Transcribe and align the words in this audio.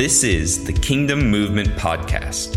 This 0.00 0.24
is 0.24 0.64
the 0.64 0.72
Kingdom 0.72 1.30
Movement 1.30 1.68
Podcast, 1.76 2.56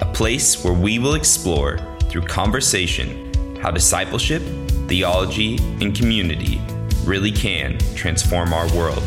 a 0.00 0.06
place 0.14 0.64
where 0.64 0.72
we 0.72 0.98
will 0.98 1.12
explore 1.12 1.78
through 2.04 2.22
conversation 2.22 3.30
how 3.60 3.70
discipleship, 3.70 4.40
theology, 4.88 5.58
and 5.82 5.94
community 5.94 6.58
really 7.04 7.32
can 7.32 7.76
transform 7.94 8.54
our 8.54 8.66
world. 8.74 9.02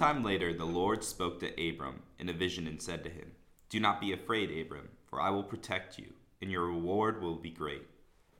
Sometime 0.00 0.24
later, 0.24 0.54
the 0.54 0.64
Lord 0.64 1.04
spoke 1.04 1.40
to 1.40 1.68
Abram 1.68 2.00
in 2.18 2.30
a 2.30 2.32
vision 2.32 2.66
and 2.66 2.80
said 2.80 3.04
to 3.04 3.10
him, 3.10 3.32
Do 3.68 3.78
not 3.78 4.00
be 4.00 4.14
afraid, 4.14 4.50
Abram, 4.50 4.88
for 5.04 5.20
I 5.20 5.28
will 5.28 5.42
protect 5.42 5.98
you, 5.98 6.14
and 6.40 6.50
your 6.50 6.64
reward 6.64 7.20
will 7.20 7.34
be 7.34 7.50
great. 7.50 7.86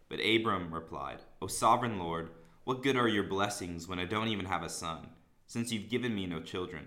But 0.09 0.21
Abram 0.25 0.73
replied, 0.73 1.19
O 1.43 1.49
sovereign 1.49 1.99
Lord, 1.99 2.31
what 2.65 2.83
good 2.83 2.97
are 2.97 3.09
your 3.09 3.25
blessings 3.25 3.87
when 3.87 3.99
I 3.99 4.07
don't 4.07 4.29
even 4.29 4.47
have 4.47 4.63
a 4.63 4.71
son, 4.71 5.09
since 5.47 5.71
you've 5.71 5.91
given 5.91 6.15
me 6.15 6.25
no 6.25 6.41
children? 6.41 6.87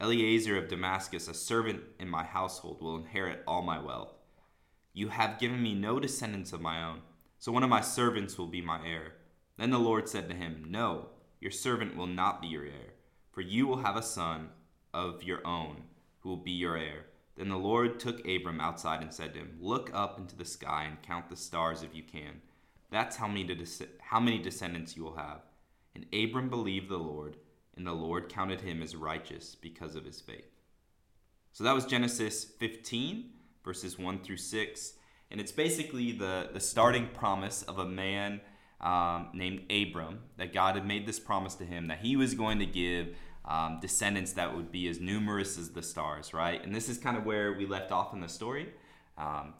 Eliezer 0.00 0.56
of 0.56 0.68
Damascus, 0.68 1.26
a 1.26 1.34
servant 1.34 1.80
in 1.98 2.08
my 2.08 2.22
household, 2.22 2.80
will 2.80 2.94
inherit 2.94 3.42
all 3.44 3.62
my 3.62 3.80
wealth. 3.80 4.14
You 4.92 5.08
have 5.08 5.40
given 5.40 5.60
me 5.60 5.74
no 5.74 5.98
descendants 5.98 6.52
of 6.52 6.60
my 6.60 6.84
own, 6.84 7.00
so 7.40 7.50
one 7.50 7.64
of 7.64 7.70
my 7.70 7.80
servants 7.80 8.38
will 8.38 8.46
be 8.46 8.62
my 8.62 8.86
heir. 8.86 9.14
Then 9.58 9.70
the 9.70 9.80
Lord 9.80 10.08
said 10.08 10.28
to 10.28 10.36
him, 10.36 10.66
No, 10.68 11.06
your 11.40 11.50
servant 11.50 11.96
will 11.96 12.06
not 12.06 12.40
be 12.40 12.46
your 12.46 12.66
heir 12.66 12.92
for 13.32 13.40
you 13.40 13.66
will 13.66 13.78
have 13.78 13.96
a 13.96 14.02
son 14.02 14.50
of 14.94 15.22
your 15.22 15.44
own 15.46 15.82
who 16.20 16.28
will 16.28 16.36
be 16.36 16.52
your 16.52 16.76
heir. 16.76 17.06
Then 17.36 17.48
the 17.48 17.56
Lord 17.56 17.98
took 17.98 18.26
Abram 18.28 18.60
outside 18.60 19.02
and 19.02 19.12
said 19.12 19.32
to 19.34 19.40
him, 19.40 19.56
Look 19.60 19.90
up 19.94 20.18
into 20.18 20.36
the 20.36 20.44
sky 20.44 20.84
and 20.84 21.02
count 21.02 21.28
the 21.28 21.36
stars 21.36 21.82
if 21.82 21.94
you 21.94 22.02
can. 22.02 22.42
That's 22.90 23.16
how 23.16 23.26
many, 23.26 23.66
how 24.00 24.20
many 24.20 24.38
descendants 24.38 24.96
you 24.96 25.04
will 25.04 25.16
have. 25.16 25.40
And 25.94 26.06
Abram 26.12 26.50
believed 26.50 26.90
the 26.90 26.98
Lord, 26.98 27.36
and 27.76 27.86
the 27.86 27.92
Lord 27.92 28.28
counted 28.28 28.60
him 28.60 28.82
as 28.82 28.94
righteous 28.94 29.54
because 29.54 29.96
of 29.96 30.04
his 30.04 30.20
faith. 30.20 30.52
So 31.52 31.64
that 31.64 31.74
was 31.74 31.86
Genesis 31.86 32.44
15, 32.44 33.30
verses 33.64 33.98
1 33.98 34.20
through 34.20 34.36
6. 34.36 34.92
And 35.30 35.40
it's 35.40 35.52
basically 35.52 36.12
the, 36.12 36.50
the 36.52 36.60
starting 36.60 37.08
promise 37.14 37.62
of 37.62 37.78
a 37.78 37.86
man 37.86 38.42
um, 38.82 39.28
named 39.32 39.70
Abram, 39.70 40.20
that 40.38 40.52
God 40.52 40.74
had 40.74 40.86
made 40.86 41.06
this 41.06 41.20
promise 41.20 41.54
to 41.56 41.64
him 41.64 41.86
that 41.88 42.00
he 42.00 42.16
was 42.16 42.34
going 42.34 42.58
to 42.58 42.66
give 42.66 43.14
um, 43.44 43.78
descendants 43.80 44.32
that 44.34 44.54
would 44.54 44.70
be 44.70 44.88
as 44.88 45.00
numerous 45.00 45.58
as 45.58 45.70
the 45.70 45.82
stars, 45.82 46.32
right? 46.32 46.62
And 46.64 46.74
this 46.74 46.88
is 46.88 46.98
kind 46.98 47.16
of 47.16 47.24
where 47.24 47.52
we 47.52 47.66
left 47.66 47.92
off 47.92 48.12
in 48.12 48.20
the 48.20 48.28
story. 48.28 48.68
Um, 49.18 49.54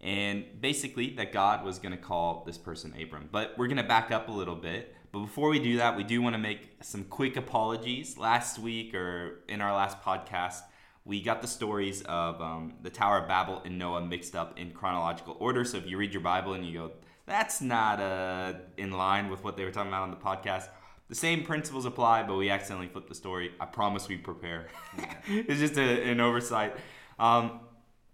and 0.00 0.44
basically, 0.60 1.14
that 1.14 1.32
God 1.32 1.64
was 1.64 1.78
going 1.78 1.92
to 1.92 1.98
call 1.98 2.44
this 2.46 2.58
person 2.58 2.94
Abram. 3.00 3.28
But 3.32 3.54
we're 3.56 3.68
going 3.68 3.78
to 3.78 3.82
back 3.82 4.10
up 4.10 4.28
a 4.28 4.32
little 4.32 4.56
bit. 4.56 4.94
But 5.12 5.20
before 5.20 5.48
we 5.48 5.58
do 5.58 5.78
that, 5.78 5.96
we 5.96 6.04
do 6.04 6.20
want 6.20 6.34
to 6.34 6.38
make 6.38 6.76
some 6.82 7.04
quick 7.04 7.36
apologies. 7.36 8.18
Last 8.18 8.58
week, 8.58 8.94
or 8.94 9.40
in 9.48 9.60
our 9.60 9.72
last 9.72 10.02
podcast, 10.02 10.60
we 11.04 11.22
got 11.22 11.40
the 11.40 11.48
stories 11.48 12.02
of 12.02 12.40
um, 12.40 12.74
the 12.82 12.90
Tower 12.90 13.18
of 13.18 13.28
Babel 13.28 13.62
and 13.64 13.78
Noah 13.78 14.04
mixed 14.04 14.34
up 14.34 14.58
in 14.58 14.72
chronological 14.72 15.36
order. 15.38 15.64
So 15.64 15.78
if 15.78 15.86
you 15.86 15.96
read 15.96 16.12
your 16.12 16.22
Bible 16.22 16.54
and 16.54 16.66
you 16.66 16.78
go, 16.78 16.90
that's 17.26 17.60
not 17.60 18.00
uh, 18.00 18.54
in 18.76 18.90
line 18.92 19.30
with 19.30 19.42
what 19.44 19.56
they 19.56 19.64
were 19.64 19.70
talking 19.70 19.88
about 19.88 20.02
on 20.02 20.10
the 20.10 20.16
podcast. 20.16 20.68
The 21.08 21.14
same 21.14 21.44
principles 21.44 21.84
apply, 21.84 22.22
but 22.22 22.36
we 22.36 22.50
accidentally 22.50 22.88
flipped 22.88 23.08
the 23.08 23.14
story. 23.14 23.52
I 23.60 23.66
promise 23.66 24.08
we 24.08 24.16
prepare. 24.16 24.68
it's 25.26 25.60
just 25.60 25.76
a, 25.76 26.10
an 26.10 26.20
oversight. 26.20 26.74
Um, 27.18 27.60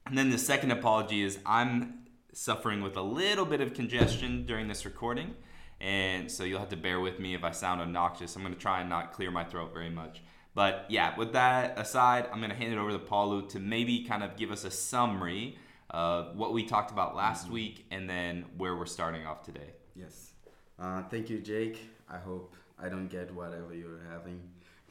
and 0.06 0.18
then 0.18 0.30
the 0.30 0.38
second 0.38 0.72
apology 0.72 1.22
is 1.22 1.38
I'm 1.46 2.00
suffering 2.32 2.82
with 2.82 2.96
a 2.96 3.02
little 3.02 3.44
bit 3.44 3.60
of 3.60 3.74
congestion 3.74 4.46
during 4.46 4.68
this 4.68 4.84
recording. 4.84 5.34
And 5.80 6.30
so 6.30 6.44
you'll 6.44 6.58
have 6.58 6.68
to 6.70 6.76
bear 6.76 7.00
with 7.00 7.18
me 7.18 7.34
if 7.34 7.42
I 7.42 7.52
sound 7.52 7.80
obnoxious. 7.80 8.36
I'm 8.36 8.42
going 8.42 8.54
to 8.54 8.60
try 8.60 8.80
and 8.80 8.90
not 8.90 9.12
clear 9.12 9.30
my 9.30 9.44
throat 9.44 9.72
very 9.72 9.90
much. 9.90 10.22
But 10.54 10.86
yeah, 10.88 11.16
with 11.16 11.32
that 11.32 11.78
aside, 11.78 12.28
I'm 12.32 12.38
going 12.38 12.50
to 12.50 12.56
hand 12.56 12.72
it 12.72 12.78
over 12.78 12.90
to 12.90 12.98
Paulo 12.98 13.42
to 13.42 13.60
maybe 13.60 14.04
kind 14.04 14.22
of 14.22 14.36
give 14.36 14.50
us 14.50 14.64
a 14.64 14.70
summary 14.70 15.56
uh, 15.90 16.24
what 16.34 16.52
we 16.52 16.64
talked 16.64 16.90
about 16.90 17.16
last 17.16 17.44
mm-hmm. 17.44 17.54
week, 17.54 17.86
and 17.90 18.08
then 18.08 18.44
where 18.56 18.76
we're 18.76 18.86
starting 18.86 19.26
off 19.26 19.42
today. 19.42 19.74
Yes. 19.94 20.32
Uh, 20.78 21.02
thank 21.04 21.28
you, 21.28 21.40
Jake. 21.40 21.78
I 22.08 22.18
hope 22.18 22.54
I 22.82 22.88
don't 22.88 23.08
get 23.08 23.34
whatever 23.34 23.74
you're 23.74 24.02
having. 24.10 24.40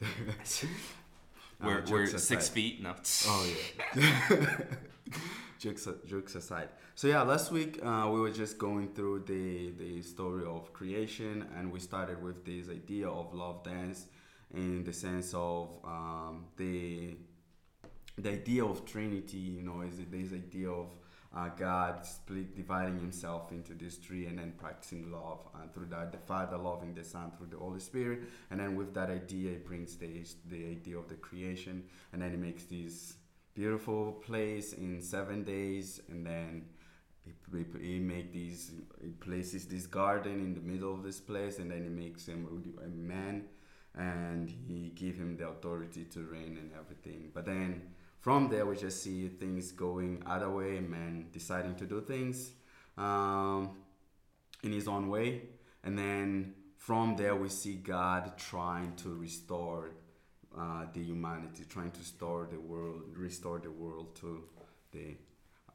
we're 1.62 1.78
uh, 1.78 1.90
we're 1.90 2.06
six 2.06 2.48
feet. 2.48 2.82
No. 2.82 2.94
Oh 3.26 3.50
yeah. 3.96 4.46
jokes, 5.58 5.88
jokes 6.06 6.34
aside. 6.34 6.68
So 6.94 7.08
yeah, 7.08 7.22
last 7.22 7.50
week 7.50 7.80
uh, 7.82 8.08
we 8.12 8.20
were 8.20 8.30
just 8.30 8.58
going 8.58 8.88
through 8.88 9.24
the 9.26 9.72
the 9.72 10.02
story 10.02 10.44
of 10.44 10.72
creation, 10.72 11.46
and 11.56 11.72
we 11.72 11.80
started 11.80 12.22
with 12.22 12.44
this 12.44 12.68
idea 12.68 13.08
of 13.08 13.34
love 13.34 13.62
dance, 13.64 14.06
in 14.54 14.84
the 14.84 14.92
sense 14.92 15.34
of 15.34 15.68
um, 15.84 16.46
the 16.56 17.16
the 18.22 18.32
idea 18.32 18.64
of 18.64 18.84
Trinity, 18.84 19.38
you 19.38 19.62
know, 19.62 19.82
is 19.82 19.96
this 19.96 20.32
idea 20.32 20.70
of 20.70 20.88
uh, 21.36 21.48
God 21.50 22.04
split, 22.04 22.56
dividing 22.56 22.98
Himself 22.98 23.52
into 23.52 23.74
these 23.74 23.96
three, 23.96 24.26
and 24.26 24.38
then 24.38 24.52
practicing 24.58 25.12
love, 25.12 25.46
and 25.60 25.72
through 25.72 25.86
that, 25.86 26.10
the 26.10 26.18
Father 26.18 26.56
loving 26.56 26.94
the 26.94 27.04
Son 27.04 27.30
through 27.36 27.46
the 27.46 27.56
Holy 27.56 27.80
Spirit, 27.80 28.22
and 28.50 28.58
then 28.58 28.74
with 28.74 28.94
that 28.94 29.10
idea, 29.10 29.52
it 29.52 29.66
brings 29.66 29.96
the 29.96 30.24
the 30.48 30.70
idea 30.70 30.98
of 30.98 31.08
the 31.08 31.14
creation, 31.14 31.84
and 32.12 32.20
then 32.20 32.32
it 32.32 32.38
makes 32.38 32.64
this 32.64 33.14
beautiful 33.54 34.12
place 34.12 34.72
in 34.72 35.00
seven 35.00 35.44
days, 35.44 36.00
and 36.08 36.26
then 36.26 36.64
he, 37.24 37.98
make 38.00 38.32
these 38.32 38.72
he 39.00 39.10
places 39.10 39.66
this 39.66 39.86
garden 39.86 40.40
in 40.40 40.54
the 40.54 40.60
middle 40.60 40.92
of 40.92 41.02
this 41.02 41.20
place, 41.20 41.58
and 41.58 41.70
then 41.70 41.84
he 41.84 41.90
makes 41.90 42.26
him 42.26 42.48
a 42.84 42.88
man, 42.88 43.44
and 43.94 44.50
he 44.50 44.90
give 44.94 45.16
him 45.16 45.36
the 45.36 45.48
authority 45.48 46.04
to 46.04 46.20
reign 46.24 46.58
and 46.60 46.70
everything, 46.76 47.30
but 47.32 47.44
then 47.44 47.82
from 48.20 48.48
there 48.48 48.66
we 48.66 48.76
just 48.76 49.02
see 49.02 49.28
things 49.28 49.72
going 49.72 50.22
other 50.26 50.50
way 50.50 50.80
man 50.80 51.26
deciding 51.32 51.74
to 51.76 51.86
do 51.86 52.00
things 52.00 52.52
um, 52.96 53.70
in 54.62 54.72
his 54.72 54.86
own 54.86 55.08
way. 55.08 55.42
And 55.82 55.98
then 55.98 56.54
from 56.80 57.14
there 57.16 57.36
we 57.36 57.48
see 57.48 57.74
god 57.74 58.36
trying 58.38 58.94
to 58.96 59.14
restore 59.14 59.90
uh, 60.58 60.86
the 60.92 61.00
humanity 61.00 61.64
trying 61.68 61.90
to 61.90 62.00
restore 62.00 62.48
the 62.50 62.58
world 62.58 63.02
restore 63.14 63.58
the 63.58 63.70
world 63.70 64.16
to 64.16 64.42
the 64.90 65.14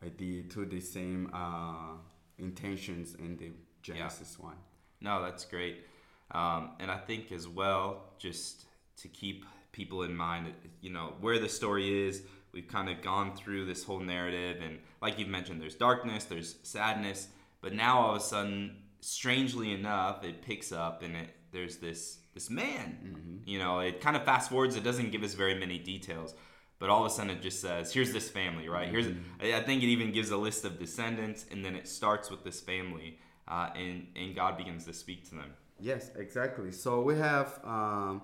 idea 0.03 0.44
to 0.44 0.66
the 0.66 0.81
same 0.81 1.29
uh, 1.31 1.94
intentions 2.39 3.16
in 3.16 3.38
the 3.38 3.51
genesis 3.84 4.35
yeah. 4.38 4.45
one 4.45 4.55
no 5.00 5.22
that's 5.22 5.45
great. 5.45 5.85
Um, 6.31 6.72
and 6.79 6.89
i 6.89 6.97
think 6.97 7.31
as 7.31 7.47
well 7.47 8.03
just 8.17 8.66
to 8.97 9.07
keep 9.07 9.45
people 9.75 10.03
in 10.03 10.16
mind 10.16 10.47
you 10.81 10.90
know 10.90 11.13
where 11.19 11.38
the 11.38 11.50
story 11.50 12.08
is. 12.08 12.24
We've 12.53 12.68
kind 12.68 12.90
of 12.90 13.02
gone 13.02 13.36
through 13.36 13.66
this 13.66 13.84
whole 13.84 14.00
narrative 14.00 14.62
and 14.63 14.80
like 15.02 15.19
you've 15.19 15.28
mentioned 15.28 15.62
there's 15.62 15.75
darkness 15.75 16.24
there's 16.24 16.56
sadness 16.63 17.28
but 17.62 17.74
now 17.74 18.00
all 18.00 18.12
of 18.12 18.22
a 18.22 18.24
sudden 18.24 18.78
strangely 19.02 19.74
enough 19.74 20.24
it 20.24 20.41
picks 20.41 20.72
up 20.72 21.03
and 21.03 21.18
it 21.18 21.30
there's 21.52 21.78
this 21.78 22.19
this 22.34 22.50
man. 22.50 22.97
Mm-hmm. 23.03 23.50
you 23.50 23.59
know 23.59 23.80
it 23.80 24.00
kind 24.00 24.16
of 24.16 24.24
fast 24.24 24.50
forwards 24.50 24.78
it 24.78 24.85
doesn't 24.85 25.12
give 25.12 25.22
us 25.22 25.34
very 25.34 25.56
many 25.56 25.78
details 25.78 26.34
but 26.80 26.90
all 26.90 27.06
of 27.06 27.12
a 27.12 27.14
sudden 27.14 27.31
it 27.31 27.41
just 27.41 27.59
says 27.59 27.94
here's 27.94 28.14
this 28.14 28.30
family 28.30 28.69
right? 28.69 28.88
Here's 28.88 29.08
mm-hmm. 29.08 29.53
i 29.53 29.59
think 29.59 29.84
it 29.84 29.88
even 29.88 30.14
gives 30.14 30.30
a 30.31 30.38
list 30.38 30.64
of 30.64 30.80
descendants 30.80 31.46
and 31.52 31.66
then 31.66 31.75
it 31.75 31.90
starts 31.90 32.31
with 32.31 32.46
this 32.46 32.62
family 32.62 33.20
uh, 33.49 33.70
and 33.76 34.08
and 34.16 34.34
god 34.34 34.58
begins 34.58 34.85
to 34.85 34.94
speak 34.94 35.28
to 35.29 35.35
them. 35.35 35.52
Yes 35.78 36.11
exactly. 36.16 36.72
So 36.72 37.02
we 37.02 37.17
have 37.17 37.59
um, 37.66 38.22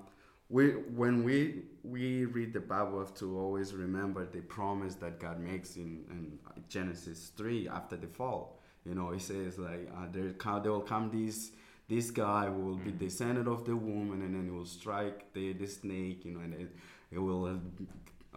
we 0.51 0.71
when 0.71 1.24
we 1.24 1.63
we 1.83 2.25
read 2.25 2.53
the 2.53 2.59
Bible, 2.59 2.94
we 2.94 3.00
have 3.00 3.15
to 3.15 3.39
always 3.39 3.74
remember 3.74 4.25
the 4.25 4.42
promise 4.42 4.95
that 4.95 5.19
God 5.19 5.39
makes 5.39 5.77
in, 5.77 6.03
in 6.12 6.38
Genesis 6.69 7.31
three 7.36 7.68
after 7.68 7.95
the 7.95 8.07
fall. 8.07 8.59
You 8.86 8.94
know, 8.94 9.12
He 9.12 9.19
says 9.19 9.57
like 9.57 9.89
uh, 9.95 10.07
there 10.12 10.33
there 10.62 10.71
will 10.71 10.81
come 10.81 11.09
this 11.09 11.51
this 11.88 12.12
guy 12.12 12.48
who 12.48 12.59
will 12.59 12.75
be 12.75 12.92
mm. 12.92 13.00
descended 13.00 13.48
of 13.48 13.65
the 13.65 13.75
woman, 13.75 14.21
and 14.21 14.36
then 14.36 14.45
he 14.45 14.51
will 14.51 14.65
strike 14.65 15.33
the 15.33 15.53
the 15.53 15.68
snake. 15.68 16.25
You 16.25 16.33
know, 16.33 16.42
and 16.42 16.53
it, 16.53 16.69
it 17.12 17.19
will 17.19 17.59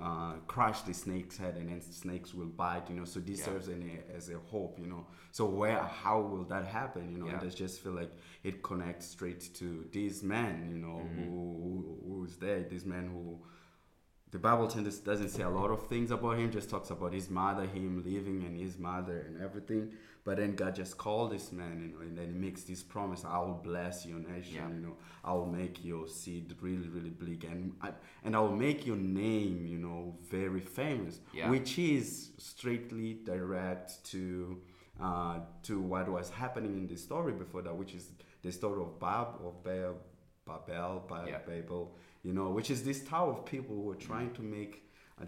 uh, 0.01 0.33
crush 0.49 0.81
the 0.83 0.93
snake's 0.93 1.37
head 1.37 1.57
and 1.57 1.69
then 1.69 1.81
snakes 1.81 2.35
will 2.35 2.47
bite 2.47 2.89
you 2.89 2.97
know 2.97 3.05
so 3.05 3.21
this 3.21 3.39
yeah. 3.39 3.45
serves 3.45 3.69
an, 3.69 3.99
as 4.17 4.29
a 4.29 4.39
hope 4.51 4.77
you 4.81 4.87
know 4.87 5.07
so 5.31 5.45
where 5.45 5.79
how 5.79 6.21
will 6.21 6.45
that 6.45 6.67
happen 6.67 7.13
you 7.13 7.19
know 7.19 7.27
yeah. 7.27 7.41
i 7.41 7.47
just 7.47 7.81
feel 7.81 7.93
like 7.93 8.11
it 8.43 8.61
connects 8.63 9.07
straight 9.07 9.55
to 9.55 9.87
this 9.93 10.23
man 10.23 10.69
you 10.69 10.79
know 10.79 11.01
mm-hmm. 11.01 11.25
who, 11.25 11.99
who, 12.03 12.15
who's 12.21 12.37
there 12.37 12.61
this 12.63 12.85
man 12.85 13.09
who 13.09 13.39
the 14.35 14.41
Bible 14.41 14.67
doesn't 14.67 15.29
say 15.29 15.45
a 15.45 15.49
lot 15.49 15.71
of 15.71 15.87
things 15.87 16.11
about 16.11 16.39
him. 16.39 16.51
Just 16.51 16.69
talks 16.69 16.91
about 16.91 17.13
his 17.13 17.31
mother, 17.31 17.67
him 17.67 18.03
living, 18.05 18.43
and 18.43 18.61
his 18.61 18.77
mother 18.77 19.21
and 19.29 19.41
everything. 19.41 19.93
But 20.25 20.39
then 20.39 20.55
God 20.55 20.75
just 20.75 20.97
called 20.97 21.33
this 21.33 21.53
man, 21.53 21.81
you 21.83 21.89
know, 21.95 22.01
and 22.01 22.17
then 22.17 22.29
He 22.33 22.39
makes 22.39 22.63
this 22.63 22.83
promise: 22.83 23.25
"I 23.27 23.39
will 23.41 23.61
bless 23.63 24.07
your 24.07 24.19
nation. 24.21 24.55
Yeah. 24.55 24.69
You 24.69 24.81
know, 24.87 24.97
I 25.23 25.33
will 25.35 25.47
make 25.47 25.85
your 25.85 26.09
seed 26.09 26.55
really, 26.61 26.89
really 26.89 27.11
big, 27.11 27.45
and 27.45 27.73
I, 27.83 27.91
and 28.25 28.35
I 28.35 28.41
will 28.41 28.57
make 28.57 28.87
your 28.87 28.97
name, 28.97 29.67
you 29.67 29.79
know, 29.79 30.17
very 30.31 30.61
famous." 30.61 31.21
Yeah. 31.35 31.51
Which 31.51 31.79
is 31.79 32.31
strictly 32.39 33.15
direct 33.25 34.03
to 34.13 34.61
uh, 35.01 35.41
to 35.65 35.81
what 35.81 36.09
was 36.09 36.31
happening 36.31 36.73
in 36.79 36.87
the 36.87 36.97
story 36.97 37.33
before 37.33 37.63
that, 37.63 37.77
which 37.77 37.95
is 37.95 38.09
the 38.43 38.53
story 38.53 38.81
of 38.81 38.99
Bab 38.99 39.29
of 39.45 39.63
Babel, 39.63 39.99
Babel, 40.47 41.05
Ba- 41.09 41.25
Yeah. 41.29 41.39
Babel, 41.47 41.97
you 42.23 42.33
know, 42.33 42.49
which 42.51 42.71
is 42.71 42.83
this 42.83 43.03
tower 43.05 43.33
of 43.33 43.45
people 43.45 43.75
who 43.77 43.91
are 43.91 43.97
trying 44.11 44.33
to 44.35 44.43
make 44.43 44.83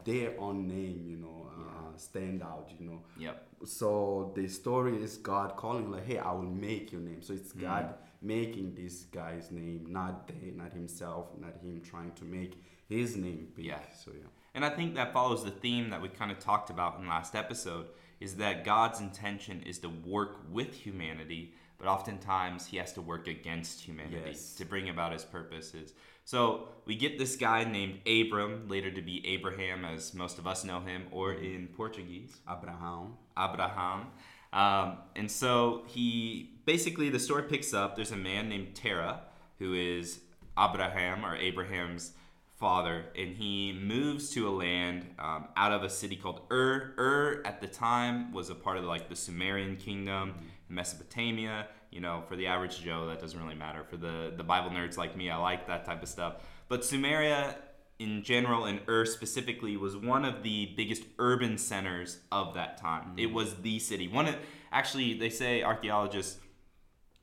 their 0.05 0.39
own 0.41 0.67
name, 0.67 1.05
you 1.07 1.17
know, 1.17 1.49
uh, 1.59 1.97
stand 1.97 2.43
out, 2.43 2.71
you 2.79 2.87
know. 2.89 3.03
Yep. 3.19 3.46
So 3.65 4.33
the 4.35 4.49
story 4.49 5.03
is 5.03 5.17
God 5.19 5.57
calling, 5.57 5.91
like, 5.91 6.05
"Hey, 6.07 6.19
I 6.19 6.33
will 6.33 6.43
make 6.43 6.93
your 6.93 7.01
name." 7.01 7.23
So 7.23 7.33
it's 7.35 7.53
Mm. 7.53 7.61
God 7.63 7.95
making 8.23 8.75
this 8.75 9.05
guy's 9.05 9.51
name, 9.51 9.87
not 9.89 10.27
they, 10.29 10.51
not 10.51 10.73
himself, 10.73 11.37
not 11.39 11.57
him 11.59 11.81
trying 11.81 12.13
to 12.13 12.25
make 12.25 12.55
his 12.89 13.17
name 13.17 13.53
big. 13.55 13.67
Yeah. 13.67 13.81
So 13.93 14.11
yeah. 14.13 14.27
And 14.55 14.65
I 14.65 14.71
think 14.71 14.95
that 14.95 15.13
follows 15.13 15.45
the 15.45 15.51
theme 15.51 15.91
that 15.91 16.01
we 16.01 16.09
kind 16.09 16.31
of 16.31 16.39
talked 16.39 16.71
about 16.71 16.99
in 16.99 17.07
last 17.07 17.35
episode 17.35 17.89
is 18.21 18.37
that 18.37 18.65
God's 18.65 19.01
intention 19.01 19.63
is 19.63 19.79
to 19.81 19.89
work 19.91 20.39
with 20.51 20.73
humanity, 20.73 21.53
but 21.79 21.87
oftentimes 21.89 22.67
he 22.67 22.79
has 22.79 22.93
to 22.95 23.03
work 23.03 23.29
against 23.29 23.83
humanity 23.83 24.23
Yes. 24.31 24.55
to 24.55 24.65
bring 24.65 24.89
about 24.89 25.13
his 25.13 25.25
purposes. 25.25 25.93
So 26.25 26.69
we 26.87 26.97
get 26.97 27.19
this 27.19 27.37
guy 27.37 27.65
named 27.65 28.01
Abram, 28.07 28.67
later 28.69 28.91
to 28.91 29.03
be 29.03 29.25
Abraham, 29.27 29.85
as 29.85 30.15
most 30.15 30.39
of 30.39 30.47
us 30.47 30.65
know 30.65 30.81
him, 30.81 31.07
or 31.11 31.35
in 31.35 31.69
Portuguese, 31.69 32.41
Abraham. 32.51 33.19
Abraham. 33.39 34.07
Um, 34.53 34.99
and 35.15 35.31
so 35.31 35.83
he 35.87 36.51
basically 36.65 37.11
the 37.11 37.19
story 37.19 37.43
picks 37.45 37.75
up. 37.75 37.97
There's 37.97 38.13
a 38.13 38.17
man 38.17 38.49
named 38.49 38.75
Terah 38.75 39.21
who 39.59 39.75
is 39.75 40.21
Abraham 40.59 41.25
or 41.25 41.37
Abraham's 41.37 42.13
father, 42.59 43.05
and 43.17 43.37
he 43.37 43.73
moves 43.73 44.31
to 44.31 44.49
a 44.49 44.51
land 44.51 45.07
um, 45.19 45.49
out 45.57 45.73
of 45.73 45.83
a 45.83 45.91
city 45.91 46.17
called 46.17 46.41
Ur. 46.51 46.95
Ur 46.99 47.43
at 47.45 47.61
the 47.61 47.67
time 47.67 48.33
was 48.33 48.49
a 48.51 48.55
part 48.55 48.79
of 48.79 48.85
like 48.85 49.09
the 49.09 49.17
Sumerian 49.17 49.77
kingdom, 49.77 50.35
Mesopotamia. 50.69 51.69
You 51.91 52.01
know, 52.01 52.25
for 52.29 52.37
the 52.37 52.47
average 52.47 52.81
Joe, 52.81 53.07
that 53.07 53.21
doesn't 53.21 53.41
really 53.41 53.55
matter. 53.55 53.85
For 53.85 53.97
the 53.97 54.33
the 54.37 54.45
Bible 54.45 54.71
nerds 54.71 54.97
like 54.97 55.17
me, 55.17 55.31
I 55.31 55.37
like 55.37 55.67
that 55.67 55.85
type 55.85 56.03
of 56.03 56.09
stuff. 56.09 56.37
But 56.69 56.81
Sumeria 56.81 57.55
in 57.99 58.23
general 58.23 58.65
and 58.65 58.81
Ur 58.89 59.07
specifically 59.07 59.77
was 59.77 59.97
one 59.97 60.25
of 60.25 60.43
the 60.43 60.73
biggest 60.77 61.05
urban 61.19 61.59
centers 61.59 62.19
of 62.31 62.55
that 62.55 62.77
time. 62.79 63.15
It 63.17 63.33
was 63.33 63.55
the 63.57 63.79
city. 63.79 64.09
One 64.09 64.27
of 64.27 64.37
actually 64.71 65.19
they 65.19 65.31
say 65.31 65.63
archaeologists 65.63 66.39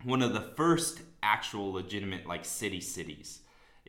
one 0.04 0.22
of 0.22 0.34
the 0.34 0.42
first 0.42 1.02
actual 1.22 1.72
legitimate 1.74 2.28
like 2.28 2.46
city 2.46 2.82
cities. 2.82 3.40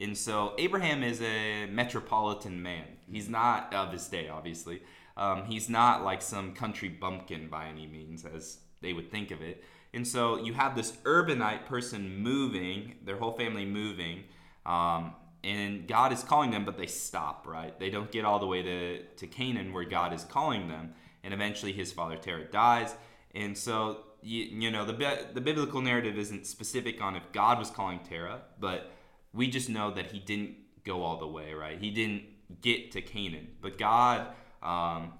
And 0.01 0.17
so 0.17 0.55
Abraham 0.59 1.03
is 1.03 1.21
a 1.23 1.67
metropolitan 1.67 2.63
man. 2.63 2.85
He's 3.11 3.29
not 3.29 3.73
of 3.75 3.93
his 3.93 4.07
day, 4.09 4.29
obviously. 4.29 4.83
Um, 5.17 5.45
he's 5.45 5.69
not 5.69 6.05
like 6.05 6.23
some 6.23 6.53
country 6.53 6.89
bumpkin 6.89 7.49
by 7.49 7.67
any 7.67 7.87
means, 7.87 8.25
as 8.25 8.59
they 8.81 8.93
would 8.93 9.11
think 9.11 9.31
of 9.31 9.41
it. 9.41 9.63
And 9.93 10.07
so 10.07 10.39
you 10.39 10.53
have 10.55 10.75
this 10.75 10.93
urbanite 11.05 11.67
person 11.67 12.19
moving, 12.19 12.97
their 13.05 13.17
whole 13.17 13.33
family 13.33 13.65
moving, 13.65 14.25
um, 14.67 15.15
and 15.45 15.87
God 15.87 16.11
is 16.11 16.23
calling 16.23 16.51
them, 16.51 16.65
but 16.65 16.79
they 16.79 16.87
stop, 16.87 17.47
right? 17.47 17.79
They 17.79 17.91
don't 17.91 18.11
get 18.11 18.25
all 18.25 18.39
the 18.39 18.47
way 18.47 18.63
to, 18.63 19.03
to 19.03 19.27
Canaan 19.27 19.75
where 19.75 19.85
God 19.85 20.15
is 20.15 20.25
calling 20.25 20.69
them. 20.69 20.95
And 21.23 21.35
eventually 21.35 21.73
his 21.73 21.93
father 21.93 22.17
Terah 22.17 22.51
dies. 22.51 22.95
And 23.35 23.57
so, 23.57 24.01
you, 24.23 24.45
you 24.45 24.71
know, 24.71 24.87
the, 24.87 25.27
the 25.35 25.41
biblical 25.43 25.83
narrative 25.83 26.17
isn't 26.17 26.47
specific 26.47 27.03
on 27.03 27.15
if 27.15 27.31
God 27.33 27.59
was 27.59 27.71
calling 27.71 28.01
Terah, 28.01 28.41
but 28.59 28.91
we 29.35 29.49
just 29.49 29.69
know 29.69 29.91
that 29.91 30.07
he 30.07 30.19
didn't 30.19 30.55
go 30.83 31.03
all 31.03 31.19
the 31.19 31.27
way, 31.27 31.53
right? 31.53 31.79
He 31.79 31.91
didn't 31.91 32.23
get 32.63 32.93
to 32.93 33.03
Canaan. 33.03 33.49
But 33.61 33.77
God, 33.77 34.29
um, 34.63 35.13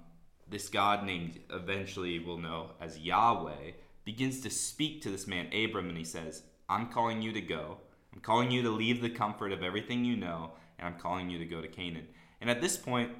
this 0.49 0.69
God 0.69 1.05
named 1.05 1.39
eventually 1.51 2.17
we'll 2.17 2.39
know 2.39 2.71
as 2.81 2.97
Yahweh, 2.97 3.71
begins 4.05 4.41
to 4.41 4.49
speak 4.49 5.03
to 5.03 5.11
this 5.11 5.27
man, 5.27 5.47
Abram, 5.53 5.89
and 5.89 5.97
he 5.97 6.03
says, 6.03 6.43
I'm 6.67 6.87
calling 6.87 7.21
you 7.21 7.31
to 7.33 7.41
go. 7.41 7.77
I'm 8.15 8.21
calling 8.21 8.49
you 8.49 8.61
to 8.63 8.69
leave 8.69 9.01
the 9.01 9.09
comfort 9.09 9.51
of 9.51 9.61
everything 9.61 10.05
you 10.05 10.15
know, 10.15 10.51
and 10.79 10.87
I'm 10.87 10.99
calling 10.99 11.29
you 11.29 11.37
to 11.37 11.45
go 11.45 11.61
to 11.61 11.67
Canaan. 11.67 12.07
And 12.41 12.49
at 12.49 12.61
this 12.61 12.77
point, 12.77 13.11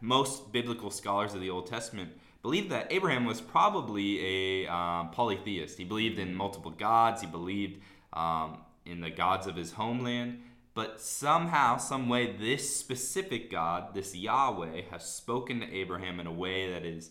most 0.00 0.52
biblical 0.52 0.90
scholars 0.90 1.34
of 1.34 1.40
the 1.40 1.50
Old 1.50 1.66
Testament 1.66 2.10
believe 2.42 2.68
that 2.70 2.92
Abraham 2.92 3.24
was 3.24 3.40
probably 3.40 4.64
a 4.64 4.72
um, 4.72 5.10
polytheist. 5.10 5.78
He 5.78 5.84
believed 5.84 6.18
in 6.18 6.34
multiple 6.34 6.72
gods. 6.72 7.20
He 7.20 7.26
believed 7.28 7.80
um, 8.12 8.58
in 8.84 9.00
the 9.00 9.10
gods 9.10 9.46
of 9.46 9.54
his 9.54 9.72
homeland. 9.72 10.42
But 10.74 11.00
somehow, 11.00 11.76
some 11.76 12.08
way, 12.08 12.32
this 12.32 12.74
specific 12.74 13.50
God, 13.50 13.94
this 13.94 14.16
Yahweh, 14.16 14.82
has 14.90 15.04
spoken 15.04 15.60
to 15.60 15.72
Abraham 15.72 16.18
in 16.18 16.26
a 16.26 16.32
way 16.32 16.72
that 16.72 16.84
is 16.84 17.10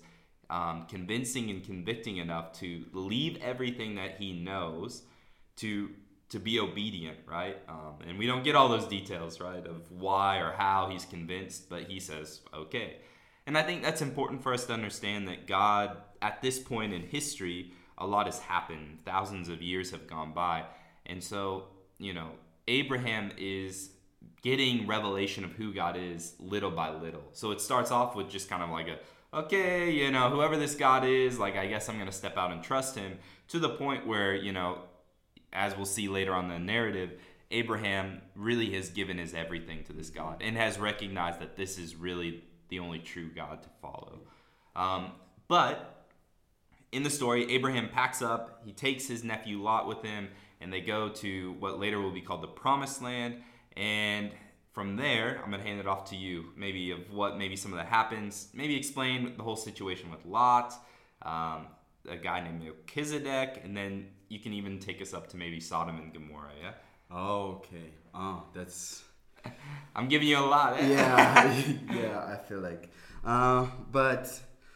um, 0.49 0.85
convincing 0.89 1.49
and 1.49 1.63
convicting 1.63 2.17
enough 2.17 2.51
to 2.53 2.85
leave 2.91 3.37
everything 3.41 3.95
that 3.95 4.15
he 4.17 4.33
knows 4.33 5.03
to 5.57 5.91
to 6.31 6.39
be 6.39 6.59
obedient, 6.59 7.17
right? 7.27 7.57
Um, 7.67 7.95
and 8.07 8.17
we 8.17 8.25
don't 8.25 8.43
get 8.43 8.55
all 8.55 8.69
those 8.69 8.87
details, 8.87 9.39
right, 9.41 9.65
of 9.67 9.91
why 9.91 10.37
or 10.37 10.53
how 10.53 10.89
he's 10.89 11.03
convinced, 11.03 11.69
but 11.69 11.83
he 11.83 11.99
says, 11.99 12.39
okay. 12.53 12.97
And 13.45 13.57
I 13.57 13.63
think 13.63 13.83
that's 13.83 14.01
important 14.01 14.41
for 14.41 14.53
us 14.53 14.65
to 14.67 14.73
understand 14.73 15.27
that 15.27 15.45
God, 15.45 15.97
at 16.21 16.41
this 16.41 16.57
point 16.57 16.93
in 16.93 17.01
history, 17.01 17.73
a 17.97 18.07
lot 18.07 18.27
has 18.27 18.39
happened. 18.39 18.99
Thousands 19.05 19.49
of 19.49 19.61
years 19.61 19.91
have 19.91 20.07
gone 20.07 20.33
by. 20.33 20.63
And 21.05 21.21
so, 21.21 21.65
you 21.97 22.13
know, 22.13 22.29
Abraham 22.67 23.31
is 23.37 23.91
getting 24.41 24.87
revelation 24.87 25.43
of 25.43 25.51
who 25.51 25.73
God 25.73 25.97
is 25.97 26.35
little 26.39 26.71
by 26.71 26.91
little. 26.91 27.23
So 27.33 27.51
it 27.51 27.59
starts 27.59 27.91
off 27.91 28.15
with 28.15 28.29
just 28.29 28.49
kind 28.49 28.63
of 28.63 28.69
like 28.69 28.87
a, 28.87 28.99
okay, 29.37 29.91
you 29.91 30.11
know, 30.11 30.29
whoever 30.29 30.55
this 30.55 30.75
God 30.75 31.03
is, 31.03 31.37
like, 31.37 31.57
I 31.57 31.67
guess 31.67 31.89
I'm 31.89 31.95
going 31.95 32.07
to 32.07 32.13
step 32.13 32.37
out 32.37 32.51
and 32.51 32.63
trust 32.63 32.95
him 32.95 33.17
to 33.49 33.59
the 33.59 33.69
point 33.69 34.07
where, 34.07 34.33
you 34.33 34.53
know, 34.53 34.79
as 35.53 35.75
we'll 35.75 35.85
see 35.85 36.07
later 36.07 36.33
on 36.33 36.47
the 36.47 36.59
narrative, 36.59 37.11
Abraham 37.51 38.21
really 38.35 38.71
has 38.73 38.89
given 38.89 39.17
his 39.17 39.33
everything 39.33 39.83
to 39.85 39.93
this 39.93 40.09
God 40.09 40.41
and 40.41 40.55
has 40.55 40.79
recognized 40.79 41.39
that 41.41 41.55
this 41.55 41.77
is 41.77 41.95
really 41.95 42.43
the 42.69 42.79
only 42.79 42.99
true 42.99 43.29
God 43.29 43.61
to 43.63 43.69
follow. 43.81 44.21
Um, 44.75 45.11
but 45.47 46.07
in 46.91 47.03
the 47.03 47.09
story, 47.09 47.51
Abraham 47.51 47.89
packs 47.89 48.21
up, 48.21 48.61
he 48.65 48.71
takes 48.71 49.07
his 49.07 49.23
nephew 49.23 49.61
Lot 49.61 49.87
with 49.87 50.01
him, 50.01 50.29
and 50.59 50.71
they 50.71 50.81
go 50.81 51.09
to 51.09 51.53
what 51.59 51.79
later 51.79 51.99
will 51.99 52.11
be 52.11 52.21
called 52.21 52.41
the 52.41 52.47
Promised 52.47 53.01
Land. 53.01 53.41
And 53.75 54.31
from 54.73 54.95
there, 54.95 55.41
I'm 55.43 55.49
going 55.49 55.61
to 55.61 55.67
hand 55.67 55.79
it 55.79 55.87
off 55.87 56.09
to 56.11 56.15
you, 56.15 56.45
maybe 56.55 56.91
of 56.91 57.11
what 57.11 57.37
maybe 57.37 57.55
some 57.55 57.73
of 57.73 57.77
that 57.77 57.87
happens, 57.87 58.49
maybe 58.53 58.77
explain 58.77 59.35
the 59.35 59.43
whole 59.43 59.55
situation 59.55 60.09
with 60.09 60.25
Lot, 60.25 60.73
um, 61.23 61.67
a 62.07 62.17
guy 62.17 62.41
named 62.41 62.63
Melchizedek, 62.63 63.61
and 63.63 63.75
then 63.75 64.07
you 64.31 64.39
can 64.39 64.53
even 64.53 64.79
take 64.79 65.01
us 65.01 65.13
up 65.13 65.27
to 65.31 65.37
maybe 65.37 65.59
Sodom 65.59 65.97
and 65.97 66.13
Gomorrah, 66.13 66.55
yeah? 66.63 66.73
Oh, 67.11 67.41
Okay. 67.57 67.87
Oh, 68.13 68.43
that's 68.53 69.03
I'm 69.95 70.07
giving 70.07 70.27
you 70.27 70.37
a 70.37 70.47
lot. 70.55 70.79
eh? 70.79 70.87
yeah, 70.87 71.53
yeah. 72.01 72.19
I 72.33 72.37
feel 72.47 72.59
like, 72.59 72.89
uh, 73.25 73.67
but 73.91 74.23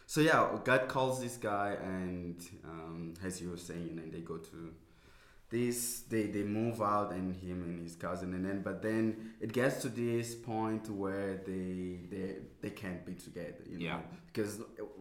so 0.06 0.20
yeah, 0.20 0.40
God 0.64 0.88
calls 0.88 1.20
this 1.20 1.36
guy, 1.36 1.76
and 1.82 2.36
um, 2.64 3.14
as 3.24 3.40
you 3.40 3.50
were 3.50 3.56
saying, 3.70 3.98
and 4.02 4.12
they 4.12 4.20
go 4.32 4.36
to 4.36 4.58
this. 5.58 5.78
They 6.12 6.24
they 6.36 6.44
move 6.60 6.78
out, 6.94 7.08
and 7.18 7.26
him 7.46 7.58
and 7.68 7.76
his 7.86 7.94
cousin, 8.06 8.28
and 8.36 8.42
then 8.48 8.58
but 8.68 8.76
then 8.88 9.04
it 9.44 9.50
gets 9.60 9.76
to 9.84 9.88
this 10.04 10.28
point 10.52 10.84
where 11.02 11.32
they 11.50 11.98
they 12.12 12.28
they 12.62 12.70
can't 12.82 13.02
be 13.10 13.14
together, 13.26 13.62
you 13.70 13.78
know, 13.78 13.84
Yeah. 13.90 14.00
because 14.28 14.52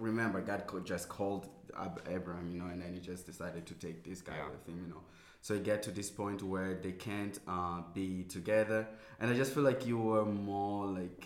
remember 0.10 0.38
God 0.52 0.62
just 0.94 1.06
called 1.18 1.44
Ab- 1.86 2.04
Abraham, 2.16 2.48
you 2.52 2.58
know, 2.62 2.70
and 2.74 2.80
then 2.82 2.92
he 2.98 3.02
just 3.12 3.24
decided 3.32 3.64
to 3.72 3.76
take 3.86 3.98
this 4.10 4.22
guy 4.30 4.38
Yeah. 4.42 4.50
with 4.54 4.64
him, 4.70 4.78
you 4.84 4.90
know. 4.94 5.04
So 5.46 5.50
you 5.58 5.64
get 5.74 5.80
to 5.88 5.92
this 6.00 6.10
point 6.22 6.40
where 6.54 6.72
they 6.86 6.94
can't 7.10 7.38
uh, 7.56 7.80
be 8.00 8.10
together, 8.38 8.82
and 9.20 9.26
I 9.32 9.34
just 9.42 9.52
feel 9.54 9.66
like 9.72 9.82
you 9.92 9.98
were 10.10 10.26
more 10.26 10.82
like 11.00 11.22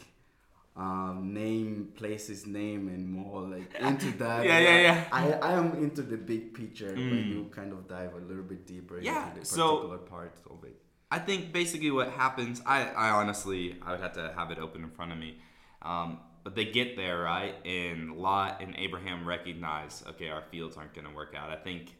um, 0.83 1.33
name 1.33 1.91
places 1.95 2.47
name 2.47 2.87
and 2.87 3.03
more 3.19 3.41
like 3.55 3.69
into 3.89 4.09
that. 4.23 4.45
Yeah, 4.45 4.59
yeah, 4.59 4.81
yeah. 4.87 5.03
I, 5.11 5.23
I 5.49 5.51
am 5.61 5.73
into 5.85 6.01
the 6.01 6.17
big 6.31 6.53
picture, 6.53 6.93
but 6.93 6.97
Mm. 6.97 7.29
you 7.33 7.39
kind 7.59 7.71
of 7.73 7.87
dive 7.87 8.13
a 8.13 8.23
little 8.29 8.43
bit 8.53 8.65
deeper 8.65 8.99
Yeah, 8.99 9.27
into 9.29 9.41
the 9.41 9.45
so- 9.45 9.75
particular 9.77 9.97
parts 10.15 10.41
of 10.49 10.63
it. 10.63 10.77
I 11.11 11.19
think 11.19 11.51
basically 11.51 11.89
what 11.91 12.09
happens, 12.11 12.61
I, 12.65 12.85
I 13.05 13.09
honestly, 13.09 13.75
I 13.85 13.91
would 13.91 13.99
have 13.99 14.13
to 14.13 14.31
have 14.37 14.51
it 14.51 14.59
open 14.59 14.83
in 14.83 14.91
front 14.91 15.11
of 15.11 15.17
me. 15.17 15.39
Um, 15.81 16.19
but 16.43 16.55
they 16.55 16.65
get 16.65 16.95
there, 16.95 17.19
right? 17.21 17.55
And 17.65 18.13
Lot 18.15 18.61
and 18.61 18.75
Abraham 18.77 19.27
recognize, 19.27 20.03
okay, 20.11 20.29
our 20.29 20.43
fields 20.51 20.77
aren't 20.77 20.93
going 20.93 21.07
to 21.07 21.13
work 21.13 21.33
out. 21.35 21.49
I 21.49 21.55
think 21.55 21.95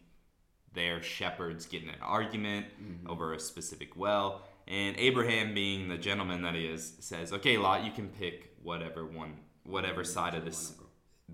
their 0.74 1.02
shepherds 1.02 1.66
get 1.66 1.82
in 1.84 1.90
an 1.90 2.00
argument 2.02 2.68
over 3.08 3.34
a 3.34 3.40
specific 3.40 3.98
well. 3.98 4.44
And 4.68 4.96
Abraham, 4.98 5.56
being 5.56 5.90
the 5.90 5.98
gentleman 5.98 6.44
that 6.44 6.54
he 6.54 6.66
is, 6.66 6.94
says, 7.00 7.34
"Okay, 7.34 7.58
Lot, 7.58 7.84
you 7.84 7.92
can 7.92 8.08
pick 8.10 8.49
whatever 8.62 9.06
one, 9.06 9.36
whatever 9.64 10.04
side 10.04 10.36
of 10.36 10.46
this 10.46 10.74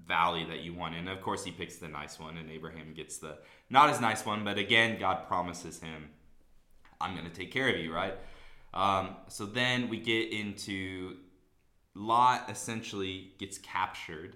valley 0.08 0.46
that 0.46 0.60
you 0.60 0.74
want." 0.74 0.96
And 0.96 1.10
of 1.10 1.22
course, 1.22 1.44
he 1.44 1.51
picks 1.51 1.77
the 1.77 1.88
nice 1.88 2.20
one, 2.20 2.38
and 2.38 2.50
Abraham 2.50 2.94
gets 2.94 3.17
the 3.17 3.38
not 3.70 3.89
as 3.89 4.00
nice 4.01 4.25
one. 4.25 4.44
But 4.44 4.58
again, 4.58 5.00
God 5.00 5.27
promises 5.27 5.79
him, 5.79 6.10
"I'm 7.00 7.13
going 7.15 7.29
to 7.29 7.36
take 7.36 7.51
care 7.51 7.70
of 7.70 7.77
you." 7.77 7.94
Right. 7.94 8.15
Um, 8.74 9.15
so 9.27 9.46
then 9.46 9.88
we 9.89 10.00
get 10.00 10.32
into 10.32 11.15
Lot 11.96 12.50
essentially 12.50 13.32
gets 13.39 13.58
captured 13.58 14.36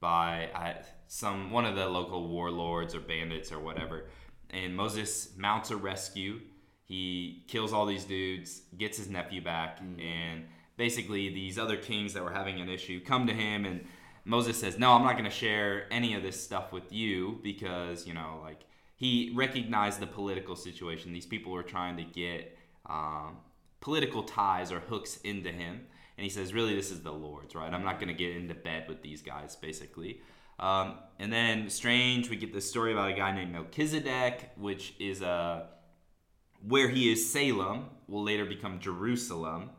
by 0.00 0.50
uh, 0.54 0.82
some 1.06 1.50
one 1.50 1.64
of 1.64 1.74
the 1.74 1.88
local 1.88 2.28
warlords 2.28 2.94
or 2.94 3.00
bandits 3.00 3.50
or 3.50 3.58
whatever, 3.58 4.06
and 4.50 4.76
Moses 4.76 5.30
mounts 5.36 5.70
a 5.70 5.76
rescue. 5.76 6.40
He 6.84 7.44
kills 7.48 7.72
all 7.72 7.86
these 7.86 8.04
dudes, 8.04 8.62
gets 8.76 8.98
his 8.98 9.08
nephew 9.08 9.40
back, 9.40 9.80
mm. 9.80 10.02
and 10.02 10.44
basically 10.80 11.28
these 11.28 11.58
other 11.58 11.76
kings 11.76 12.14
that 12.14 12.24
were 12.24 12.32
having 12.32 12.58
an 12.58 12.70
issue 12.70 12.98
come 13.04 13.26
to 13.26 13.34
him 13.34 13.66
and 13.66 13.84
Moses 14.24 14.58
says, 14.58 14.78
"No, 14.78 14.92
I'm 14.92 15.02
not 15.02 15.12
going 15.12 15.24
to 15.24 15.30
share 15.44 15.86
any 15.90 16.14
of 16.14 16.22
this 16.22 16.42
stuff 16.42 16.72
with 16.72 16.90
you 16.90 17.38
because 17.42 18.06
you 18.06 18.14
know, 18.14 18.40
like 18.42 18.62
he 18.96 19.32
recognized 19.34 20.00
the 20.00 20.06
political 20.06 20.56
situation. 20.56 21.12
These 21.12 21.26
people 21.26 21.52
were 21.52 21.62
trying 21.62 21.96
to 21.98 22.04
get 22.04 22.56
um, 22.86 23.38
political 23.80 24.22
ties 24.22 24.72
or 24.72 24.80
hooks 24.80 25.18
into 25.18 25.50
him, 25.50 25.86
and 26.16 26.24
he 26.24 26.30
says, 26.30 26.54
"Really, 26.54 26.74
this 26.74 26.90
is 26.90 27.02
the 27.02 27.12
Lord's, 27.12 27.54
right? 27.54 27.72
I'm 27.72 27.84
not 27.84 27.98
going 27.98 28.08
to 28.08 28.14
get 28.14 28.34
into 28.34 28.54
bed 28.54 28.86
with 28.88 29.02
these 29.02 29.20
guys, 29.20 29.56
basically." 29.56 30.22
Um, 30.58 30.94
and 31.18 31.32
then 31.32 31.68
strange, 31.68 32.30
we 32.30 32.36
get 32.36 32.52
this 32.54 32.68
story 32.68 32.92
about 32.92 33.10
a 33.10 33.14
guy 33.14 33.34
named 33.34 33.52
Melchizedek, 33.52 34.50
which 34.56 34.94
is 34.98 35.20
a 35.20 35.28
uh, 35.28 35.62
where 36.66 36.88
he 36.88 37.10
is 37.10 37.32
Salem 37.32 37.86
will 38.06 38.22
later 38.22 38.44
become 38.44 38.80
Jerusalem, 38.80 39.70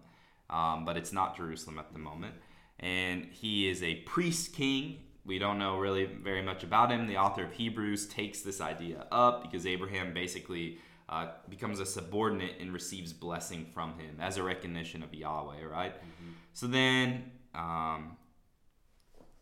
um, 0.51 0.85
but 0.85 0.97
it's 0.97 1.13
not 1.13 1.35
Jerusalem 1.35 1.79
at 1.79 1.93
the 1.93 1.99
moment. 1.99 2.35
And 2.79 3.25
he 3.31 3.69
is 3.69 3.81
a 3.83 3.95
priest 4.01 4.53
king. 4.53 4.99
We 5.25 5.39
don't 5.39 5.59
know 5.59 5.77
really 5.77 6.05
very 6.05 6.41
much 6.41 6.63
about 6.63 6.91
him. 6.91 7.07
The 7.07 7.17
author 7.17 7.43
of 7.43 7.53
Hebrews 7.53 8.07
takes 8.07 8.41
this 8.41 8.59
idea 8.59 9.05
up 9.11 9.43
because 9.43 9.65
Abraham 9.65 10.13
basically 10.13 10.79
uh, 11.07 11.27
becomes 11.49 11.79
a 11.79 11.85
subordinate 11.85 12.55
and 12.59 12.73
receives 12.73 13.13
blessing 13.13 13.65
from 13.73 13.99
him 13.99 14.17
as 14.19 14.37
a 14.37 14.43
recognition 14.43 15.03
of 15.03 15.13
Yahweh, 15.13 15.63
right? 15.63 15.95
Mm-hmm. 15.95 16.31
So 16.53 16.67
then 16.67 17.31
um, 17.53 18.17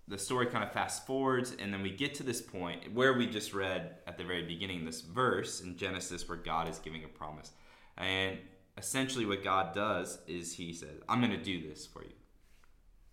the 0.07 0.17
story 0.17 0.47
kind 0.47 0.63
of 0.63 0.73
fast 0.73 1.05
forwards, 1.05 1.55
and 1.59 1.71
then 1.71 1.81
we 1.81 1.91
get 1.91 2.15
to 2.15 2.23
this 2.23 2.41
point 2.41 2.91
where 2.93 3.13
we 3.13 3.27
just 3.27 3.53
read 3.53 3.97
at 4.07 4.17
the 4.17 4.23
very 4.23 4.43
beginning 4.43 4.83
this 4.83 5.01
verse 5.01 5.61
in 5.61 5.77
Genesis 5.77 6.27
where 6.27 6.37
God 6.37 6.67
is 6.67 6.79
giving 6.79 7.03
a 7.03 7.07
promise. 7.07 7.51
And 7.97 8.39
essentially, 8.79 9.25
what 9.25 9.43
God 9.43 9.73
does 9.73 10.19
is 10.27 10.53
He 10.53 10.73
says, 10.73 11.01
I'm 11.07 11.19
going 11.19 11.31
to 11.31 11.43
do 11.43 11.67
this 11.67 11.85
for 11.85 12.03
you. 12.03 12.13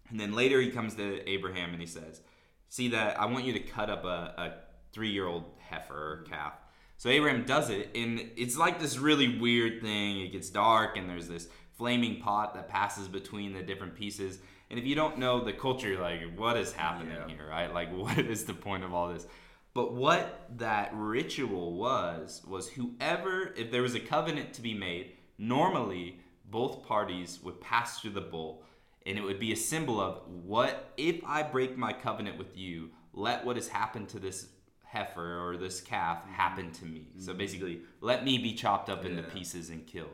And 0.09 0.19
then 0.19 0.33
later, 0.33 0.61
He 0.61 0.71
comes 0.71 0.95
to 0.95 1.29
Abraham 1.29 1.73
and 1.73 1.81
He 1.81 1.87
says, 1.87 2.21
See 2.69 2.89
that 2.89 3.21
I 3.21 3.27
want 3.27 3.45
you 3.45 3.53
to 3.53 3.61
cut 3.61 3.91
up 3.91 4.05
a, 4.05 4.35
a 4.37 4.53
three 4.93 5.11
year 5.11 5.27
old 5.27 5.45
heifer 5.59 5.95
or 5.95 6.25
calf. 6.29 6.55
So 6.97 7.11
Abraham 7.11 7.45
does 7.45 7.69
it, 7.69 7.91
and 7.95 8.31
it's 8.37 8.57
like 8.57 8.81
this 8.81 8.97
really 8.97 9.39
weird 9.39 9.83
thing. 9.83 10.21
It 10.21 10.33
gets 10.33 10.49
dark, 10.49 10.97
and 10.97 11.11
there's 11.11 11.29
this 11.29 11.49
flaming 11.77 12.21
pot 12.21 12.55
that 12.55 12.69
passes 12.69 13.07
between 13.07 13.53
the 13.53 13.63
different 13.63 13.95
pieces 13.95 14.39
and 14.71 14.79
if 14.79 14.87
you 14.87 14.95
don't 14.95 15.19
know 15.19 15.45
the 15.45 15.53
culture, 15.53 15.89
you're 15.89 16.03
like, 16.03 16.21
what 16.37 16.57
is 16.57 16.73
happening 16.73 17.15
yeah. 17.15 17.29
here, 17.29 17.47
right? 17.49 17.73
Like, 17.73 17.93
what 17.97 18.19
is 18.19 18.45
the 18.45 18.55
point 18.55 18.85
of 18.85 18.93
all 18.93 19.13
this? 19.13 19.27
But 19.75 19.93
what 19.93 20.49
that 20.57 20.91
ritual 20.95 21.75
was, 21.75 22.43
was 22.47 22.69
whoever, 22.69 23.53
if 23.57 23.71
there 23.71 23.83
was 23.83 23.95
a 23.95 24.01
covenant 24.01 24.55
to 24.55 24.63
be 24.63 24.75
made, 24.75 25.13
normally 25.39 26.21
both 26.51 26.87
parties 26.87 27.41
would 27.43 27.61
pass 27.61 28.01
through 28.01 28.11
the 28.11 28.21
bull 28.21 28.63
and 29.07 29.17
it 29.17 29.23
would 29.23 29.39
be 29.39 29.53
a 29.53 29.57
symbol 29.57 30.01
of 30.01 30.21
what 30.45 30.93
if 30.97 31.23
I 31.25 31.43
break 31.43 31.77
my 31.77 31.93
covenant 31.93 32.39
with 32.39 32.57
you, 32.57 32.91
let 33.13 33.45
what 33.45 33.57
has 33.57 33.69
happened 33.69 34.09
to 34.11 34.19
this 34.19 34.49
heifer 34.85 35.41
or 35.41 35.57
this 35.57 35.81
calf 35.81 36.23
mm-hmm. 36.23 36.33
happen 36.33 36.73
to 36.73 36.85
me. 36.85 37.09
Mm-hmm. 37.11 37.21
So 37.21 37.35
basically, 37.35 37.81
let 38.01 38.25
me 38.25 38.39
be 38.39 38.53
chopped 38.55 38.91
up 38.91 39.05
yeah. 39.05 39.11
into 39.11 39.23
pieces 39.23 39.71
and 39.71 39.87
killed. 39.87 40.11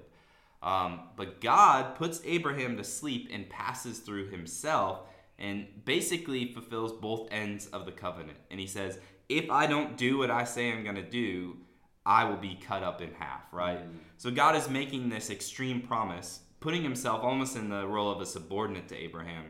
Um, 0.63 1.01
but 1.17 1.41
God 1.41 1.97
puts 1.97 2.21
Abraham 2.25 2.77
to 2.77 2.85
sleep 2.85 3.29
and 3.33 3.49
passes 3.49 3.99
through 3.99 4.29
himself 4.29 5.01
and 5.39 5.67
basically 5.85 6.53
fulfills 6.53 6.93
both 6.93 7.29
ends 7.33 7.67
of 7.67 7.85
the 7.85 7.93
covenant. 7.93 8.39
And 8.51 8.61
he 8.61 8.67
says, 8.67 8.99
If 9.29 9.51
I 9.51 9.67
don't 9.67 9.97
do 9.97 10.19
what 10.19 10.31
I 10.31 10.45
say 10.45 10.71
I'm 10.71 10.85
going 10.85 10.97
to 10.97 11.03
do, 11.03 11.57
I 12.05 12.25
will 12.25 12.37
be 12.37 12.57
cut 12.57 12.83
up 12.83 13.01
in 13.01 13.13
half, 13.15 13.53
right? 13.53 13.79
Mm. 13.79 13.99
So 14.17 14.31
God 14.31 14.57
is 14.57 14.69
making 14.69 15.09
this 15.09 15.31
extreme 15.31 15.81
promise, 15.81 16.41
putting 16.61 16.83
himself 16.83 17.23
almost 17.23 17.57
in 17.57 17.69
the 17.69 17.87
role 17.87 18.11
of 18.11 18.21
a 18.21 18.27
subordinate 18.27 18.89
to 18.89 18.97
Abraham, 18.97 19.45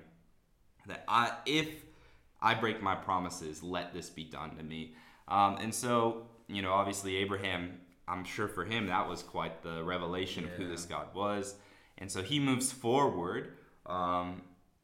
that 0.87 1.04
I, 1.09 1.32
if 1.47 1.68
I 2.40 2.54
break 2.54 2.82
my 2.82 2.94
promises, 2.94 3.62
let 3.62 3.94
this 3.94 4.11
be 4.11 4.25
done 4.25 4.56
to 4.56 4.62
me. 4.62 4.94
Um, 5.28 5.56
and 5.56 5.75
so, 5.75 6.26
you 6.49 6.61
know, 6.61 6.73
obviously 6.73 7.16
Abraham 7.16 7.78
I'm 8.09 8.25
sure 8.25 8.49
for 8.49 8.64
him 8.64 8.87
that 8.87 9.09
was 9.09 9.23
quite 9.23 9.62
the 9.62 9.82
revelation 9.82 10.44
yeah. 10.44 10.50
of 10.50 10.56
who 10.56 10.68
this 10.68 10.85
God 10.85 11.14
was. 11.14 11.54
And 11.99 12.11
so 12.11 12.23
he 12.23 12.38
moves 12.40 12.73
forward 12.73 13.52
um, 13.87 14.42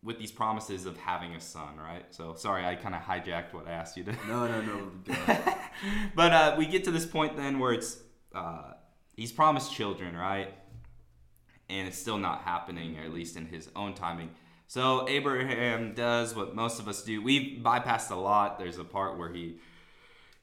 with 0.09 0.19
these 0.19 0.33
promises 0.33 0.87
of 0.87 0.97
having 0.97 1.35
a 1.35 1.41
son, 1.41 1.77
right? 1.77 2.03
So 2.13 2.33
sorry, 2.35 2.65
I 2.65 2.77
kind 2.77 2.95
of 2.95 3.03
hijacked 3.03 3.53
what 3.53 3.69
I 3.69 3.73
asked 3.73 3.95
you 3.95 4.05
to. 4.05 4.13
No, 4.27 4.49
no, 4.49 4.63
no. 4.63 4.91
but 6.15 6.33
uh, 6.33 6.55
we 6.57 6.65
get 6.65 6.85
to 6.85 6.91
this 6.91 7.05
point 7.05 7.37
then 7.37 7.59
where 7.59 7.75
it's 7.75 7.99
uh, 8.35 8.73
he's 9.15 9.33
promised 9.33 9.71
children, 9.71 10.17
right? 10.17 10.55
And 11.69 11.87
it's 11.87 11.99
still 11.99 12.17
not 12.17 12.41
happening, 12.41 12.99
or 12.99 13.03
at 13.03 13.13
least 13.13 13.37
in 13.37 13.45
his 13.45 13.69
own 13.77 13.93
timing. 13.93 14.31
So 14.67 15.07
Abraham 15.11 15.93
does 15.93 16.35
what 16.35 16.55
most 16.55 16.81
of 16.81 16.89
us 16.89 17.03
do. 17.03 17.21
We 17.23 17.61
bypassed 17.61 18.11
a 18.11 18.17
lot. 18.17 18.59
There's 18.59 18.79
a 18.79 18.85
part 18.85 19.19
where 19.19 19.31
he 19.31 19.59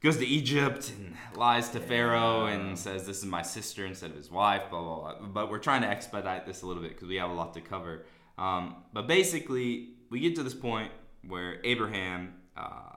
goes 0.03 0.17
to 0.17 0.25
Egypt 0.27 0.93
and 0.95 1.15
lies 1.35 1.69
to 1.69 1.79
yeah. 1.79 1.85
Pharaoh 1.87 2.45
and 2.45 2.77
says, 2.77 3.07
This 3.07 3.17
is 3.17 3.25
my 3.25 3.41
sister 3.41 3.83
instead 3.83 4.11
of 4.11 4.15
his 4.15 4.29
wife, 4.29 4.69
blah, 4.69 4.83
blah, 4.83 4.99
blah. 4.99 5.27
But 5.27 5.49
we're 5.49 5.57
trying 5.57 5.81
to 5.81 5.87
expedite 5.87 6.45
this 6.45 6.61
a 6.61 6.67
little 6.67 6.83
bit 6.83 6.91
because 6.91 7.07
we 7.07 7.15
have 7.15 7.31
a 7.31 7.33
lot 7.33 7.55
to 7.55 7.61
cover. 7.61 8.05
Um, 8.37 8.77
but 8.93 9.07
basically, 9.07 9.95
we 10.09 10.19
get 10.19 10.35
to 10.35 10.43
this 10.43 10.53
point 10.53 10.91
where 11.27 11.59
Abraham 11.63 12.33
uh, 12.55 12.95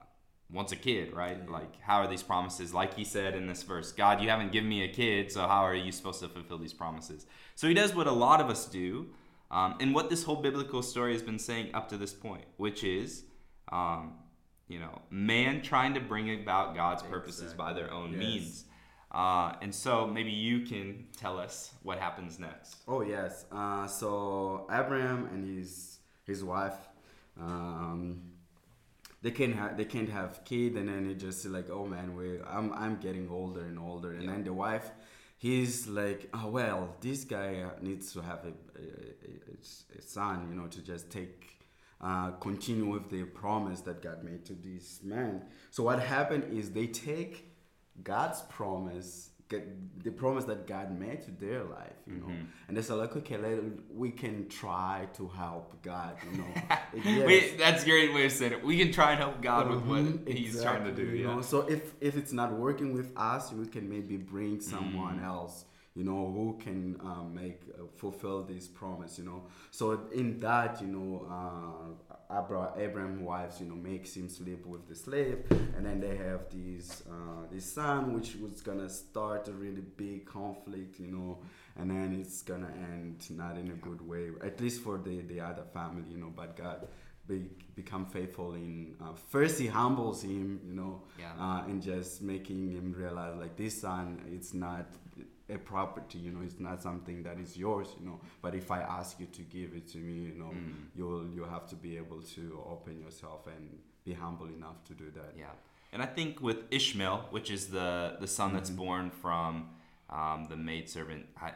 wants 0.51 0.73
a 0.73 0.77
kid, 0.77 1.13
right? 1.13 1.39
Yeah. 1.45 1.53
Like, 1.53 1.81
how 1.81 1.99
are 1.99 2.09
these 2.09 2.23
promises? 2.23 2.75
Like 2.75 2.95
he 2.95 3.05
said 3.05 3.35
in 3.35 3.47
this 3.47 3.63
verse, 3.63 3.93
God, 3.93 4.21
you 4.21 4.29
haven't 4.29 4.53
given 4.53 4.69
me 4.69 4.85
a 4.85 4.89
kid, 4.89 5.31
so 5.31 5.41
how 5.41 5.65
are 5.65 5.75
you 5.75 5.93
supposed 5.93 6.21
to 6.21 6.29
fulfill 6.29 6.59
these 6.59 6.73
promises? 6.73 7.27
So 7.55 7.69
he 7.69 7.75
does 7.75 7.95
what 7.95 8.07
a 8.07 8.13
lot 8.13 8.41
of 8.41 8.51
us 8.51 8.67
do, 8.67 9.09
um, 9.51 9.77
and 9.81 9.95
what 9.95 10.11
this 10.11 10.25
whole 10.25 10.43
biblical 10.43 10.83
story 10.83 11.13
has 11.13 11.23
been 11.23 11.39
saying 11.39 11.75
up 11.75 11.89
to 11.91 11.97
this 11.97 12.13
point, 12.13 12.45
which 12.57 12.85
is 12.85 13.25
um, 13.73 14.15
you 14.69 14.79
know, 14.79 15.01
man 15.11 15.63
trying 15.63 15.95
to 15.95 16.01
bring 16.01 16.33
about 16.41 16.75
God's 16.75 17.03
purposes 17.03 17.53
exactly. 17.53 17.65
by 17.65 17.73
their 17.73 17.93
own 17.93 18.13
yes. 18.13 18.19
means. 18.19 18.65
Uh, 19.11 19.55
and 19.63 19.75
so 19.75 20.07
maybe 20.07 20.31
you 20.31 20.61
can 20.61 21.07
tell 21.17 21.39
us 21.39 21.73
what 21.83 21.99
happens 21.99 22.39
next. 22.39 22.77
Oh 22.87 23.01
yes. 23.01 23.47
Uh, 23.51 23.87
so 23.87 24.67
Abraham 24.71 25.29
and 25.33 25.59
his 25.59 25.99
his 26.25 26.45
wife, 26.45 26.77
um, 27.41 28.21
they 29.23 29.31
can't 29.31 29.55
have 29.55 29.77
they 29.79 29.87
can't 29.87 30.11
have 30.11 30.45
kid, 30.45 30.75
and 30.77 30.89
then 30.89 31.11
it 31.11 31.19
just 31.19 31.47
like, 31.47 31.71
oh 31.71 31.87
man, 31.87 32.15
we 32.17 32.39
I'm 32.47 32.73
I'm 32.75 32.97
getting 32.97 33.29
older 33.31 33.63
and 33.63 33.79
older, 33.79 34.13
and 34.13 34.25
yeah. 34.25 34.33
then 34.33 34.45
the 34.45 34.53
wife, 34.53 34.91
he's 35.39 35.89
like, 35.89 36.29
oh 36.35 36.49
well, 36.49 36.95
this 37.01 37.25
guy 37.25 37.65
needs 37.81 38.13
to 38.13 38.21
have 38.21 38.45
a, 38.45 38.53
a, 38.79 38.85
a, 38.85 39.99
a 39.99 40.03
son, 40.03 40.49
you 40.51 40.55
know, 40.55 40.67
to 40.67 40.83
just 40.83 41.11
take 41.11 41.59
uh, 42.01 42.33
continue 42.33 42.87
with 42.87 43.09
the 43.11 43.25
promise 43.25 43.81
that 43.81 44.03
God 44.03 44.23
made 44.23 44.45
to 44.45 44.53
this 44.53 45.01
man. 45.03 45.43
So 45.71 45.83
what 45.83 45.99
happened 45.99 46.53
is 46.53 46.71
they 46.71 46.87
take 46.87 47.48
God's 48.03 48.43
promise, 48.43 49.31
the 49.49 50.11
promise 50.11 50.45
that 50.45 50.67
God 50.67 50.99
made 50.99 51.23
to 51.23 51.31
their 51.31 51.65
life, 51.65 51.95
you 52.07 52.17
know, 52.17 52.27
mm-hmm. 52.27 52.45
and 52.69 52.77
they 52.77 52.83
say 52.83 52.95
like, 52.95 53.17
okay, 53.17 53.39
let, 53.39 53.59
we 53.95 54.11
can 54.11 54.49
try 54.49 55.09
to 55.15 55.27
help 55.29 55.81
God, 55.83 56.17
you 56.31 56.39
know. 56.39 57.25
Wait, 57.27 57.59
that's 57.59 57.83
a 57.83 57.87
great 57.87 58.13
way 58.13 58.27
of 58.27 58.33
saying 58.33 58.53
it. 58.53 58.65
We 58.65 58.79
can 58.79 58.93
try 58.93 59.13
and 59.13 59.21
help 59.21 59.41
God 59.41 59.71
with 59.71 59.83
what 59.85 60.01
mm-hmm. 60.01 60.31
He's 60.31 60.57
exactly, 60.57 60.81
trying 60.81 60.97
to 60.97 61.05
do. 61.05 61.17
Yeah. 61.17 61.27
Know? 61.27 61.41
So 61.43 61.61
if 61.63 61.95
if 62.01 62.17
it's 62.17 62.33
not 62.33 62.53
working 62.53 62.93
with 62.93 63.13
us, 63.17 63.53
we 63.53 63.67
can 63.67 63.89
maybe 63.89 64.17
bring 64.17 64.61
someone 64.61 65.17
mm-hmm. 65.17 65.25
else 65.25 65.65
you 65.99 66.05
know 66.05 66.31
who 66.33 66.57
can 66.63 66.97
um, 67.01 67.35
make 67.35 67.63
uh, 67.75 67.83
fulfill 67.97 68.45
this 68.45 68.69
promise 68.69 69.19
you 69.19 69.25
know 69.25 69.43
so 69.73 70.07
in 70.15 70.39
that 70.39 70.81
you 70.81 70.87
know 70.87 71.27
uh, 71.29 72.08
Abra- 72.31 72.75
Abraham 72.77 73.25
wives 73.25 73.59
you 73.59 73.67
know 73.67 73.75
makes 73.75 74.15
him 74.15 74.29
sleep 74.29 74.67
with 74.67 74.87
the 74.87 74.95
slave 74.95 75.45
and 75.77 75.87
then 75.87 75.99
they 75.99 76.15
have 76.17 76.43
this 76.51 77.03
uh, 77.11 77.47
this 77.51 77.73
son 77.73 78.13
which 78.13 78.37
was 78.37 78.61
gonna 78.61 78.89
start 78.89 79.49
a 79.49 79.53
really 79.53 79.81
big 79.97 80.27
conflict 80.27 81.01
you 81.01 81.07
know 81.07 81.39
and 81.77 81.91
then 81.91 82.19
it's 82.21 82.43
gonna 82.43 82.71
end 82.93 83.25
not 83.31 83.57
in 83.57 83.71
a 83.71 83.77
good 83.77 84.07
way 84.07 84.29
at 84.45 84.61
least 84.61 84.83
for 84.83 84.99
the 84.99 85.23
the 85.23 85.41
other 85.41 85.65
family 85.73 86.05
you 86.11 86.19
know 86.19 86.31
but 86.37 86.55
God 86.55 86.87
be, 87.27 87.47
become 87.75 88.05
faithful 88.05 88.55
in 88.55 88.95
uh, 89.01 89.13
first 89.29 89.59
he 89.59 89.67
humbles 89.67 90.23
him 90.23 90.61
you 90.67 90.75
know 90.75 91.03
yeah. 91.19 91.33
uh, 91.41 91.65
and 91.67 91.83
just 91.83 92.21
making 92.21 92.73
him 92.73 92.95
realize 92.97 93.37
like 93.39 93.57
this 93.57 93.81
son 93.81 94.21
it's 94.31 94.53
not 94.53 94.87
a 95.51 95.59
property. 95.59 96.19
You 96.19 96.31
know, 96.33 96.41
it's 96.43 96.61
not 96.61 96.83
something 96.83 97.23
that 97.23 97.39
is 97.39 97.57
yours. 97.57 97.89
You 97.99 98.07
know, 98.07 98.21
but 98.43 98.55
if 98.55 98.71
I 98.71 98.81
ask 98.81 99.19
you 99.21 99.27
to 99.27 99.43
give 99.43 99.75
it 99.75 99.87
to 99.93 99.99
me, 99.99 100.15
you 100.31 100.35
know, 100.35 100.51
Mm. 100.53 100.75
you'll 100.97 101.27
you'll 101.35 101.49
have 101.49 101.67
to 101.69 101.77
be 101.77 101.97
able 101.97 102.21
to 102.37 102.43
open 102.75 103.01
yourself 103.01 103.47
and 103.47 103.79
be 104.05 104.13
humble 104.15 104.47
enough 104.49 104.79
to 104.89 104.95
do 104.95 105.11
that. 105.19 105.35
Yeah, 105.37 105.53
and 105.93 106.03
I 106.03 106.07
think 106.07 106.41
with 106.41 106.61
Ishmael, 106.71 107.19
which 107.31 107.51
is 107.51 107.69
the 107.69 108.17
the 108.21 108.27
son 108.27 108.53
that's 108.55 108.71
Mm-hmm. 108.71 108.85
born 108.85 109.11
from 109.11 109.71
um, 110.11 110.47
the 110.49 110.57
maidservant. 110.57 111.27
I, 111.41 111.53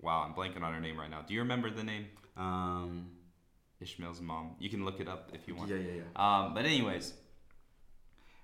wow, 0.00 0.18
I'm 0.26 0.34
blanking 0.34 0.62
on 0.62 0.72
her 0.74 0.80
name 0.80 0.98
right 0.98 1.10
now. 1.10 1.22
Do 1.22 1.32
you 1.34 1.40
remember 1.40 1.70
the 1.70 1.84
name? 1.84 2.06
Um. 2.36 3.10
Ishmael's 3.80 4.20
mom. 4.20 4.54
You 4.60 4.70
can 4.70 4.84
look 4.84 5.00
it 5.00 5.08
up 5.08 5.30
if 5.34 5.48
you 5.48 5.56
want. 5.56 5.68
Yeah, 5.70 5.76
yeah, 5.78 5.94
yeah. 6.02 6.04
Um, 6.44 6.54
but 6.54 6.64
anyways, 6.66 7.14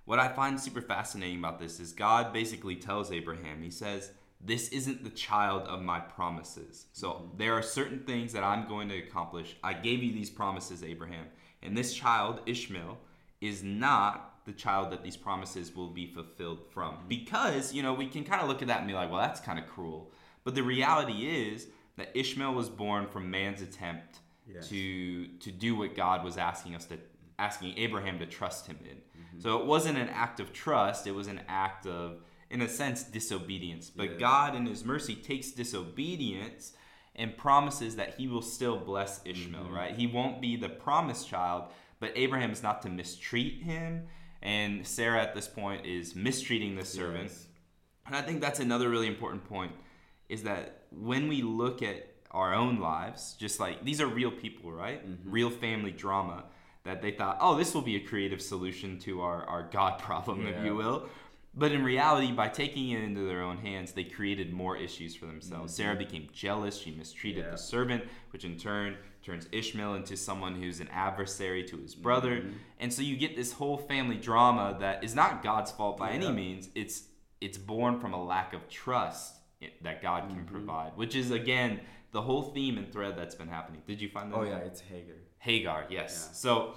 what 0.04 0.18
I 0.18 0.28
find 0.28 0.58
super 0.58 0.80
fascinating 0.80 1.38
about 1.38 1.60
this 1.60 1.78
is 1.80 1.92
God 1.92 2.32
basically 2.32 2.74
tells 2.76 3.12
Abraham, 3.12 3.62
He 3.62 3.70
says, 3.70 4.10
"This 4.40 4.68
isn't 4.68 5.04
the 5.04 5.10
child 5.10 5.62
of 5.62 5.82
my 5.82 6.00
promises. 6.00 6.86
So 6.92 7.08
mm-hmm. 7.08 7.38
there 7.38 7.54
are 7.54 7.62
certain 7.62 8.00
things 8.00 8.32
that 8.32 8.44
I'm 8.44 8.68
going 8.68 8.88
to 8.88 8.98
accomplish. 8.98 9.56
I 9.62 9.72
gave 9.72 10.02
you 10.02 10.12
these 10.12 10.30
promises, 10.30 10.82
Abraham, 10.82 11.26
and 11.62 11.76
this 11.76 11.94
child, 11.94 12.40
Ishmael, 12.46 12.98
is 13.40 13.62
not 13.62 14.44
the 14.46 14.52
child 14.52 14.90
that 14.92 15.02
these 15.02 15.16
promises 15.16 15.74
will 15.74 15.90
be 15.90 16.06
fulfilled 16.06 16.60
from. 16.70 16.94
Mm-hmm. 16.94 17.08
Because 17.08 17.72
you 17.72 17.82
know 17.82 17.94
we 17.94 18.06
can 18.06 18.24
kind 18.24 18.42
of 18.42 18.48
look 18.48 18.62
at 18.62 18.68
that 18.68 18.78
and 18.78 18.86
be 18.86 18.94
like, 18.94 19.10
well, 19.10 19.20
that's 19.20 19.40
kind 19.40 19.58
of 19.58 19.66
cruel. 19.66 20.10
But 20.44 20.54
the 20.54 20.62
reality 20.62 21.48
is 21.50 21.68
that 21.96 22.10
Ishmael 22.14 22.54
was 22.54 22.68
born 22.68 23.06
from 23.06 23.30
man's 23.30 23.60
attempt 23.60 24.20
Yes. 24.52 24.68
to 24.70 25.26
to 25.26 25.50
do 25.50 25.76
what 25.76 25.94
God 25.94 26.24
was 26.24 26.38
asking 26.38 26.74
us 26.74 26.86
to 26.86 26.98
asking 27.38 27.76
Abraham 27.76 28.18
to 28.18 28.26
trust 28.26 28.66
him 28.66 28.78
in. 28.82 28.96
Mm-hmm. 28.96 29.40
So 29.40 29.58
it 29.58 29.66
wasn't 29.66 29.98
an 29.98 30.08
act 30.08 30.40
of 30.40 30.52
trust, 30.52 31.06
it 31.06 31.14
was 31.14 31.28
an 31.28 31.40
act 31.48 31.86
of 31.86 32.22
in 32.50 32.62
a 32.62 32.68
sense 32.68 33.02
disobedience. 33.02 33.90
But 33.90 34.10
Yes. 34.10 34.20
God 34.20 34.54
in 34.54 34.66
his 34.66 34.84
mercy 34.84 35.14
takes 35.14 35.50
disobedience 35.50 36.72
and 37.14 37.36
promises 37.36 37.96
that 37.96 38.14
he 38.14 38.28
will 38.28 38.42
still 38.42 38.78
bless 38.78 39.20
Ishmael, 39.24 39.64
mm-hmm. 39.64 39.74
right? 39.74 39.94
He 39.94 40.06
won't 40.06 40.40
be 40.40 40.56
the 40.56 40.68
promised 40.68 41.28
child, 41.28 41.64
but 42.00 42.12
Abraham 42.14 42.50
is 42.50 42.62
not 42.62 42.82
to 42.82 42.88
mistreat 42.88 43.62
him 43.62 44.08
and 44.42 44.86
Sarah 44.86 45.20
at 45.20 45.34
this 45.34 45.48
point 45.48 45.84
is 45.84 46.14
mistreating 46.14 46.76
the 46.76 46.84
servant. 46.84 47.30
Yes. 47.30 47.46
And 48.06 48.16
I 48.16 48.22
think 48.22 48.40
that's 48.40 48.60
another 48.60 48.88
really 48.88 49.08
important 49.08 49.44
point 49.44 49.72
is 50.28 50.42
that 50.44 50.84
when 50.90 51.28
we 51.28 51.42
look 51.42 51.82
at 51.82 52.06
our 52.30 52.54
own 52.54 52.78
lives, 52.78 53.34
just 53.38 53.58
like 53.58 53.84
these 53.84 54.00
are 54.00 54.06
real 54.06 54.30
people, 54.30 54.70
right? 54.70 55.06
Mm-hmm. 55.06 55.30
Real 55.30 55.50
family 55.50 55.90
drama 55.90 56.44
that 56.84 57.02
they 57.02 57.10
thought, 57.10 57.38
oh, 57.40 57.56
this 57.56 57.74
will 57.74 57.82
be 57.82 57.96
a 57.96 58.00
creative 58.00 58.40
solution 58.40 58.98
to 59.00 59.20
our, 59.20 59.44
our 59.44 59.62
God 59.64 59.98
problem, 59.98 60.46
if 60.46 60.64
you 60.64 60.74
will. 60.74 61.08
But 61.54 61.72
in 61.72 61.82
reality, 61.82 62.30
by 62.30 62.48
taking 62.48 62.90
it 62.90 63.02
into 63.02 63.26
their 63.26 63.42
own 63.42 63.58
hands, 63.58 63.92
they 63.92 64.04
created 64.04 64.52
more 64.52 64.76
issues 64.76 65.16
for 65.16 65.26
themselves. 65.26 65.74
Sarah 65.74 65.96
became 65.96 66.28
jealous. 66.32 66.78
She 66.78 66.92
mistreated 66.92 67.44
Yeah. 67.46 67.50
the 67.52 67.58
servant, 67.58 68.04
which 68.30 68.44
in 68.44 68.56
turn 68.56 68.96
turns 69.22 69.48
Ishmael 69.50 69.94
into 69.94 70.16
someone 70.16 70.54
who's 70.60 70.78
an 70.80 70.88
adversary 70.88 71.64
to 71.64 71.76
his 71.78 71.94
brother. 71.94 72.44
And 72.78 72.92
so 72.92 73.02
you 73.02 73.16
get 73.16 73.34
this 73.34 73.52
whole 73.52 73.76
family 73.76 74.16
drama 74.16 74.76
that 74.80 75.02
is 75.02 75.14
not 75.14 75.42
God's 75.42 75.70
fault 75.72 75.96
by 75.98 76.10
any 76.10 76.30
means. 76.30 76.68
It's 76.74 77.04
it's 77.40 77.58
born 77.58 78.00
from 78.00 78.14
a 78.14 78.22
lack 78.24 78.52
of 78.52 78.68
trust 78.68 79.36
that 79.82 80.00
God 80.02 80.24
Mm-hmm. 80.24 80.34
can 80.34 80.44
provide, 80.46 80.92
which 80.96 81.14
is 81.16 81.30
again 81.30 81.80
the 82.12 82.22
whole 82.22 82.42
theme 82.42 82.78
and 82.78 82.90
thread 82.92 83.16
that's 83.16 83.34
been 83.34 83.48
happening. 83.48 83.82
Did 83.86 84.00
you 84.00 84.08
find 84.08 84.30
that? 84.32 84.36
Oh 84.36 84.42
yeah, 84.44 84.58
it's 84.58 84.80
Hagar. 84.80 85.16
Hagar, 85.38 85.86
yes. 85.90 86.26
Yeah. 86.28 86.34
So 86.34 86.74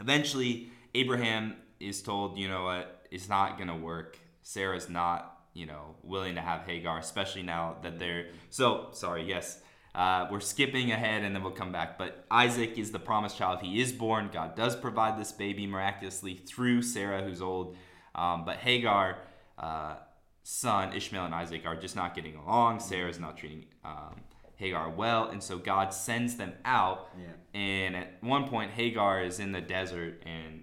eventually, 0.00 0.70
Abraham 0.94 1.56
is 1.78 2.02
told, 2.02 2.36
you 2.38 2.48
know 2.48 2.64
what, 2.64 2.99
it's 3.10 3.28
not 3.28 3.58
to 3.68 3.74
work. 3.74 4.18
Sarah's 4.42 4.88
not, 4.88 5.38
you 5.54 5.66
know, 5.66 5.96
willing 6.02 6.36
to 6.36 6.40
have 6.40 6.62
Hagar, 6.62 6.98
especially 6.98 7.42
now 7.42 7.76
that 7.82 7.98
they're. 7.98 8.26
So, 8.50 8.88
sorry, 8.92 9.24
yes. 9.24 9.60
Uh, 9.92 10.28
we're 10.30 10.40
skipping 10.40 10.92
ahead 10.92 11.24
and 11.24 11.34
then 11.34 11.42
we'll 11.42 11.52
come 11.52 11.72
back. 11.72 11.98
But 11.98 12.24
Isaac 12.30 12.78
is 12.78 12.92
the 12.92 13.00
promised 13.00 13.36
child. 13.36 13.60
He 13.60 13.80
is 13.80 13.92
born. 13.92 14.30
God 14.32 14.54
does 14.54 14.76
provide 14.76 15.18
this 15.18 15.32
baby 15.32 15.66
miraculously 15.66 16.34
through 16.34 16.82
Sarah, 16.82 17.22
who's 17.22 17.42
old. 17.42 17.76
Um, 18.14 18.44
but 18.44 18.58
Hagar, 18.58 19.18
uh, 19.58 19.96
son, 20.44 20.92
Ishmael 20.94 21.24
and 21.24 21.34
Isaac, 21.34 21.66
are 21.66 21.76
just 21.76 21.96
not 21.96 22.14
getting 22.14 22.36
along. 22.36 22.78
Sarah's 22.78 23.18
not 23.18 23.36
treating 23.36 23.64
um, 23.84 24.20
Hagar 24.56 24.90
well. 24.90 25.28
And 25.28 25.42
so 25.42 25.58
God 25.58 25.92
sends 25.92 26.36
them 26.36 26.52
out. 26.64 27.08
Yeah. 27.18 27.60
And 27.60 27.96
at 27.96 28.22
one 28.22 28.46
point, 28.46 28.70
Hagar 28.70 29.22
is 29.22 29.40
in 29.40 29.50
the 29.50 29.60
desert 29.60 30.22
and 30.24 30.62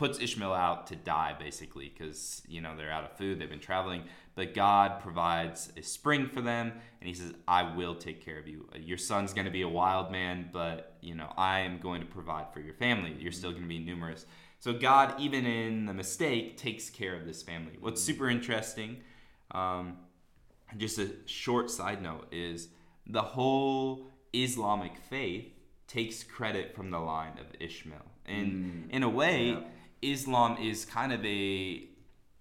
puts 0.00 0.18
Ishmael 0.18 0.54
out 0.54 0.86
to 0.86 0.96
die, 0.96 1.36
basically, 1.38 1.92
because, 1.94 2.40
you 2.48 2.62
know, 2.62 2.74
they're 2.74 2.90
out 2.90 3.04
of 3.04 3.18
food, 3.18 3.38
they've 3.38 3.50
been 3.50 3.60
traveling. 3.60 4.04
But 4.34 4.54
God 4.54 5.02
provides 5.02 5.70
a 5.76 5.82
spring 5.82 6.26
for 6.26 6.40
them, 6.40 6.72
and 7.00 7.06
He 7.06 7.12
says, 7.12 7.34
I 7.46 7.76
will 7.76 7.94
take 7.94 8.24
care 8.24 8.38
of 8.38 8.48
you. 8.48 8.66
Your 8.74 8.96
son's 8.96 9.34
going 9.34 9.44
to 9.44 9.50
be 9.50 9.60
a 9.60 9.68
wild 9.68 10.10
man, 10.10 10.48
but, 10.54 10.96
you 11.02 11.14
know, 11.14 11.30
I 11.36 11.60
am 11.60 11.80
going 11.80 12.00
to 12.00 12.06
provide 12.06 12.46
for 12.50 12.60
your 12.60 12.72
family. 12.72 13.14
You're 13.18 13.30
still 13.30 13.50
going 13.50 13.64
to 13.64 13.68
be 13.68 13.78
numerous. 13.78 14.24
So 14.58 14.72
God, 14.72 15.20
even 15.20 15.44
in 15.44 15.84
the 15.84 15.92
mistake, 15.92 16.56
takes 16.56 16.88
care 16.88 17.14
of 17.14 17.26
this 17.26 17.42
family. 17.42 17.72
What's 17.78 18.02
super 18.02 18.30
interesting, 18.30 19.02
um, 19.50 19.98
just 20.78 20.98
a 20.98 21.10
short 21.26 21.70
side 21.70 22.02
note, 22.02 22.26
is 22.32 22.68
the 23.06 23.20
whole 23.20 24.06
Islamic 24.32 24.96
faith 24.96 25.52
takes 25.88 26.22
credit 26.22 26.74
from 26.74 26.90
the 26.90 27.00
line 27.00 27.38
of 27.38 27.48
Ishmael. 27.60 27.98
And 28.24 28.88
in 28.90 29.02
a 29.02 29.10
way, 29.10 29.50
Yeah. 29.50 29.60
Islam 30.02 30.56
is 30.60 30.84
kind 30.84 31.12
of 31.12 31.24
a, 31.24 31.88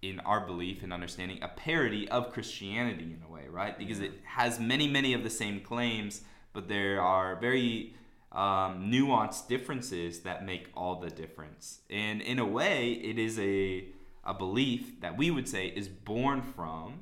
in 0.02 0.20
our 0.22 0.46
belief 0.46 0.84
and 0.84 0.94
understanding, 0.94 1.40
a 1.42 1.50
parody 1.50 2.08
of 2.10 2.32
Christianity 2.32 3.04
in 3.04 3.22
a 3.28 3.32
way, 3.32 3.48
right? 3.50 3.78
Because 3.78 4.00
it 4.00 4.14
has 4.24 4.60
many, 4.60 4.88
many 4.88 5.14
of 5.14 5.24
the 5.24 5.30
same 5.30 5.60
claims, 5.60 6.22
but 6.54 6.68
there 6.68 7.02
are 7.02 7.36
very 7.36 7.96
um, 8.32 8.90
nuanced 8.92 9.48
differences 9.48 10.20
that 10.22 10.46
make 10.46 10.70
all 10.76 11.00
the 11.00 11.10
difference. 11.10 11.80
And 11.90 12.22
in 12.22 12.40
a 12.40 12.46
way, 12.46 12.94
it 12.94 13.18
is 13.18 13.40
a, 13.40 13.86
a 14.24 14.34
belief 14.34 15.02
that 15.02 15.18
we 15.18 15.32
would 15.32 15.48
say 15.48 15.68
is 15.68 15.88
born 15.88 16.42
from, 16.42 17.02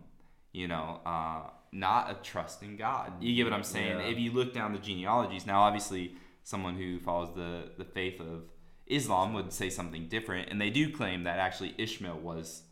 you 0.53 0.67
know, 0.67 1.01
uh, 1.05 1.49
not 1.71 2.09
a 2.09 2.15
trust 2.15 2.63
in 2.63 2.77
God. 2.77 3.11
You 3.21 3.35
get 3.35 3.43
what 3.43 3.53
I'm 3.53 3.63
saying? 3.63 3.99
Yeah. 3.99 4.07
If 4.07 4.17
you 4.17 4.31
look 4.31 4.53
down 4.53 4.71
the 4.73 4.79
genealogies, 4.79 5.45
now 5.45 5.61
obviously 5.61 6.15
someone 6.43 6.75
who 6.75 6.99
follows 6.99 7.29
the, 7.35 7.71
the 7.77 7.83
faith 7.85 8.21
of 8.21 8.43
Islam 8.89 9.33
would 9.33 9.51
say 9.51 9.69
something 9.69 10.07
different, 10.07 10.49
and 10.49 10.59
they 10.59 10.69
do 10.69 10.91
claim 10.91 11.23
that 11.23 11.39
actually 11.39 11.75
Ishmael 11.77 12.19
was 12.19 12.63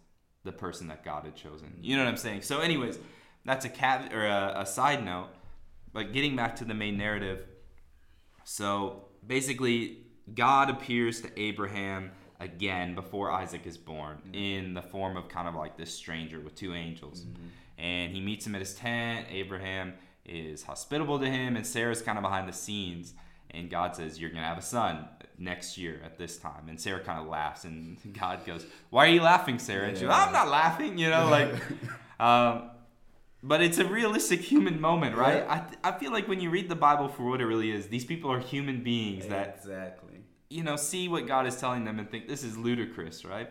the 0.44 0.52
person 0.52 0.88
that 0.88 1.04
God 1.04 1.26
had 1.26 1.36
chosen. 1.36 1.74
You 1.82 1.98
know 1.98 2.04
what 2.04 2.10
I'm 2.10 2.18
saying? 2.18 2.44
So, 2.44 2.60
anyways, 2.60 3.00
that's 3.44 3.66
a 3.66 3.70
cat 3.70 4.14
or 4.14 4.26
a, 4.26 4.62
a 4.62 4.66
side 4.66 5.04
note. 5.04 5.30
But 5.92 6.14
getting 6.14 6.36
back 6.36 6.58
to 6.58 6.66
the 6.66 6.74
main 6.74 6.98
narrative, 6.98 7.46
so 8.44 9.06
basically, 9.26 10.00
God 10.34 10.70
appears 10.70 11.22
to 11.22 11.40
Abraham 11.40 12.12
again 12.40 12.96
before 12.96 13.32
Isaac 13.32 13.66
is 13.66 13.78
born 13.78 14.18
mm-hmm. 14.18 14.36
in 14.36 14.74
the 14.74 14.82
form 14.82 15.18
of 15.18 15.30
kind 15.30 15.48
of 15.48 15.56
like 15.56 15.78
this 15.78 15.94
stranger 15.94 16.40
with 16.40 16.56
two 16.56 16.74
angels. 16.74 17.22
Mm-hmm. 17.22 17.48
And 17.78 18.14
he 18.14 18.22
meets 18.22 18.46
him 18.46 18.56
at 18.56 18.62
his 18.62 18.76
tent. 18.76 19.28
Abraham 19.30 19.94
is 20.26 20.64
hospitable 20.64 21.20
to 21.20 21.30
him, 21.30 21.56
and 21.56 21.66
Sarah's 21.66 22.02
kind 22.02 22.18
of 22.18 22.24
behind 22.24 22.48
the 22.48 22.54
scenes. 22.54 23.14
And 23.52 23.70
God 23.70 23.96
says, 23.96 24.20
You're 24.20 24.32
going 24.32 24.42
to 24.42 24.48
have 24.48 24.58
a 24.58 24.62
son 24.64 25.08
next 25.38 25.78
year 25.78 26.02
at 26.04 26.18
this 26.18 26.38
time. 26.38 26.70
And 26.70 26.80
Sarah 26.80 27.02
kind 27.02 27.20
of 27.20 27.28
laughs, 27.28 27.64
and 27.64 27.98
God 28.20 28.46
goes, 28.46 28.66
Why 28.90 29.08
are 29.08 29.12
you 29.12 29.22
laughing, 29.22 29.60
Sarah? 29.60 29.88
And 29.88 29.98
she 29.98 30.06
goes, 30.06 30.14
I'm 30.14 30.34
not 30.34 30.50
laughing, 30.50 30.98
you 30.98 31.10
know, 31.10 31.30
like. 31.30 31.54
um, 32.20 32.72
but 33.44 33.62
it's 33.62 33.78
a 33.78 33.86
realistic 33.86 34.42
human 34.42 34.82
moment, 34.82 35.16
right? 35.16 35.44
Yeah. 35.44 35.68
I, 35.84 35.90
I 35.90 36.00
feel 36.00 36.12
like 36.12 36.28
when 36.28 36.40
you 36.40 36.50
read 36.50 36.68
the 36.68 36.76
Bible 36.76 37.10
for 37.10 37.30
what 37.30 37.42
it 37.42 37.46
really 37.46 37.72
is, 37.72 37.88
these 37.88 38.04
people 38.04 38.32
are 38.32 38.40
human 38.40 38.84
beings 38.84 39.28
that, 39.28 39.60
exactly. 39.60 40.22
you 40.50 40.64
know, 40.64 40.76
see 40.76 41.08
what 41.08 41.28
God 41.28 41.46
is 41.46 41.56
telling 41.56 41.86
them 41.86 42.00
and 42.00 42.10
think 42.10 42.28
this 42.28 42.44
is 42.44 42.58
ludicrous, 42.58 43.24
right? 43.24 43.50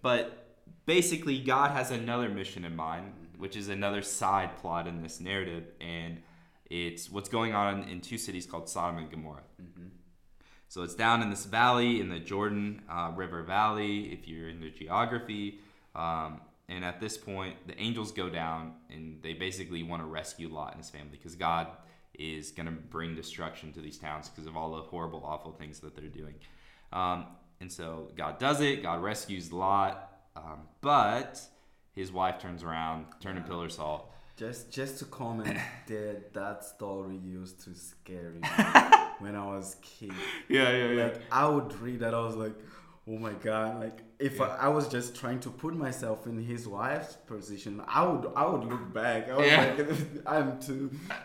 But 0.00 0.56
basically, 0.86 1.38
God 1.38 1.72
has 1.72 1.90
another 1.90 2.30
mission 2.30 2.64
in 2.64 2.74
mind, 2.74 3.12
which 3.36 3.56
is 3.56 3.68
another 3.68 4.00
side 4.00 4.56
plot 4.56 4.86
in 4.86 5.02
this 5.02 5.20
narrative, 5.20 5.64
and 5.82 6.22
it's 6.70 7.10
what's 7.10 7.28
going 7.28 7.52
on 7.52 7.82
in 7.90 8.00
two 8.00 8.16
cities 8.16 8.46
called 8.46 8.70
Sodom 8.70 8.98
and 8.98 9.10
Gomorrah. 9.10 9.42
So 10.70 10.84
it's 10.84 10.94
down 10.94 11.20
in 11.20 11.30
this 11.30 11.46
valley 11.46 12.00
in 12.00 12.08
the 12.08 12.20
Jordan 12.20 12.82
uh, 12.88 13.10
River 13.16 13.42
Valley, 13.42 14.12
if 14.12 14.28
you're 14.28 14.48
into 14.48 14.70
geography. 14.70 15.58
Um, 15.96 16.42
and 16.68 16.84
at 16.84 17.00
this 17.00 17.16
point, 17.16 17.56
the 17.66 17.76
angels 17.76 18.12
go 18.12 18.30
down 18.30 18.74
and 18.88 19.20
they 19.20 19.32
basically 19.32 19.82
want 19.82 20.00
to 20.00 20.06
rescue 20.06 20.48
Lot 20.48 20.70
and 20.70 20.80
his 20.80 20.88
family 20.88 21.08
because 21.10 21.34
God 21.34 21.66
is 22.14 22.52
going 22.52 22.66
to 22.66 22.72
bring 22.72 23.16
destruction 23.16 23.72
to 23.72 23.80
these 23.80 23.98
towns 23.98 24.28
because 24.28 24.46
of 24.46 24.56
all 24.56 24.76
the 24.76 24.82
horrible, 24.82 25.24
awful 25.24 25.50
things 25.50 25.80
that 25.80 25.96
they're 25.96 26.04
doing. 26.04 26.36
Um, 26.92 27.26
and 27.60 27.72
so 27.72 28.12
God 28.16 28.38
does 28.38 28.60
it. 28.60 28.80
God 28.80 29.02
rescues 29.02 29.52
Lot, 29.52 30.20
um, 30.36 30.68
but 30.82 31.40
his 31.96 32.12
wife 32.12 32.38
turns 32.38 32.62
around, 32.62 33.06
turned 33.18 33.38
a 33.38 33.42
pillar 33.42 33.70
salt. 33.70 34.09
Just 34.42 34.62
just 34.78 34.94
to 35.00 35.04
comment 35.20 35.58
that 35.90 36.32
that 36.38 36.58
story 36.64 37.18
used 37.40 37.56
to 37.64 37.70
scare 37.74 38.30
me 38.36 38.40
when 39.22 39.34
I 39.36 39.46
was 39.54 39.76
kid. 39.82 40.12
Yeah, 40.48 40.70
yeah, 40.80 41.02
Like 41.04 41.18
I 41.30 41.44
would 41.54 41.72
read 41.84 42.00
that, 42.00 42.14
I 42.20 42.22
was 42.28 42.36
like, 42.44 42.56
oh 43.12 43.18
my 43.28 43.32
god 43.48 43.70
like 43.84 43.98
if 44.28 44.34
Yeah. 44.38 44.44
I, 44.60 44.66
I 44.66 44.68
was 44.68 44.86
just 44.96 45.08
trying 45.20 45.40
to 45.46 45.50
put 45.62 45.72
myself 45.86 46.18
in 46.30 46.36
his 46.52 46.62
wife's 46.68 47.14
position 47.32 47.72
i 47.98 48.00
would 48.08 48.24
i 48.42 48.44
would 48.50 48.64
look 48.72 48.84
back 49.02 49.20
i 49.32 49.36
was 49.40 49.46
Yeah. 49.46 49.74
like 49.78 49.88
i'm 50.34 50.48
too 50.66 50.82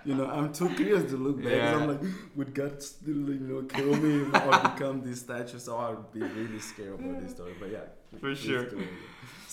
you 0.07 0.13
know 0.17 0.25
i'm 0.35 0.49
too 0.59 0.69
curious 0.79 1.03
to 1.11 1.17
look 1.25 1.37
back. 1.43 1.53
Yeah. 1.61 1.75
i'm 1.75 1.87
like 1.91 2.01
would 2.37 2.51
god 2.59 2.81
still 2.81 3.23
you 3.39 3.45
know 3.51 3.61
kill 3.75 3.93
me 4.05 4.13
or 4.47 4.53
become 4.69 4.95
this 5.07 5.19
statue 5.27 5.59
so 5.67 5.71
i 5.85 5.87
would 5.91 6.09
be 6.17 6.21
really 6.39 6.61
scared 6.71 6.95
about 6.99 7.15
this 7.21 7.31
story 7.37 7.53
but 7.61 7.69
yeah 7.77 7.87
For 8.23 8.33
sure. 8.33 8.65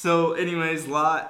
So, 0.04 0.10
anyways, 0.44 0.86
Lot, 0.96 1.22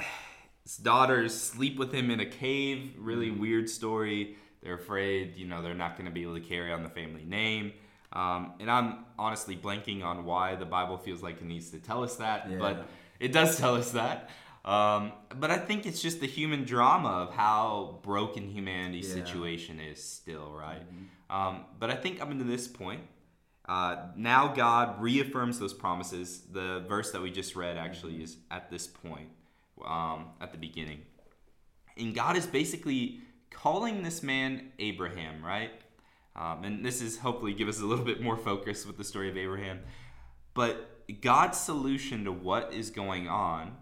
daughters 0.82 1.38
sleep 1.38 1.78
with 1.78 1.92
him 1.92 2.10
in 2.10 2.20
a 2.20 2.26
cave. 2.26 2.94
Really 2.98 3.30
weird 3.30 3.68
story. 3.68 4.36
They're 4.62 4.74
afraid, 4.74 5.36
you 5.36 5.46
know, 5.46 5.60
they're 5.62 5.74
not 5.74 5.96
going 5.96 6.06
to 6.06 6.12
be 6.12 6.22
able 6.22 6.34
to 6.34 6.40
carry 6.40 6.72
on 6.72 6.82
the 6.82 6.88
family 6.88 7.24
name. 7.24 7.72
Um, 8.12 8.52
and 8.60 8.70
I'm 8.70 9.04
honestly 9.18 9.56
blanking 9.56 10.04
on 10.04 10.24
why 10.24 10.54
the 10.54 10.66
Bible 10.66 10.98
feels 10.98 11.22
like 11.22 11.40
it 11.40 11.44
needs 11.46 11.70
to 11.70 11.78
tell 11.78 12.04
us 12.04 12.16
that, 12.16 12.48
Yeah. 12.50 12.58
but 12.58 12.86
it 13.18 13.32
does 13.32 13.56
tell 13.62 13.74
us 13.74 13.92
that. 13.92 14.30
Um, 14.64 15.12
but 15.34 15.50
I 15.50 15.56
think 15.58 15.86
it's 15.86 16.00
just 16.00 16.20
the 16.20 16.26
human 16.28 16.64
drama 16.64 17.08
of 17.08 17.34
how 17.34 17.98
broken 18.02 18.48
humanity's 18.48 19.08
Yeah. 19.08 19.24
situation 19.24 19.80
is 19.80 20.00
still, 20.02 20.52
right? 20.52 20.82
Um, 21.28 21.64
but 21.80 21.90
I 21.90 21.94
think 21.96 22.20
up 22.22 22.30
until 22.30 22.46
this 22.46 22.68
point, 22.68 23.00
uh, 23.68 24.08
now 24.16 24.48
God 24.48 25.00
reaffirms 25.00 25.58
those 25.58 25.72
promises. 25.74 26.42
The 26.52 26.84
verse 26.86 27.10
that 27.12 27.22
we 27.22 27.30
just 27.32 27.56
read 27.56 27.76
actually 27.76 28.22
is 28.22 28.36
at 28.50 28.70
this 28.70 28.86
point, 28.86 29.30
um, 29.84 30.26
at 30.40 30.52
the 30.52 30.58
beginning. 30.58 31.02
And 31.96 32.14
God 32.14 32.36
is 32.36 32.46
basically 32.46 33.20
calling 33.50 34.02
this 34.02 34.22
man 34.22 34.72
Abraham, 34.78 35.44
right? 35.44 35.70
Um, 36.34 36.64
and 36.64 36.84
this 36.84 37.02
is 37.02 37.18
hopefully 37.18 37.52
give 37.52 37.68
us 37.68 37.80
a 37.80 37.84
little 37.84 38.04
bit 38.04 38.22
more 38.22 38.36
focus 38.36 38.86
with 38.86 38.96
the 38.96 39.04
story 39.04 39.28
of 39.28 39.36
Abraham. 39.36 39.80
But 40.54 41.04
God's 41.20 41.58
solution 41.58 42.24
to 42.24 42.32
what 42.32 42.72
is 42.72 42.90
going 42.90 43.28
on 43.28 43.76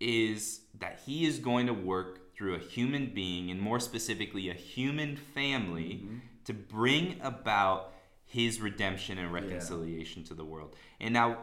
is 0.00 0.60
that 0.78 1.00
He 1.06 1.24
is 1.24 1.38
going 1.38 1.66
to 1.66 1.72
work 1.72 2.34
through 2.34 2.54
a 2.54 2.58
human 2.58 3.12
being, 3.14 3.50
and 3.50 3.60
more 3.60 3.80
specifically, 3.80 4.50
a 4.50 4.54
human 4.54 5.16
family, 5.16 6.06
to 6.44 6.52
bring 6.52 7.20
about 7.22 7.92
His 8.24 8.60
redemption 8.60 9.18
and 9.18 9.32
reconciliation 9.32 10.24
to 10.24 10.34
the 10.34 10.44
world. 10.44 10.76
And 11.00 11.14
now, 11.14 11.38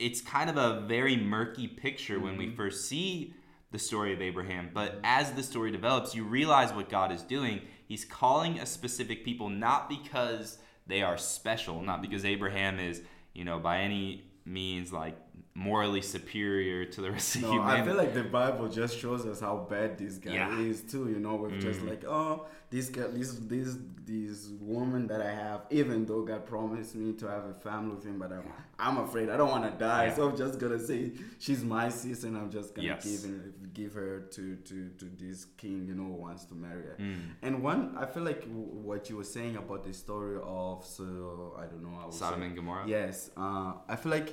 it's 0.00 0.20
kind 0.20 0.50
of 0.50 0.56
a 0.56 0.80
very 0.86 1.16
murky 1.16 1.68
picture 1.68 2.18
when 2.18 2.36
we 2.36 2.46
mm-hmm. 2.46 2.56
first 2.56 2.88
see 2.88 3.34
the 3.70 3.78
story 3.78 4.12
of 4.12 4.20
Abraham, 4.20 4.70
but 4.74 4.98
as 5.04 5.32
the 5.32 5.42
story 5.42 5.70
develops, 5.70 6.14
you 6.14 6.24
realize 6.24 6.72
what 6.72 6.88
God 6.88 7.12
is 7.12 7.22
doing. 7.22 7.60
He's 7.86 8.04
calling 8.04 8.58
a 8.58 8.66
specific 8.66 9.24
people 9.24 9.48
not 9.48 9.88
because 9.88 10.58
they 10.88 11.02
are 11.02 11.16
special, 11.16 11.80
not 11.80 12.02
because 12.02 12.24
Abraham 12.24 12.80
is, 12.80 13.02
you 13.32 13.44
know, 13.44 13.60
by 13.60 13.80
any 13.80 14.24
means 14.44 14.92
like 14.92 15.16
morally 15.54 16.00
superior 16.00 16.84
to 16.84 17.00
the 17.00 17.10
rest 17.10 17.36
of 17.36 17.42
No, 17.42 17.52
humanity. 17.52 17.82
I 17.82 17.84
feel 17.84 17.96
like 17.96 18.14
the 18.14 18.22
Bible 18.24 18.68
just 18.68 18.98
shows 18.98 19.26
us 19.26 19.40
how 19.40 19.66
bad 19.68 19.98
this 19.98 20.16
guy 20.18 20.32
Yeah. 20.34 20.58
is 20.60 20.82
too. 20.82 21.08
You 21.08 21.18
know, 21.18 21.34
with 21.36 21.60
just 21.60 21.80
Mm. 21.80 21.90
like, 21.90 22.04
oh, 22.04 22.46
this 22.70 22.88
guy, 22.88 23.08
this 23.08 23.34
this 23.34 23.76
this 24.06 24.48
woman 24.60 25.06
that 25.08 25.20
I 25.20 25.30
have, 25.32 25.60
even 25.70 26.04
though 26.06 26.22
God 26.22 26.44
promised 26.46 26.94
me 26.96 27.12
to 27.14 27.26
have 27.28 27.44
a 27.44 27.54
family 27.54 27.94
with 27.94 28.04
him, 28.04 28.18
but 28.18 28.32
I'm 28.32 28.44
I'm 28.78 28.98
afraid 28.98 29.28
I 29.28 29.36
don't 29.36 29.50
want 29.50 29.64
to 29.70 29.76
die, 29.78 30.06
Yeah. 30.06 30.14
so 30.14 30.28
I'm 30.30 30.36
just 30.36 30.58
gonna 30.58 30.78
say 30.78 31.12
she's 31.38 31.62
my 31.64 31.88
sister, 31.90 32.28
and 32.28 32.36
I'm 32.36 32.50
just 32.50 32.74
gonna 32.74 32.88
Yes. 32.88 33.04
give 33.04 33.30
her, 33.30 33.40
give 33.74 33.92
her 33.94 34.20
to 34.36 34.56
to 34.56 34.88
to 35.00 35.04
this 35.18 35.44
king, 35.56 35.84
you 35.86 35.94
know, 35.94 36.04
who 36.04 36.18
wants 36.28 36.44
to 36.46 36.54
marry 36.54 36.82
her. 36.90 36.96
Mm. 36.98 37.20
And 37.42 37.62
one, 37.62 37.96
I 37.96 38.06
feel 38.06 38.22
like 38.22 38.40
w- 38.42 38.72
what 38.88 39.10
you 39.10 39.16
were 39.16 39.24
saying 39.38 39.56
about 39.56 39.82
the 39.84 39.92
story 39.92 40.38
of 40.42 40.84
so 40.84 41.54
I 41.58 41.66
don't 41.66 41.82
know, 41.82 41.98
I 42.06 42.10
Sodom 42.10 42.40
say- 42.40 42.46
and 42.46 42.56
Gomorrah. 42.56 42.86
Yes, 42.86 43.30
uh, 43.36 43.72
I 43.88 43.96
feel 43.96 44.12
like 44.12 44.30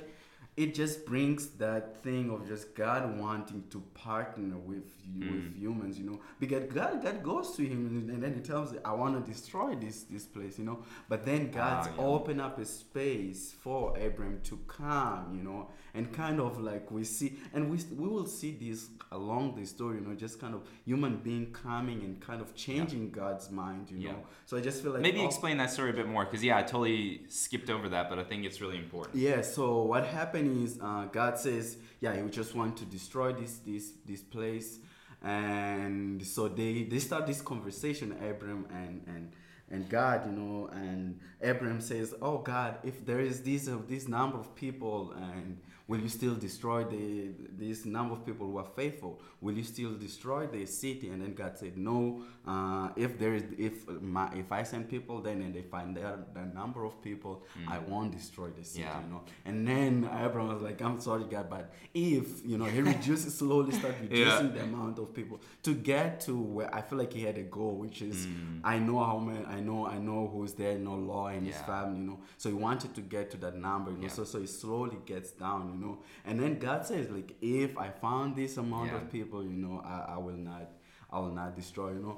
it 0.64 0.74
just 0.82 0.96
brings 1.06 1.42
that 1.64 1.84
thing 2.04 2.24
of 2.34 2.38
just 2.52 2.64
God 2.74 3.02
wanting 3.24 3.62
to 3.72 3.78
partner 4.06 4.56
with 4.72 4.86
you, 5.04 5.24
Mm. 5.24 5.32
with 5.34 5.48
humans, 5.64 5.94
you 6.00 6.04
know, 6.10 6.18
because 6.42 6.64
God, 6.78 6.94
God 7.06 7.22
goes 7.22 7.48
to 7.56 7.62
him 7.72 7.80
and 8.12 8.22
then 8.24 8.32
he 8.38 8.42
tells 8.52 8.68
him, 8.72 8.80
"I 8.84 8.92
want 9.02 9.12
to 9.18 9.22
destroy 9.32 9.70
this 9.84 9.98
this 10.14 10.24
place," 10.34 10.54
you 10.60 10.66
know. 10.68 10.78
But 11.12 11.20
then 11.28 11.40
God 11.60 11.76
Ah, 11.86 11.92
yeah. 11.96 12.14
open 12.14 12.36
up 12.46 12.54
a 12.58 12.66
space 12.82 13.40
for 13.64 13.80
Abraham 14.06 14.38
to 14.50 14.56
come, 14.80 15.24
you 15.38 15.42
know, 15.48 15.60
and 15.96 16.04
kind 16.22 16.38
of 16.46 16.52
like 16.70 16.84
we 16.98 17.04
see, 17.16 17.28
and 17.54 17.62
we 17.72 17.76
we 18.02 18.06
will 18.16 18.26
see 18.40 18.52
this 18.66 18.80
along 19.18 19.44
the 19.58 19.64
story, 19.74 19.94
you 19.98 20.04
know, 20.06 20.14
just 20.26 20.36
kind 20.44 20.54
of 20.58 20.60
human 20.90 21.14
being 21.28 21.46
coming 21.66 21.98
and 22.06 22.14
kind 22.28 22.40
of 22.44 22.48
changing 22.66 23.04
God's 23.22 23.46
mind, 23.62 23.84
you 23.90 23.98
Yeah. 23.98 24.12
know. 24.12 24.22
So 24.48 24.52
I 24.58 24.60
just 24.68 24.78
feel 24.82 24.92
like 24.94 25.02
Maybe 25.08 25.20
oh, 25.24 25.30
explain 25.32 25.56
that 25.62 25.70
story 25.76 25.90
a 25.96 25.98
bit 26.02 26.08
more, 26.14 26.24
because 26.26 26.42
yeah, 26.48 26.58
I 26.62 26.62
totally 26.74 27.00
skipped 27.42 27.70
over 27.76 27.86
that, 27.94 28.04
but 28.10 28.18
I 28.22 28.24
think 28.30 28.40
it's 28.48 28.60
really 28.64 28.78
important. 28.86 29.12
Yeah. 29.28 29.40
So 29.56 29.64
what 29.92 30.04
happened 30.20 30.47
is 30.56 30.78
uh, 30.80 31.06
God 31.12 31.38
says, 31.38 31.78
yeah, 32.00 32.14
He 32.20 32.28
just 32.30 32.54
want 32.54 32.76
to 32.78 32.84
destroy 32.84 33.32
this 33.32 33.58
this 33.58 33.92
this 34.06 34.22
place, 34.22 34.78
and 35.22 36.24
so 36.26 36.48
they 36.48 36.84
they 36.84 36.98
start 36.98 37.26
this 37.26 37.40
conversation, 37.40 38.12
Abram 38.12 38.66
and 38.70 39.02
and 39.06 39.32
and 39.70 39.88
God, 39.88 40.26
you 40.26 40.32
know, 40.32 40.68
and 40.72 41.20
Abram 41.42 41.80
says, 41.80 42.14
oh 42.22 42.38
God, 42.38 42.78
if 42.84 43.04
there 43.04 43.20
is 43.20 43.42
this 43.42 43.68
uh, 43.68 43.78
this 43.86 44.08
number 44.08 44.38
of 44.38 44.54
people 44.54 45.12
and 45.16 45.58
will 45.88 46.00
you 46.00 46.08
still 46.08 46.34
destroy 46.34 46.84
the 46.84 47.30
this 47.58 47.84
number 47.86 48.12
of 48.14 48.24
people 48.26 48.46
who 48.46 48.58
are 48.58 48.70
faithful 48.76 49.20
will 49.40 49.56
you 49.60 49.62
still 49.64 49.94
destroy 49.94 50.46
the 50.46 50.66
city 50.66 51.08
and 51.08 51.22
then 51.22 51.32
god 51.34 51.56
said 51.58 51.76
no 51.78 52.20
uh, 52.46 52.88
if 53.04 53.18
there 53.18 53.34
is 53.34 53.44
if 53.56 53.88
my 54.16 54.26
if 54.42 54.52
i 54.52 54.62
send 54.62 54.88
people 54.88 55.20
then 55.26 55.40
and 55.42 55.54
they 55.54 55.62
find 55.62 55.96
there 55.96 56.18
the 56.34 56.44
number 56.60 56.84
of 56.84 57.00
people 57.02 57.42
i 57.68 57.78
won't 57.78 58.12
destroy 58.12 58.48
the 58.58 58.64
city 58.64 58.82
Yeah. 58.82 59.00
you 59.02 59.08
know 59.12 59.22
and 59.46 59.66
then 59.66 60.04
abraham 60.24 60.48
was 60.54 60.62
like 60.62 60.80
i'm 60.82 61.00
sorry 61.00 61.24
god 61.24 61.48
but 61.48 61.72
if 61.94 62.26
you 62.44 62.58
know 62.58 62.66
he 62.66 62.80
reduces 62.82 63.34
slowly 63.42 63.72
start 63.72 63.94
reducing 64.02 64.46
Yeah. 64.48 64.52
the 64.56 64.62
amount 64.64 64.98
of 64.98 65.14
people 65.14 65.40
to 65.62 65.72
get 65.74 66.20
to 66.26 66.32
where 66.56 66.70
i 66.74 66.80
feel 66.82 66.98
like 66.98 67.12
he 67.12 67.22
had 67.22 67.38
a 67.38 67.44
goal 67.58 67.74
which 67.84 68.02
is 68.02 68.18
Mm. 68.26 68.60
i 68.64 68.78
know 68.78 68.98
how 69.10 69.18
many 69.18 69.44
i 69.46 69.58
know 69.60 69.86
i 69.86 69.96
know 69.96 70.28
who's 70.32 70.52
there 70.52 70.76
no 70.90 70.94
law 71.12 71.28
in 71.28 71.44
his 71.46 71.56
family 71.70 71.98
you 72.00 72.06
know 72.10 72.18
so 72.36 72.48
he 72.50 72.54
wanted 72.54 72.94
to 72.94 73.00
get 73.00 73.30
to 73.30 73.36
that 73.44 73.56
number 73.56 73.90
you 73.92 73.96
know 73.98 74.02
Yeah. 74.04 74.18
so 74.18 74.24
so 74.24 74.38
it 74.38 74.48
slowly 74.50 74.98
gets 75.06 75.30
down 75.30 75.60
you 75.72 75.74
know 75.74 75.77
and 76.24 76.38
then 76.40 76.58
god 76.58 76.84
says 76.86 77.08
like 77.10 77.30
if 77.40 77.76
i 77.78 77.88
found 77.88 78.36
this 78.36 78.56
amount 78.56 78.90
Yeah. 78.90 78.96
of 78.98 79.10
people 79.12 79.40
you 79.42 79.56
know 79.64 79.76
I, 79.84 80.14
I 80.14 80.18
will 80.18 80.36
not 80.52 80.66
I 81.10 81.18
will 81.20 81.32
not 81.42 81.56
destroy, 81.56 81.90
you 81.92 82.00
know. 82.06 82.16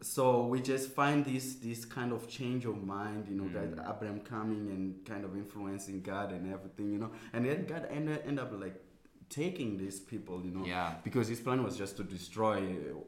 So 0.00 0.46
we 0.52 0.60
just 0.60 0.86
find 1.00 1.24
this 1.24 1.46
this 1.66 1.84
kind 1.84 2.10
of 2.12 2.26
change 2.28 2.64
of 2.64 2.76
mind, 2.82 3.28
you 3.28 3.36
know, 3.36 3.44
Mm. 3.44 3.52
that 3.54 3.70
Abraham 3.90 4.18
coming 4.20 4.64
and 4.74 4.82
kind 5.10 5.24
of 5.24 5.36
influencing 5.36 5.98
God 6.02 6.32
and 6.32 6.52
everything, 6.52 6.88
you 6.94 6.98
know. 6.98 7.12
And 7.32 7.40
then 7.46 7.66
God 7.66 7.86
ended 7.88 8.20
end 8.26 8.40
up 8.40 8.50
like 8.64 8.76
taking 9.28 9.78
these 9.78 10.00
people, 10.00 10.36
you 10.44 10.50
know, 10.50 10.64
Yeah. 10.66 10.94
because 11.04 11.26
his 11.28 11.40
plan 11.40 11.62
was 11.62 11.76
just 11.82 11.96
to 11.98 12.02
destroy. 12.16 12.56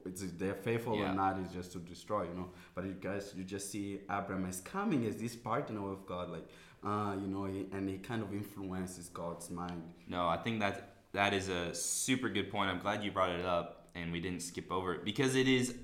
It's 0.07 0.23
they're 0.43 0.55
faithful 0.69 0.97
Yeah. 0.99 1.11
or 1.11 1.14
not, 1.23 1.33
is 1.45 1.53
just 1.53 1.73
to 1.73 1.79
destroy, 1.81 2.23
you 2.31 2.35
know. 2.35 2.49
But 2.75 2.85
you 2.85 2.95
guys, 3.09 3.35
you 3.37 3.43
just 3.43 3.67
see 3.73 3.87
Abraham 4.19 4.47
as 4.47 4.61
coming 4.61 5.05
as 5.05 5.17
this 5.17 5.35
partner 5.35 5.81
with 5.90 6.07
God, 6.07 6.31
like, 6.31 6.47
uh, 6.85 7.14
you 7.20 7.27
know, 7.27 7.44
and 7.44 7.88
he 7.88 7.99
kind 7.99 8.23
of 8.23 8.33
influences 8.33 9.09
God's 9.09 9.51
mind. 9.51 9.83
No, 10.09 10.29
I 10.29 10.37
think 10.37 10.61
that 10.61 10.90
that 11.12 11.33
is 11.33 11.49
a 11.49 11.75
super 11.75 12.29
good 12.29 12.51
point. 12.51 12.70
I'm 12.70 12.81
glad 12.81 13.03
you 13.05 13.11
brought 13.11 13.31
it 13.31 13.44
up 13.47 13.88
and 13.94 14.12
we 14.12 14.20
didn't 14.20 14.40
skip 14.42 14.70
over 14.73 14.94
it 14.94 15.05
because 15.05 15.35
it 15.37 15.49
is 15.49 15.75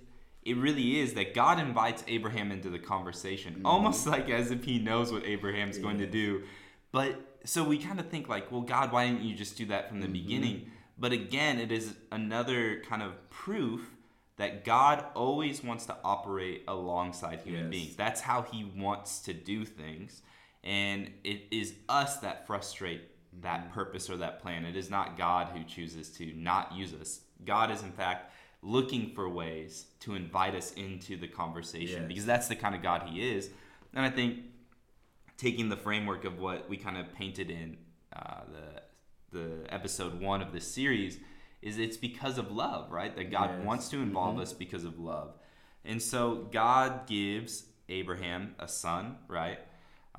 it 0.42 0.56
really 0.56 0.98
is 0.98 1.14
that 1.14 1.34
God 1.34 1.60
invites 1.60 2.02
Abraham 2.08 2.50
into 2.50 2.70
the 2.70 2.78
conversation 2.78 3.60
almost 3.64 4.06
like 4.06 4.28
as 4.30 4.50
if 4.50 4.64
he 4.64 4.78
knows 4.78 5.12
what 5.12 5.24
Abraham's 5.26 5.78
going 5.78 5.98
to 5.98 6.06
do. 6.06 6.42
But 6.92 7.38
so 7.44 7.62
we 7.62 7.78
kind 7.78 8.00
of 8.00 8.08
think 8.08 8.28
like, 8.28 8.50
well 8.50 8.62
God, 8.62 8.90
why 8.92 9.06
didn't 9.06 9.22
you 9.22 9.34
just 9.34 9.56
do 9.56 9.66
that 9.66 9.88
from 9.88 10.00
the 10.00 10.08
beginning? 10.08 10.70
But 10.98 11.12
again, 11.12 11.58
it 11.58 11.72
is 11.72 11.94
another 12.12 12.82
kind 12.88 13.02
of 13.02 13.12
proof 13.30 13.88
that 14.36 14.64
God 14.64 15.04
always 15.14 15.62
wants 15.62 15.86
to 15.86 15.96
operate 16.02 16.64
alongside 16.66 17.40
human 17.40 17.64
Yes. 17.64 17.70
beings. 17.70 17.96
That's 17.96 18.20
how 18.22 18.42
he 18.42 18.64
wants 18.64 19.20
to 19.20 19.32
do 19.34 19.64
things. 19.64 20.22
And 20.62 21.10
it 21.24 21.42
is 21.50 21.74
us 21.88 22.18
that 22.18 22.46
frustrate 22.46 23.02
that 23.40 23.72
purpose 23.72 24.10
or 24.10 24.16
that 24.18 24.40
plan. 24.42 24.64
It 24.64 24.76
is 24.76 24.90
not 24.90 25.16
God 25.16 25.48
who 25.56 25.64
chooses 25.64 26.10
to 26.18 26.32
not 26.34 26.74
use 26.74 26.92
us. 26.92 27.20
God 27.44 27.70
is, 27.70 27.82
in 27.82 27.92
fact, 27.92 28.32
looking 28.62 29.12
for 29.14 29.28
ways 29.28 29.86
to 30.00 30.14
invite 30.14 30.54
us 30.54 30.72
into 30.74 31.16
the 31.16 31.28
conversation 31.28 32.00
Yes. 32.02 32.08
because 32.08 32.26
that's 32.26 32.48
the 32.48 32.56
kind 32.56 32.74
of 32.74 32.82
God 32.82 33.04
He 33.08 33.26
is. 33.30 33.48
And 33.94 34.04
I 34.04 34.10
think 34.10 34.40
taking 35.38 35.68
the 35.70 35.76
framework 35.76 36.24
of 36.26 36.38
what 36.38 36.68
we 36.68 36.76
kind 36.76 36.98
of 36.98 37.12
painted 37.14 37.50
in 37.50 37.76
uh, 38.14 38.40
the 38.52 38.82
the 39.32 39.72
episode 39.72 40.20
one 40.20 40.42
of 40.42 40.52
this 40.52 40.66
series 40.66 41.20
is 41.62 41.78
it's 41.78 41.96
because 41.96 42.36
of 42.36 42.50
love, 42.50 42.90
right? 42.90 43.14
That 43.14 43.30
God 43.30 43.50
Yes. 43.58 43.64
wants 43.64 43.88
to 43.90 43.98
involve 43.98 44.36
Mhm. 44.36 44.40
us 44.42 44.52
because 44.52 44.82
of 44.82 44.98
love. 44.98 45.34
And 45.84 46.02
so 46.02 46.48
God 46.50 47.06
gives 47.06 47.66
Abraham 47.88 48.56
a 48.58 48.66
son, 48.66 49.18
right? 49.28 49.60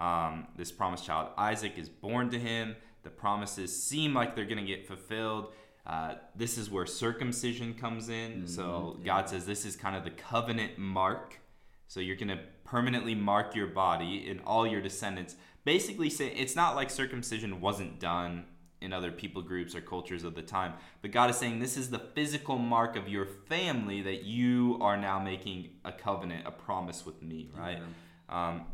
Um, 0.01 0.47
this 0.57 0.71
promised 0.71 1.05
child, 1.05 1.29
Isaac, 1.37 1.73
is 1.77 1.87
born 1.87 2.29
to 2.31 2.39
him. 2.39 2.75
The 3.03 3.11
promises 3.11 3.71
seem 3.83 4.13
like 4.13 4.35
they're 4.35 4.45
going 4.45 4.57
to 4.57 4.65
get 4.65 4.87
fulfilled. 4.87 5.53
Uh, 5.85 6.15
this 6.35 6.57
is 6.57 6.69
where 6.69 6.85
circumcision 6.85 7.73
comes 7.73 8.09
in. 8.09 8.47
so 8.47 8.97
Mhm, 8.99 9.05
God 9.05 9.29
says 9.29 9.45
this 9.45 9.65
is 9.65 9.75
kind 9.75 9.95
of 9.95 10.03
the 10.03 10.11
covenant 10.11 10.77
mark. 10.77 11.39
So 11.87 11.99
you're 11.99 12.15
going 12.15 12.29
to 12.29 12.39
permanently 12.63 13.15
mark 13.15 13.55
your 13.55 13.67
body 13.67 14.27
and 14.29 14.39
all 14.45 14.65
your 14.65 14.81
descendants 14.81 15.35
basically 15.65 16.09
saying 16.09 16.35
it's 16.37 16.55
not 16.55 16.75
like 16.75 16.89
circumcision 16.89 17.61
wasn't 17.61 17.99
done 17.99 18.45
in 18.79 18.93
other 18.93 19.11
people 19.11 19.41
groups 19.43 19.75
or 19.75 19.81
cultures 19.81 20.23
of 20.23 20.33
the 20.33 20.41
time. 20.41 20.73
But 21.01 21.11
God 21.11 21.29
is 21.29 21.37
saying 21.37 21.59
this 21.59 21.77
is 21.77 21.91
the 21.91 21.99
physical 21.99 22.57
mark 22.57 22.95
of 22.95 23.07
your 23.07 23.25
family 23.25 24.01
that 24.01 24.23
you 24.23 24.79
are 24.81 24.97
now 24.97 25.19
making 25.19 25.69
a 25.85 25.91
covenant, 25.91 26.47
a 26.47 26.51
promise 26.51 27.05
with 27.05 27.21
me, 27.21 27.51
right? 27.55 27.77
Yeah. 27.77 28.47
Um, 28.49 28.65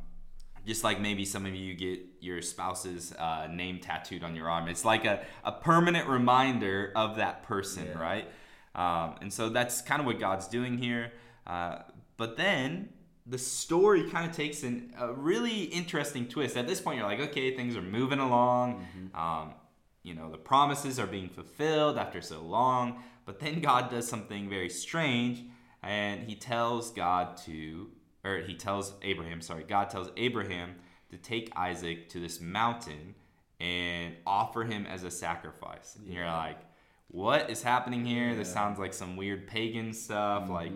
just 0.68 0.84
like 0.84 1.00
maybe 1.00 1.24
some 1.26 1.46
of 1.46 1.56
you 1.56 1.74
get 1.74 2.00
your 2.20 2.42
spouse's 2.42 3.14
uh, 3.14 3.48
name 3.50 3.80
tattooed 3.80 4.24
on 4.24 4.36
your 4.36 4.50
arm. 4.50 4.68
It's 4.68 4.84
like 4.84 5.06
a, 5.06 5.26
a 5.44 5.52
permanent 5.52 6.08
reminder 6.08 6.92
of 6.96 7.16
that 7.16 7.44
person, 7.44 7.88
yeah. 7.88 7.98
right? 7.98 8.28
Um, 8.76 9.16
and 9.22 9.34
so 9.34 9.50
that's 9.50 9.82
kind 9.82 10.02
of 10.02 10.06
what 10.06 10.20
God's 10.20 10.48
doing 10.48 10.78
here. 10.78 11.14
Uh, 11.48 11.80
but 12.18 12.36
then 12.36 12.90
the 13.26 13.38
story 13.38 14.10
kind 14.10 14.30
of 14.30 14.36
takes 14.36 14.64
an, 14.64 14.94
a 15.00 15.14
really 15.14 15.64
interesting 15.64 16.28
twist. 16.28 16.58
At 16.58 16.68
this 16.68 16.82
point, 16.82 17.00
you're 17.00 17.08
like, 17.08 17.20
okay, 17.20 17.56
things 17.56 17.76
are 17.76 17.82
moving 17.82 18.20
along. 18.20 18.86
Mm-hmm. 18.96 19.20
Um, 19.20 19.54
you 20.04 20.16
know, 20.16 20.30
the 20.30 20.38
promises 20.38 21.00
are 21.00 21.08
being 21.08 21.30
fulfilled 21.30 21.98
after 21.98 22.22
so 22.22 22.42
long. 22.42 23.04
But 23.26 23.40
then 23.40 23.62
God 23.62 23.90
does 23.90 24.08
something 24.08 24.50
very 24.50 24.70
strange 24.70 25.44
and 25.84 26.24
he 26.24 26.36
tells 26.36 26.92
God 26.92 27.38
to, 27.46 27.90
or 28.28 28.42
he 28.42 28.56
tells 28.56 28.94
Abraham, 29.02 29.42
sorry, 29.42 29.64
God 29.64 29.90
tells 29.90 30.10
Abraham 30.18 30.76
to 31.12 31.18
take 31.18 31.52
Isaac 31.56 32.10
to 32.10 32.20
this 32.20 32.42
mountain 32.42 33.16
and 33.60 34.16
offer 34.26 34.64
him 34.64 34.86
as 34.86 35.04
a 35.04 35.12
sacrifice. 35.12 35.96
And 35.96 36.14
you're 36.14 36.28
like, 36.28 36.60
what 37.10 37.50
is 37.50 37.64
happening 37.64 38.06
here? 38.06 38.30
Yeah. 38.30 38.36
This 38.36 38.52
sounds 38.52 38.80
like 38.80 38.94
some 38.94 39.16
weird 39.16 39.48
pagan 39.48 39.94
stuff. 39.94 40.44
Mm-hmm. 40.44 40.54
Like, 40.54 40.74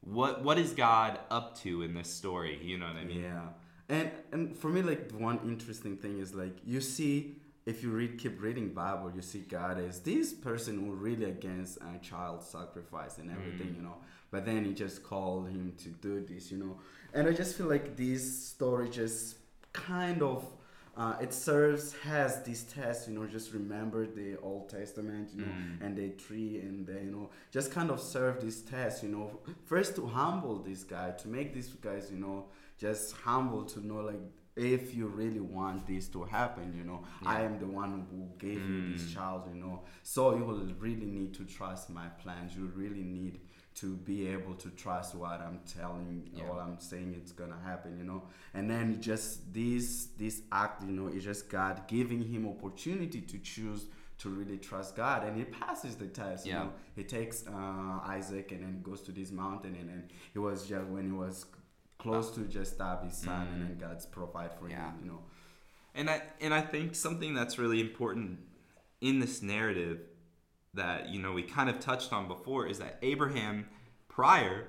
what 0.00 0.42
what 0.42 0.58
is 0.58 0.72
God 0.72 1.18
up 1.30 1.58
to 1.60 1.82
in 1.82 1.94
this 1.94 2.08
story? 2.08 2.58
You 2.62 2.78
know 2.78 2.86
what 2.86 2.96
I 2.96 3.04
mean? 3.04 3.22
Yeah. 3.22 3.48
And 3.88 4.10
and 4.32 4.56
for 4.56 4.68
me, 4.68 4.82
like 4.82 5.12
one 5.12 5.40
interesting 5.44 5.96
thing 5.96 6.18
is 6.18 6.34
like 6.34 6.56
you 6.64 6.80
see 6.80 7.36
if 7.66 7.82
you 7.82 7.90
read 7.90 8.18
keep 8.18 8.42
reading 8.42 8.70
bible 8.70 9.12
you 9.14 9.22
see 9.22 9.38
god 9.38 9.78
as 9.78 10.00
this 10.00 10.32
person 10.32 10.80
who 10.80 10.92
really 10.92 11.26
against 11.26 11.78
uh, 11.80 11.96
child 12.02 12.42
sacrifice 12.42 13.18
and 13.18 13.30
everything 13.30 13.68
mm. 13.68 13.76
you 13.76 13.82
know 13.82 13.94
but 14.32 14.44
then 14.44 14.64
he 14.64 14.72
just 14.72 15.04
called 15.04 15.46
him 15.46 15.72
to 15.78 15.90
do 15.90 16.24
this 16.26 16.50
you 16.50 16.58
know 16.58 16.76
and 17.14 17.28
i 17.28 17.32
just 17.32 17.56
feel 17.56 17.68
like 17.68 17.96
this 17.96 18.48
story 18.48 18.88
just 18.88 19.36
kind 19.72 20.22
of 20.22 20.44
uh, 20.94 21.14
it 21.22 21.32
serves 21.32 21.94
has 22.02 22.42
this 22.42 22.64
test 22.64 23.08
you 23.08 23.14
know 23.14 23.26
just 23.26 23.52
remember 23.54 24.06
the 24.06 24.36
old 24.42 24.68
testament 24.68 25.30
you 25.34 25.40
know 25.40 25.52
mm. 25.52 25.80
and 25.80 25.96
the 25.96 26.10
tree 26.10 26.58
and 26.58 26.86
the, 26.86 26.92
you 26.92 27.10
know 27.10 27.30
just 27.50 27.70
kind 27.72 27.90
of 27.90 27.98
serve 27.98 28.40
this 28.42 28.60
test 28.60 29.02
you 29.02 29.08
know 29.08 29.40
first 29.64 29.96
to 29.96 30.06
humble 30.06 30.56
this 30.58 30.84
guy 30.84 31.10
to 31.12 31.28
make 31.28 31.54
these 31.54 31.68
guys 31.68 32.10
you 32.10 32.18
know 32.18 32.44
just 32.76 33.16
humble 33.16 33.62
to 33.64 33.86
know 33.86 34.00
like 34.00 34.20
if 34.54 34.94
you 34.94 35.06
really 35.06 35.40
want 35.40 35.86
this 35.86 36.08
to 36.08 36.24
happen 36.24 36.74
you 36.76 36.84
know 36.84 37.02
yeah. 37.22 37.30
i 37.30 37.40
am 37.40 37.58
the 37.58 37.66
one 37.66 38.06
who 38.10 38.28
gave 38.46 38.58
mm. 38.58 38.68
you 38.68 38.92
this 38.92 39.04
mm. 39.04 39.14
child 39.14 39.44
you 39.54 39.58
know 39.58 39.80
so 40.02 40.36
you 40.36 40.44
will 40.44 40.60
really 40.78 41.06
need 41.06 41.32
to 41.32 41.44
trust 41.44 41.88
my 41.88 42.08
plans 42.22 42.54
you 42.54 42.70
really 42.76 43.02
need 43.02 43.40
to 43.74 43.96
be 43.96 44.28
able 44.28 44.54
to 44.54 44.68
trust 44.70 45.14
what 45.14 45.40
i'm 45.40 45.60
telling 45.78 46.28
yeah. 46.32 46.44
what 46.44 46.60
i'm 46.60 46.78
saying 46.78 47.14
it's 47.16 47.32
gonna 47.32 47.58
happen 47.64 47.96
you 47.98 48.04
know 48.04 48.22
and 48.54 48.70
then 48.70 49.00
just 49.00 49.52
this 49.52 50.08
this 50.18 50.42
act 50.50 50.82
you 50.84 50.92
know 50.92 51.08
is 51.08 51.24
just 51.24 51.48
god 51.48 51.82
giving 51.88 52.22
him 52.22 52.46
opportunity 52.46 53.20
to 53.20 53.38
choose 53.38 53.86
to 54.18 54.28
really 54.28 54.56
trust 54.56 54.94
God, 54.94 55.24
and 55.24 55.36
he 55.36 55.42
passes 55.42 55.96
the 55.96 56.06
test. 56.06 56.46
Yeah. 56.46 56.52
You 56.52 56.58
know, 56.60 56.72
he 56.94 57.02
takes 57.02 57.44
uh, 57.44 57.98
Isaac, 58.06 58.52
and 58.52 58.62
then 58.62 58.80
goes 58.80 59.02
to 59.02 59.10
this 59.10 59.32
mountain, 59.32 59.74
and 59.74 59.88
then 59.88 60.04
he 60.32 60.38
was 60.38 60.68
just 60.68 60.86
when 60.86 61.06
he 61.06 61.12
was 61.12 61.44
close 62.02 62.30
to 62.32 62.40
just 62.42 62.74
stab 62.74 63.04
his 63.04 63.16
son 63.16 63.46
mm. 63.46 63.52
and 63.52 63.62
then 63.62 63.78
God's 63.78 64.06
provide 64.06 64.52
for 64.58 64.68
yeah. 64.68 64.90
him, 64.90 64.94
you 65.02 65.10
know. 65.10 65.20
And 65.94 66.10
I 66.10 66.22
and 66.40 66.52
I 66.52 66.60
think 66.60 66.94
something 66.94 67.34
that's 67.34 67.58
really 67.58 67.80
important 67.80 68.40
in 69.00 69.20
this 69.20 69.42
narrative 69.42 70.00
that 70.74 71.08
you 71.08 71.20
know 71.20 71.32
we 71.32 71.42
kind 71.42 71.68
of 71.68 71.78
touched 71.80 72.12
on 72.12 72.28
before 72.28 72.66
is 72.66 72.78
that 72.78 72.98
Abraham 73.02 73.68
prior 74.08 74.68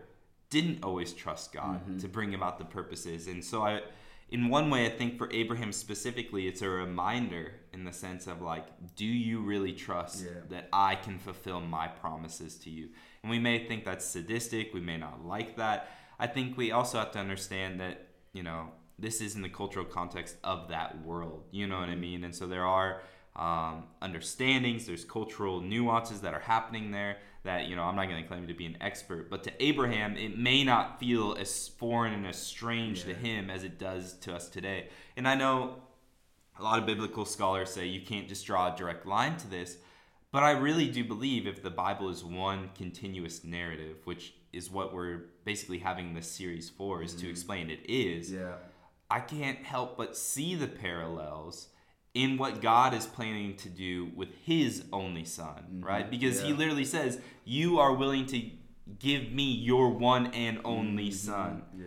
didn't 0.50 0.84
always 0.84 1.14
trust 1.14 1.54
God 1.54 1.82
mm-hmm. 1.82 1.98
to 1.98 2.08
bring 2.08 2.36
about 2.36 2.60
the 2.60 2.66
purposes. 2.66 3.28
And 3.28 3.44
so 3.44 3.64
I 3.64 3.82
in 4.30 4.50
one 4.50 4.70
way 4.70 4.86
I 4.86 4.90
think 4.90 5.18
for 5.18 5.32
Abraham 5.32 5.72
specifically 5.72 6.48
it's 6.48 6.62
a 6.62 6.70
reminder 6.70 7.54
in 7.72 7.84
the 7.84 7.94
sense 7.94 8.28
of 8.28 8.42
like 8.42 8.66
do 8.96 9.06
you 9.06 9.42
really 9.42 9.74
trust 9.74 10.24
yeah. 10.24 10.42
that 10.50 10.70
I 10.74 10.96
can 10.96 11.20
fulfill 11.20 11.60
my 11.62 11.88
promises 11.88 12.56
to 12.60 12.70
you? 12.70 12.90
And 13.22 13.30
we 13.30 13.40
may 13.40 13.66
think 13.68 13.86
that's 13.86 14.06
sadistic, 14.06 14.74
we 14.74 14.82
may 14.82 14.98
not 14.98 15.26
like 15.26 15.58
that, 15.58 15.90
I 16.20 16.28
think 16.28 16.58
we 16.58 16.72
also 16.72 17.00
have 17.00 17.12
to 17.12 17.20
understand 17.20 17.80
that, 17.80 18.08
you 18.34 18.44
know, 18.44 18.72
this 19.00 19.22
is 19.22 19.36
in 19.36 19.42
the 19.42 19.50
cultural 19.50 19.86
context 19.86 20.38
of 20.44 20.70
that 20.70 21.04
world. 21.04 21.44
You 21.52 21.68
know 21.68 21.80
what 21.80 21.90
I 21.90 21.94
mm-hmm. 21.94 22.02
mean? 22.02 22.24
And 22.24 22.36
so 22.36 22.48
there 22.48 22.66
are 22.66 23.02
um, 23.36 23.84
understandings, 24.02 24.86
there's 24.86 25.06
cultural 25.06 25.62
nuances 25.62 26.22
that 26.22 26.34
are 26.34 26.40
happening 26.40 26.92
there 26.92 27.18
that, 27.44 27.68
you 27.68 27.76
know, 27.76 27.84
I'm 27.84 27.96
not 27.96 28.08
going 28.08 28.22
to 28.22 28.28
claim 28.28 28.48
to 28.48 28.54
be 28.54 28.66
an 28.66 28.78
expert, 28.80 29.30
but 29.30 29.44
to 29.44 29.64
Abraham, 29.64 30.16
it 30.16 30.38
may 30.38 30.64
not 30.64 31.00
feel 31.00 31.36
as 31.38 31.68
foreign 31.68 32.14
and 32.14 32.26
as 32.26 32.38
strange 32.38 33.00
yeah. 33.00 33.14
to 33.14 33.20
him 33.20 33.50
as 33.50 33.64
it 33.64 33.78
does 33.80 34.14
to 34.20 34.34
us 34.34 34.48
today. 34.48 34.90
And 35.18 35.28
I 35.28 35.36
know 35.36 35.76
a 36.58 36.64
lot 36.64 36.80
of 36.80 36.86
biblical 36.86 37.26
scholars 37.26 37.72
say 37.72 37.88
you 37.88 38.02
can't 38.02 38.30
just 38.30 38.46
draw 38.46 38.74
a 38.74 38.78
direct 38.78 39.06
line 39.06 39.38
to 39.38 39.50
this, 39.50 39.78
but 40.32 40.44
I 40.44 40.52
really 40.52 40.88
do 40.88 41.04
believe 41.04 41.46
if 41.46 41.62
the 41.62 41.70
Bible 41.70 42.10
is 42.10 42.24
one 42.24 42.70
continuous 42.76 43.44
narrative, 43.44 43.98
which 44.06 44.34
is 44.54 44.70
what 44.70 44.94
we're 44.94 45.26
basically 45.44 45.80
having 45.80 46.14
this 46.14 46.30
series 46.30 46.70
for 46.70 47.02
is 47.02 47.12
mm-hmm. 47.12 47.26
to 47.26 47.30
explain 47.30 47.70
it 47.70 47.80
is 47.90 48.32
yeah 48.32 48.54
i 49.10 49.20
can't 49.20 49.60
help 49.60 49.98
but 49.98 50.16
see 50.16 50.56
the 50.56 50.68
parallels 50.68 51.68
in 52.14 52.38
what 52.38 52.62
god 52.62 52.94
is 52.94 53.06
planning 53.06 53.56
to 53.56 53.70
do 53.70 54.12
with 54.16 54.30
his 54.46 54.84
only 54.94 55.26
son 55.26 55.66
mm-hmm. 55.72 55.84
right 55.84 56.10
because 56.10 56.42
yeah. 56.42 56.48
he 56.48 56.54
literally 56.54 56.86
says 56.86 57.20
you 57.46 57.80
are 57.80 57.94
willing 57.94 58.26
to 58.26 58.42
give 59.00 59.32
me 59.32 59.52
your 59.52 59.90
one 59.90 60.28
and 60.28 60.60
only 60.64 61.08
mm-hmm. 61.08 61.32
son 61.32 61.64
yeah 61.78 61.86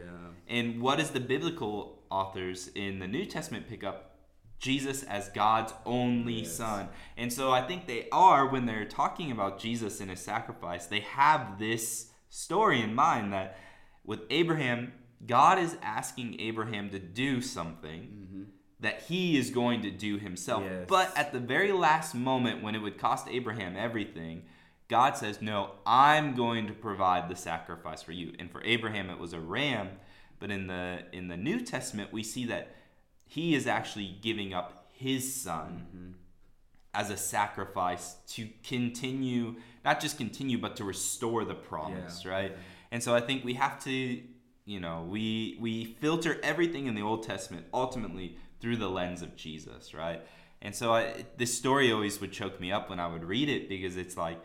and 0.49 0.81
what 0.81 0.99
does 0.99 1.11
the 1.11 1.21
biblical 1.21 2.03
authors 2.11 2.69
in 2.75 2.99
the 2.99 3.07
new 3.07 3.25
testament 3.25 3.69
pick 3.69 3.85
up 3.85 4.17
Jesus 4.59 5.03
as 5.03 5.29
God's 5.31 5.73
only 5.85 6.41
yes. 6.41 6.53
son. 6.53 6.89
And 7.17 7.33
so 7.33 7.51
I 7.51 7.63
think 7.63 7.87
they 7.87 8.09
are, 8.11 8.47
when 8.47 8.67
they're 8.67 8.87
talking 8.87 9.31
about 9.31 9.59
Jesus 9.59 10.01
and 10.01 10.11
his 10.11 10.21
sacrifice, 10.21 10.87
they 10.87 11.01
have 11.01 11.59
this 11.59 12.11
story 12.31 12.81
in 12.81 12.95
mind 12.95 13.33
that 13.33 13.59
with 14.05 14.21
Abraham, 14.31 14.93
God 15.27 15.59
is 15.59 15.77
asking 15.83 16.41
Abraham 16.41 16.91
to 16.91 16.99
do 16.99 17.41
something 17.41 18.03
mm-hmm. 18.03 18.26
That 18.81 19.03
he 19.03 19.39
is 19.39 19.51
going 19.51 19.83
to 19.83 19.91
do 19.91 20.19
himself. 20.19 20.63
Yes. 20.65 20.85
But 20.87 21.17
at 21.17 21.33
the 21.33 21.41
very 21.41 21.73
last 21.73 22.15
moment, 22.15 22.63
when 22.63 22.75
it 22.75 22.79
would 22.79 22.99
cost 22.99 23.27
Abraham 23.29 23.77
everything, 23.77 24.43
God 24.89 25.17
says, 25.17 25.41
No, 25.41 25.73
I'm 25.87 26.35
going 26.35 26.67
to 26.67 26.73
provide 26.73 27.29
the 27.29 27.37
sacrifice 27.37 28.03
for 28.03 28.13
you. 28.13 28.33
And 28.39 28.51
for 28.51 28.63
Abraham, 28.65 29.11
it 29.11 29.19
was 29.19 29.33
a 29.33 29.41
ram. 29.41 29.91
But 30.39 30.51
in 30.51 30.67
the 30.67 31.05
in 31.13 31.29
the 31.29 31.37
New 31.37 31.61
Testament, 31.61 32.13
we 32.13 32.23
see 32.23 32.45
that 32.47 32.77
he 33.27 33.55
is 33.55 33.67
actually 33.67 34.17
giving 34.21 34.55
up 34.55 34.87
his 34.93 35.35
son 35.35 35.87
mm-hmm. 35.89 36.11
as 36.95 37.11
a 37.11 37.17
sacrifice 37.17 38.17
to 38.29 38.49
continue 38.67 39.57
not 39.85 40.01
just 40.01 40.17
continue 40.17 40.57
but 40.57 40.77
to 40.77 40.85
restore 40.85 41.45
the 41.45 41.55
promise 41.55 42.25
yeah. 42.25 42.31
right 42.31 42.57
and 42.91 43.03
so 43.03 43.15
i 43.15 43.21
think 43.21 43.45
we 43.45 43.55
have 43.55 43.83
to 43.83 44.23
you 44.65 44.81
know 44.81 45.07
we 45.09 45.59
we 45.61 45.85
filter 45.85 46.41
everything 46.43 46.87
in 46.87 46.95
the 46.95 47.03
old 47.03 47.23
testament 47.23 47.67
ultimately 47.75 48.39
through 48.61 48.77
the 48.77 48.89
lens 48.89 49.23
of 49.23 49.37
jesus 49.37 49.95
right 49.95 50.23
and 50.63 50.75
so 50.75 50.95
I, 50.95 51.27
this 51.37 51.57
story 51.57 51.93
always 51.93 52.21
would 52.21 52.33
choke 52.33 52.61
me 52.61 52.73
up 52.73 52.91
when 52.91 53.01
i 53.01 53.07
would 53.07 53.25
read 53.25 53.49
it 53.49 53.69
because 53.69 53.97
it's 53.97 54.17
like 54.17 54.41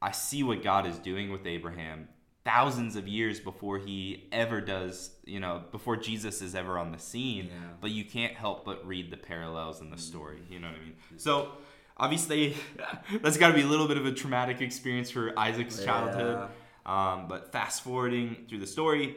i 0.00 0.10
see 0.10 0.42
what 0.42 0.62
god 0.62 0.86
is 0.86 0.98
doing 0.98 1.30
with 1.30 1.46
abraham 1.46 2.08
thousands 2.44 2.96
of 2.96 3.06
years 3.06 3.40
before 3.40 3.78
he 3.78 4.28
ever 4.32 4.60
does 4.60 5.10
you 5.24 5.40
know 5.40 5.62
before 5.70 5.96
jesus 5.96 6.40
is 6.40 6.54
ever 6.54 6.78
on 6.78 6.92
the 6.92 6.98
scene 6.98 7.46
yeah. 7.46 7.68
but 7.80 7.90
you 7.90 8.04
can't 8.04 8.34
help 8.34 8.64
but 8.64 8.86
read 8.86 9.10
the 9.10 9.16
parallels 9.16 9.80
in 9.80 9.90
the 9.90 9.98
story 9.98 10.40
you 10.48 10.58
know 10.58 10.68
what 10.68 10.76
i 10.76 10.80
mean 10.80 10.94
so 11.16 11.52
obviously 11.98 12.56
that's 13.22 13.36
got 13.36 13.48
to 13.48 13.54
be 13.54 13.62
a 13.62 13.66
little 13.66 13.88
bit 13.88 13.96
of 13.96 14.06
a 14.06 14.12
traumatic 14.12 14.60
experience 14.60 15.10
for 15.10 15.38
Isaac's 15.38 15.82
childhood. 15.84 16.48
Yeah. 16.48 16.48
Um, 16.86 17.28
but 17.28 17.52
fast 17.52 17.82
forwarding 17.82 18.46
through 18.48 18.60
the 18.60 18.66
story, 18.66 19.16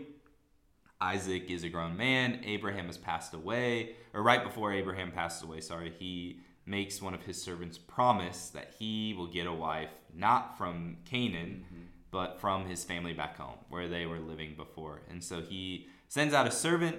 Isaac 1.01 1.49
is 1.49 1.63
a 1.63 1.69
grown 1.69 1.97
man. 1.97 2.41
Abraham 2.43 2.85
has 2.85 2.97
passed 2.97 3.33
away, 3.33 3.95
or 4.13 4.21
right 4.21 4.43
before 4.43 4.71
Abraham 4.71 5.11
passed 5.11 5.43
away, 5.43 5.59
sorry, 5.61 5.91
he 5.97 6.39
makes 6.65 7.01
one 7.01 7.13
of 7.13 7.23
his 7.23 7.41
servants 7.41 7.77
promise 7.77 8.49
that 8.49 8.73
he 8.77 9.13
will 9.17 9.27
get 9.27 9.47
a 9.47 9.53
wife 9.53 9.89
not 10.15 10.57
from 10.57 10.97
Canaan, 11.05 11.65
mm-hmm. 11.65 11.83
but 12.11 12.39
from 12.39 12.65
his 12.65 12.83
family 12.83 13.13
back 13.13 13.37
home 13.37 13.57
where 13.69 13.87
they 13.87 14.05
were 14.05 14.19
living 14.19 14.53
before. 14.55 15.01
And 15.09 15.23
so 15.23 15.41
he 15.41 15.87
sends 16.07 16.33
out 16.33 16.45
a 16.45 16.51
servant 16.51 16.97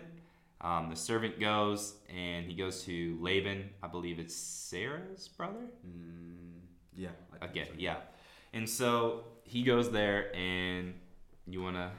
um, 0.62 0.90
the 0.90 0.96
servant 0.96 1.40
goes 1.40 1.94
and 2.08 2.46
he 2.46 2.54
goes 2.54 2.84
to 2.84 3.18
Laban. 3.20 3.70
I 3.82 3.88
believe 3.88 4.18
it's 4.18 4.34
Sarah's 4.34 5.28
brother. 5.28 5.66
Mm, 5.86 6.60
yeah. 6.96 7.08
Again, 7.40 7.66
so. 7.70 7.74
yeah. 7.78 7.96
And 8.52 8.68
so 8.68 9.24
he 9.44 9.62
goes 9.62 9.90
there, 9.90 10.34
and 10.36 10.94
you 11.46 11.62
wanna. 11.62 11.90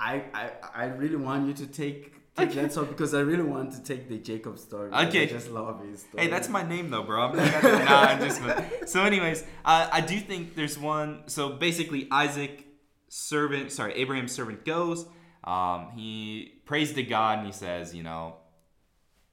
I, 0.00 0.24
I 0.32 0.50
I 0.74 0.84
really 0.86 1.16
want 1.16 1.48
you 1.48 1.54
to 1.54 1.66
take 1.66 2.12
take 2.36 2.52
that 2.54 2.72
story 2.72 2.86
because 2.86 3.14
I 3.14 3.20
really 3.20 3.42
want 3.42 3.72
to 3.72 3.82
take 3.82 4.08
the 4.08 4.18
Jacob 4.18 4.58
story. 4.58 4.92
Okay. 4.92 5.22
I 5.22 5.26
just 5.26 5.50
love 5.50 5.84
his 5.84 6.00
story. 6.00 6.24
Hey, 6.24 6.30
that's 6.30 6.48
my 6.48 6.62
name 6.62 6.90
though, 6.90 7.02
bro. 7.02 7.22
I'm 7.22 7.36
nah, 7.36 8.00
I'm 8.02 8.20
just. 8.20 8.40
So, 8.90 9.02
anyways, 9.02 9.42
uh, 9.64 9.88
I 9.90 10.00
do 10.00 10.18
think 10.18 10.54
there's 10.54 10.78
one. 10.78 11.24
So 11.26 11.50
basically, 11.50 12.08
Isaac, 12.10 12.66
servant, 13.08 13.72
sorry, 13.72 13.94
Abraham's 13.94 14.32
servant 14.32 14.64
goes. 14.64 15.06
Um, 15.44 15.90
he 15.94 16.60
prays 16.64 16.92
to 16.92 17.02
God 17.02 17.38
and 17.38 17.46
he 17.46 17.52
says, 17.52 17.94
you 17.94 18.02
know, 18.02 18.36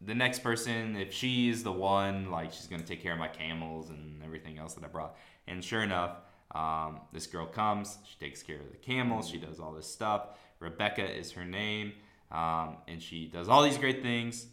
the 0.01 0.15
next 0.15 0.39
person, 0.39 0.95
if 0.95 1.13
she's 1.13 1.63
the 1.63 1.71
one, 1.71 2.31
like 2.31 2.53
she's 2.53 2.67
gonna 2.67 2.83
take 2.83 3.01
care 3.01 3.13
of 3.13 3.19
my 3.19 3.27
camels 3.27 3.89
and 3.89 4.23
everything 4.23 4.57
else 4.57 4.73
that 4.75 4.83
I 4.83 4.87
brought. 4.87 5.17
And 5.47 5.63
sure 5.63 5.83
enough, 5.83 6.17
um, 6.53 7.01
this 7.11 7.27
girl 7.27 7.45
comes. 7.45 7.97
She 8.05 8.17
takes 8.17 8.41
care 8.41 8.57
of 8.57 8.71
the 8.71 8.77
camels. 8.77 9.29
She 9.29 9.37
does 9.37 9.59
all 9.59 9.73
this 9.73 9.87
stuff. 9.87 10.29
Rebecca 10.65 11.05
is 11.05 11.31
her 11.31 11.45
name, 11.45 11.93
um, 12.31 12.77
and 12.87 13.01
she 13.01 13.27
does 13.27 13.47
all 13.47 13.63
these 13.63 13.77
great 13.77 14.01
things. 14.01 14.47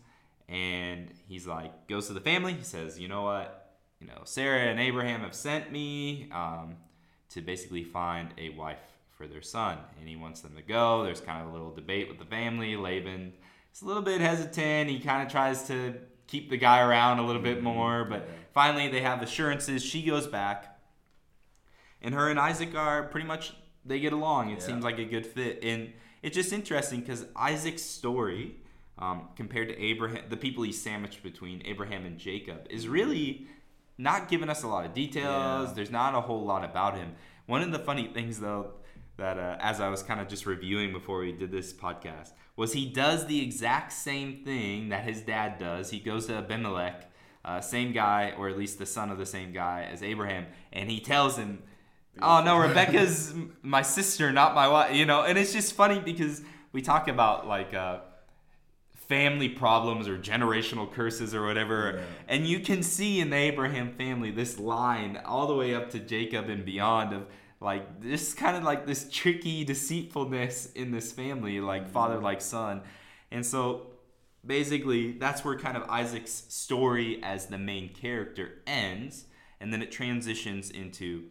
And 0.48 1.08
he's 1.28 1.46
like, 1.46 1.88
goes 1.88 2.06
to 2.08 2.12
the 2.12 2.20
family. 2.20 2.52
He 2.52 2.64
says, 2.64 3.00
you 3.00 3.08
know 3.08 3.22
what? 3.22 3.76
You 4.00 4.06
know, 4.06 4.22
Sarah 4.24 4.60
and 4.70 4.78
Abraham 4.78 5.20
have 5.20 5.34
sent 5.34 5.72
me 5.72 6.28
um, 6.32 6.76
to 7.30 7.40
basically 7.40 7.84
find 7.84 8.28
a 8.36 8.50
wife 8.50 8.82
for 9.16 9.26
their 9.26 9.42
son, 9.42 9.78
and 9.98 10.08
he 10.08 10.16
wants 10.16 10.40
them 10.40 10.54
to 10.56 10.62
go. 10.62 11.04
There's 11.04 11.20
kind 11.20 11.42
of 11.42 11.48
a 11.48 11.52
little 11.52 11.72
debate 11.74 12.08
with 12.08 12.18
the 12.18 12.24
family. 12.24 12.76
Laban 12.76 13.32
is 13.72 13.82
a 13.82 13.86
little 13.86 14.02
bit 14.02 14.20
hesitant. 14.20 14.90
He 14.90 14.98
kind 15.00 15.24
of 15.24 15.32
tries 15.32 15.66
to 15.68 15.94
keep 16.26 16.50
the 16.50 16.56
guy 16.56 16.80
around 16.80 17.18
a 17.18 17.26
little 17.26 17.42
bit 17.42 17.62
more, 17.62 18.04
but 18.04 18.28
finally 18.52 18.88
they 18.88 19.00
have 19.00 19.22
assurances. 19.22 19.82
She 19.82 20.02
goes 20.02 20.26
back, 20.26 20.78
and 22.02 22.14
her 22.14 22.28
and 22.28 22.38
Isaac 22.38 22.74
are 22.74 23.04
pretty 23.04 23.26
much 23.26 23.54
they 23.84 24.00
get 24.00 24.12
along. 24.12 24.50
It 24.50 24.54
Yeah. 24.60 24.66
seems 24.66 24.84
like 24.84 24.98
a 24.98 25.04
good 25.04 25.26
fit, 25.26 25.62
and 25.62 25.92
it's 26.22 26.34
just 26.36 26.52
interesting 26.52 27.00
because 27.00 27.26
Isaac's 27.36 27.82
story. 27.82 28.56
Um, 28.98 29.30
compared 29.36 29.68
to 29.68 29.78
Abraham, 29.82 30.24
the 30.28 30.36
people 30.36 30.62
he's 30.62 30.80
sandwiched 30.80 31.22
between 31.24 31.62
Abraham 31.64 32.04
and 32.04 32.18
Jacob 32.18 32.66
is 32.70 32.86
really 32.86 33.48
not 33.98 34.28
giving 34.28 34.48
us 34.50 34.62
a 34.62 34.68
lot 34.68 34.84
of 34.84 34.92
details. 34.94 35.68
Yeah. 35.68 35.72
There's 35.74 35.90
not 35.90 36.14
a 36.14 36.20
whole 36.20 36.44
lot 36.44 36.62
about 36.62 36.96
him. 36.96 37.14
One 37.46 37.62
of 37.62 37.72
the 37.72 37.78
funny 37.78 38.08
things, 38.12 38.38
though, 38.38 38.74
that 39.16 39.38
uh, 39.38 39.56
as 39.60 39.80
I 39.80 39.88
was 39.88 40.02
kind 40.02 40.20
of 40.20 40.28
just 40.28 40.46
reviewing 40.46 40.92
before 40.92 41.18
we 41.20 41.32
did 41.32 41.50
this 41.50 41.72
podcast, 41.72 42.32
was 42.54 42.74
he 42.74 42.86
does 42.86 43.26
the 43.26 43.42
exact 43.42 43.92
same 43.92 44.44
thing 44.44 44.90
that 44.90 45.04
his 45.04 45.22
dad 45.22 45.58
does. 45.58 45.90
He 45.90 45.98
goes 45.98 46.26
to 46.26 46.34
Abimelech, 46.36 47.10
uh, 47.44 47.60
same 47.60 47.92
guy, 47.92 48.34
or 48.36 48.48
at 48.50 48.58
least 48.58 48.78
the 48.78 48.86
son 48.86 49.10
of 49.10 49.18
the 49.18 49.26
same 49.26 49.52
guy 49.52 49.88
as 49.90 50.02
Abraham, 50.02 50.46
and 50.72 50.90
he 50.90 51.00
tells 51.00 51.36
him, 51.38 51.62
"Oh 52.20 52.42
no, 52.42 52.56
Rebecca's 52.68 53.34
my 53.62 53.82
sister, 53.82 54.32
not 54.32 54.54
my 54.54 54.68
wife." 54.68 54.94
You 54.94 55.06
know, 55.06 55.22
and 55.22 55.38
it's 55.38 55.52
just 55.52 55.74
funny 55.74 56.00
because 56.00 56.42
we 56.72 56.82
talk 56.82 57.08
about 57.08 57.46
like. 57.46 57.74
Uh, 57.74 58.00
family 59.08 59.48
problems 59.48 60.08
or 60.08 60.16
generational 60.16 60.90
curses 60.90 61.34
or 61.34 61.44
whatever. 61.44 61.96
Yeah. 61.96 62.04
And 62.28 62.46
you 62.46 62.60
can 62.60 62.82
see 62.82 63.20
in 63.20 63.28
the 63.28 63.36
Abraham 63.36 63.92
family 63.92 64.30
this 64.30 64.58
line 64.58 65.20
all 65.26 65.46
the 65.46 65.54
way 65.54 65.74
up 65.74 65.90
to 65.90 65.98
Jacob 65.98 66.48
and 66.48 66.64
beyond 66.64 67.12
of 67.12 67.26
like 67.60 68.00
this 68.00 68.32
kind 68.32 68.56
of 68.56 68.62
like 68.62 68.86
this 68.86 69.08
tricky 69.10 69.64
deceitfulness 69.64 70.72
in 70.72 70.92
this 70.92 71.12
family, 71.12 71.60
like 71.60 71.88
father 71.88 72.20
like 72.20 72.40
son. 72.40 72.80
And 73.30 73.44
so 73.44 73.88
basically 74.46 75.12
that's 75.12 75.44
where 75.44 75.58
kind 75.58 75.76
of 75.76 75.82
Isaac's 75.90 76.32
story 76.48 77.20
as 77.22 77.46
the 77.46 77.58
main 77.58 77.90
character 77.90 78.62
ends. 78.66 79.26
And 79.60 79.72
then 79.72 79.82
it 79.82 79.92
transitions 79.92 80.70
into 80.70 81.24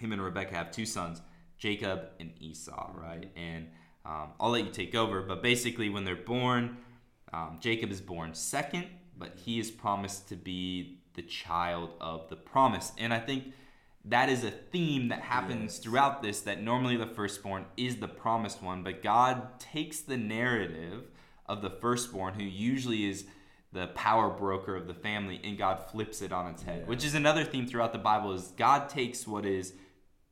him 0.00 0.12
and 0.12 0.20
Rebecca 0.22 0.54
have 0.54 0.70
two 0.72 0.86
sons, 0.86 1.20
Jacob 1.58 2.08
and 2.18 2.32
Esau, 2.40 2.90
right? 2.94 3.30
And 3.36 3.68
um, 4.04 4.30
I'll 4.40 4.50
let 4.50 4.64
you 4.64 4.70
take 4.70 4.94
over. 4.94 5.22
But 5.22 5.42
basically, 5.42 5.88
when 5.90 6.04
they're 6.04 6.16
born, 6.16 6.78
um, 7.32 7.58
Jacob 7.60 7.90
is 7.90 8.00
born 8.00 8.34
second, 8.34 8.86
but 9.18 9.34
he 9.44 9.58
is 9.60 9.70
promised 9.70 10.28
to 10.30 10.36
be 10.36 10.98
the 11.14 11.22
child 11.22 11.90
of 12.00 12.28
the 12.30 12.36
promise. 12.36 12.92
And 12.98 13.12
I 13.12 13.20
think 13.20 13.52
that 14.06 14.30
is 14.30 14.42
a 14.42 14.50
theme 14.50 15.08
that 15.08 15.20
happens 15.20 15.74
Yes. 15.74 15.78
throughout 15.80 16.22
this 16.22 16.40
that 16.42 16.62
normally 16.62 16.96
the 16.96 17.06
firstborn 17.06 17.66
is 17.76 17.96
the 17.96 18.08
promised 18.08 18.62
one, 18.62 18.82
but 18.82 19.02
God 19.02 19.60
takes 19.60 20.00
the 20.00 20.16
narrative 20.16 21.04
of 21.44 21.60
the 21.60 21.68
firstborn, 21.70 22.34
who 22.34 22.44
usually 22.44 23.04
is 23.04 23.26
the 23.72 23.88
power 23.88 24.30
broker 24.30 24.74
of 24.74 24.86
the 24.86 24.94
family, 24.94 25.40
and 25.44 25.58
God 25.58 25.78
flips 25.90 26.22
it 26.22 26.32
on 26.32 26.46
its 26.50 26.62
head, 26.62 26.80
Yeah. 26.80 26.86
which 26.86 27.04
is 27.04 27.14
another 27.14 27.44
theme 27.44 27.66
throughout 27.66 27.92
the 27.92 27.98
Bible 27.98 28.32
is 28.32 28.48
God 28.56 28.88
takes 28.88 29.26
what 29.26 29.44
is 29.44 29.74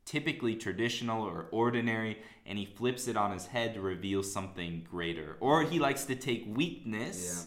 typically 0.08 0.56
traditional 0.56 1.22
or 1.22 1.48
ordinary 1.50 2.18
and 2.46 2.58
he 2.58 2.64
flips 2.64 3.08
it 3.08 3.16
on 3.16 3.30
his 3.30 3.46
head 3.46 3.74
to 3.74 3.80
reveal 3.80 4.22
something 4.22 4.86
greater. 4.90 5.36
Or 5.38 5.64
he 5.64 5.78
likes 5.78 6.04
to 6.06 6.14
take 6.14 6.46
weakness 6.48 7.46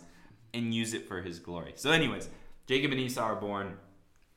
and 0.53 0.73
use 0.73 0.93
it 0.93 1.07
for 1.07 1.23
his 1.23 1.39
glory. 1.39 1.73
So, 1.75 1.91
anyways, 1.91 2.29
Jacob 2.67 2.91
and 2.91 3.01
Esau 3.01 3.21
are 3.21 3.35
born. 3.35 3.77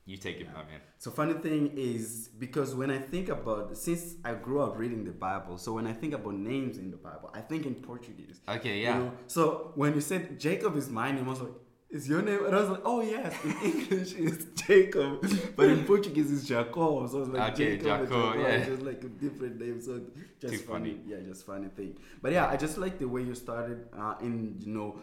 You 0.07 0.17
take 0.17 0.39
it, 0.39 0.47
my 0.47 0.63
man. 0.63 0.81
So 0.99 1.09
funny 1.09 1.33
thing 1.33 1.71
is 1.75 2.29
because 2.37 2.75
when 2.75 2.91
I 2.91 2.99
think 2.99 3.29
about 3.29 3.75
since 3.75 4.15
I 4.23 4.33
grew 4.33 4.61
up 4.61 4.77
reading 4.77 5.03
the 5.03 5.11
Bible, 5.11 5.57
so 5.57 5.73
when 5.73 5.87
I 5.87 5.93
think 5.93 6.13
about 6.13 6.35
names 6.35 6.77
in 6.77 6.91
the 6.91 6.97
Bible, 6.97 7.31
I 7.33 7.41
think 7.41 7.65
in 7.65 7.75
Portuguese. 7.75 8.39
Okay, 8.47 8.77
you 8.77 8.83
yeah. 8.83 8.99
know? 8.99 9.11
So 9.25 9.71
when 9.75 9.95
you 9.95 10.01
said 10.01 10.39
Jacob 10.39 10.77
is 10.77 10.89
my 10.89 11.11
name, 11.11 11.25
I 11.25 11.29
was 11.29 11.41
like, 11.41 11.53
"Is 11.89 12.07
your 12.09 12.21
name?" 12.21 12.45
And 12.45 12.55
I 12.55 12.59
was 12.61 12.69
like, 12.69 12.81
"Oh 12.85 13.01
yes." 13.01 13.33
In 13.43 13.51
English, 13.71 14.13
it's 14.17 14.45
Jacob, 14.67 15.25
but 15.55 15.69
in 15.69 15.83
Portuguese, 15.85 16.31
it's 16.31 16.45
Jacob. 16.47 16.73
So 16.75 17.17
I 17.17 17.19
was 17.19 17.29
like, 17.29 17.53
Okay, 17.53 17.77
Jacob, 17.77 18.09
Jacob, 18.09 18.33
Jacob, 18.33 18.41
yeah. 18.41 18.65
just 18.65 18.81
like 18.81 19.03
a 19.03 19.09
different 19.09 19.59
name. 19.59 19.79
So 19.81 20.01
just 20.41 20.53
Too 20.53 20.59
funny. 20.59 20.93
funny. 20.93 21.01
yeah, 21.07 21.17
just 21.25 21.45
funny 21.45 21.69
thing. 21.69 21.97
But 22.21 22.31
yeah, 22.33 22.47
I 22.47 22.57
just 22.57 22.77
like 22.77 22.97
the 22.99 23.07
way 23.07 23.21
you 23.21 23.35
started. 23.35 23.87
Uh, 23.97 24.15
in 24.21 24.55
you 24.59 24.71
know, 24.73 24.99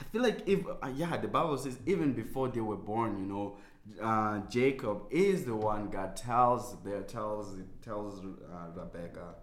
I 0.00 0.04
feel 0.04 0.22
like 0.22 0.46
if 0.48 0.60
uh, 0.66 0.90
yeah, 0.94 1.16
the 1.16 1.28
Bible 1.28 1.56
says 1.58 1.78
even 1.86 2.12
before 2.12 2.48
they 2.48 2.60
were 2.60 2.76
born, 2.76 3.18
you 3.18 3.26
know, 3.26 3.56
uh, 4.02 4.40
Jacob 4.50 5.02
is 5.10 5.44
the 5.44 5.56
one 5.56 5.88
God 5.90 6.14
tells 6.16 6.76
there 6.84 7.02
tells 7.02 7.56
tells 7.82 8.20
uh, 8.20 8.68
Rebecca 8.74 9.34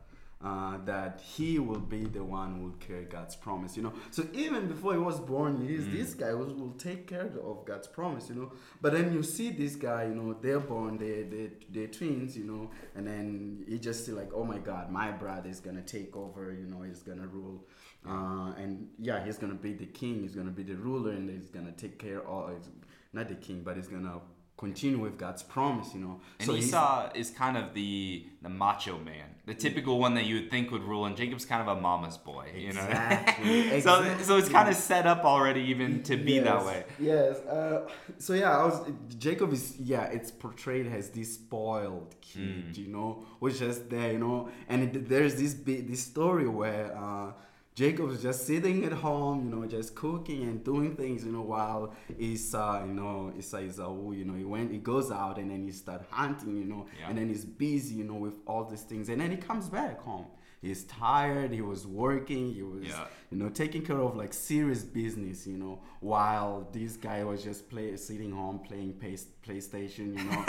uh, 0.44 0.78
that 0.86 1.22
he 1.22 1.60
will 1.60 1.80
be 1.80 2.06
the 2.06 2.24
one 2.24 2.56
who 2.56 2.64
will 2.66 2.78
carry 2.80 3.06
God's 3.06 3.36
promise. 3.36 3.76
You 3.78 3.84
know, 3.84 3.94
so 4.12 4.28
even 4.34 4.68
before 4.68 4.94
he 4.94 5.00
was 5.00 5.20
born, 5.20 5.66
he's 5.66 5.88
this 5.88 6.14
guy 6.14 6.32
who 6.32 6.46
will 6.46 6.76
take 6.78 7.08
care 7.08 7.32
of 7.44 7.66
God's 7.66 7.88
promise. 7.88 8.30
You 8.30 8.36
know, 8.36 8.52
but 8.82 8.94
then 8.94 9.14
you 9.14 9.24
see 9.24 9.50
this 9.50 9.76
guy, 9.76 10.06
you 10.06 10.16
know, 10.16 10.36
they're 10.40 10.60
born, 10.60 10.98
they 10.98 11.24
they 11.24 11.52
they're 11.70 11.88
twins, 11.88 12.38
you 12.38 12.44
know, 12.44 12.70
and 12.96 13.08
then 13.08 13.64
you 13.68 13.78
just 13.80 14.06
see 14.06 14.12
like, 14.12 14.32
oh 14.34 14.44
my 14.44 14.58
God, 14.58 14.92
my 14.92 15.12
brother 15.12 15.50
is 15.50 15.60
gonna 15.60 15.82
take 15.82 16.16
over. 16.16 16.54
You 16.54 16.68
know, 16.68 16.84
he's 16.84 17.02
gonna 17.02 17.28
rule. 17.28 17.66
Uh, 18.08 18.54
and 18.58 18.90
yeah, 19.00 19.24
he's 19.26 19.38
gonna 19.38 19.56
be 19.56 19.74
the 19.74 19.88
king. 19.88 20.22
He's 20.22 20.36
gonna 20.36 20.52
be 20.52 20.64
the 20.64 20.76
ruler, 20.76 21.12
and 21.12 21.30
he's 21.30 21.50
gonna 21.50 21.72
take 21.72 21.98
care 21.98 22.22
of 22.28 22.68
not 23.14 23.30
the 23.30 23.36
king, 23.36 23.62
but 23.64 23.78
he's 23.78 23.88
gonna 23.88 24.20
continue 24.58 25.00
with 25.00 25.18
God's 25.18 25.44
promise. 25.44 25.94
You 25.94 26.00
know. 26.02 26.22
And 26.40 26.50
he's- 26.50 26.66
Esau 26.68 27.10
is 27.16 27.30
kind 27.32 27.58
of 27.58 27.74
the 27.74 28.26
the 28.42 28.50
macho 28.50 28.98
man, 29.00 29.28
the 29.46 29.54
typical 29.56 30.00
one 30.00 30.14
that 30.14 30.26
you 30.26 30.36
would 30.36 30.52
think 30.52 30.70
would 30.72 30.84
rule, 30.84 31.06
and 31.06 31.18
Jacob's 31.18 31.46
kind 31.46 31.62
of 31.68 31.78
a 31.78 31.82
mama's 31.82 32.18
boy, 32.18 32.46
you 32.56 32.74
know. 32.74 32.82
Exactly, 32.82 33.82
so 33.88 34.04
so 34.04 34.04
it's 34.10 34.22
exactly. 34.22 34.54
kind 34.54 34.70
of 34.70 34.76
set 34.76 35.06
up 35.08 35.24
already 35.26 35.62
even 35.62 36.04
to 36.04 36.16
be 36.18 36.40
that 36.40 36.64
way. 36.66 36.84
Yes. 37.00 37.38
Uh, 37.40 37.88
so 38.20 38.34
yeah, 38.34 38.58
I 38.58 38.64
was 38.66 38.78
Jacob 39.18 39.52
is 39.54 39.78
yeah, 39.80 40.04
it's 40.06 40.32
portrayed 40.32 40.88
as 40.88 41.10
this 41.10 41.34
spoiled 41.36 42.16
kid, 42.22 42.36
Mm. 42.74 42.78
you 42.78 42.88
know, 42.96 43.26
who's 43.40 43.58
just 43.60 43.90
there, 43.90 44.12
you 44.14 44.20
know, 44.20 44.50
and 44.70 44.84
it, 44.96 45.10
there's 45.10 45.36
this 45.36 45.54
big 45.54 45.88
this 45.90 46.04
story 46.04 46.48
where 46.48 46.96
uh, 46.96 47.32
Jacob 47.76 48.10
is 48.12 48.22
just 48.22 48.48
sitting 48.48 48.86
at 48.86 48.94
home, 48.94 49.50
you 49.50 49.54
know, 49.56 49.68
just 49.68 49.96
cooking 49.96 50.44
and 50.44 50.64
doing 50.64 50.96
things, 50.96 51.26
you 51.26 51.32
know, 51.34 51.42
while 51.42 51.94
Esau, 52.18 52.82
uh, 52.82 52.86
you 52.86 52.94
know, 52.94 53.34
Esau 53.38 53.58
is 53.58 53.80
a 53.80 53.84
you 53.84 54.24
know, 54.24 54.34
he 54.34 54.46
went, 54.46 54.72
he 54.72 54.78
goes 54.78 55.12
out 55.12 55.38
and 55.38 55.52
then 55.52 55.66
he 55.66 55.72
start 55.74 56.02
hunting, 56.10 56.56
you 56.56 56.64
know, 56.64 56.86
Yeah. 56.98 57.10
and 57.10 57.18
then 57.18 57.28
he's 57.28 57.44
busy, 57.44 57.96
you 57.96 58.06
know, 58.06 58.14
with 58.16 58.40
all 58.48 58.64
these 58.64 58.84
things, 58.84 59.10
and 59.10 59.20
then 59.20 59.30
he 59.30 59.38
comes 59.38 59.68
back 59.68 60.00
home. 60.02 60.28
He's 60.62 60.86
tired. 60.86 61.52
He 61.52 61.62
was 61.62 61.86
working. 61.86 62.52
He 62.54 62.64
was, 62.64 62.86
Yeah. 62.88 63.06
you 63.30 63.38
know, 63.38 63.50
taking 63.50 63.84
care 63.84 64.00
of 64.00 64.16
like 64.16 64.34
serious 64.34 64.84
business, 64.84 65.46
you 65.46 65.58
know, 65.58 65.80
while 66.00 66.68
this 66.72 66.96
guy 66.96 67.24
was 67.26 67.44
just 67.44 67.70
play 67.70 67.96
sitting 67.98 68.32
home 68.32 68.60
playing 68.60 68.94
pay, 68.94 69.16
PlayStation, 69.46 70.18
you 70.18 70.24
know, 70.30 70.44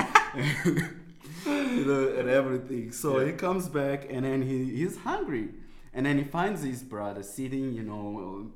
you 1.74 1.84
know, 1.84 2.14
and 2.18 2.28
everything. 2.30 2.92
So 2.92 3.18
Yeah. 3.18 3.26
he 3.26 3.32
comes 3.32 3.68
back 3.68 4.06
and 4.08 4.24
then 4.24 4.42
he, 4.42 4.58
he's 4.76 4.96
hungry, 4.96 5.48
and 5.96 6.06
then 6.06 6.16
he 6.18 6.24
finds 6.24 6.62
his 6.62 6.82
brother 6.84 7.22
sitting, 7.24 7.72
you 7.72 7.82
know, 7.82 8.52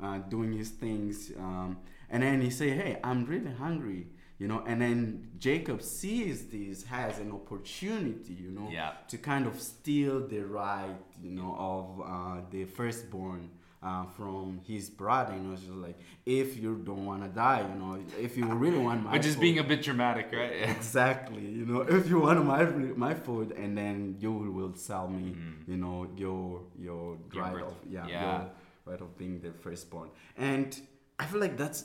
uh, 0.00 0.18
doing 0.34 0.52
his 0.52 0.70
things, 0.70 1.32
um, 1.36 1.78
and 2.10 2.22
then 2.22 2.40
he 2.40 2.50
say, 2.50 2.70
"Hey, 2.70 3.00
I'm 3.02 3.24
really 3.24 3.52
hungry." 3.52 4.06
You 4.40 4.46
know, 4.46 4.62
and 4.70 4.80
then 4.80 5.30
Jacob 5.46 5.82
sees 5.82 6.46
this 6.46 6.84
as 6.92 7.18
an 7.18 7.32
opportunity, 7.32 8.34
you 8.34 8.52
know, 8.52 8.68
Yeah. 8.70 8.92
to 9.08 9.18
kind 9.18 9.44
of 9.48 9.60
steal 9.60 10.28
the 10.28 10.42
right, 10.62 10.96
you 11.20 11.32
know, 11.32 11.56
of 11.58 11.84
uh, 12.00 12.40
the 12.54 12.64
firstborn 12.78 13.50
uh, 13.82 14.04
from 14.16 14.60
his 14.66 14.90
brother. 14.90 15.34
You 15.34 15.40
know, 15.40 15.52
it's 15.52 15.62
just 15.62 15.74
like 15.74 15.98
if 16.26 16.56
you 16.56 16.82
don't 16.84 17.04
want 17.06 17.22
to 17.22 17.28
die, 17.28 17.60
you 17.72 17.78
know, 17.78 17.98
if 18.20 18.36
you 18.36 18.46
really 18.46 18.78
want 18.78 19.04
my 19.04 19.12
Which 19.12 19.26
is 19.26 19.34
food- 19.34 19.40
being 19.40 19.58
a 19.58 19.64
bit 19.64 19.82
dramatic, 19.82 20.28
right? 20.32 20.52
exactly, 20.76 21.44
you 21.44 21.64
know, 21.66 21.80
if 21.82 22.08
you 22.08 22.20
want 22.20 22.44
my 22.44 22.64
my 23.06 23.14
food, 23.14 23.52
and 23.52 23.76
then 23.76 24.16
you 24.18 24.32
will 24.32 24.74
sell 24.74 25.08
me, 25.08 25.36
you 25.66 25.76
know, 25.76 26.06
your 26.16 26.62
your 26.78 27.18
Your 27.32 27.42
right 27.44 27.62
of 27.62 27.74
yeah, 27.88 28.06
yeah. 28.06 28.22
your 28.22 28.50
right 28.86 29.00
of 29.00 29.16
being 29.18 29.40
the 29.40 29.52
firstborn 29.64 30.08
and 30.38 30.80
i 31.18 31.24
feel 31.26 31.40
like 31.40 31.58
that's 31.58 31.84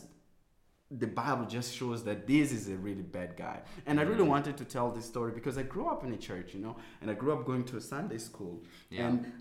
the 0.90 1.08
bible 1.08 1.46
just 1.46 1.76
shows 1.76 2.04
that 2.06 2.26
this 2.28 2.52
is 2.54 2.70
a 2.70 2.76
really 2.88 3.02
bad 3.02 3.36
guy 3.36 3.60
and 3.88 4.00
i 4.00 4.04
really 4.04 4.20
Mm-hmm. 4.20 4.30
wanted 4.30 4.56
to 4.58 4.66
tell 4.76 4.90
this 4.92 5.06
story 5.06 5.32
because 5.40 5.58
i 5.58 5.64
grew 5.64 5.88
up 5.94 6.06
in 6.06 6.14
a 6.14 6.18
church 6.30 6.54
you 6.54 6.62
know 6.62 6.76
and 7.02 7.12
i 7.12 7.14
grew 7.14 7.34
up 7.34 7.46
going 7.46 7.64
to 7.66 7.76
a 7.78 7.82
sunday 7.82 8.20
school 8.20 8.56
Yeah. 8.90 9.08
and 9.08 9.34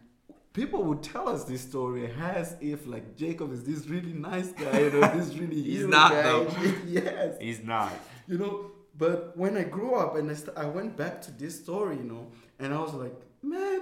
people 0.53 0.82
would 0.84 1.03
tell 1.03 1.28
us 1.28 1.44
this 1.44 1.62
story 1.62 2.11
as 2.20 2.57
if 2.61 2.86
like 2.86 3.16
jacob 3.16 3.53
is 3.53 3.62
this 3.64 3.86
really 3.88 4.12
nice 4.12 4.53
guy 4.53 4.78
you 4.80 4.90
know 4.90 5.00
this 5.16 5.34
really 5.36 5.62
He's 5.70 5.86
not, 5.86 6.11
guy. 6.12 6.22
though. 6.22 6.48
yes 6.86 7.36
He's 7.40 7.62
not. 7.62 7.92
you 8.28 8.38
know 8.38 8.70
but 8.98 9.36
when 9.36 9.57
i 9.57 9.62
grew 9.64 9.94
up 9.94 10.16
and 10.16 10.30
I, 10.30 10.34
st- 10.34 10.57
I 10.57 10.66
went 10.66 10.96
back 10.96 11.22
to 11.22 11.30
this 11.32 11.59
story 11.62 11.96
you 11.96 12.05
know 12.05 12.26
and 12.59 12.74
i 12.74 12.78
was 12.78 12.92
like 12.94 13.14
man 13.42 13.80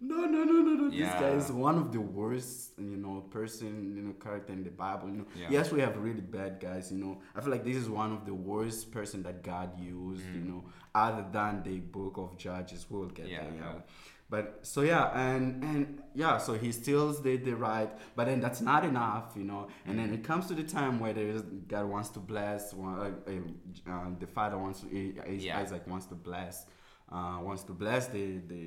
no 0.00 0.16
no 0.26 0.44
no 0.44 0.56
no 0.68 0.72
no 0.82 0.90
this 0.90 1.08
guy 1.24 1.30
is 1.30 1.50
one 1.50 1.76
of 1.78 1.90
the 1.92 2.00
worst 2.00 2.72
you 2.78 2.96
know 3.04 3.14
person 3.30 3.94
you 3.96 4.02
know 4.02 4.12
character 4.24 4.52
in 4.52 4.62
the 4.62 4.70
bible 4.70 5.08
you 5.08 5.16
know 5.16 5.26
Yeah. 5.34 5.48
yes 5.50 5.72
we 5.72 5.80
have 5.80 5.96
really 5.96 6.20
bad 6.20 6.60
guys 6.60 6.92
you 6.92 6.98
know 6.98 7.20
i 7.34 7.40
feel 7.40 7.50
like 7.50 7.64
this 7.64 7.76
is 7.76 7.88
one 7.88 8.12
of 8.12 8.24
the 8.26 8.34
worst 8.34 8.90
person 8.90 9.22
that 9.22 9.42
god 9.42 9.78
used 9.80 10.24
you 10.34 10.40
Mm. 10.42 10.48
know 10.50 10.64
other 10.94 11.24
than 11.32 11.62
the 11.62 11.78
book 11.78 12.14
of 12.18 12.36
judges 12.38 12.86
we'll 12.90 13.08
get 13.08 13.26
Yeah, 13.26 13.42
there 13.42 13.52
you 13.52 13.58
yeah. 13.58 13.64
know 13.72 13.82
but 14.28 14.58
so 14.62 14.80
yeah 14.82 15.06
and 15.14 15.62
and 15.62 16.02
yeah 16.14 16.36
so 16.38 16.54
he 16.54 16.72
steals 16.72 17.22
the, 17.22 17.36
the 17.36 17.52
right 17.54 17.90
but 18.16 18.26
then 18.26 18.40
that's 18.40 18.60
not 18.60 18.84
enough 18.84 19.32
you 19.36 19.44
know? 19.44 19.68
And 19.86 19.98
then 19.98 20.12
it 20.12 20.24
comes 20.24 20.46
to 20.48 20.54
the 20.54 20.64
time 20.64 20.98
where 21.00 21.12
there's 21.12 21.42
god 21.42 21.86
wants 21.86 22.08
to 22.10 22.18
bless 22.18 22.72
one, 22.74 22.98
uh, 22.98 23.30
uh, 23.30 23.92
uh, 23.92 24.06
the 24.18 24.26
father 24.26 24.58
wants 24.58 24.80
to 24.80 24.86
uh, 24.86 25.30
Yeah. 25.30 25.58
isaac 25.60 25.86
wants 25.86 26.06
to 26.06 26.14
bless 26.16 26.66
uh, 27.12 27.38
wants 27.42 27.62
to 27.64 27.72
bless 27.72 28.08
the 28.08 28.38
the 28.52 28.62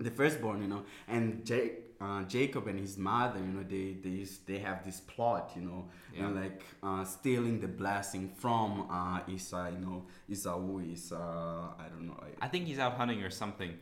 the 0.00 0.10
firstborn 0.10 0.62
you 0.62 0.68
know? 0.68 0.84
And 1.08 1.44
Jake, 1.44 1.72
uh, 2.00 2.22
jacob 2.24 2.66
and 2.68 2.78
his 2.78 2.96
mother 2.98 3.40
you 3.40 3.52
know 3.56 3.64
they 3.74 3.96
they 4.04 4.24
they 4.46 4.58
have 4.58 4.84
this 4.84 5.00
plot 5.00 5.52
you 5.56 5.62
know? 5.62 5.88
You 6.14 6.22
know 6.22 6.32
like 6.42 6.62
uh, 6.82 7.04
stealing 7.04 7.58
the 7.60 7.68
blessing 7.68 8.28
from 8.42 8.86
uh 8.90 9.20
Esau 9.34 9.68
you 9.70 9.78
know? 9.78 9.98
Esau 10.28 10.78
is 10.94 11.10
uh 11.12 11.16
I 11.84 11.86
don't 11.88 12.06
know 12.06 12.20
I 12.40 12.48
think 12.48 12.66
he's 12.66 12.78
out 12.78 12.94
hunting 13.00 13.22
or 13.22 13.30
something. 13.30 13.72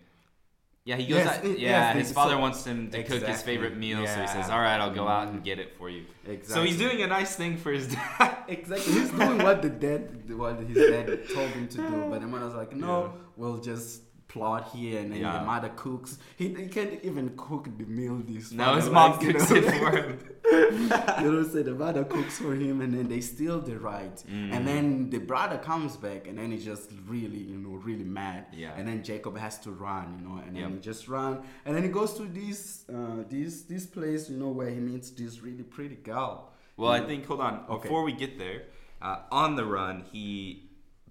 Yeah, 0.86 0.94
he 0.94 1.06
goes. 1.06 1.18
Yes, 1.18 1.38
out, 1.38 1.44
it- 1.44 1.58
yeah, 1.58 1.68
yes, 1.68 1.96
his 1.96 2.08
so- 2.08 2.14
father 2.14 2.38
wants 2.38 2.64
him 2.64 2.90
to 2.92 3.02
cook 3.02 3.24
his 3.24 3.42
favorite 3.42 3.76
meal, 3.76 4.06
so 4.06 4.20
he 4.20 4.28
says, 4.28 4.48
"All 4.48 4.60
right, 4.60 4.80
I'll 4.80 4.94
go 4.94 5.08
out 5.08 5.24
and 5.24 5.38
mm-hmm. 5.38 5.44
get 5.44 5.58
it 5.58 5.76
for 5.76 5.90
you." 5.90 6.04
Exactly. 6.24 6.54
So 6.54 6.62
he's 6.62 6.78
doing 6.78 7.02
a 7.02 7.08
nice 7.08 7.34
thing 7.34 7.56
for 7.56 7.72
his 7.72 7.88
dad. 7.94 8.36
Exactly. 8.46 8.92
He's 8.92 9.10
doing 9.10 9.38
what 9.38 9.62
the 9.62 9.68
dad, 9.68 10.30
what 10.30 10.60
his 10.60 10.76
dad 10.76 11.28
told 11.34 11.50
him 11.50 11.66
to 11.68 11.78
do. 11.78 12.06
But 12.08 12.22
mother's 12.22 12.54
like, 12.54 12.74
no, 12.74 13.02
Yeah. 13.02 13.20
we'll 13.36 13.58
just 13.58 14.02
plot 14.36 14.70
here, 14.74 15.00
and 15.00 15.12
then 15.12 15.20
Yeah. 15.20 15.38
the 15.38 15.44
mother 15.44 15.70
cooks. 15.76 16.18
He, 16.36 16.48
he 16.48 16.66
can't 16.68 17.02
even 17.02 17.26
cook 17.36 17.64
the 17.78 17.84
meal. 17.98 18.18
This 18.28 18.52
no, 18.52 18.74
his 18.74 18.88
mom 18.90 19.12
likes, 19.12 19.24
you 19.24 19.32
cooks 19.32 19.50
know? 19.50 19.56
it 19.56 19.64
for 19.64 19.90
him. 19.96 20.18
you 21.22 21.32
know, 21.32 21.42
so 21.42 21.62
the 21.62 21.74
mother 21.74 22.04
cooks 22.04 22.38
for 22.38 22.54
him, 22.54 22.80
and 22.80 22.94
then 22.94 23.08
they 23.08 23.20
steal 23.20 23.60
the 23.60 23.78
right. 23.78 24.16
Mm. 24.30 24.52
And 24.54 24.68
then 24.68 25.10
the 25.10 25.18
brother 25.18 25.58
comes 25.58 25.96
back, 25.96 26.26
and 26.28 26.38
then 26.38 26.52
he's 26.52 26.64
just 26.64 26.90
really, 27.08 27.38
you 27.52 27.58
know, 27.58 27.76
really 27.88 28.04
mad. 28.04 28.46
Yeah. 28.52 28.72
And 28.76 28.86
then 28.86 29.02
Jacob 29.02 29.36
has 29.38 29.58
to 29.60 29.70
run, 29.72 30.06
you 30.18 30.28
know, 30.28 30.36
and 30.46 30.54
then 30.54 30.62
Yep. 30.62 30.70
he 30.72 30.78
just 30.78 31.08
run, 31.08 31.42
and 31.64 31.74
then 31.74 31.82
he 31.82 31.88
goes 31.88 32.14
to 32.14 32.24
this, 32.24 32.84
uh, 32.92 33.24
this, 33.28 33.62
this 33.62 33.86
place, 33.86 34.30
you 34.30 34.36
know, 34.36 34.50
where 34.50 34.70
he 34.70 34.80
meets 34.80 35.10
this 35.10 35.40
really 35.42 35.62
pretty 35.64 35.96
girl. 35.96 36.52
Well, 36.76 36.90
I 36.92 37.00
think 37.00 37.26
hold 37.26 37.40
on. 37.40 37.64
Okay. 37.70 37.82
Before 37.82 38.02
we 38.04 38.12
get 38.12 38.38
there, 38.38 38.64
uh, 39.00 39.20
on 39.30 39.56
the 39.56 39.64
run, 39.64 40.04
he 40.12 40.65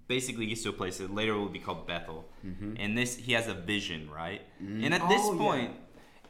basically 0.08 0.46
gets 0.46 0.62
to 0.62 0.68
a 0.68 0.72
place 0.72 0.98
that 0.98 1.12
later 1.14 1.34
will 1.36 1.48
be 1.48 1.58
called 1.58 1.86
Bethel, 1.86 2.28
and 2.78 2.96
this 2.96 3.16
he 3.16 3.32
has 3.32 3.48
a 3.48 3.54
vision, 3.54 4.08
right? 4.10 4.42
And 4.60 4.92
at 4.94 5.08
this 5.08 5.20
Mm-hmm. 5.22 5.40
Oh, 5.40 5.54
yeah. 5.54 5.60
point 5.66 5.72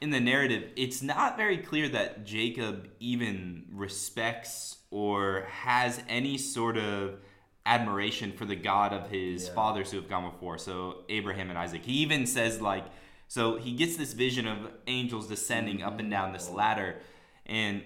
in 0.00 0.10
the 0.10 0.20
narrative, 0.20 0.70
it's 0.76 1.02
not 1.02 1.36
very 1.36 1.58
clear 1.58 1.88
that 1.90 2.24
Jacob 2.24 2.88
even 3.00 3.64
respects 3.72 4.76
or 4.90 5.46
has 5.50 6.00
any 6.08 6.38
sort 6.38 6.76
of 6.76 7.18
admiration 7.64 8.32
for 8.32 8.44
the 8.44 8.54
God 8.56 8.92
of 8.92 9.10
his 9.10 9.46
Yeah. 9.48 9.54
fathers 9.54 9.90
who 9.90 9.96
have 9.98 10.08
gone 10.08 10.30
before. 10.30 10.58
So 10.58 11.04
Abraham 11.08 11.50
and 11.50 11.58
Isaac. 11.58 11.84
He 11.84 11.94
even 11.94 12.26
says 12.26 12.60
like, 12.60 12.84
so 13.28 13.56
he 13.58 13.72
gets 13.72 13.96
this 13.96 14.12
vision 14.12 14.46
of 14.46 14.70
angels 14.86 15.26
descending 15.28 15.82
up 15.82 15.98
and 15.98 16.10
down 16.10 16.32
this 16.32 16.48
ladder, 16.48 16.96
and 17.44 17.82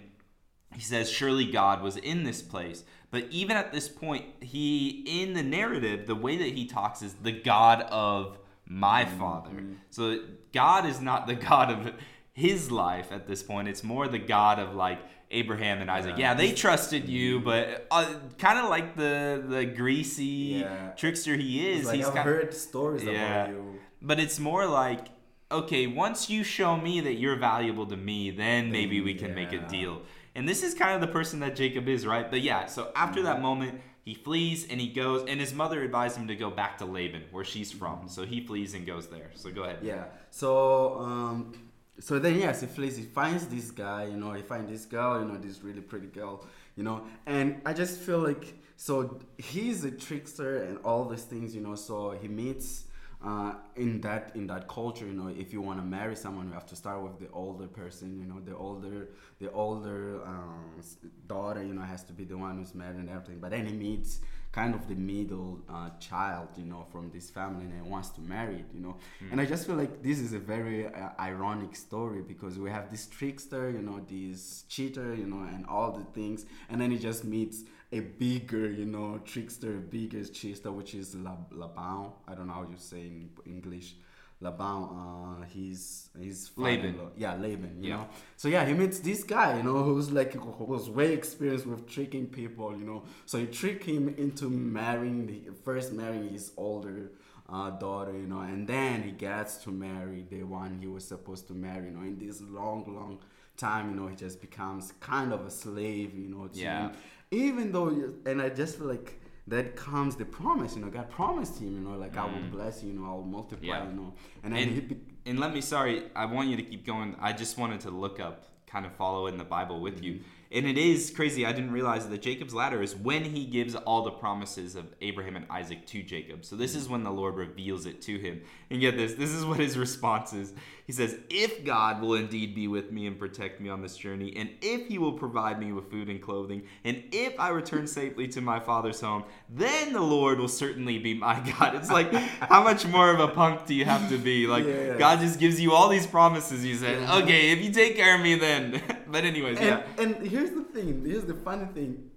he 0.74 0.80
says 0.80 1.10
surely 1.10 1.44
god 1.50 1.82
was 1.82 1.96
in 1.96 2.24
this 2.24 2.42
place 2.42 2.84
but 3.10 3.24
even 3.30 3.56
at 3.56 3.72
this 3.72 3.88
point 3.88 4.24
he 4.40 5.04
in 5.22 5.32
the 5.34 5.42
narrative 5.42 6.06
the 6.06 6.14
way 6.14 6.36
that 6.36 6.48
he 6.56 6.64
talks 6.66 7.02
is 7.02 7.14
the 7.14 7.32
god 7.32 7.82
of 7.90 8.38
my 8.66 9.04
father 9.04 9.50
so 9.90 10.18
god 10.52 10.86
is 10.86 11.00
not 11.00 11.26
the 11.26 11.34
god 11.50 11.70
of 11.70 11.94
his 12.32 12.70
life 12.70 13.10
at 13.10 13.26
this 13.26 13.42
point 13.42 13.66
it's 13.68 13.82
more 13.82 14.06
the 14.08 14.18
god 14.18 14.58
of 14.60 14.74
like 14.74 15.00
abraham 15.32 15.80
and 15.80 15.90
isaac 15.90 16.14
yeah, 16.16 16.30
Yeah. 16.30 16.34
they 16.34 16.52
trusted 16.52 17.08
you 17.08 17.40
but 17.40 17.86
uh, 17.90 18.14
kind 18.38 18.58
of 18.58 18.68
like 18.70 18.96
the 18.96 19.42
the 19.46 19.64
greasy 19.64 20.62
Yeah. 20.62 20.90
trickster 20.96 21.36
he 21.36 21.68
is 21.72 21.86
like 21.86 21.96
he's 21.96 22.06
I've 22.06 22.14
kind 22.14 22.28
heard 22.28 22.54
stories 22.54 23.02
Yeah. 23.04 23.44
about 23.44 23.48
you. 23.50 23.78
but 24.00 24.18
it's 24.20 24.38
more 24.38 24.66
like 24.66 25.06
okay 25.50 25.86
once 25.88 26.30
you 26.30 26.44
show 26.44 26.76
me 26.76 27.00
that 27.00 27.14
you're 27.14 27.36
valuable 27.36 27.86
to 27.86 27.96
me 27.96 28.30
then 28.30 28.70
maybe 28.70 29.00
we 29.00 29.14
can 29.14 29.34
make 29.34 29.52
a 29.52 29.58
deal 29.68 30.02
and 30.34 30.48
this 30.48 30.62
is 30.62 30.74
kind 30.74 30.94
of 30.94 31.00
the 31.00 31.12
person 31.12 31.40
that 31.40 31.56
jacob 31.56 31.88
is 31.88 32.06
right 32.06 32.30
but 32.30 32.40
yeah 32.40 32.66
so 32.66 32.90
after 32.94 33.22
that 33.22 33.40
moment 33.40 33.80
he 34.04 34.14
flees 34.14 34.66
and 34.70 34.80
he 34.80 34.88
goes 34.88 35.24
and 35.28 35.40
his 35.40 35.52
mother 35.52 35.82
advised 35.82 36.16
him 36.16 36.26
to 36.28 36.34
go 36.36 36.50
back 36.50 36.78
to 36.78 36.84
laban 36.84 37.22
where 37.30 37.44
she's 37.44 37.70
from 37.70 38.08
so 38.08 38.24
he 38.24 38.40
flees 38.44 38.74
and 38.74 38.86
goes 38.86 39.08
there 39.08 39.30
so 39.34 39.50
go 39.50 39.64
ahead 39.64 39.78
Yeah. 39.82 40.04
So 40.30 40.98
um, 41.00 41.52
so 41.98 42.18
then 42.18 42.38
yes, 42.38 42.62
he 42.62 42.66
flees. 42.66 42.96
He 42.96 43.02
finds 43.04 43.46
this 43.46 43.70
guy. 43.70 44.04
You 44.06 44.16
know, 44.16 44.32
he 44.32 44.42
finds 44.42 44.70
this 44.70 44.86
girl. 44.86 45.20
You 45.20 45.26
know, 45.26 45.36
this 45.36 45.62
really 45.62 45.82
pretty 45.82 46.06
girl. 46.06 46.46
You 46.76 46.82
know, 46.84 47.02
and 47.26 47.60
I 47.66 47.72
just 47.74 47.98
feel 48.00 48.20
like 48.20 48.54
so 48.76 49.18
he's 49.36 49.84
a 49.84 49.90
trickster 49.90 50.62
and 50.62 50.78
all 50.78 51.04
these 51.06 51.24
things. 51.24 51.54
You 51.54 51.60
know, 51.60 51.74
so 51.74 52.16
he 52.20 52.28
meets. 52.28 52.84
Uh, 53.22 53.52
in 53.76 54.00
that 54.00 54.32
in 54.34 54.46
that 54.46 54.66
culture, 54.66 55.04
you 55.04 55.12
know, 55.12 55.28
if 55.28 55.52
you 55.52 55.60
want 55.60 55.78
to 55.78 55.84
marry 55.84 56.16
someone, 56.16 56.46
you 56.48 56.54
have 56.54 56.64
to 56.66 56.74
start 56.76 57.02
with 57.02 57.18
the 57.18 57.28
older 57.34 57.66
person. 57.66 58.18
You 58.18 58.24
know, 58.24 58.40
the 58.40 58.56
older 58.56 59.10
the 59.40 59.52
older 59.52 60.22
um, 60.24 60.80
daughter, 61.26 61.62
you 61.62 61.74
know, 61.74 61.82
has 61.82 62.02
to 62.04 62.14
be 62.14 62.24
the 62.24 62.38
one 62.38 62.56
who's 62.58 62.74
married 62.74 62.96
and 62.96 63.10
everything. 63.10 63.38
But 63.38 63.50
then 63.50 63.66
he 63.66 63.74
meets 63.74 64.20
kind 64.52 64.74
of 64.74 64.88
the 64.88 64.94
middle 64.94 65.60
uh, 65.68 65.90
child, 66.00 66.48
you 66.56 66.64
know, 66.64 66.84
from 66.90 67.10
this 67.10 67.30
family 67.30 67.64
and 67.66 67.74
he 67.84 67.88
wants 67.88 68.08
to 68.10 68.20
marry 68.20 68.56
it, 68.56 68.66
you 68.74 68.80
know. 68.80 68.96
And 69.30 69.40
I 69.40 69.46
just 69.46 69.66
feel 69.66 69.76
like 69.76 70.02
this 70.02 70.18
is 70.18 70.32
a 70.32 70.38
very 70.40 70.86
uh, 70.86 71.10
ironic 71.20 71.76
story 71.76 72.22
because 72.22 72.58
we 72.58 72.68
have 72.70 72.90
this 72.90 73.06
trickster, 73.06 73.70
you 73.70 73.80
know, 73.82 74.00
this 74.08 74.64
cheater, 74.68 75.14
you 75.14 75.26
know, 75.26 75.42
and 75.42 75.64
all 75.66 75.92
the 75.92 76.04
things. 76.12 76.46
And 76.68 76.80
then 76.80 76.90
he 76.90 76.98
just 76.98 77.24
meets 77.24 77.62
a 77.92 78.00
bigger, 78.00 78.70
you 78.70 78.86
know, 78.86 79.18
trickster, 79.24 79.72
bigger 79.78 80.24
cheater, 80.24 80.70
which 80.70 80.94
is 80.94 81.14
La- 81.14 81.36
Laban. 81.50 82.12
I 82.28 82.34
don't 82.34 82.46
know 82.46 82.52
how 82.54 82.62
you 82.62 82.76
say 82.76 83.00
in 83.00 83.30
English. 83.46 83.94
Laban, 84.42 84.84
uh, 84.84 85.44
he's 85.52 86.08
he's 86.18 86.50
Laban. 86.56 86.94
yeah, 87.16 87.34
Laban, 87.34 87.82
you 87.82 87.90
Yeah. 87.90 87.96
know. 87.96 88.08
So 88.36 88.48
yeah, 88.48 88.64
he 88.64 88.72
meets 88.72 89.00
this 89.00 89.22
guy, 89.22 89.58
you 89.58 89.62
know, 89.64 89.82
who's 89.82 90.10
like 90.10 90.32
who's 90.34 90.88
way 90.88 91.12
experienced 91.12 91.66
with 91.66 91.86
tricking 91.86 92.26
people, 92.26 92.74
you 92.78 92.84
know. 92.86 93.02
So 93.26 93.38
he 93.38 93.46
tricked 93.46 93.84
him 93.84 94.08
into 94.16 94.48
marrying 94.48 95.26
the 95.26 95.50
first 95.64 95.92
marrying 95.92 96.30
his 96.30 96.52
older 96.56 97.10
uh, 97.50 97.70
daughter, 97.70 98.12
you 98.12 98.26
know, 98.28 98.40
and 98.40 98.66
then 98.66 99.02
he 99.02 99.10
gets 99.10 99.58
to 99.64 99.70
marry 99.70 100.24
the 100.30 100.44
one 100.44 100.78
he 100.80 100.86
was 100.86 101.04
supposed 101.04 101.46
to 101.48 101.52
marry, 101.52 101.86
you 101.88 101.90
know. 101.96 102.02
In 102.02 102.16
this 102.18 102.40
long, 102.40 102.84
long 102.86 103.18
time, 103.58 103.90
you 103.90 103.96
know, 104.00 104.06
he 104.06 104.16
just 104.16 104.40
becomes 104.40 104.92
kind 105.00 105.34
of 105.34 105.44
a 105.44 105.50
slave, 105.50 106.14
you 106.14 106.28
know. 106.28 106.46
To 106.48 106.58
Yeah. 106.58 106.88
him. 106.88 106.96
Even 107.30 107.70
though, 107.70 108.12
and 108.26 108.42
I 108.42 108.48
just 108.48 108.78
feel 108.78 108.88
like 108.88 109.20
that 109.46 109.76
comes 109.76 110.16
the 110.16 110.24
promise, 110.24 110.74
you 110.76 110.82
know. 110.82 110.88
God 110.90 111.10
promised 111.10 111.60
him, 111.60 111.72
you 111.74 111.80
know, 111.80 111.96
like 111.96 112.16
I 112.16 112.24
will 112.24 112.42
bless 112.50 112.82
you, 112.82 112.92
you 112.92 112.98
know, 112.98 113.06
I 113.06 113.10
will 113.12 113.22
multiply, 113.24 113.66
Mm. 113.66 113.68
Yeah. 113.84 113.88
you 113.88 113.96
know. 113.96 114.14
And 114.42 114.52
then 114.54 114.62
And- 114.64 114.72
he. 114.74 114.80
Be- 114.80 115.00
and 115.26 115.38
let 115.38 115.52
me 115.52 115.60
sorry 115.60 116.04
i 116.16 116.24
want 116.24 116.48
you 116.48 116.56
to 116.56 116.62
keep 116.62 116.86
going 116.86 117.14
i 117.20 117.30
just 117.30 117.58
wanted 117.58 117.78
to 117.78 117.90
look 117.90 118.18
up 118.18 118.46
kind 118.66 118.86
of 118.86 118.92
follow 118.96 119.26
in 119.26 119.36
the 119.36 119.44
bible 119.44 119.78
with 119.78 120.02
you 120.02 120.20
and 120.50 120.64
it 120.66 120.78
is 120.78 121.10
crazy 121.10 121.44
i 121.44 121.52
didn't 121.52 121.72
realize 121.72 122.08
that 122.08 122.22
jacob's 122.22 122.54
ladder 122.54 122.80
is 122.82 122.96
when 122.96 123.22
he 123.22 123.44
gives 123.44 123.74
all 123.74 124.02
the 124.02 124.10
promises 124.10 124.76
of 124.76 124.86
abraham 125.02 125.36
and 125.36 125.44
isaac 125.50 125.84
to 125.86 126.02
jacob 126.02 126.42
so 126.42 126.56
this 126.56 126.74
is 126.74 126.88
when 126.88 127.04
the 127.04 127.10
lord 127.10 127.36
reveals 127.36 127.84
it 127.84 128.00
to 128.00 128.16
him 128.18 128.40
and 128.70 128.80
get 128.80 128.96
this 128.96 129.14
this 129.14 129.30
is 129.30 129.44
what 129.44 129.58
his 129.58 129.76
response 129.76 130.32
is 130.32 130.52
he 130.86 130.92
says 130.92 131.16
if 131.28 131.64
god 131.64 132.00
will 132.00 132.14
indeed 132.14 132.54
be 132.54 132.68
with 132.68 132.92
me 132.92 133.06
and 133.06 133.18
protect 133.18 133.60
me 133.60 133.68
on 133.68 133.82
this 133.82 133.96
journey 133.96 134.32
and 134.36 134.48
if 134.62 134.86
he 134.88 134.96
will 134.98 135.12
provide 135.12 135.58
me 135.58 135.72
with 135.72 135.90
food 135.90 136.08
and 136.08 136.22
clothing 136.22 136.62
and 136.84 137.02
if 137.12 137.38
i 137.40 137.48
return 137.48 137.86
safely 137.86 138.28
to 138.28 138.40
my 138.40 138.60
father's 138.60 139.00
home 139.00 139.24
then 139.48 139.92
the 139.92 140.00
lord 140.00 140.38
will 140.38 140.48
certainly 140.48 140.98
be 140.98 141.12
my 141.14 141.34
god 141.58 141.74
it's 141.74 141.90
like 141.90 142.12
how 142.12 142.62
much 142.62 142.86
more 142.86 143.10
of 143.10 143.18
a 143.20 143.28
punk 143.28 143.66
do 143.66 143.74
you 143.74 143.84
have 143.84 144.08
to 144.08 144.16
be 144.18 144.46
like 144.46 144.64
Yeah. 144.64 144.96
god 144.98 145.18
just 145.20 145.38
gives 145.40 145.60
you 145.60 145.72
all 145.72 145.88
these 145.88 146.06
promises. 146.06 146.64
You 146.64 146.76
said, 146.76 147.02
Yeah. 147.02 147.16
okay, 147.18 147.50
if 147.50 147.62
you 147.64 147.70
take 147.72 147.96
care 147.96 148.14
of 148.14 148.20
me, 148.20 148.34
then. 148.36 148.80
but 149.08 149.24
anyways, 149.24 149.58
and, 149.58 149.66
yeah, 149.66 150.02
and 150.02 150.14
here's 150.26 150.50
the 150.50 150.62
thing. 150.62 151.04
Here's 151.04 151.24
the 151.24 151.34
funny 151.34 151.66
thing. 151.74 152.10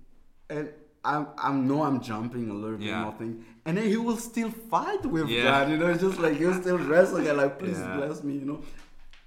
And 0.49 0.69
I 1.03 1.25
I 1.37 1.51
know 1.51 1.83
I'm 1.83 1.99
jumping 2.01 2.49
a 2.49 2.53
little 2.53 2.77
bit 2.77 2.87
Yeah. 2.87 3.03
more 3.03 3.13
thing. 3.13 3.45
And 3.65 3.77
then 3.77 3.85
he 3.87 3.97
will 3.97 4.17
still 4.17 4.49
fight 4.51 5.05
with 5.05 5.29
Yeah. 5.29 5.43
God. 5.43 5.69
You 5.71 5.77
know, 5.77 5.87
it's 5.87 6.01
just 6.01 6.19
like 6.19 6.35
he'll 6.37 6.53
still 6.61 6.77
wrestle 6.77 7.23
God, 7.23 7.37
like 7.37 7.59
please 7.59 7.79
Yeah. 7.79 7.95
bless 7.97 8.23
me. 8.23 8.33
You 8.35 8.45
know. 8.45 8.59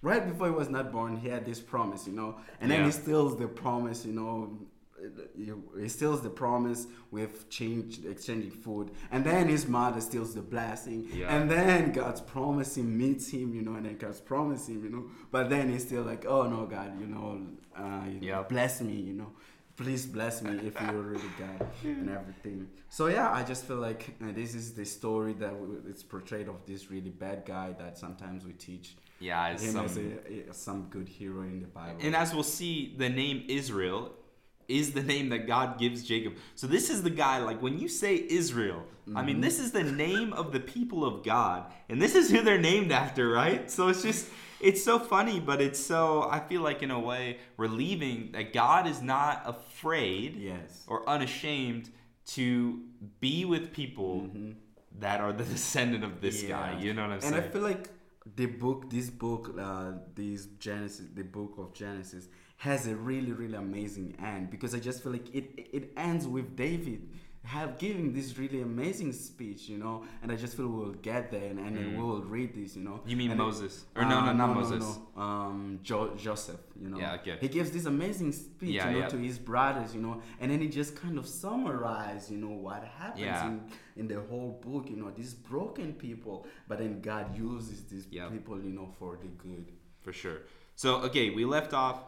right 0.02 0.24
before 0.30 0.46
he 0.46 0.52
was 0.54 0.68
not 0.68 0.92
born, 0.92 1.16
he 1.16 1.28
had 1.28 1.44
this 1.44 1.58
promise, 1.58 2.06
you 2.06 2.12
know, 2.12 2.36
and 2.60 2.70
then 2.70 2.80
Yeah. 2.80 2.86
he 2.86 2.92
steals 2.92 3.36
the 3.36 3.48
promise, 3.48 4.04
you 4.04 4.12
know. 4.12 4.32
He 5.78 5.88
steals 5.88 6.20
the 6.22 6.30
promise 6.30 6.86
with 7.10 7.48
change 7.50 8.04
exchanging 8.04 8.50
food, 8.50 8.90
and 9.10 9.24
then 9.24 9.48
his 9.48 9.66
mother 9.68 10.00
steals 10.00 10.34
the 10.34 10.42
blessing, 10.42 11.06
Yeah. 11.12 11.34
and 11.34 11.50
then 11.50 11.92
God's 11.92 12.20
promising 12.20 12.96
meets 12.96 13.28
him, 13.28 13.54
you 13.54 13.62
know, 13.62 13.74
and 13.74 13.84
then 13.86 13.96
God's 13.98 14.20
promising, 14.20 14.82
you 14.82 14.90
know, 14.90 15.04
but 15.30 15.50
then 15.50 15.68
he's 15.70 15.84
still 15.84 16.02
like, 16.02 16.24
oh 16.26 16.44
no, 16.48 16.66
God, 16.66 16.98
you 17.00 17.06
know, 17.06 17.40
uh, 17.76 18.04
you 18.08 18.20
know, 18.20 18.26
Yeah. 18.26 18.42
bless 18.42 18.80
me, 18.80 18.94
you 18.94 19.12
know, 19.14 19.32
please 19.76 20.06
bless 20.06 20.42
me 20.42 20.56
if 20.66 20.80
you're 20.80 21.02
really 21.02 21.30
God 21.38 21.66
and 21.84 22.08
everything. 22.10 22.68
So 22.88 23.06
yeah, 23.08 23.30
I 23.30 23.42
just 23.42 23.64
feel 23.66 23.76
like 23.76 24.14
uh, 24.22 24.32
this 24.32 24.54
is 24.54 24.72
the 24.72 24.84
story 24.84 25.34
that 25.34 25.50
w- 25.52 25.82
it's 25.88 26.02
portrayed 26.02 26.48
of 26.48 26.56
this 26.66 26.90
really 26.90 27.10
bad 27.10 27.44
guy 27.44 27.74
that 27.78 27.98
sometimes 27.98 28.44
we 28.44 28.52
teach 28.54 28.96
Yeah, 29.20 29.48
it's 29.48 29.62
him 29.64 29.72
some, 29.72 29.84
as 29.84 29.96
a, 29.98 30.54
some 30.54 30.86
good 30.90 31.08
hero 31.08 31.42
in 31.42 31.60
the 31.60 31.66
Bible. 31.66 31.98
and 32.00 32.16
as 32.16 32.32
we'll 32.34 32.42
see, 32.42 32.94
the 32.96 33.08
name 33.08 33.44
Israel 33.48 34.12
is 34.68 34.92
the 34.92 35.02
name 35.02 35.28
that 35.28 35.46
God 35.46 35.78
gives 35.78 36.02
Jacob. 36.02 36.34
So 36.54 36.66
this 36.66 36.90
is 36.90 37.02
the 37.02 37.10
guy. 37.10 37.38
Like 37.38 37.60
when 37.62 37.78
you 37.78 37.88
say 37.88 38.24
Israel, 38.28 38.82
I 38.86 39.10
Mm-hmm. 39.10 39.26
mean 39.26 39.40
this 39.40 39.60
is 39.60 39.70
the 39.70 39.84
name 39.84 40.32
of 40.32 40.50
the 40.52 40.58
people 40.58 41.04
of 41.04 41.22
God, 41.22 41.70
and 41.88 42.02
this 42.02 42.14
is 42.16 42.28
who 42.28 42.42
they're 42.42 42.58
named 42.72 42.90
after, 42.90 43.28
right? 43.28 43.70
So 43.70 43.86
it's 43.88 44.02
just. 44.02 44.26
It's 44.60 44.82
so 44.82 44.98
funny, 44.98 45.40
but 45.40 45.60
it's 45.60 45.78
so 45.78 46.28
I 46.30 46.40
feel 46.40 46.62
like 46.62 46.82
in 46.82 46.90
a 46.90 46.98
way 46.98 47.38
relieving 47.56 48.30
that 48.32 48.52
God 48.52 48.86
is 48.86 49.02
not 49.02 49.42
afraid 49.44 50.36
yes. 50.36 50.84
or 50.86 51.08
unashamed 51.08 51.90
to 52.26 52.80
be 53.20 53.44
with 53.44 53.72
people 53.72 54.28
that 54.98 55.20
are 55.20 55.32
the 55.32 55.44
descendant 55.44 56.04
of 56.04 56.20
this 56.20 56.42
guy. 56.42 56.72
Mm-hmm. 56.72 56.84
You 56.84 56.94
know 56.94 57.02
what 57.02 57.08
I'm 57.08 57.12
and 57.14 57.22
saying? 57.22 57.34
And 57.34 57.44
I 57.44 57.48
feel 57.48 57.62
like 57.62 57.90
the 58.34 58.46
book, 58.46 58.90
this 58.90 59.10
book, 59.10 59.54
uh, 59.58 59.92
this 60.14 60.46
Genesis, 60.58 61.06
the 61.14 61.22
book 61.22 61.54
of 61.58 61.72
Genesis, 61.74 62.28
has 62.56 62.86
a 62.86 62.96
really, 62.96 63.32
really 63.32 63.56
amazing 63.56 64.16
end 64.22 64.50
because 64.50 64.74
I 64.74 64.78
just 64.78 65.02
feel 65.02 65.12
like 65.12 65.32
it 65.34 65.68
it 65.72 65.92
ends 65.96 66.26
with 66.26 66.56
David 66.56 67.08
have 67.46 67.78
given 67.78 68.12
this 68.12 68.36
really 68.38 68.60
amazing 68.60 69.12
speech, 69.12 69.68
you 69.68 69.78
know, 69.78 70.04
and 70.22 70.32
I 70.32 70.36
just 70.36 70.56
feel 70.56 70.66
we'll 70.68 70.92
get 70.94 71.30
there 71.30 71.48
and, 71.50 71.58
and 71.60 71.76
then 71.76 71.96
we 71.96 72.02
will 72.02 72.22
read 72.22 72.54
this, 72.54 72.74
you 72.76 72.82
know. 72.82 73.00
Mm. 73.04 73.08
You 73.10 73.16
mean 73.16 73.30
And 73.30 73.40
it- 73.40 73.44
Moses? 73.44 73.84
Or 73.94 74.02
no, 74.02 74.20
no, 74.24 74.30
Uh, 74.30 74.32
not 74.32 74.54
Moses. 74.54 74.82
no. 75.16 75.22
Um, 75.22 75.78
jo- 75.82 76.14
Joseph, 76.16 76.60
you 76.82 76.88
know. 76.90 76.98
Yeah, 76.98 77.14
okay. 77.20 77.38
He 77.40 77.48
gives 77.48 77.70
this 77.70 77.86
amazing 77.86 78.32
speech, 78.32 78.74
Yeah, 78.74 78.88
you 78.88 78.94
know, 78.94 78.98
yeah. 78.98 79.08
to 79.08 79.16
his 79.18 79.38
brothers, 79.38 79.94
you 79.94 80.02
know, 80.02 80.20
and 80.40 80.50
then 80.50 80.60
he 80.60 80.68
just 80.68 80.96
kind 80.96 81.18
of 81.18 81.26
summarizes, 81.26 82.30
you 82.32 82.38
know, 82.38 82.48
what 82.68 82.82
happens 82.84 83.20
Yeah. 83.20 83.46
in, 83.46 83.60
in 83.96 84.08
the 84.08 84.20
whole 84.28 84.60
book, 84.66 84.90
you 84.90 84.96
know, 84.96 85.10
these 85.10 85.32
broken 85.32 85.92
people, 85.94 86.46
but 86.68 86.78
then 86.78 87.00
God 87.00 87.36
uses 87.36 87.84
these 87.84 88.06
Yep. 88.10 88.32
people, 88.32 88.56
you 88.60 88.70
know, 88.70 88.88
for 88.98 89.16
the 89.22 89.28
good. 89.28 89.70
For 90.02 90.12
sure. 90.12 90.38
So, 90.74 90.96
okay, 91.06 91.30
we 91.30 91.44
left 91.44 91.72
off. 91.72 91.98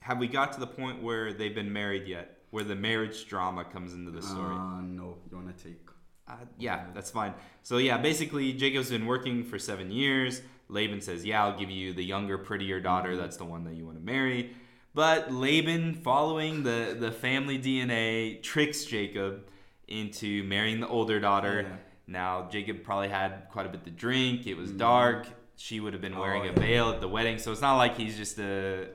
Have 0.00 0.18
we 0.18 0.26
got 0.26 0.52
to 0.54 0.60
the 0.60 0.66
point 0.66 1.02
where 1.02 1.32
they've 1.32 1.54
been 1.54 1.72
married 1.72 2.06
yet? 2.08 2.41
Where 2.52 2.64
the 2.64 2.76
marriage 2.76 3.26
drama 3.26 3.64
comes 3.64 3.94
into 3.94 4.10
the 4.10 4.22
story? 4.22 4.54
Uh, 4.54 4.82
no, 4.82 5.16
you 5.30 5.36
wanna 5.36 5.54
take? 5.54 5.80
Uh, 6.28 6.34
yeah, 6.58 6.84
that's 6.94 7.10
fine. 7.10 7.32
So, 7.62 7.78
yeah, 7.78 7.96
basically, 7.96 8.52
Jacob's 8.52 8.90
been 8.90 9.06
working 9.06 9.42
for 9.42 9.58
seven 9.58 9.90
years. 9.90 10.42
Laban 10.68 11.00
says, 11.00 11.24
Yeah, 11.24 11.44
I'll 11.44 11.58
give 11.58 11.70
you 11.70 11.92
the 11.94 12.04
younger, 12.04 12.36
prettier 12.38 12.78
daughter. 12.78 13.16
That's 13.16 13.36
the 13.38 13.44
one 13.46 13.64
that 13.64 13.74
you 13.74 13.84
want 13.86 13.98
to 13.98 14.04
marry. 14.04 14.54
But 14.94 15.32
Laban, 15.32 15.94
following 15.94 16.62
the, 16.62 16.94
the 17.00 17.10
family 17.10 17.58
DNA, 17.58 18.42
tricks 18.42 18.84
Jacob 18.84 19.48
into 19.88 20.44
marrying 20.44 20.80
the 20.80 20.88
older 20.88 21.18
daughter. 21.20 21.62
Yeah. 21.62 21.76
Now, 22.06 22.48
Jacob 22.50 22.82
probably 22.84 23.08
had 23.08 23.48
quite 23.50 23.64
a 23.64 23.70
bit 23.70 23.84
to 23.84 23.90
drink. 23.90 24.46
It 24.46 24.54
was 24.58 24.70
dark. 24.72 25.26
She 25.56 25.80
would 25.80 25.94
have 25.94 26.02
been 26.02 26.16
wearing 26.18 26.42
Oh, 26.42 26.44
a 26.44 26.52
yeah. 26.52 26.58
veil 26.60 26.90
at 26.90 27.00
the 27.00 27.08
wedding. 27.08 27.38
So, 27.38 27.50
it's 27.50 27.62
not 27.62 27.78
like 27.78 27.96
he's 27.96 28.16
just 28.16 28.38
a, 28.38 28.88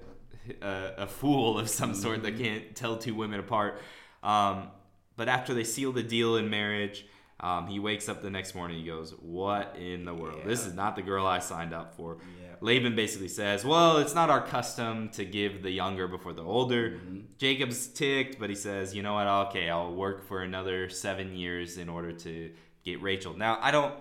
a, 0.61 0.93
a 1.03 1.07
fool 1.07 1.57
of 1.59 1.69
some 1.69 1.93
sort 1.93 2.23
that 2.23 2.37
can't 2.37 2.75
tell 2.75 2.97
two 2.97 3.15
women 3.15 3.39
apart. 3.39 3.81
Um, 4.23 4.67
but 5.15 5.27
after 5.27 5.53
they 5.53 5.63
seal 5.63 5.91
the 5.91 6.03
deal 6.03 6.37
in 6.37 6.49
marriage, 6.49 7.05
um, 7.39 7.67
he 7.67 7.79
wakes 7.79 8.09
up 8.09 8.21
the 8.21 8.29
next 8.29 8.55
morning. 8.55 8.79
He 8.79 8.85
goes, 8.85 9.11
"What 9.19 9.75
in 9.79 10.05
the 10.05 10.13
world? 10.13 10.41
This 10.45 10.65
is 10.65 10.73
not 10.73 10.95
the 10.95 11.01
girl 11.03 11.25
I 11.27 11.39
signed 11.39 11.73
up 11.73 11.95
for." 11.95 12.17
Yeah. 12.41 12.55
Laban 12.61 12.95
basically 12.95 13.27
says, 13.27 13.63
"Well, 13.63 13.97
it's 13.97 14.15
not 14.15 14.29
our 14.31 14.41
custom 14.41 15.09
to 15.09 15.23
give 15.23 15.61
the 15.61 15.69
younger 15.69 16.07
before 16.07 16.33
the 16.33 16.43
older." 16.43 16.91
Mm-hmm. 16.91 17.19
Jacob's 17.37 17.87
ticked, 17.87 18.39
but 18.39 18.49
he 18.49 18.55
says, 18.55 18.95
"You 18.95 19.03
know 19.03 19.13
what? 19.13 19.27
Okay, 19.49 19.69
I'll 19.69 19.93
work 19.93 20.27
for 20.27 20.41
another 20.41 20.89
seven 20.89 21.35
years 21.35 21.77
in 21.77 21.89
order 21.89 22.11
to 22.11 22.51
get 22.83 23.01
Rachel." 23.01 23.35
Now, 23.37 23.59
I 23.61 23.69
don't. 23.71 23.93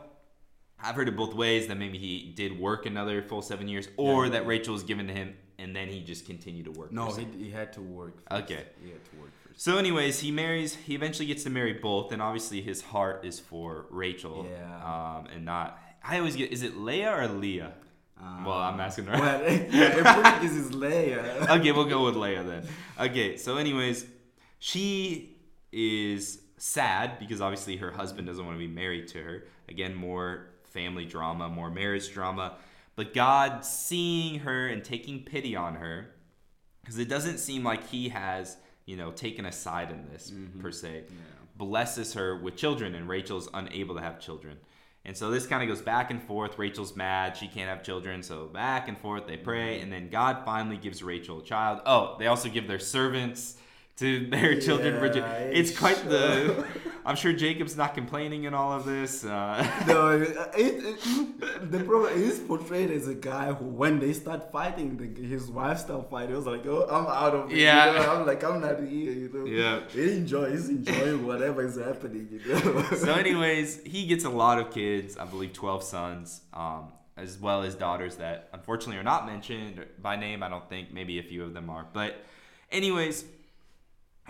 I've 0.83 0.95
heard 0.95 1.09
it 1.09 1.17
both 1.17 1.35
ways 1.35 1.69
that 1.69 1.77
maybe 1.79 1.97
he 1.99 2.33
did 2.37 2.59
work 2.59 2.85
another 2.87 3.23
full 3.23 3.43
seven 3.43 3.69
years, 3.69 3.89
or 3.97 4.25
Yeah. 4.25 4.33
that 4.33 4.47
Rachel 4.47 4.75
was 4.75 4.83
given 4.83 5.07
to 5.09 5.13
him 5.15 5.35
and 5.59 5.75
then 5.75 5.89
he 5.89 6.01
just 6.03 6.27
continued 6.27 6.67
to 6.67 6.73
work. 6.73 6.93
No, 6.93 7.13
he, 7.13 7.25
he 7.39 7.51
had 7.51 7.73
to 7.75 7.81
work. 7.81 8.17
First. 8.29 8.43
Okay. 8.45 8.65
He 8.83 8.91
had 8.91 9.05
to 9.05 9.17
work 9.21 9.31
first. 9.47 9.61
So, 9.63 9.79
anyways, 9.79 10.21
he 10.21 10.31
marries. 10.31 10.75
He 10.75 10.95
eventually 10.95 11.27
gets 11.27 11.45
to 11.45 11.51
marry 11.51 11.73
both, 11.75 12.13
and 12.13 12.21
obviously 12.21 12.61
his 12.61 12.83
heart 12.83 13.25
is 13.25 13.41
for 13.41 13.87
Rachel. 13.91 14.47
Yeah. 14.51 14.77
Um, 15.19 15.27
and 15.35 15.45
not. 15.45 15.79
I 16.05 16.19
always 16.19 16.37
get. 16.37 16.53
Is 16.53 16.63
it 16.63 16.77
Leah 16.77 17.13
or 17.17 17.27
Leah? 17.29 17.73
well, 18.45 18.55
I'm 18.59 18.81
asking 18.81 19.07
her. 19.07 19.15
Uh, 19.15 19.41
Well, 19.73 20.15
Portuguese 20.23 20.57
is 20.65 20.71
Leia. 20.71 21.49
okay, 21.59 21.73
we'll 21.73 21.85
go 21.85 22.05
with 22.05 22.15
Leia 22.15 22.47
then. 22.47 22.67
Okay, 22.99 23.37
so 23.37 23.57
anyways, 23.59 24.07
she 24.59 25.37
is 25.73 26.41
sad 26.57 27.19
because 27.19 27.41
obviously 27.41 27.77
her 27.77 27.91
husband 27.91 28.27
doesn't 28.27 28.45
want 28.45 28.57
to 28.57 28.59
be 28.59 28.73
married 28.73 29.09
to 29.09 29.23
her. 29.23 29.45
Again, 29.69 29.95
more 29.95 30.47
family 30.65 31.05
drama, 31.05 31.49
more 31.49 31.71
marriage 31.71 32.11
drama. 32.13 32.55
But 32.97 33.13
God 33.15 33.65
seeing 33.65 34.41
her 34.41 34.67
and 34.69 34.83
taking 34.83 35.23
pity 35.23 35.55
on 35.55 35.77
her, 35.77 36.15
because 36.81 36.99
it 36.99 37.09
doesn't 37.09 37.39
seem 37.39 37.63
like 37.63 37.89
He 37.89 38.09
has, 38.09 38.57
you 38.87 38.97
know, 38.97 39.13
taken 39.13 39.45
a 39.45 39.53
side 39.53 39.91
in 39.91 40.07
this 40.11 40.31
mm-hmm. 40.31 40.61
per 40.61 40.73
se, 40.73 41.05
blesses 41.57 42.15
her 42.15 42.37
with 42.37 42.57
children, 42.57 42.95
and 42.95 43.09
Rachel's 43.09 43.49
unable 43.53 43.95
to 43.95 44.01
have 44.01 44.19
children. 44.19 44.57
And 45.07 45.17
so 45.17 45.31
this 45.31 45.47
kind 45.47 45.63
of 45.63 45.69
goes 45.69 45.83
back 45.83 46.11
and 46.11 46.21
forth. 46.21 46.59
Rachel's 46.59 46.97
mad. 46.97 47.37
She 47.37 47.47
can't 47.47 47.69
have 47.69 47.85
children. 47.85 48.25
So 48.25 48.47
back 48.47 48.89
and 48.89 48.99
forth, 48.99 49.29
they 49.29 49.37
pray. 49.37 49.75
Mm-hmm. 49.75 49.85
And 49.85 49.93
then 49.93 50.11
God 50.11 50.45
finally 50.45 50.77
gives 50.77 51.01
Rachel 51.01 51.41
a 51.41 51.45
child. 51.45 51.81
Oh, 51.87 52.17
they 52.19 52.27
also 52.27 52.49
give 52.49 52.67
their 52.67 52.81
servants 52.81 53.57
to 53.99 54.27
their 54.31 54.61
children. 54.61 54.95
Yeah, 54.95 55.21
Ja- 55.21 55.51
it's 55.53 55.77
quite 55.77 55.99
sure. 55.99 56.09
the. 56.09 56.67
I'm 57.07 57.15
sure 57.15 57.33
Jacob's 57.33 57.77
not 57.77 57.95
complaining 57.95 58.45
in 58.45 58.53
all 58.53 58.73
of 58.73 58.85
this. 58.85 59.25
Uh, 59.25 59.65
no, 59.87 60.11
it, 60.11 60.37
it, 60.57 61.71
the 61.71 61.79
problem 61.85 62.13
is 62.15 62.41
portrayed 62.41 62.91
as 62.91 63.07
a 63.07 63.15
guy 63.15 63.53
who, 63.53 63.65
when 63.65 64.01
they 64.01 64.13
start 64.13 64.51
fighting, 64.51 64.97
the, 64.97 65.23
his 65.23 65.49
wife 65.49 65.79
start 65.79 66.11
fighting. 66.11 66.31
He 66.31 66.35
was 66.35 66.47
like, 66.47 66.67
"Oh, 66.67 66.85
I'm 66.91 67.07
out 67.07 67.33
of 67.33 67.53
it." 67.53 67.59
Yeah. 67.59 67.93
you 67.93 67.99
know? 68.01 68.13
I'm 68.17 68.27
like, 68.27 68.43
I'm 68.43 68.61
not 68.61 68.81
here. 68.81 69.13
You 69.13 69.31
know. 69.33 69.45
Yeah. 69.45 69.83
He 69.89 70.17
enjoy. 70.17 70.51
He's 70.51 70.69
enjoying 70.69 71.25
whatever 71.25 71.65
is 71.65 71.77
happening. 71.77 72.29
You 72.45 72.55
know. 72.55 72.83
so, 72.97 73.15
anyways, 73.15 73.85
he 73.85 74.07
gets 74.09 74.25
a 74.25 74.31
lot 74.31 74.59
of 74.59 74.73
kids. 74.73 75.17
I 75.17 75.27
believe 75.27 75.53
12 75.53 75.85
sons, 75.85 76.41
um, 76.53 76.89
as 77.17 77.39
well 77.39 77.63
as 77.63 77.77
daughters 77.77 78.17
that 78.17 78.49
unfortunately 78.53 78.99
are 78.99 79.05
not 79.05 79.27
mentioned 79.27 79.87
by 80.03 80.17
name. 80.17 80.43
I 80.43 80.49
don't 80.49 80.69
think. 80.69 80.93
Maybe 80.93 81.21
a 81.21 81.23
few 81.23 81.45
of 81.45 81.55
them 81.55 81.71
are. 81.71 81.87
But, 81.93 82.17
anyways, 82.73 83.25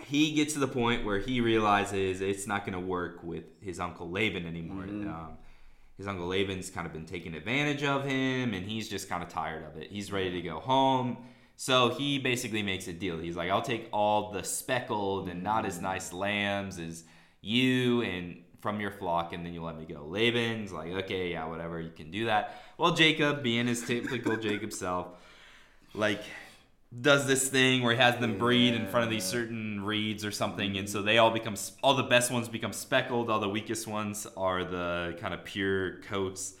he 0.01 0.33
gets 0.33 0.53
to 0.53 0.59
the 0.59 0.67
point 0.67 1.05
where 1.05 1.19
he 1.19 1.41
realizes 1.41 2.21
it's 2.21 2.47
not 2.47 2.65
going 2.65 2.73
to 2.73 2.85
work 2.85 3.23
with 3.23 3.43
his 3.61 3.79
uncle 3.79 4.09
Laban 4.09 4.45
anymore. 4.45 4.83
Um, 4.83 5.37
his 5.97 6.07
uncle 6.07 6.27
Laban's 6.27 6.69
kind 6.69 6.85
of 6.85 6.93
been 6.93 7.05
taking 7.05 7.33
advantage 7.33 7.83
of 7.83 8.05
him, 8.05 8.53
and 8.53 8.65
he's 8.65 8.87
just 8.87 9.09
kind 9.09 9.23
of 9.23 9.29
tired 9.29 9.63
of 9.65 9.81
it. 9.81 9.89
He's 9.91 10.11
ready 10.11 10.31
to 10.31 10.41
go 10.41 10.59
home. 10.59 11.17
So 11.55 11.89
he 11.89 12.19
basically 12.19 12.61
makes 12.61 12.87
a 12.87 12.93
deal. 12.93 13.17
He's 13.17 13.35
like, 13.35 13.49
I'll 13.49 13.63
take 13.63 13.89
all 13.91 14.31
the 14.31 14.43
speckled 14.43 15.27
and 15.27 15.41
not 15.41 15.65
as 15.65 15.81
nice 15.81 16.13
lambs 16.13 16.77
as 16.77 17.03
you 17.41 18.03
and 18.03 18.43
from 18.61 18.79
your 18.79 18.91
flock, 18.91 19.33
and 19.33 19.45
then 19.45 19.53
you 19.53 19.63
let 19.63 19.77
me 19.77 19.85
go. 19.85 20.05
Laban's 20.05 20.71
like, 20.71 20.91
okay, 20.91 21.31
yeah, 21.31 21.45
whatever, 21.47 21.79
you 21.79 21.89
can 21.89 22.11
do 22.11 22.25
that. 22.25 22.61
Well, 22.77 22.93
Jacob, 22.93 23.41
being 23.41 23.65
his 23.65 23.83
typical 23.83 24.37
Jacob 24.37 24.73
self, 24.73 25.07
like 25.95 26.21
does 27.01 27.27
this 27.27 27.49
thing 27.49 27.83
where 27.83 27.93
he 27.93 27.99
has 27.99 28.17
them 28.19 28.37
breed 28.37 28.73
in 28.73 28.87
front 28.87 29.03
of 29.03 29.09
these 29.09 29.23
certain 29.25 29.83
reeds 29.83 30.23
or 30.23 30.31
something, 30.31 30.77
and 30.77 30.89
so 30.89 31.01
they 31.01 31.17
all 31.17 31.31
become 31.31 31.55
all 31.83 31.95
the 31.95 32.03
best 32.03 32.31
ones 32.31 32.47
become 32.47 32.73
speckled, 32.73 33.29
all 33.29 33.39
the 33.39 33.49
weakest 33.49 33.87
ones 33.87 34.25
are 34.37 34.63
the 34.63 35.15
kind 35.19 35.33
of 35.33 35.43
pure 35.43 35.99
coats. 36.03 36.55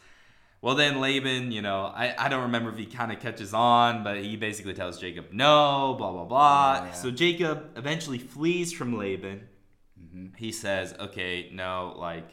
Well, 0.61 0.75
then 0.75 0.99
Laban, 0.99 1.51
you 1.51 1.61
know, 1.61 1.85
I, 1.85 2.13
I 2.17 2.29
don't 2.29 2.43
remember 2.43 2.71
if 2.71 2.77
he 2.77 2.85
kind 2.87 3.11
of 3.11 3.19
catches 3.19 3.53
on, 3.53 4.03
but 4.03 4.17
he 4.17 4.35
basically 4.35 4.73
tells 4.73 4.99
Jacob 4.99 5.27
no, 5.31 5.95
blah 5.97 6.11
blah 6.11 6.25
blah. 6.25 6.85
Yeah. 6.87 6.91
So 6.93 7.09
Jacob 7.11 7.77
eventually 7.77 8.17
flees 8.17 8.73
from 8.73 8.97
Laban. 8.97 9.47
He 10.35 10.51
says, 10.51 10.93
"Okay, 10.99 11.49
no, 11.53 11.95
like 11.97 12.27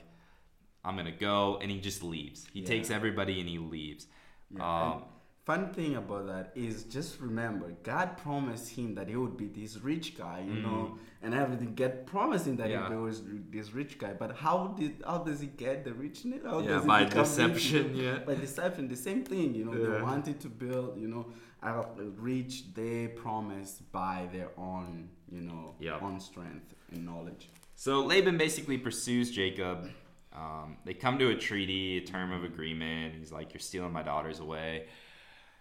I'm 0.84 0.96
gonna 0.96 1.12
go," 1.12 1.58
and 1.62 1.70
he 1.70 1.78
just 1.80 2.02
leaves. 2.02 2.46
He 2.52 2.60
Yeah. 2.60 2.66
takes 2.66 2.90
everybody 2.90 3.40
and 3.40 3.48
he 3.48 3.58
leaves. 3.58 4.06
Yeah, 4.50 4.92
Um, 4.94 5.04
fun 5.44 5.72
thing 5.74 5.96
about 5.96 6.26
that 6.26 6.52
is 6.54 6.84
just 6.84 7.20
remember 7.20 7.72
God 7.82 8.16
promised 8.16 8.70
him 8.70 8.94
that 8.94 9.08
he 9.08 9.16
would 9.16 9.36
be 9.36 9.46
this 9.48 9.76
rich 9.78 10.16
guy, 10.16 10.42
you 10.46 10.54
know, 10.62 10.98
and 11.22 11.34
everything. 11.34 11.74
Get 11.74 12.06
promised 12.06 12.46
him 12.46 12.56
that 12.56 12.68
Mm. 12.68 12.72
Yeah. 12.72 12.88
he 12.88 12.96
was 12.96 13.22
this 13.50 13.72
rich 13.74 13.98
guy, 13.98 14.12
but 14.14 14.36
how 14.36 14.68
did 14.78 15.02
how 15.06 15.18
does 15.18 15.40
he 15.40 15.46
get 15.48 15.84
the 15.84 15.92
richness? 15.92 16.42
How 16.44 16.60
Yeah, 16.60 16.68
does 16.68 16.82
he 16.82 16.88
by 16.88 17.04
become 17.04 17.18
rich? 17.18 17.28
deception, 17.28 17.96
yeah. 17.96 18.18
by 18.28 18.34
deception. 18.34 18.88
The 18.88 18.96
same 19.08 19.22
thing, 19.24 19.54
you 19.54 19.64
know. 19.66 19.74
Yeah. 19.74 19.86
They 19.98 20.02
wanted 20.02 20.40
to 20.40 20.48
build, 20.48 20.98
you 20.98 21.08
know, 21.08 21.24
a 21.62 21.82
rich 22.30 22.72
they 22.74 23.08
promised 23.08 23.90
by 23.92 24.28
their 24.32 24.50
own, 24.58 25.08
you 25.30 25.40
know, 25.42 25.74
Yeah. 25.80 25.98
own 26.00 26.20
strength 26.20 26.74
and 26.92 27.04
knowledge. 27.04 27.48
So 27.74 27.92
Laban 28.04 28.36
basically 28.38 28.78
pursues 28.78 29.30
Jacob. 29.30 29.90
Um, 30.32 30.78
they 30.84 30.94
come 30.94 31.18
to 31.18 31.28
a 31.30 31.36
treaty, 31.36 31.98
a 31.98 32.00
term 32.00 32.32
of 32.32 32.42
agreement. 32.44 33.14
He's 33.20 33.30
like, 33.32 33.52
"You're 33.52 33.60
stealing 33.60 33.92
my 33.92 34.02
daughters 34.02 34.40
away." 34.40 34.86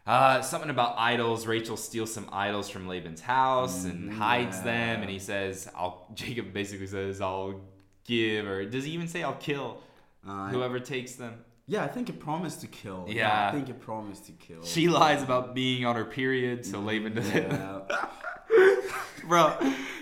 Uh, 0.05 0.41
something 0.41 0.69
about 0.69 0.95
idols. 0.97 1.47
Rachel 1.47 1.77
steals 1.77 2.13
some 2.13 2.27
idols 2.31 2.69
from 2.69 2.87
Laban's 2.87 3.21
house 3.21 3.85
and 3.85 4.11
Mhm, 4.11 4.17
hides 4.17 4.61
them. 4.61 5.01
And 5.01 5.09
he 5.09 5.19
says, 5.19 5.69
"I'll." 5.75 6.07
Jacob 6.13 6.51
basically 6.53 6.87
says, 6.87 7.21
"I'll 7.21 7.61
give," 8.03 8.45
or 8.45 8.65
does 8.65 8.83
he 8.83 8.91
even 8.91 9.07
say, 9.07 9.23
"I'll 9.23 9.35
kill"? 9.35 9.81
Uh, 10.27 10.49
Whoever 10.49 10.79
takes 10.79 11.15
them. 11.15 11.35
Yeah, 11.67 11.85
I 11.85 11.87
think 11.87 12.09
it 12.09 12.19
promised 12.19 12.59
to 12.61 12.67
kill. 12.67 13.05
Yeah. 13.07 13.47
I 13.47 13.51
think 13.53 13.69
it 13.69 13.79
promised 13.79 14.25
to 14.25 14.33
kill. 14.33 14.63
She 14.65 14.89
lies 14.89 15.23
about 15.23 15.55
being 15.55 15.85
on 15.85 15.95
her 15.95 16.03
period, 16.05 16.65
so 16.65 16.81
Laban 16.81 17.15
doesn't. 17.15 17.51
Yeah. 17.51 17.79
bro 19.27 19.55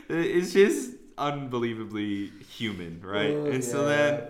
it's 0.10 0.52
just 0.52 0.91
unbelievably 1.18 2.32
human 2.49 2.99
right 3.04 3.30
Oh, 3.30 3.45
and 3.45 3.64
so 3.64 3.86
then 3.86 4.24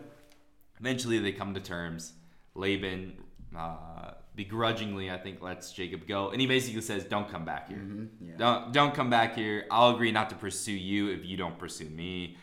eventually 0.81 1.17
they 1.19 1.31
come 1.31 1.53
to 1.53 1.61
terms 1.61 2.11
laban 2.55 3.13
uh, 3.57 3.90
begrudgingly 4.35 5.11
i 5.11 5.17
think 5.17 5.41
lets 5.41 5.73
jacob 5.73 6.07
go. 6.07 6.29
And 6.29 6.39
he 6.39 6.47
basically 6.47 6.81
says 6.81 7.03
don't 7.03 7.29
come 7.29 7.45
back 7.45 7.67
here. 7.67 7.77
Mhm, 7.77 8.07
yeah. 8.21 8.37
don't 8.37 8.71
don't 8.71 8.93
come 8.93 9.09
back 9.09 9.35
here. 9.35 9.65
I'll 9.69 9.93
agree 9.95 10.11
not 10.11 10.29
to 10.29 10.35
pursue 10.35 10.71
you 10.71 11.09
if 11.09 11.25
you 11.25 11.37
don't 11.37 11.57
pursue 11.59 11.89
me. 11.89 12.37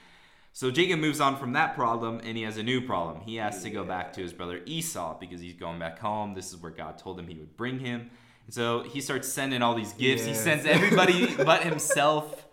So 0.53 0.71
jacob 0.71 1.01
moves 1.01 1.21
on 1.21 1.37
from 1.37 1.53
that 1.55 1.75
problem 1.75 2.21
and 2.25 2.37
he 2.37 2.43
has 2.43 2.57
a 2.59 2.63
new 2.63 2.81
problem. 2.81 3.21
He 3.21 3.37
has 3.37 3.63
to 3.63 3.71
go 3.71 3.85
back 3.85 4.13
to 4.15 4.21
his 4.21 4.33
brother 4.33 4.61
esau 4.67 5.19
because 5.19 5.41
he's 5.41 5.55
going 5.55 5.79
back 5.79 5.99
home. 5.99 6.35
This 6.35 6.53
is 6.53 6.57
where 6.57 6.73
god 6.73 6.99
told 6.99 7.19
him 7.19 7.27
he 7.27 7.39
would 7.39 7.57
bring 7.57 7.79
him. 7.79 8.11
And 8.47 8.55
so 8.55 8.83
he 8.83 9.01
starts 9.01 9.29
sending 9.29 9.61
all 9.63 9.75
these 9.75 9.93
gifts. 9.93 10.25
He 10.25 10.35
sends 10.35 10.65
everybody 10.67 11.35
but 11.45 11.63
himself 11.63 12.47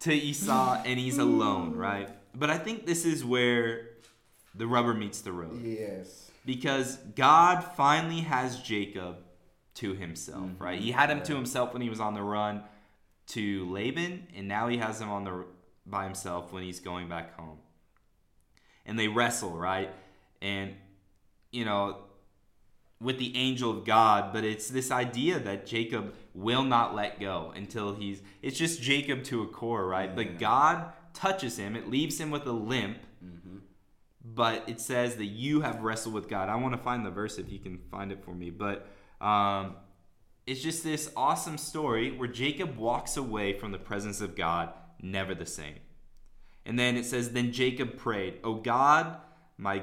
to 0.00 0.12
Esau 0.12 0.82
and 0.84 0.98
he's 0.98 1.18
alone, 1.18 1.76
right? 1.76 2.08
But 2.34 2.50
I 2.50 2.58
think 2.58 2.86
this 2.86 3.04
is 3.04 3.24
where 3.24 3.90
the 4.54 4.66
rubber 4.66 4.94
meets 4.94 5.20
the 5.20 5.32
road. 5.32 5.62
Yes. 5.62 6.31
Because 6.44 6.96
God 7.14 7.60
finally 7.60 8.20
has 8.20 8.60
Jacob 8.60 9.18
to 9.74 9.94
himself, 9.94 10.50
right? 10.58 10.80
He 10.80 10.90
had 10.92 11.10
him 11.10 11.22
to 11.22 11.34
himself 11.34 11.72
when 11.72 11.82
he 11.82 11.88
was 11.88 12.00
on 12.00 12.14
the 12.14 12.22
run 12.22 12.62
to 13.28 13.70
Laban, 13.70 14.26
and 14.36 14.48
now 14.48 14.68
he 14.68 14.78
has 14.78 15.00
him 15.00 15.10
on 15.10 15.24
the 15.24 15.44
by 15.84 16.04
himself 16.04 16.52
when 16.52 16.62
he's 16.62 16.80
going 16.80 17.08
back 17.08 17.36
home. 17.36 17.58
And 18.84 18.98
they 18.98 19.08
wrestle, 19.08 19.52
right? 19.52 19.90
And 20.40 20.74
you 21.50 21.64
know, 21.64 21.98
with 23.00 23.18
the 23.18 23.36
angel 23.36 23.70
of 23.70 23.84
God, 23.84 24.32
but 24.32 24.44
it's 24.44 24.68
this 24.68 24.90
idea 24.90 25.38
that 25.38 25.66
Jacob 25.66 26.14
will 26.34 26.62
not 26.62 26.94
let 26.94 27.20
go 27.20 27.52
until 27.54 27.94
he's 27.94 28.22
it's 28.42 28.58
just 28.58 28.82
Jacob 28.82 29.24
to 29.24 29.42
a 29.42 29.46
core, 29.46 29.86
right? 29.86 30.10
Yeah. 30.10 30.16
But 30.16 30.38
God 30.38 30.92
touches 31.14 31.58
him, 31.58 31.76
it 31.76 31.88
leaves 31.88 32.20
him 32.20 32.30
with 32.30 32.46
a 32.46 32.52
limp, 32.52 32.98
Mm-hmm. 33.24 33.58
But 34.24 34.68
it 34.68 34.80
says 34.80 35.16
that 35.16 35.26
you 35.26 35.62
have 35.62 35.82
wrestled 35.82 36.14
with 36.14 36.28
God. 36.28 36.48
I 36.48 36.56
want 36.56 36.74
to 36.74 36.82
find 36.82 37.04
the 37.04 37.10
verse 37.10 37.38
if 37.38 37.50
you 37.50 37.58
can 37.58 37.78
find 37.90 38.12
it 38.12 38.24
for 38.24 38.34
me, 38.34 38.50
but 38.50 38.86
um, 39.20 39.76
it's 40.46 40.60
just 40.60 40.84
this 40.84 41.10
awesome 41.16 41.58
story 41.58 42.10
where 42.10 42.28
Jacob 42.28 42.76
walks 42.76 43.16
away 43.16 43.52
from 43.52 43.72
the 43.72 43.78
presence 43.78 44.20
of 44.20 44.36
God, 44.36 44.72
never 45.00 45.34
the 45.34 45.46
same. 45.46 45.78
And 46.64 46.78
then 46.78 46.96
it 46.96 47.04
says, 47.04 47.30
Then 47.30 47.52
Jacob 47.52 47.96
prayed, 47.96 48.38
O 48.44 48.54
God, 48.54 49.16
my 49.56 49.82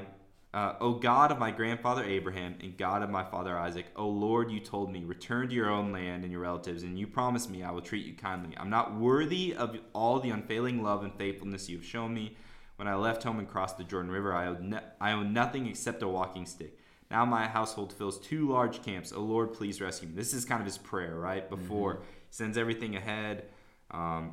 uh, 0.52 0.74
O 0.80 0.94
God 0.94 1.30
of 1.30 1.38
my 1.38 1.50
grandfather 1.50 2.02
Abraham 2.02 2.56
and 2.60 2.76
God 2.76 3.02
of 3.02 3.10
my 3.10 3.22
father 3.22 3.56
Isaac, 3.56 3.86
O 3.94 4.08
Lord, 4.08 4.50
you 4.50 4.58
told 4.58 4.90
me, 4.90 5.04
return 5.04 5.48
to 5.48 5.54
your 5.54 5.70
own 5.70 5.92
land 5.92 6.24
and 6.24 6.32
your 6.32 6.40
relatives, 6.40 6.82
and 6.82 6.98
you 6.98 7.06
promised 7.06 7.50
me 7.50 7.62
I 7.62 7.70
will 7.70 7.82
treat 7.82 8.04
you 8.04 8.14
kindly. 8.14 8.56
I'm 8.56 8.70
not 8.70 8.98
worthy 8.98 9.54
of 9.54 9.76
all 9.92 10.18
the 10.18 10.30
unfailing 10.30 10.82
love 10.82 11.04
and 11.04 11.14
faithfulness 11.14 11.68
you 11.68 11.76
have 11.76 11.86
shown 11.86 12.12
me. 12.14 12.36
When 12.80 12.88
I 12.88 12.94
left 12.94 13.24
home 13.24 13.38
and 13.38 13.46
crossed 13.46 13.76
the 13.76 13.84
Jordan 13.84 14.10
River, 14.10 14.32
I 14.32 14.46
owned, 14.46 14.70
no- 14.70 14.80
I 14.98 15.12
owned 15.12 15.34
nothing 15.34 15.66
except 15.66 16.02
a 16.02 16.08
walking 16.08 16.46
stick. 16.46 16.78
Now 17.10 17.26
my 17.26 17.46
household 17.46 17.92
fills 17.92 18.18
two 18.18 18.48
large 18.48 18.82
camps. 18.82 19.12
O 19.12 19.20
Lord, 19.20 19.52
please 19.52 19.82
rescue 19.82 20.08
me. 20.08 20.14
This 20.14 20.32
is 20.32 20.46
kind 20.46 20.62
of 20.62 20.64
his 20.64 20.78
prayer, 20.78 21.14
right? 21.14 21.46
Before 21.50 21.96
he 21.96 21.98
sends 22.30 22.56
everything 22.56 22.96
ahead. 22.96 23.44
Um, 23.90 24.32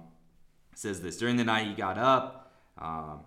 says 0.75 1.01
this 1.01 1.17
During 1.17 1.35
the 1.35 1.43
night, 1.43 1.67
he 1.67 1.73
got 1.73 1.97
up. 1.97 2.53
Um, 2.77 3.19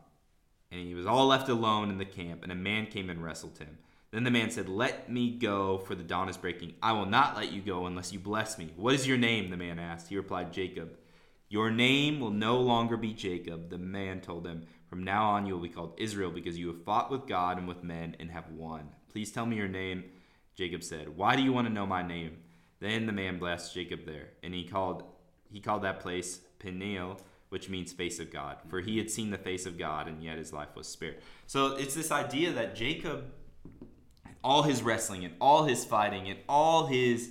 and 0.70 0.80
he 0.80 0.94
was 0.94 1.04
all 1.04 1.26
left 1.26 1.50
alone 1.50 1.90
in 1.90 1.98
the 1.98 2.06
camp, 2.06 2.42
and 2.42 2.50
a 2.50 2.54
man 2.54 2.86
came 2.86 3.10
and 3.10 3.22
wrestled 3.22 3.58
him. 3.58 3.76
Then 4.12 4.24
the 4.24 4.30
man 4.30 4.50
said, 4.50 4.70
Let 4.70 5.12
me 5.12 5.32
go, 5.32 5.76
for 5.76 5.94
the 5.94 6.02
dawn 6.02 6.30
is 6.30 6.38
breaking. 6.38 6.76
I 6.82 6.92
will 6.92 7.04
not 7.04 7.36
let 7.36 7.52
you 7.52 7.60
go 7.60 7.84
unless 7.84 8.10
you 8.10 8.20
bless 8.20 8.56
me. 8.56 8.72
What 8.74 8.94
is 8.94 9.06
your 9.06 9.18
name? 9.18 9.50
the 9.50 9.58
man 9.58 9.78
asked. 9.78 10.08
He 10.08 10.16
replied, 10.16 10.50
Jacob. 10.50 10.96
Your 11.50 11.70
name 11.72 12.20
will 12.20 12.30
no 12.30 12.60
longer 12.60 12.96
be 12.96 13.12
Jacob, 13.12 13.70
the 13.70 13.76
man 13.78 14.20
told 14.20 14.46
him. 14.46 14.66
From 14.90 15.04
now 15.04 15.30
on, 15.30 15.46
you 15.46 15.54
will 15.54 15.62
be 15.62 15.68
called 15.68 15.94
Israel, 15.98 16.32
because 16.32 16.58
you 16.58 16.66
have 16.66 16.82
fought 16.82 17.12
with 17.12 17.28
God 17.28 17.58
and 17.58 17.68
with 17.68 17.84
men 17.84 18.16
and 18.18 18.28
have 18.32 18.50
won. 18.50 18.88
Please 19.08 19.30
tell 19.30 19.46
me 19.46 19.56
your 19.56 19.68
name. 19.68 20.02
Jacob 20.56 20.82
said, 20.82 21.16
Why 21.16 21.36
do 21.36 21.42
you 21.42 21.52
want 21.52 21.68
to 21.68 21.72
know 21.72 21.86
my 21.86 22.02
name? 22.02 22.38
Then 22.80 23.06
the 23.06 23.12
man 23.12 23.38
blessed 23.38 23.72
Jacob 23.72 24.04
there, 24.04 24.30
and 24.42 24.52
he 24.52 24.64
called 24.64 25.04
he 25.52 25.60
called 25.60 25.82
that 25.82 26.00
place 26.00 26.40
Peniel, 26.58 27.20
which 27.50 27.68
means 27.68 27.92
face 27.92 28.18
of 28.18 28.32
God, 28.32 28.56
for 28.68 28.80
he 28.80 28.98
had 28.98 29.10
seen 29.10 29.30
the 29.30 29.38
face 29.38 29.64
of 29.66 29.78
God, 29.78 30.08
and 30.08 30.22
yet 30.22 30.38
his 30.38 30.52
life 30.52 30.74
was 30.74 30.88
spared. 30.88 31.18
So 31.46 31.76
it's 31.76 31.94
this 31.94 32.10
idea 32.10 32.52
that 32.52 32.74
Jacob, 32.74 33.24
all 34.42 34.62
his 34.62 34.82
wrestling 34.82 35.24
and 35.24 35.34
all 35.40 35.64
his 35.64 35.84
fighting 35.84 36.28
and 36.28 36.38
all 36.48 36.86
his 36.86 37.30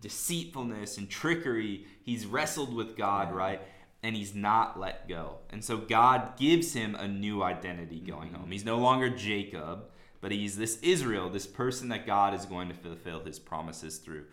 deceitfulness 0.00 0.98
and 0.98 1.08
trickery, 1.08 1.86
he's 2.02 2.26
wrestled 2.26 2.74
with 2.74 2.96
God, 2.96 3.32
right? 3.32 3.60
And 4.02 4.14
he's 4.14 4.34
not 4.34 4.78
let 4.78 5.08
go. 5.08 5.38
And 5.50 5.64
so 5.64 5.76
God 5.76 6.36
gives 6.36 6.72
him 6.72 6.94
a 6.94 7.08
new 7.08 7.42
identity 7.42 8.00
going 8.00 8.32
home. 8.32 8.50
He's 8.50 8.64
no 8.64 8.78
longer 8.78 9.10
Jacob, 9.10 9.86
but 10.20 10.30
he's 10.30 10.56
this 10.56 10.78
Israel, 10.82 11.28
this 11.28 11.46
person 11.46 11.88
that 11.88 12.06
God 12.06 12.34
is 12.34 12.44
going 12.44 12.68
to 12.68 12.74
fulfill 12.74 13.24
his 13.24 13.38
promises 13.38 13.98
through. 13.98 14.24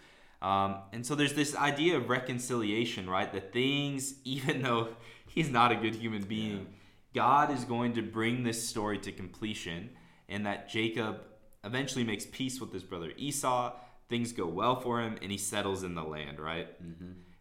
Um, 0.42 0.78
and 0.94 1.06
so 1.06 1.16
there's 1.16 1.34
this 1.34 1.56
idea 1.56 1.98
of 1.98 2.10
reconciliation, 2.10 3.10
right? 3.10 3.32
That 3.34 3.54
things, 3.54 4.16
even 4.24 4.62
though 4.62 4.90
he's 5.28 5.50
not 5.50 5.72
a 5.72 5.76
good 5.76 5.96
human 5.96 6.24
being, 6.24 6.68
God 7.14 7.52
is 7.52 7.64
going 7.64 7.94
to 7.94 8.02
bring 8.02 8.44
this 8.44 8.68
story 8.68 8.98
to 9.00 9.12
completion, 9.12 9.90
and 10.28 10.46
that 10.46 10.70
Jacob 10.70 11.22
eventually 11.64 12.04
makes 12.04 12.26
peace 12.26 12.60
with 12.60 12.74
his 12.74 12.84
brother 12.84 13.14
Esau. 13.18 13.74
Things 14.10 14.34
go 14.34 14.46
well 14.46 14.80
for 14.80 15.02
him, 15.02 15.18
and 15.22 15.32
he 15.32 15.38
settles 15.38 15.84
in 15.84 15.96
the 15.96 16.04
land, 16.04 16.40
right? 16.40 16.68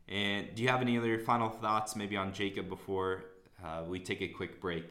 And 0.08 0.54
do 0.54 0.62
you 0.62 0.68
have 0.68 0.82
any 0.82 0.98
other 0.98 1.18
final 1.18 1.48
thoughts, 1.48 1.96
maybe 1.96 2.16
on 2.16 2.32
Jacob, 2.32 2.68
before 2.68 3.24
uh, 3.64 3.82
we 3.88 3.98
take 4.00 4.20
a 4.20 4.28
quick 4.28 4.60
break? 4.60 4.86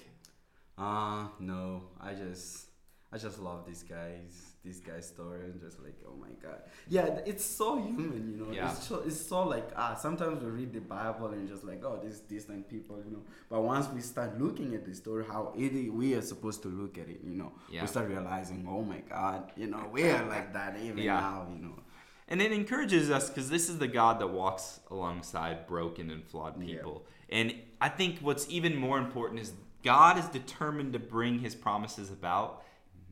Uh 0.77 1.27
no. 1.39 1.83
I 2.01 2.13
just 2.13 2.65
I 3.11 3.17
just 3.19 3.37
love 3.39 3.65
this 3.67 3.83
guy's 3.83 4.53
this 4.65 4.79
guy's 4.79 5.07
story 5.07 5.41
and 5.45 5.59
just 5.61 5.79
like 5.83 5.93
oh 6.07 6.15
my 6.19 6.29
god. 6.41 6.63
Yeah, 6.89 7.19
it's 7.27 7.45
so 7.45 7.77
human, 7.77 8.31
you 8.31 8.37
know. 8.43 8.51
Yeah. 8.51 8.71
It's 8.71 8.87
so 8.87 9.03
it's 9.05 9.21
so 9.23 9.43
like 9.43 9.69
ah 9.75 9.93
sometimes 9.93 10.41
we 10.43 10.49
read 10.49 10.73
the 10.73 10.79
Bible 10.81 11.27
and 11.27 11.47
just 11.47 11.63
like 11.63 11.83
oh 11.85 11.99
these 12.03 12.21
distant 12.21 12.67
people, 12.67 12.97
you 13.05 13.11
know. 13.11 13.21
But 13.51 13.61
once 13.61 13.87
we 13.93 14.01
start 14.01 14.41
looking 14.41 14.73
at 14.73 14.83
the 14.83 14.95
story 14.95 15.25
how 15.27 15.53
it 15.55 15.93
we 15.93 16.15
are 16.15 16.23
supposed 16.23 16.63
to 16.63 16.69
look 16.69 16.97
at 16.97 17.07
it, 17.07 17.21
you 17.23 17.35
know. 17.35 17.51
Yeah. 17.71 17.81
We 17.81 17.87
start 17.87 18.09
realizing, 18.09 18.65
oh 18.67 18.81
my 18.81 19.01
god, 19.07 19.51
you 19.55 19.67
know, 19.67 19.87
we 19.91 20.09
are 20.09 20.25
like 20.25 20.51
that 20.53 20.79
even 20.83 20.97
Yeah. 21.03 21.19
now, 21.19 21.47
you 21.53 21.61
know. 21.65 21.75
And 22.27 22.41
it 22.41 22.51
encourages 22.51 23.09
us 23.11 23.29
because 23.29 23.49
this 23.49 23.69
is 23.69 23.79
the 23.79 23.87
God 23.87 24.19
that 24.19 24.27
walks 24.27 24.79
alongside 24.89 25.67
broken 25.67 26.09
and 26.09 26.23
flawed 26.25 26.61
Yeah. 26.61 26.75
people. 26.77 27.05
And 27.29 27.53
I 27.81 27.89
think 27.89 28.19
what's 28.19 28.47
even 28.49 28.75
more 28.75 28.97
important 28.97 29.41
is 29.41 29.53
God 29.83 30.17
is 30.17 30.25
determined 30.27 30.93
to 30.93 30.99
bring 30.99 31.39
his 31.39 31.55
promises 31.55 32.09
about, 32.11 32.63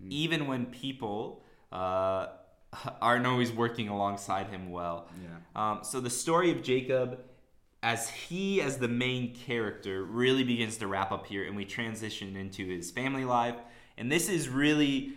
even 0.09 0.47
when 0.47 0.65
people 0.67 1.43
uh, 1.71 2.27
aren't 3.01 3.27
always 3.27 3.51
working 3.51 3.89
alongside 3.89 4.47
him 4.47 4.71
well. 4.71 5.07
Yeah. 5.21 5.71
Um, 5.71 5.79
so 5.83 5.99
the 5.99 6.09
story 6.09 6.51
of 6.51 6.63
Jacob, 6.63 7.19
as 7.83 8.09
he 8.09 8.61
as 8.61 8.77
the 8.77 8.87
main 8.87 9.35
character, 9.35 10.03
really 10.03 10.43
begins 10.43 10.77
to 10.77 10.87
wrap 10.87 11.11
up 11.11 11.27
here, 11.27 11.43
and 11.45 11.55
we 11.55 11.65
transition 11.65 12.35
into 12.37 12.65
his 12.65 12.91
family 12.91 13.25
life. 13.25 13.55
And 13.97 14.09
this 14.11 14.29
is 14.29 14.47
really 14.47 15.13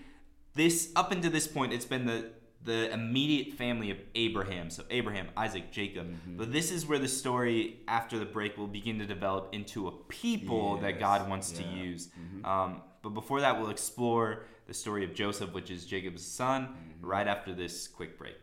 this 0.55 0.91
up 0.97 1.13
until 1.13 1.31
this 1.31 1.47
point, 1.47 1.73
it's 1.73 1.85
been 1.85 2.07
the 2.07 2.31
the 2.65 2.91
immediate 2.93 3.55
family 3.55 3.91
of 3.91 3.99
Abraham. 4.15 4.71
So 4.71 4.85
Abraham, 4.91 5.29
Isaac, 5.37 5.71
Jacob. 5.71 6.09
Mm-hmm. 6.09 6.37
But 6.39 6.53
this 6.53 6.71
is 6.71 6.87
where 6.87 6.99
the 6.99 7.09
story 7.09 7.81
after 7.87 8.19
the 8.19 8.25
break 8.25 8.57
will 8.57 8.67
begin 8.67 8.99
to 8.99 9.07
develop 9.07 9.51
into 9.53 9.87
a 9.87 9.93
people 10.09 10.79
that 10.79 10.99
God 10.99 11.29
wants 11.29 11.51
to 11.53 11.63
yeah. 11.63 11.75
use. 11.75 12.09
Mm-hmm. 12.09 12.47
Um, 12.47 12.81
but 13.03 13.11
before 13.11 13.43
that, 13.43 13.61
we'll 13.61 13.71
explore 13.71 14.45
the 14.67 14.73
story 14.73 15.05
of 15.05 15.15
Joseph, 15.15 15.53
which 15.53 15.71
is 15.71 15.85
Jacob's 15.85 16.25
son, 16.25 16.69
mm-hmm. 16.69 17.07
right 17.07 17.29
after 17.29 17.53
this 17.53 17.87
quick 17.87 18.19
break. 18.19 18.37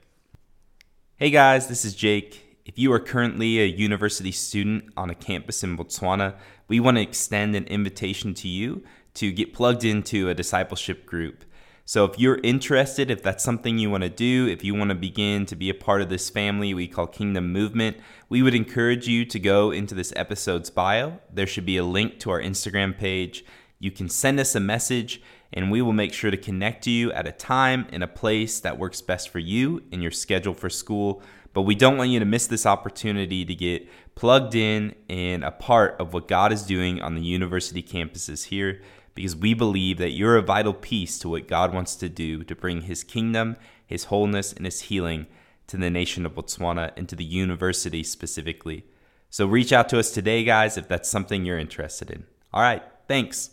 Hey 1.15 1.31
guys, 1.31 1.67
this 1.67 1.83
is 1.83 1.95
Jake. 1.95 2.59
If 2.63 2.77
you 2.77 2.93
are 2.93 2.99
currently 2.99 3.59
a 3.59 3.65
university 3.65 4.31
student 4.31 4.85
on 4.95 5.09
a 5.09 5.15
campus 5.15 5.63
in 5.63 5.75
Botswana, 5.75 6.35
we 6.67 6.79
want 6.79 6.97
to 6.97 7.01
extend 7.01 7.55
an 7.55 7.65
invitation 7.65 8.35
to 8.35 8.47
you 8.47 8.83
to 9.15 9.31
get 9.31 9.53
plugged 9.53 9.83
into 9.83 10.29
a 10.29 10.35
discipleship 10.35 11.07
group. 11.07 11.43
So 11.91 12.05
if 12.05 12.17
you're 12.17 12.39
interested, 12.41 13.11
if 13.11 13.21
that's 13.21 13.43
something 13.43 13.77
you 13.77 13.89
want 13.89 14.03
to 14.03 14.09
do, 14.09 14.47
if 14.47 14.63
you 14.63 14.73
want 14.73 14.91
to 14.91 14.95
begin 14.95 15.45
to 15.47 15.57
be 15.57 15.69
a 15.69 15.73
part 15.73 16.01
of 16.01 16.07
this 16.07 16.29
family 16.29 16.73
we 16.73 16.87
call 16.87 17.05
Kingdom 17.05 17.51
Movement, 17.51 17.97
we 18.29 18.41
would 18.41 18.55
encourage 18.55 19.09
you 19.09 19.25
to 19.25 19.37
go 19.37 19.71
into 19.71 19.93
this 19.93 20.13
episode's 20.15 20.69
bio. 20.69 21.19
There 21.33 21.45
should 21.45 21.65
be 21.65 21.75
a 21.75 21.83
link 21.83 22.17
to 22.19 22.29
our 22.29 22.39
Instagram 22.39 22.97
page. 22.97 23.43
You 23.77 23.91
can 23.91 24.07
send 24.07 24.39
us 24.39 24.55
a 24.55 24.61
message 24.61 25.21
and 25.51 25.69
we 25.69 25.81
will 25.81 25.91
make 25.91 26.13
sure 26.13 26.31
to 26.31 26.37
connect 26.37 26.85
to 26.85 26.91
you 26.91 27.11
at 27.11 27.27
a 27.27 27.33
time 27.33 27.85
and 27.91 28.05
a 28.05 28.07
place 28.07 28.61
that 28.61 28.79
works 28.79 29.01
best 29.01 29.27
for 29.27 29.39
you 29.39 29.83
and 29.91 30.01
your 30.01 30.11
schedule 30.11 30.53
for 30.53 30.69
school. 30.69 31.21
But 31.51 31.63
we 31.63 31.75
don't 31.75 31.97
want 31.97 32.09
you 32.09 32.19
to 32.19 32.25
miss 32.25 32.47
this 32.47 32.65
opportunity 32.65 33.43
to 33.43 33.53
get 33.53 33.89
plugged 34.15 34.55
in 34.55 34.95
and 35.09 35.43
a 35.43 35.51
part 35.51 35.99
of 35.99 36.13
what 36.13 36.29
God 36.29 36.53
is 36.53 36.63
doing 36.63 37.01
on 37.01 37.15
the 37.15 37.21
university 37.21 37.83
campuses 37.83 38.45
here 38.45 38.81
because 39.13 39.35
we 39.35 39.53
believe 39.53 39.97
that 39.97 40.11
you're 40.11 40.37
a 40.37 40.41
vital 40.41 40.73
piece 40.73 41.19
to 41.19 41.29
what 41.29 41.47
God 41.47 41.73
wants 41.73 41.95
to 41.97 42.09
do 42.09 42.43
to 42.43 42.55
bring 42.55 42.81
His 42.81 43.03
kingdom, 43.03 43.57
His 43.85 44.05
wholeness, 44.05 44.53
and 44.53 44.65
His 44.65 44.81
healing 44.81 45.27
to 45.67 45.77
the 45.77 45.89
nation 45.89 46.25
of 46.25 46.35
Botswana 46.35 46.91
and 46.97 47.07
to 47.09 47.15
the 47.15 47.23
university 47.23 48.03
specifically. 48.03 48.85
So 49.29 49.45
reach 49.45 49.71
out 49.71 49.87
to 49.89 49.99
us 49.99 50.11
today, 50.11 50.43
guys, 50.43 50.77
if 50.77 50.87
that's 50.87 51.09
something 51.09 51.45
you're 51.45 51.57
interested 51.57 52.11
in. 52.11 52.25
All 52.53 52.61
right, 52.61 52.83
thanks. 53.07 53.51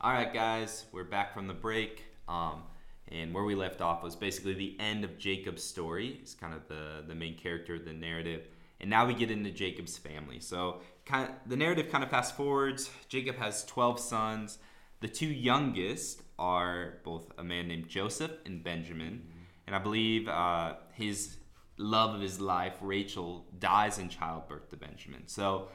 All 0.00 0.12
right, 0.12 0.32
guys, 0.32 0.84
we're 0.92 1.04
back 1.04 1.32
from 1.32 1.46
the 1.46 1.54
break. 1.54 2.04
Um, 2.28 2.64
and 3.08 3.32
where 3.32 3.44
we 3.44 3.54
left 3.54 3.80
off 3.80 4.02
was 4.02 4.16
basically 4.16 4.54
the 4.54 4.76
end 4.78 5.04
of 5.04 5.18
Jacob's 5.18 5.62
story. 5.62 6.18
It's 6.20 6.34
kind 6.34 6.52
of 6.52 6.68
the, 6.68 7.04
the 7.06 7.14
main 7.14 7.36
character 7.36 7.76
of 7.76 7.84
the 7.84 7.92
narrative. 7.92 8.48
And 8.80 8.90
now 8.90 9.06
we 9.06 9.14
get 9.14 9.30
into 9.30 9.50
Jacob's 9.50 9.96
family. 9.96 10.40
So 10.40 10.80
kind 11.06 11.28
of, 11.28 11.34
the 11.46 11.56
narrative 11.56 11.90
kind 11.90 12.04
of 12.04 12.10
fast 12.10 12.36
forwards. 12.36 12.90
Jacob 13.08 13.36
has 13.36 13.64
12 13.64 14.00
sons. 14.00 14.58
The 15.00 15.08
two 15.08 15.26
youngest 15.26 16.22
are 16.38 16.98
both 17.04 17.30
a 17.38 17.44
man 17.44 17.68
named 17.68 17.88
Joseph 17.88 18.32
and 18.46 18.62
Benjamin. 18.64 19.28
And 19.66 19.74
I 19.74 19.78
believe 19.78 20.28
uh, 20.28 20.74
his 20.92 21.36
love 21.76 22.14
of 22.14 22.20
his 22.20 22.40
life, 22.40 22.74
Rachel, 22.80 23.46
dies 23.58 23.98
in 23.98 24.08
childbirth 24.08 24.70
to 24.70 24.76
Benjamin. 24.76 25.22
So 25.26 25.68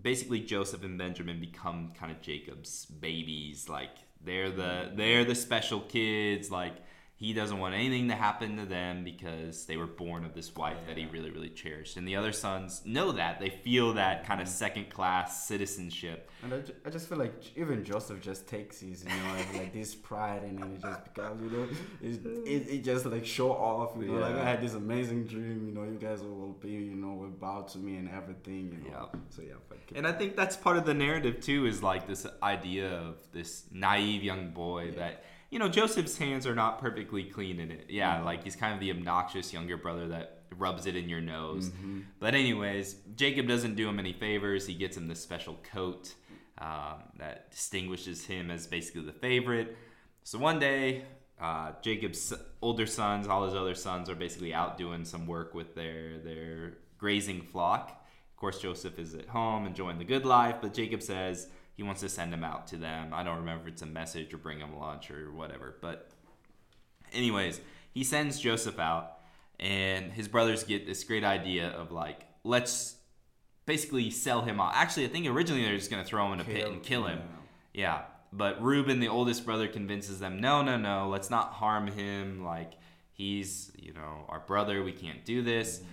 basically 0.00 0.40
Joseph 0.40 0.82
and 0.82 0.98
Benjamin 0.98 1.40
become 1.40 1.92
kind 1.98 2.12
of 2.12 2.20
Jacob's 2.20 2.86
babies. 2.86 3.68
Like 3.68 3.96
they're 4.24 4.50
the 4.50 4.92
they're 4.94 5.24
the 5.24 5.34
special 5.34 5.80
kids. 5.80 6.50
Like 6.50 6.74
he 7.22 7.32
doesn't 7.32 7.60
want 7.60 7.72
anything 7.72 8.08
to 8.08 8.16
happen 8.16 8.56
to 8.56 8.66
them 8.66 9.04
because 9.04 9.64
they 9.66 9.76
were 9.76 9.86
born 9.86 10.24
of 10.24 10.34
this 10.34 10.52
wife 10.56 10.76
yeah. 10.80 10.88
that 10.88 10.98
he 10.98 11.06
really 11.06 11.30
really 11.30 11.50
cherished. 11.50 11.96
And 11.96 12.06
the 12.06 12.16
other 12.16 12.32
sons 12.32 12.82
know 12.84 13.12
that 13.12 13.38
they 13.38 13.48
feel 13.48 13.94
that 13.94 14.26
kind 14.26 14.40
of 14.40 14.48
mm-hmm. 14.48 14.56
second 14.56 14.90
class 14.90 15.46
citizenship. 15.46 16.28
And 16.42 16.52
I, 16.52 16.58
ju- 16.58 16.74
I 16.84 16.90
just 16.90 17.08
feel 17.08 17.18
like 17.18 17.56
even 17.56 17.84
Joseph 17.84 18.20
just 18.20 18.48
takes 18.48 18.80
his 18.80 19.04
you 19.04 19.10
know 19.10 19.36
like 19.54 19.72
this 19.72 19.94
pride 19.94 20.42
and 20.42 20.58
then 20.58 20.72
it 20.72 20.82
just 20.82 21.04
becomes 21.04 21.42
you 21.44 21.56
know 21.56 21.68
it, 22.02 22.26
it, 22.44 22.74
it 22.74 22.84
just 22.84 23.06
like 23.06 23.24
show 23.24 23.52
off 23.52 23.92
you 23.96 24.08
know 24.08 24.18
yeah. 24.18 24.26
like 24.26 24.36
I 24.36 24.44
had 24.44 24.60
this 24.60 24.74
amazing 24.74 25.26
dream 25.26 25.68
you 25.68 25.72
know 25.72 25.84
you 25.84 25.98
guys 26.00 26.22
will 26.22 26.56
be 26.60 26.70
you 26.70 26.96
know 26.96 27.14
will 27.14 27.28
bow 27.28 27.62
to 27.62 27.78
me 27.78 27.98
and 27.98 28.10
everything 28.10 28.82
you 28.84 28.90
know. 28.90 29.10
Yeah. 29.14 29.20
So 29.30 29.42
yeah. 29.42 29.54
And 29.94 30.06
I 30.08 30.12
think 30.12 30.34
that's 30.34 30.56
part 30.56 30.76
of 30.76 30.86
the 30.86 30.94
narrative 30.94 31.40
too 31.40 31.66
is 31.66 31.84
like 31.84 32.08
this 32.08 32.26
idea 32.42 32.90
of 32.90 33.16
this 33.32 33.64
naive 33.70 34.24
young 34.24 34.50
boy 34.50 34.86
yeah. 34.86 34.98
that 34.98 35.24
you 35.52 35.58
know 35.58 35.68
Joseph's 35.68 36.16
hands 36.16 36.46
are 36.46 36.54
not 36.54 36.80
perfectly 36.80 37.24
clean 37.24 37.60
in 37.60 37.70
it. 37.70 37.84
Yeah, 37.90 38.16
mm-hmm. 38.16 38.24
like 38.24 38.42
he's 38.42 38.56
kind 38.56 38.72
of 38.72 38.80
the 38.80 38.90
obnoxious 38.90 39.52
younger 39.52 39.76
brother 39.76 40.08
that 40.08 40.44
rubs 40.56 40.86
it 40.86 40.96
in 40.96 41.10
your 41.10 41.20
nose. 41.20 41.68
Mm-hmm. 41.68 42.00
But 42.18 42.34
anyways, 42.34 42.96
Jacob 43.16 43.46
doesn't 43.46 43.76
do 43.76 43.86
him 43.86 43.98
any 43.98 44.14
favors. 44.14 44.66
He 44.66 44.72
gets 44.72 44.96
him 44.96 45.08
this 45.08 45.20
special 45.20 45.58
coat 45.70 46.14
um, 46.56 47.02
that 47.18 47.50
distinguishes 47.50 48.24
him 48.24 48.50
as 48.50 48.66
basically 48.66 49.02
the 49.02 49.12
favorite. 49.12 49.76
So 50.24 50.38
one 50.38 50.58
day, 50.58 51.04
uh, 51.38 51.72
Jacob's 51.82 52.32
older 52.62 52.86
sons, 52.86 53.28
all 53.28 53.44
his 53.44 53.54
other 53.54 53.74
sons, 53.74 54.08
are 54.08 54.14
basically 54.14 54.54
out 54.54 54.78
doing 54.78 55.04
some 55.04 55.26
work 55.26 55.54
with 55.54 55.74
their 55.74 56.16
their 56.24 56.78
grazing 56.96 57.42
flock 57.42 57.90
Of 58.30 58.36
course, 58.38 58.58
Joseph 58.58 58.98
is 58.98 59.14
at 59.14 59.28
home 59.28 59.66
enjoying 59.66 59.98
the 59.98 60.04
good 60.04 60.24
life, 60.24 60.56
but 60.62 60.72
Jacob 60.72 61.02
says 61.02 61.48
he 61.74 61.82
wants 61.82 62.00
to 62.02 62.08
send 62.08 62.32
him 62.32 62.44
out 62.44 62.66
to 62.68 62.76
them. 62.76 63.12
I 63.12 63.22
don't 63.22 63.38
remember 63.38 63.68
if 63.68 63.74
it's 63.74 63.82
a 63.82 63.86
message 63.86 64.32
or 64.34 64.38
bring 64.38 64.60
him 64.60 64.78
lunch 64.78 65.10
or 65.10 65.32
whatever. 65.32 65.76
But, 65.80 66.10
anyways, 67.12 67.60
he 67.92 68.04
sends 68.04 68.38
Joseph 68.38 68.78
out, 68.78 69.18
and 69.58 70.12
his 70.12 70.28
brothers 70.28 70.64
get 70.64 70.86
this 70.86 71.04
great 71.04 71.24
idea 71.24 71.68
of 71.68 71.92
like, 71.92 72.26
let's 72.44 72.96
basically 73.64 74.10
sell 74.10 74.42
him 74.42 74.60
off. 74.60 74.72
Actually, 74.74 75.06
I 75.06 75.08
think 75.08 75.26
originally 75.26 75.64
they're 75.64 75.76
just 75.76 75.90
going 75.90 76.02
to 76.02 76.08
throw 76.08 76.26
him 76.26 76.34
in 76.34 76.40
a 76.40 76.44
kill, 76.44 76.54
pit 76.54 76.66
and 76.68 76.82
kill 76.82 77.04
him. 77.04 77.20
Yeah. 77.72 77.82
yeah. 77.82 78.02
But 78.32 78.62
Reuben, 78.62 78.98
the 79.00 79.08
oldest 79.08 79.44
brother, 79.44 79.68
convinces 79.68 80.18
them, 80.18 80.40
no, 80.40 80.62
no, 80.62 80.78
no, 80.78 81.08
let's 81.08 81.30
not 81.30 81.52
harm 81.52 81.86
him. 81.86 82.42
Like, 82.44 82.72
he's, 83.12 83.70
you 83.78 83.92
know, 83.92 84.24
our 84.28 84.40
brother. 84.40 84.82
We 84.82 84.92
can't 84.92 85.24
do 85.24 85.42
this. 85.42 85.78
Mm-hmm. 85.78 85.86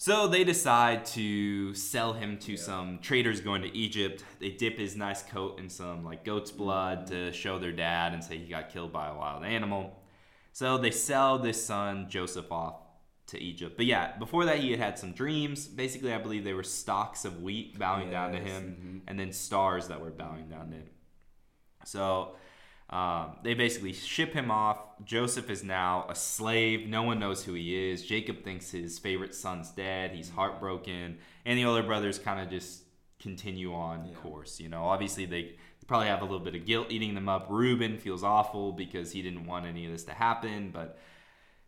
So 0.00 0.28
they 0.28 0.44
decide 0.44 1.04
to 1.06 1.74
sell 1.74 2.14
him 2.14 2.38
to 2.38 2.52
yeah. 2.52 2.58
some 2.58 3.00
traders 3.02 3.42
going 3.42 3.60
to 3.60 3.76
Egypt. 3.76 4.24
They 4.38 4.48
dip 4.48 4.78
his 4.78 4.96
nice 4.96 5.22
coat 5.22 5.60
in 5.60 5.68
some 5.68 6.06
like 6.06 6.24
goat's 6.24 6.50
blood 6.50 7.08
to 7.08 7.30
show 7.32 7.58
their 7.58 7.70
dad 7.70 8.14
and 8.14 8.24
say 8.24 8.38
he 8.38 8.46
got 8.46 8.70
killed 8.70 8.94
by 8.94 9.08
a 9.08 9.14
wild 9.14 9.44
animal. 9.44 9.94
So 10.54 10.78
they 10.78 10.90
sell 10.90 11.38
this 11.38 11.62
son 11.62 12.08
Joseph 12.08 12.50
off 12.50 12.76
to 13.26 13.38
Egypt. 13.38 13.76
But 13.76 13.84
yeah, 13.84 14.16
before 14.16 14.46
that 14.46 14.60
he 14.60 14.70
had 14.70 14.80
had 14.80 14.98
some 14.98 15.12
dreams. 15.12 15.66
Basically, 15.66 16.14
I 16.14 16.18
believe 16.18 16.44
they 16.44 16.54
were 16.54 16.62
stalks 16.62 17.26
of 17.26 17.42
wheat 17.42 17.78
bowing 17.78 18.04
yes. 18.04 18.12
down 18.12 18.32
to 18.32 18.38
him, 18.38 18.62
mm-hmm. 18.62 18.98
and 19.06 19.20
then 19.20 19.32
stars 19.32 19.88
that 19.88 20.00
were 20.00 20.10
bowing 20.10 20.48
down 20.48 20.70
to 20.70 20.76
him. 20.76 20.88
So 21.84 22.36
um, 22.90 23.36
they 23.44 23.54
basically 23.54 23.92
ship 23.92 24.32
him 24.32 24.50
off. 24.50 24.78
Joseph 25.04 25.48
is 25.48 25.62
now 25.62 26.06
a 26.08 26.14
slave. 26.14 26.88
No 26.88 27.04
one 27.04 27.20
knows 27.20 27.44
who 27.44 27.54
he 27.54 27.90
is. 27.90 28.04
Jacob 28.04 28.42
thinks 28.42 28.70
his 28.70 28.98
favorite 28.98 29.34
son's 29.34 29.70
dead. 29.70 30.10
He's 30.10 30.28
heartbroken. 30.28 31.18
And 31.44 31.58
the 31.58 31.64
older 31.64 31.84
brothers 31.84 32.18
kind 32.18 32.40
of 32.40 32.50
just 32.50 32.82
continue 33.20 33.72
on 33.72 34.06
yeah. 34.06 34.14
course. 34.14 34.58
You 34.58 34.68
know, 34.68 34.84
obviously 34.84 35.24
they 35.24 35.54
probably 35.90 36.06
have 36.06 36.22
a 36.22 36.24
little 36.24 36.38
bit 36.38 36.54
of 36.54 36.64
guilt 36.64 36.86
eating 36.90 37.14
them 37.14 37.28
up. 37.28 37.46
Reuben 37.48 37.98
feels 37.98 38.22
awful 38.22 38.70
because 38.70 39.10
he 39.10 39.22
didn't 39.22 39.44
want 39.44 39.66
any 39.66 39.86
of 39.86 39.92
this 39.92 40.04
to 40.04 40.12
happen. 40.12 40.70
But 40.72 40.98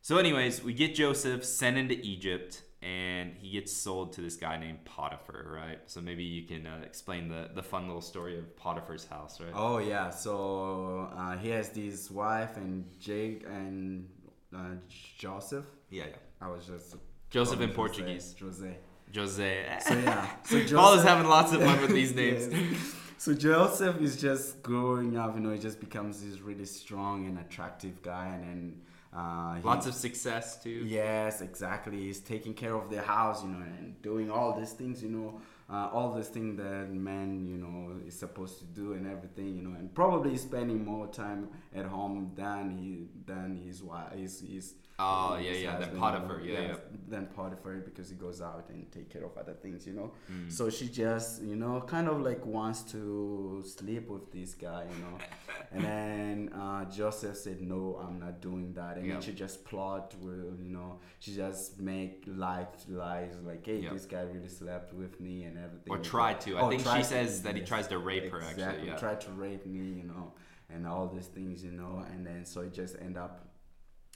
so, 0.00 0.16
anyways, 0.16 0.62
we 0.62 0.74
get 0.74 0.94
Joseph 0.94 1.44
sent 1.44 1.76
into 1.76 1.94
Egypt 2.00 2.62
and 2.82 3.34
he 3.38 3.50
gets 3.50 3.72
sold 3.72 4.12
to 4.14 4.20
this 4.20 4.36
guy 4.36 4.58
named 4.58 4.84
Potiphar, 4.84 5.46
right? 5.48 5.78
So 5.86 6.00
maybe 6.00 6.24
you 6.24 6.42
can 6.42 6.66
uh, 6.66 6.80
explain 6.84 7.28
the, 7.28 7.48
the 7.54 7.62
fun 7.62 7.86
little 7.86 8.02
story 8.02 8.38
of 8.38 8.56
Potiphar's 8.56 9.06
house, 9.06 9.40
right? 9.40 9.52
Oh 9.54 9.78
yeah, 9.78 10.10
so 10.10 11.08
uh, 11.16 11.36
he 11.36 11.50
has 11.50 11.68
this 11.68 12.10
wife 12.10 12.56
and 12.56 12.84
Jake 12.98 13.44
and 13.46 14.08
uh, 14.54 14.74
Joseph. 15.16 15.64
Yeah, 15.90 16.04
yeah. 16.10 16.16
I 16.40 16.48
was 16.48 16.66
just 16.66 16.96
Joseph 17.30 17.60
in 17.60 17.70
Portuguese. 17.70 18.34
Jose. 18.40 18.76
Jose. 19.14 19.78
So 19.86 19.94
yeah, 19.94 20.28
so 20.44 20.58
Joseph, 20.58 20.76
Paul 20.76 20.94
is 20.94 21.04
having 21.04 21.28
lots 21.28 21.52
of 21.52 21.62
fun 21.62 21.80
with 21.80 21.92
these 21.92 22.14
names. 22.16 22.48
yes. 22.50 22.94
So 23.16 23.32
Joseph 23.34 24.00
is 24.00 24.20
just 24.20 24.60
growing 24.64 25.16
up, 25.16 25.36
you 25.36 25.40
know, 25.40 25.52
he 25.52 25.58
just 25.60 25.78
becomes 25.78 26.24
this 26.24 26.40
really 26.40 26.64
strong 26.64 27.26
and 27.26 27.38
attractive 27.38 28.02
guy, 28.02 28.26
and 28.26 28.42
then 28.42 28.80
uh, 29.14 29.58
Lots 29.62 29.86
of 29.86 29.94
success 29.94 30.62
too. 30.62 30.84
Yes, 30.86 31.42
exactly. 31.42 31.98
He's 31.98 32.20
taking 32.20 32.54
care 32.54 32.74
of 32.74 32.88
the 32.90 33.02
house, 33.02 33.42
you 33.42 33.50
know, 33.50 33.62
and 33.62 34.00
doing 34.00 34.30
all 34.30 34.58
these 34.58 34.72
things, 34.72 35.02
you 35.02 35.10
know, 35.10 35.40
uh, 35.70 35.90
all 35.92 36.14
these 36.14 36.28
things 36.28 36.56
that 36.56 36.90
man, 36.90 37.46
you 37.46 37.58
know, 37.58 38.00
is 38.06 38.18
supposed 38.18 38.58
to 38.60 38.64
do 38.64 38.94
and 38.94 39.06
everything, 39.06 39.54
you 39.56 39.62
know, 39.62 39.76
and 39.78 39.94
probably 39.94 40.36
spending 40.36 40.84
more 40.84 41.06
time 41.08 41.48
at 41.74 41.84
home 41.84 42.32
than 42.34 42.76
he 42.78 43.08
than 43.26 43.60
his 43.66 43.82
wife, 43.82 44.12
his 44.12 44.40
his 44.40 44.74
Oh 45.02 45.38
yeah, 45.42 45.52
yeah. 45.52 45.78
Then 45.78 45.96
Potiphar, 45.98 46.40
yeah, 46.44 46.60
yeah. 46.60 46.76
Then 47.08 47.26
Potiphar 47.26 47.76
because 47.88 48.08
he 48.08 48.16
goes 48.16 48.40
out 48.40 48.66
and 48.70 48.90
take 48.92 49.10
care 49.10 49.24
of 49.24 49.36
other 49.36 49.54
things, 49.54 49.86
you 49.86 49.94
know. 49.94 50.12
Mm. 50.30 50.50
So 50.50 50.70
she 50.70 50.88
just, 50.88 51.42
you 51.42 51.56
know, 51.56 51.80
kind 51.80 52.08
of 52.08 52.20
like 52.20 52.44
wants 52.46 52.82
to 52.92 53.64
sleep 53.66 54.08
with 54.08 54.30
this 54.30 54.54
guy, 54.54 54.84
you 54.92 54.98
know. 55.04 55.18
and 55.72 55.84
then 55.84 56.50
uh, 56.54 56.84
Joseph 56.84 57.36
said, 57.36 57.60
"No, 57.60 58.00
I'm 58.02 58.20
not 58.20 58.40
doing 58.40 58.72
that." 58.74 58.96
And 58.96 59.06
yep. 59.06 59.14
then 59.14 59.22
she 59.22 59.32
just 59.32 59.64
plot 59.64 60.14
with, 60.20 60.60
you 60.62 60.70
know, 60.70 61.00
she 61.18 61.34
just 61.34 61.80
make 61.80 62.24
lies, 62.26 62.66
lies 62.88 63.34
like, 63.44 63.66
"Hey, 63.66 63.80
yep. 63.80 63.92
this 63.92 64.06
guy 64.06 64.22
really 64.22 64.48
slept 64.48 64.94
with 64.94 65.20
me 65.20 65.44
and 65.44 65.58
everything." 65.58 65.92
Or 65.92 65.98
tried 65.98 66.40
to. 66.42 66.58
I 66.58 66.60
oh, 66.62 66.70
think 66.70 66.86
she 66.86 67.02
says 67.02 67.38
to, 67.38 67.44
that 67.44 67.56
he 67.56 67.62
tries 67.62 67.88
to 67.88 67.98
rape 67.98 68.24
exactly, 68.24 68.62
her. 68.62 68.70
Actually, 68.70 68.88
yeah. 68.88 68.96
Tried 68.96 69.20
to 69.22 69.30
rape 69.32 69.66
me, 69.66 69.86
you 70.00 70.04
know, 70.04 70.32
and 70.70 70.86
all 70.86 71.08
these 71.08 71.26
things, 71.26 71.64
you 71.64 71.72
know. 71.72 72.04
And 72.12 72.26
then 72.26 72.44
so 72.44 72.60
it 72.60 72.72
just 72.72 72.96
end 73.00 73.16
up 73.16 73.48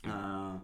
uh, 0.08 0.58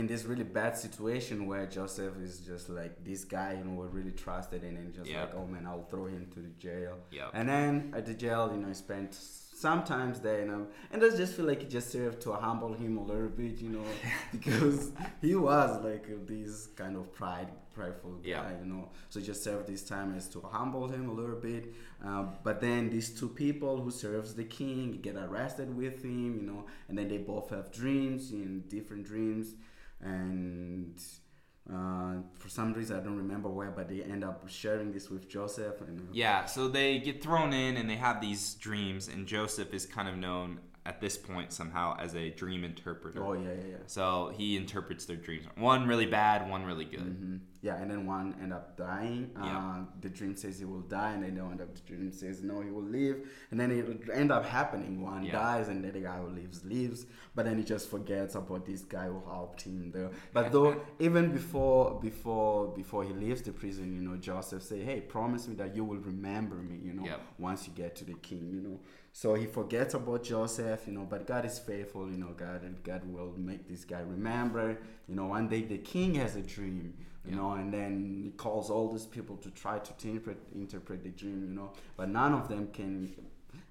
in 0.00 0.06
this 0.06 0.24
really 0.24 0.44
bad 0.44 0.76
situation 0.76 1.46
where 1.46 1.66
Joseph 1.66 2.14
is 2.20 2.40
just 2.40 2.68
like 2.68 3.04
this 3.04 3.24
guy, 3.24 3.54
you 3.58 3.64
know, 3.64 3.74
we're 3.80 3.86
really 3.86 4.10
trusted 4.12 4.64
in, 4.64 4.76
and 4.76 4.92
just 4.92 5.08
yep. 5.08 5.20
like, 5.20 5.34
oh 5.36 5.46
man, 5.46 5.66
I'll 5.66 5.84
throw 5.84 6.06
him 6.06 6.26
to 6.34 6.40
the 6.40 6.54
jail. 6.58 6.96
Yep. 7.12 7.30
And 7.34 7.48
then 7.48 7.92
at 7.96 8.06
the 8.06 8.14
jail, 8.14 8.50
you 8.52 8.60
know, 8.60 8.68
he 8.68 8.74
spent 8.74 9.14
sometimes 9.14 10.20
there, 10.20 10.40
you 10.40 10.46
know 10.46 10.66
and 10.90 11.04
I 11.04 11.10
just 11.10 11.34
feel 11.34 11.44
like 11.44 11.62
it 11.62 11.70
just 11.70 11.90
served 11.92 12.22
to 12.22 12.32
humble 12.32 12.72
him 12.72 12.96
a 12.96 13.04
little 13.04 13.28
bit, 13.28 13.60
you 13.60 13.68
know, 13.68 13.84
because 14.32 14.90
he 15.20 15.34
was 15.34 15.84
like 15.84 16.06
this 16.26 16.68
kind 16.74 16.96
of 16.96 17.12
pride 17.12 17.48
prideful 17.74 18.14
guy, 18.14 18.30
Yeah. 18.30 18.50
you 18.60 18.66
know. 18.66 18.88
So 19.10 19.20
just 19.20 19.44
served 19.44 19.66
this 19.68 19.82
time 19.82 20.14
as 20.16 20.28
to 20.28 20.40
humble 20.40 20.88
him 20.88 21.08
a 21.08 21.12
little 21.12 21.36
bit. 21.36 21.72
Um, 22.02 22.30
but 22.42 22.60
then 22.60 22.90
these 22.90 23.10
two 23.10 23.28
people 23.28 23.80
who 23.82 23.90
serves 23.90 24.34
the 24.34 24.44
king 24.44 24.98
get 25.02 25.16
arrested 25.16 25.74
with 25.76 26.02
him, 26.02 26.30
you 26.40 26.46
know, 26.50 26.64
and 26.88 26.96
then 26.98 27.08
they 27.08 27.18
both 27.18 27.50
have 27.50 27.70
dreams 27.70 28.32
in 28.32 28.64
different 28.68 29.04
dreams, 29.04 29.54
and 30.02 31.00
uh, 31.72 32.14
for 32.34 32.48
some 32.48 32.72
reason 32.72 32.98
I 32.98 33.00
don't 33.00 33.16
remember 33.16 33.48
where, 33.48 33.70
but 33.70 33.88
they 33.88 34.02
end 34.02 34.24
up 34.24 34.48
sharing 34.48 34.92
this 34.92 35.10
with 35.10 35.28
Joseph. 35.28 35.80
And 35.80 36.00
uh, 36.00 36.04
Yeah, 36.12 36.46
so 36.46 36.68
they 36.68 36.98
get 36.98 37.22
thrown 37.22 37.52
in 37.52 37.76
and 37.76 37.88
they 37.88 37.96
have 37.96 38.20
these 38.20 38.54
dreams, 38.54 39.08
and 39.08 39.26
Joseph 39.26 39.72
is 39.72 39.86
kind 39.86 40.08
of 40.08 40.16
known 40.16 40.60
at 40.90 41.00
this 41.04 41.16
point 41.30 41.48
somehow 41.60 41.86
as 42.04 42.12
a 42.24 42.26
dream 42.42 42.62
interpreter. 42.70 43.20
oh 43.26 43.34
yeah, 43.34 43.42
yeah, 43.60 43.70
yeah. 43.74 43.76
So 43.96 44.04
he 44.38 44.46
interprets 44.62 45.04
their 45.08 45.20
dreams. 45.26 45.44
One 45.70 45.82
really 45.92 46.06
bad, 46.20 46.38
one 46.56 46.62
really 46.70 46.88
good. 46.96 47.10
hmm 47.14 47.36
Yeah, 47.68 47.76
and 47.80 47.88
then 47.92 48.02
one 48.16 48.28
end 48.44 48.52
up 48.58 48.66
dying. 48.88 49.22
Uh, 49.40 49.46
Yeah. 49.48 49.84
The 50.04 50.10
dream 50.18 50.34
says 50.42 50.52
he 50.62 50.66
will 50.72 50.86
die, 51.00 51.10
and 51.14 51.22
then 51.24 51.34
the 51.38 51.44
end 51.52 51.60
up 51.64 51.70
the 51.78 51.82
dream 51.88 52.10
says 52.22 52.36
no, 52.50 52.56
he 52.66 52.70
will 52.76 52.88
live, 53.00 53.16
and 53.50 53.56
then 53.60 53.70
it 53.78 53.84
end 54.22 54.30
up 54.36 54.44
happening. 54.58 54.92
One 55.12 55.22
Yeah. 55.24 55.38
dies, 55.42 55.66
and 55.72 55.78
then 55.84 55.92
the 55.98 56.04
guy 56.10 56.18
who 56.22 56.30
lives 56.40 56.58
lives, 56.74 57.00
but 57.34 57.42
then 57.46 57.56
he 57.60 57.64
just 57.74 57.86
forgets 57.94 58.32
about 58.42 58.62
this 58.70 58.82
guy 58.96 59.06
who 59.12 59.20
helped 59.36 59.60
him 59.68 59.78
there. 59.96 60.10
But 60.36 60.44
though 60.54 60.72
even 61.06 61.24
before 61.38 61.84
before 62.08 62.54
before 62.82 63.02
he 63.08 63.12
leaves 63.24 63.42
the 63.48 63.54
prison, 63.62 63.86
you 63.96 64.02
know, 64.06 64.16
Joseph 64.30 64.62
say, 64.70 64.78
"Hey, 64.90 64.98
promise 65.16 65.42
me 65.50 65.54
that 65.62 65.70
you 65.76 65.84
will 65.90 66.02
remember 66.12 66.58
me," 66.70 66.76
you 66.88 66.89
Yep. 67.10 67.20
once 67.38 67.66
you 67.66 67.72
get 67.74 67.94
to 67.96 68.04
the 68.04 68.14
king, 68.14 68.50
you 68.54 68.60
know. 68.60 68.78
So 69.12 69.34
he 69.34 69.46
forgets 69.46 69.94
about 69.94 70.22
Joseph, 70.22 70.82
you 70.86 70.92
know, 70.92 71.06
but 71.08 71.26
God 71.26 71.44
is 71.44 71.58
faithful, 71.58 72.10
you 72.10 72.16
know, 72.18 72.32
God 72.36 72.62
and 72.62 72.82
God 72.84 73.02
will 73.12 73.32
make 73.36 73.68
this 73.68 73.84
guy 73.84 74.00
remember. 74.00 74.78
You 75.08 75.14
know, 75.16 75.26
one 75.26 75.48
day 75.48 75.62
the 75.62 75.78
king 75.78 76.14
has 76.14 76.36
a 76.36 76.42
dream, 76.42 76.94
you 77.24 77.30
Yeah. 77.32 77.36
know, 77.38 77.52
and 77.60 77.72
then 77.72 77.92
he 78.24 78.30
calls 78.44 78.70
all 78.70 78.86
these 78.92 79.06
people 79.06 79.36
to 79.38 79.50
try 79.50 79.76
to 79.88 79.92
interpret 80.08 80.38
interpret 80.54 81.02
the 81.02 81.10
dream, 81.10 81.38
you 81.48 81.54
know, 81.58 81.72
but 81.96 82.08
none 82.08 82.32
of 82.32 82.48
them 82.48 82.68
can. 82.72 82.92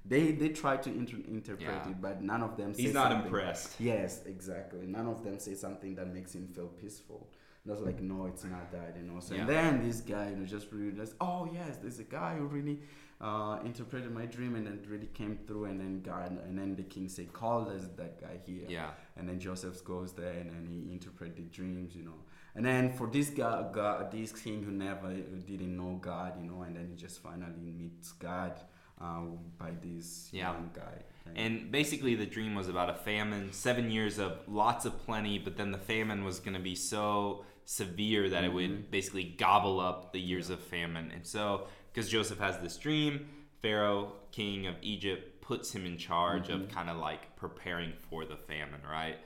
They 0.05 0.31
they 0.41 0.49
try 0.49 0.75
to 0.85 0.89
inter- 1.01 1.23
interpret 1.37 1.81
Yeah. 1.85 1.89
it, 1.91 2.01
but 2.01 2.21
none 2.21 2.41
of 2.43 2.57
them. 2.57 2.73
He's 2.73 2.87
say 2.87 2.93
not 2.93 3.11
something- 3.11 3.25
impressed. 3.27 3.79
Yes, 3.79 4.25
exactly. 4.25 4.85
None 4.97 5.07
of 5.07 5.23
them 5.23 5.39
say 5.39 5.53
something 5.55 5.95
that 5.95 6.07
makes 6.13 6.33
him 6.35 6.47
feel 6.47 6.67
peaceful. 6.67 7.21
That's 7.65 7.81
like, 7.81 8.01
no, 8.01 8.25
it's 8.25 8.45
not 8.45 8.71
that, 8.71 8.95
you 8.97 9.03
know. 9.09 9.19
So 9.19 9.35
Yeah. 9.35 9.41
and 9.41 9.49
then 9.49 9.71
this 9.87 9.99
guy, 10.01 10.29
you 10.31 10.37
know, 10.37 10.45
just 10.45 10.71
realized, 10.71 11.13
oh 11.21 11.41
yes, 11.53 11.77
there's 11.81 11.99
a 11.99 12.09
guy 12.19 12.31
who 12.37 12.45
really 12.45 12.81
uh, 13.21 13.59
interpreted 13.65 14.11
my 14.11 14.25
dream 14.25 14.55
and 14.55 14.67
it 14.67 14.85
really 14.89 15.07
came 15.13 15.37
through. 15.45 15.65
And 15.65 15.79
then 15.79 16.01
God, 16.01 16.39
and 16.45 16.57
then 16.57 16.75
the 16.75 16.83
king 16.83 17.09
say, 17.09 17.25
call 17.25 17.69
us 17.69 17.83
that 17.97 18.19
guy 18.21 18.37
here. 18.45 18.65
Yeah. 18.67 18.91
And 19.17 19.27
then 19.27 19.39
Joseph 19.39 19.83
goes 19.83 20.13
there 20.13 20.31
and 20.31 20.49
then 20.49 20.65
he 20.69 20.91
interprets 20.91 21.35
the 21.35 21.43
dreams, 21.43 21.95
you 21.95 22.03
know. 22.03 22.19
And 22.55 22.65
then 22.65 22.93
for 22.93 23.07
this 23.07 23.29
guy, 23.29 23.65
God, 23.71 24.11
this 24.11 24.31
king 24.31 24.63
who 24.63 24.71
never 24.71 25.07
who 25.07 25.39
didn't 25.45 25.75
know 25.77 25.99
God, 26.01 26.33
you 26.41 26.49
know, 26.49 26.61
and 26.63 26.75
then 26.75 26.87
he 26.89 26.95
just 26.95 27.21
finally 27.21 27.71
meets 27.77 28.11
God 28.13 28.59
uh, 28.99 29.21
by 29.57 29.71
this 29.81 30.29
Yeah. 30.31 30.53
young 30.53 30.71
guy. 30.73 31.03
And 31.35 31.71
basically, 31.71 32.15
the 32.15 32.25
dream 32.25 32.55
was 32.55 32.69
about 32.69 32.89
a 32.89 32.95
famine, 32.95 33.53
seven 33.53 33.91
years 33.91 34.17
of 34.17 34.39
lots 34.47 34.85
of 34.85 34.97
plenty, 35.05 35.37
but 35.37 35.57
then 35.57 35.71
the 35.71 35.77
famine 35.77 36.23
was 36.25 36.39
going 36.39 36.55
to 36.55 36.59
be 36.59 36.73
so 36.73 37.45
severe 37.65 38.29
that 38.29 38.43
it 38.43 38.51
would 38.51 38.89
basically 38.89 39.23
gobble 39.37 39.79
up 39.79 40.11
the 40.11 40.19
years 40.19 40.49
of 40.49 40.59
famine. 40.59 41.11
And 41.13 41.25
so, 41.25 41.67
because 41.93 42.09
Joseph 42.09 42.39
has 42.39 42.57
this 42.59 42.77
dream, 42.77 43.27
Pharaoh, 43.61 44.13
king 44.31 44.67
of 44.67 44.75
Egypt, 44.81 45.41
puts 45.41 45.71
him 45.71 45.85
in 45.85 45.97
charge 45.97 46.49
of 46.49 46.69
kind 46.69 46.89
of 46.89 46.97
like 46.97 47.35
preparing 47.35 47.93
for 48.09 48.25
the 48.25 48.37
famine, 48.37 48.81
right? 48.89 49.17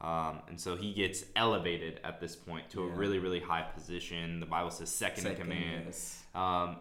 Um, 0.00 0.40
and 0.48 0.58
so 0.58 0.76
he 0.76 0.92
gets 0.92 1.24
elevated 1.36 2.00
at 2.04 2.20
this 2.20 2.34
point 2.34 2.70
to 2.70 2.82
a 2.82 2.86
really, 2.86 3.18
really 3.18 3.40
high 3.40 3.62
position. 3.62 4.40
The 4.40 4.46
Bible 4.46 4.70
says 4.70 4.90
second, 4.90 5.26
in 5.26 5.36
command. 5.36 5.82
yes. 5.86 6.22
Um, 6.34 6.76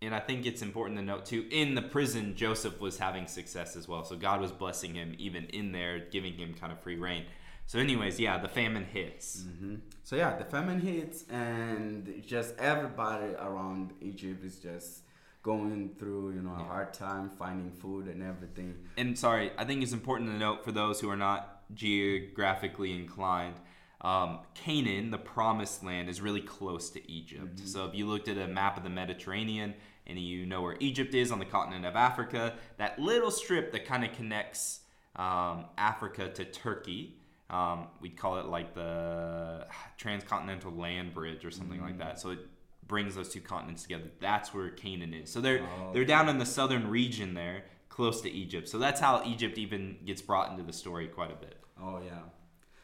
and 0.00 0.14
I 0.14 0.20
think 0.20 0.46
it's 0.46 0.62
important 0.62 0.98
to 0.98 1.04
note 1.04 1.26
too, 1.26 1.46
in 1.50 1.74
the 1.74 1.82
prison, 1.82 2.34
Joseph 2.34 2.80
was 2.80 2.98
having 2.98 3.26
success 3.26 3.76
as 3.76 3.86
well. 3.86 4.04
So 4.04 4.16
God 4.16 4.40
was 4.40 4.50
blessing 4.50 4.94
him 4.94 5.14
even 5.18 5.44
in 5.46 5.72
there, 5.72 6.00
giving 6.10 6.34
him 6.34 6.54
kind 6.54 6.72
of 6.72 6.80
free 6.80 6.96
reign. 6.96 7.24
So, 7.66 7.78
anyways, 7.78 8.20
yeah, 8.20 8.38
the 8.38 8.48
famine 8.48 8.84
hits. 8.84 9.44
hmm 9.44 9.76
So 10.02 10.16
yeah, 10.16 10.36
the 10.36 10.44
famine 10.44 10.80
hits, 10.80 11.24
and 11.30 12.22
just 12.26 12.54
everybody 12.58 13.32
around 13.34 13.92
Egypt 14.00 14.44
is 14.44 14.58
just 14.58 15.02
going 15.42 15.94
through, 15.98 16.32
you 16.34 16.42
know, 16.42 16.54
a 16.54 16.58
Yeah. 16.58 16.66
hard 16.66 16.92
time 16.94 17.30
finding 17.30 17.70
food 17.72 18.06
and 18.08 18.22
everything. 18.22 18.76
And 18.96 19.18
sorry, 19.18 19.52
I 19.58 19.64
think 19.64 19.82
it's 19.82 19.92
important 19.92 20.30
to 20.30 20.36
note 20.36 20.64
for 20.64 20.70
those 20.72 21.00
who 21.00 21.08
are 21.10 21.16
not 21.16 21.62
geographically 21.74 22.92
inclined. 22.92 23.56
Um, 24.02 24.40
Canaan, 24.54 25.10
the 25.10 25.18
promised 25.18 25.82
land, 25.84 26.08
is 26.08 26.20
really 26.20 26.40
close 26.42 26.90
to 26.90 27.10
Egypt. 27.10 27.60
So 27.64 27.86
if 27.86 27.94
you 27.94 28.06
looked 28.06 28.28
at 28.28 28.36
a 28.36 28.48
map 28.48 28.76
of 28.76 28.82
the 28.82 28.90
Mediterranean 28.90 29.74
and 30.06 30.18
you 30.18 30.44
know 30.44 30.60
where 30.62 30.76
Egypt 30.80 31.14
is 31.14 31.30
on 31.32 31.38
the 31.38 31.44
continent 31.44 31.86
of 31.86 31.94
Africa, 31.96 32.54
that 32.78 32.98
little 32.98 33.30
strip 33.30 33.72
that 33.72 33.84
kind 33.86 34.04
of 34.04 34.12
connects 34.12 34.80
um, 35.16 35.66
Africa 35.78 36.28
to 36.30 36.44
Turkey, 36.44 37.16
um, 37.52 37.86
we'd 38.00 38.16
call 38.16 38.38
it 38.38 38.46
like 38.46 38.74
the 38.74 39.66
transcontinental 39.98 40.72
land 40.72 41.14
bridge 41.14 41.44
or 41.44 41.50
something 41.50 41.80
like 41.80 41.98
that. 41.98 42.18
So 42.18 42.30
it 42.30 42.38
brings 42.88 43.14
those 43.14 43.28
two 43.28 43.40
continents 43.40 43.82
together. 43.82 44.10
That's 44.20 44.52
where 44.54 44.70
Canaan 44.70 45.14
is. 45.14 45.30
So 45.30 45.40
they're 45.40 45.60
Oh, 45.62 45.92
they're 45.92 46.04
down 46.04 46.28
in 46.28 46.38
the 46.38 46.46
southern 46.46 46.88
region 46.88 47.34
there, 47.34 47.64
close 47.88 48.20
to 48.22 48.30
Egypt. 48.30 48.68
So 48.68 48.78
that's 48.78 49.00
how 49.00 49.22
Egypt 49.24 49.58
even 49.58 49.98
gets 50.04 50.22
brought 50.22 50.50
into 50.50 50.62
the 50.62 50.72
story 50.72 51.06
quite 51.08 51.30
a 51.30 51.36
bit. 51.36 51.56
Oh 51.80 52.00
yeah. 52.04 52.22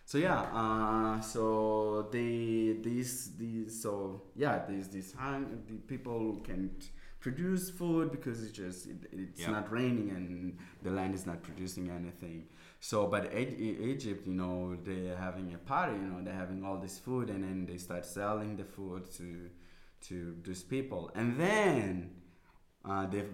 So 0.04 0.16
yeah, 0.18 0.40
uh, 0.54 1.20
so 1.20 2.08
they 2.10 2.76
these 2.82 3.36
these 3.36 3.82
so 3.82 4.22
yeah 4.36 4.62
these 4.68 4.88
these 4.88 5.12
hung, 5.12 5.62
the 5.66 5.74
people 5.86 6.40
can 6.44 6.70
produce 7.20 7.68
food 7.70 8.10
because 8.10 8.42
it's 8.42 8.52
just 8.52 8.86
it, 8.86 8.96
it's 9.12 9.40
Yeah. 9.40 9.50
not 9.50 9.70
raining 9.70 10.10
and 10.10 10.56
the 10.82 10.90
land 10.90 11.14
is 11.14 11.26
not 11.26 11.42
producing 11.42 11.90
anything. 11.90 12.46
So 12.80 13.06
but 13.06 13.34
Egypt, 13.34 14.26
you 14.26 14.34
know, 14.34 14.76
they're 14.84 15.16
having 15.16 15.52
a 15.54 15.58
party. 15.58 15.94
You 15.94 16.08
know, 16.08 16.22
they're 16.22 16.34
having 16.34 16.64
all 16.64 16.78
this 16.78 16.98
food 16.98 17.28
and 17.28 17.42
then 17.42 17.66
they 17.66 17.78
start 17.78 18.04
selling 18.04 18.56
the 18.56 18.64
food 18.64 19.10
to 19.16 19.50
to 20.00 20.36
these 20.44 20.62
people, 20.62 21.10
and 21.16 21.38
then 21.40 22.10
uh, 22.84 23.06
the 23.06 23.24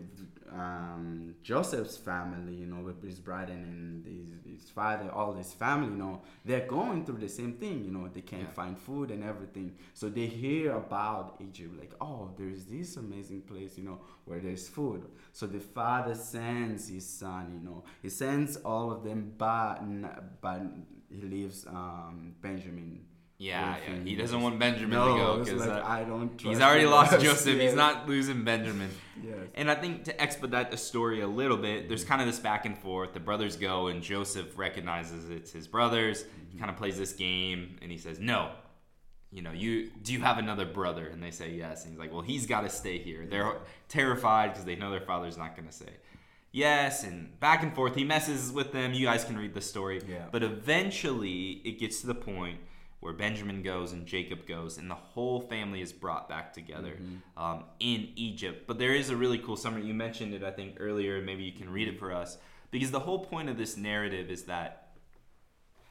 um, 0.53 1.35
Joseph's 1.43 1.97
family, 1.97 2.55
you 2.55 2.67
know, 2.67 2.83
with 2.83 3.03
his 3.03 3.19
brother 3.19 3.53
and 3.53 4.05
his, 4.07 4.61
his 4.63 4.71
father, 4.71 5.11
all 5.11 5.33
his 5.35 5.53
family, 5.53 5.89
you 5.89 5.97
know, 5.97 6.23
they're 6.45 6.67
going 6.67 7.05
through 7.05 7.19
the 7.19 7.29
same 7.29 7.55
thing. 7.55 7.85
You 7.85 7.91
know, 7.91 8.09
they 8.09 8.21
can't 8.21 8.43
Yeah. 8.43 8.51
find 8.53 8.79
food 8.79 9.11
and 9.11 9.25
everything. 9.25 9.77
So 9.95 10.09
they 10.09 10.27
hear 10.27 10.77
about 10.77 11.37
Egypt, 11.41 11.79
like, 11.79 11.93
oh, 12.01 12.31
there's 12.37 12.65
this 12.67 12.97
amazing 12.97 13.43
place, 13.43 13.77
you 13.79 13.85
know, 13.85 14.01
where 14.27 14.41
there's 14.41 14.69
food. 14.69 15.05
So 15.33 15.47
the 15.47 15.61
father 15.61 16.15
sends 16.15 16.89
his 16.89 17.09
son, 17.09 17.53
you 17.55 17.69
know, 17.69 17.85
he 18.03 18.09
sends 18.11 18.57
all 18.59 18.91
of 18.93 19.03
them, 19.05 19.35
but 19.39 19.81
but 20.41 20.63
he 21.11 21.23
leaves 21.23 21.67
um, 21.67 22.35
Benjamin. 22.41 23.05
Yeah, 23.39 23.77
yeah. 23.89 23.99
He 24.05 24.15
doesn't 24.15 24.41
want 24.41 24.59
Benjamin 24.61 24.91
no, 24.91 25.09
to 25.09 25.21
go 25.21 25.39
because 25.45 25.67
like, 25.67 25.83
uh, 25.83 25.87
I 25.87 26.05
don't. 26.05 26.41
he's 26.41 26.61
already 26.61 26.87
lost 26.87 27.19
Joseph. 27.21 27.59
He's 27.59 27.75
not 27.75 28.09
losing 28.09 28.45
Benjamin. 28.45 28.91
Yes. 29.23 29.35
And 29.55 29.71
I 29.71 29.75
think 29.75 30.05
to 30.05 30.21
expedite 30.21 30.71
the 30.71 30.77
story 30.77 31.21
a 31.21 31.27
little 31.27 31.57
bit, 31.57 31.89
there's 31.89 32.05
kind 32.05 32.21
of 32.21 32.29
this 32.29 32.39
back 32.39 32.65
and 32.65 32.79
forth. 32.79 33.13
The 33.13 33.21
brothers 33.21 33.57
go, 33.57 33.89
and 33.89 34.03
Joseph 34.03 34.57
recognizes 34.57 35.31
it's 35.31 35.51
his 35.51 35.67
brothers. 35.67 36.25
He 36.51 36.59
kind 36.59 36.71
of 36.71 36.77
plays 36.77 36.97
this 36.97 37.13
game, 37.13 37.77
and 37.83 37.91
he 37.91 37.99
says, 37.99 38.21
"No, 38.21 38.53
you 39.33 39.43
know, 39.43 39.53
you 39.53 39.91
do 40.03 40.13
you 40.13 40.21
have 40.21 40.39
another 40.39 40.65
brother?" 40.65 41.07
And 41.09 41.21
they 41.21 41.33
say 41.33 41.51
yes, 41.51 41.83
and 41.83 41.93
he's 41.93 41.99
like, 41.99 42.13
"Well, 42.13 42.23
he's 42.23 42.47
got 42.47 42.61
to 42.61 42.69
stay 42.69 42.99
here." 42.99 43.27
They're 43.29 43.57
terrified 43.89 44.53
because 44.53 44.65
they 44.65 44.77
know 44.77 44.93
their 44.93 45.01
father's 45.01 45.37
not 45.37 45.57
going 45.57 45.67
to 45.67 45.75
say 45.75 45.91
yes, 46.53 47.03
and 47.03 47.39
back 47.41 47.65
and 47.65 47.75
forth. 47.75 47.97
He 47.97 48.05
messes 48.05 48.53
with 48.53 48.73
them. 48.73 48.95
You 48.95 49.07
guys 49.07 49.25
can 49.25 49.37
read 49.37 49.55
the 49.55 49.61
story. 49.61 50.01
Yeah. 50.09 50.27
But 50.31 50.45
eventually, 50.45 51.61
it 51.65 51.81
gets 51.81 52.01
to 52.03 52.07
the 52.07 52.15
point 52.15 52.61
where 53.05 53.13
Benjamin 53.13 53.63
goes 53.63 53.93
and 53.93 54.07
Jacob 54.07 54.47
goes, 54.47 54.79
and 54.79 54.91
the 54.91 54.95
whole 54.95 55.39
family 55.39 55.83
is 55.83 55.93
brought 55.93 56.27
back 56.27 56.55
together 56.55 56.97
um, 57.37 57.65
in 57.79 58.09
Egypt. 58.17 58.67
But 58.67 58.79
there 58.79 58.95
is 58.95 59.11
a 59.11 59.17
really 59.17 59.37
cool 59.37 59.57
summary. 59.57 59.85
You 59.85 59.93
mentioned 59.93 60.33
it, 60.33 60.43
I 60.43 60.51
think, 60.51 60.79
earlier. 60.81 61.21
Maybe 61.21 61.45
you 61.45 61.53
can 61.53 61.69
read 61.69 61.87
it 61.87 61.99
for 61.99 62.13
us. 62.13 62.39
Because 62.71 62.91
the 62.91 63.01
whole 63.01 63.19
point 63.19 63.51
of 63.51 63.59
this 63.59 63.77
narrative 63.77 64.31
is 64.31 64.45
that, 64.45 64.97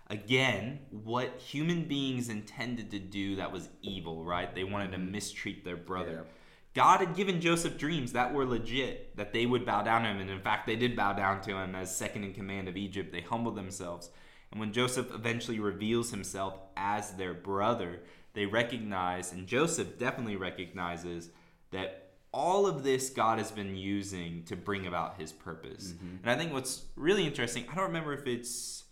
again, 0.09 0.80
what 0.89 1.38
human 1.38 1.84
beings 1.84 2.30
intended 2.30 2.89
to 2.89 2.99
do 2.99 3.36
that 3.36 3.51
was 3.51 3.70
evil, 3.84 4.26
right? 4.26 4.53
They 4.55 4.64
wanted 4.64 4.91
to 4.93 4.97
mistreat 4.97 5.64
their 5.64 5.78
brother. 5.78 6.26
Yeah. 6.26 6.32
God 6.74 6.99
had 7.01 7.16
given 7.16 7.39
Joseph 7.39 7.78
dreams 7.78 8.14
that 8.14 8.34
were 8.34 8.45
legit, 8.45 9.16
that 9.18 9.34
they 9.34 9.45
would 9.45 9.68
bow 9.68 9.84
down 9.84 10.01
to 10.01 10.09
him. 10.09 10.20
And 10.20 10.32
in 10.32 10.41
fact, 10.41 10.66
they 10.66 10.76
did 10.76 10.95
bow 10.95 11.14
down 11.14 11.41
to 11.41 11.57
him 11.57 11.76
as 11.76 11.95
second 11.95 12.24
in 12.24 12.34
command 12.34 12.68
of 12.68 12.76
Egypt. 12.76 13.11
They 13.11 13.22
humbled 13.22 13.55
themselves. 13.55 14.09
And 14.54 14.60
when 14.60 14.72
Joseph 14.72 15.12
eventually 15.12 15.60
reveals 15.60 16.12
himself 16.12 16.54
as 16.78 17.14
their 17.14 17.34
brother, 17.34 18.01
they 18.34 18.45
recognize, 18.45 19.34
and 19.34 19.47
Joseph 19.47 19.97
definitely 19.97 20.36
recognizes, 20.36 21.32
that 21.72 22.12
all 22.32 22.68
of 22.68 22.84
this 22.84 23.10
God 23.10 23.39
has 23.39 23.51
been 23.51 23.76
using 23.76 24.43
to 24.43 24.56
bring 24.56 24.86
about 24.86 25.20
his 25.20 25.32
purpose. 25.32 25.93
Mm-hmm. 25.93 26.18
And 26.22 26.32
I 26.32 26.36
think 26.36 26.54
what's 26.54 26.84
really 26.95 27.26
interesting, 27.26 27.66
I 27.72 27.74
don't 27.74 27.86
remember 27.86 28.14
if 28.14 28.28
it's 28.28 28.84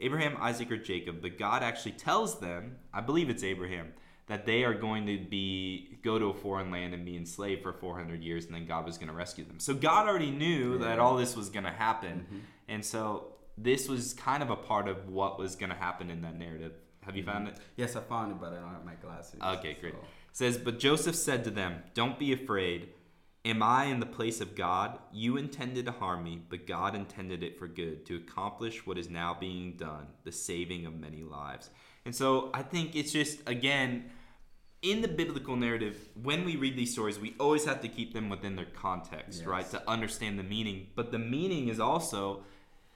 Abraham, 0.00 0.38
Isaac, 0.40 0.72
or 0.72 0.78
Jacob, 0.78 1.20
but 1.20 1.38
God 1.38 1.62
actually 1.62 1.92
tells 1.92 2.40
them, 2.40 2.76
I 2.92 3.02
believe 3.02 3.28
it's 3.28 3.44
Abraham, 3.44 3.92
that 4.28 4.46
they 4.46 4.64
are 4.64 4.72
going 4.72 5.06
to 5.06 5.18
be 5.18 5.98
go 6.02 6.18
to 6.18 6.26
a 6.26 6.34
foreign 6.34 6.70
land 6.70 6.94
and 6.94 7.04
be 7.04 7.18
enslaved 7.18 7.62
for 7.62 7.74
400 7.74 8.22
years 8.22 8.46
and 8.46 8.54
then 8.54 8.66
God 8.66 8.86
was 8.86 8.96
going 8.96 9.08
to 9.08 9.14
rescue 9.14 9.44
them. 9.44 9.60
So 9.60 9.74
God 9.74 10.08
already 10.08 10.30
knew 10.30 10.78
that 10.78 10.98
all 10.98 11.16
this 11.16 11.36
was 11.36 11.50
going 11.50 11.64
to 11.64 11.70
happen. 11.70 12.20
Mm-hmm. 12.20 12.38
And 12.68 12.84
so 12.84 13.31
this 13.58 13.88
was 13.88 14.14
kind 14.14 14.42
of 14.42 14.50
a 14.50 14.56
part 14.56 14.88
of 14.88 15.08
what 15.08 15.38
was 15.38 15.56
going 15.56 15.70
to 15.70 15.76
happen 15.76 16.10
in 16.10 16.22
that 16.22 16.38
narrative. 16.38 16.72
Have 17.02 17.16
you 17.16 17.24
found 17.24 17.48
mm-hmm. 17.48 17.56
it? 17.56 17.62
Yes, 17.76 17.96
I 17.96 18.00
found 18.00 18.32
it, 18.32 18.40
but 18.40 18.52
I 18.52 18.60
don't 18.60 18.72
have 18.72 18.84
my 18.84 18.94
glasses. 18.94 19.40
Okay, 19.40 19.76
great. 19.80 19.94
so- 19.94 19.98
It 19.98 20.36
says, 20.36 20.58
But 20.58 20.78
Joseph 20.78 21.16
said 21.16 21.44
to 21.44 21.50
them, 21.50 21.82
Don't 21.94 22.18
be 22.18 22.32
afraid. 22.32 22.90
Am 23.44 23.60
I 23.60 23.86
in 23.86 23.98
the 23.98 24.06
place 24.06 24.40
of 24.40 24.54
God? 24.54 24.98
You 25.12 25.36
intended 25.36 25.86
to 25.86 25.92
harm 25.92 26.22
me, 26.22 26.40
but 26.48 26.64
God 26.64 26.94
intended 26.94 27.42
it 27.42 27.58
for 27.58 27.66
good, 27.66 28.06
to 28.06 28.16
accomplish 28.16 28.86
what 28.86 28.96
is 28.96 29.10
now 29.10 29.36
being 29.38 29.72
done, 29.72 30.06
the 30.22 30.30
saving 30.30 30.86
of 30.86 30.94
many 30.94 31.24
lives. 31.24 31.70
And 32.04 32.14
so 32.14 32.50
I 32.54 32.62
think 32.62 32.94
it's 32.94 33.10
just, 33.10 33.40
again, 33.48 34.10
in 34.80 35.02
the 35.02 35.08
biblical 35.08 35.56
narrative, 35.56 36.08
when 36.22 36.44
we 36.44 36.54
read 36.54 36.76
these 36.76 36.92
stories, 36.92 37.18
we 37.18 37.34
always 37.40 37.64
have 37.64 37.80
to 37.80 37.88
keep 37.88 38.12
them 38.14 38.28
within 38.28 38.54
their 38.54 38.66
context, 38.66 39.40
Yes. 39.40 39.46
right? 39.46 39.70
To 39.70 39.90
understand 39.90 40.38
the 40.38 40.44
meaning. 40.44 40.88
But 40.94 41.10
the 41.10 41.18
meaning 41.18 41.68
is 41.68 41.80
also, 41.80 42.44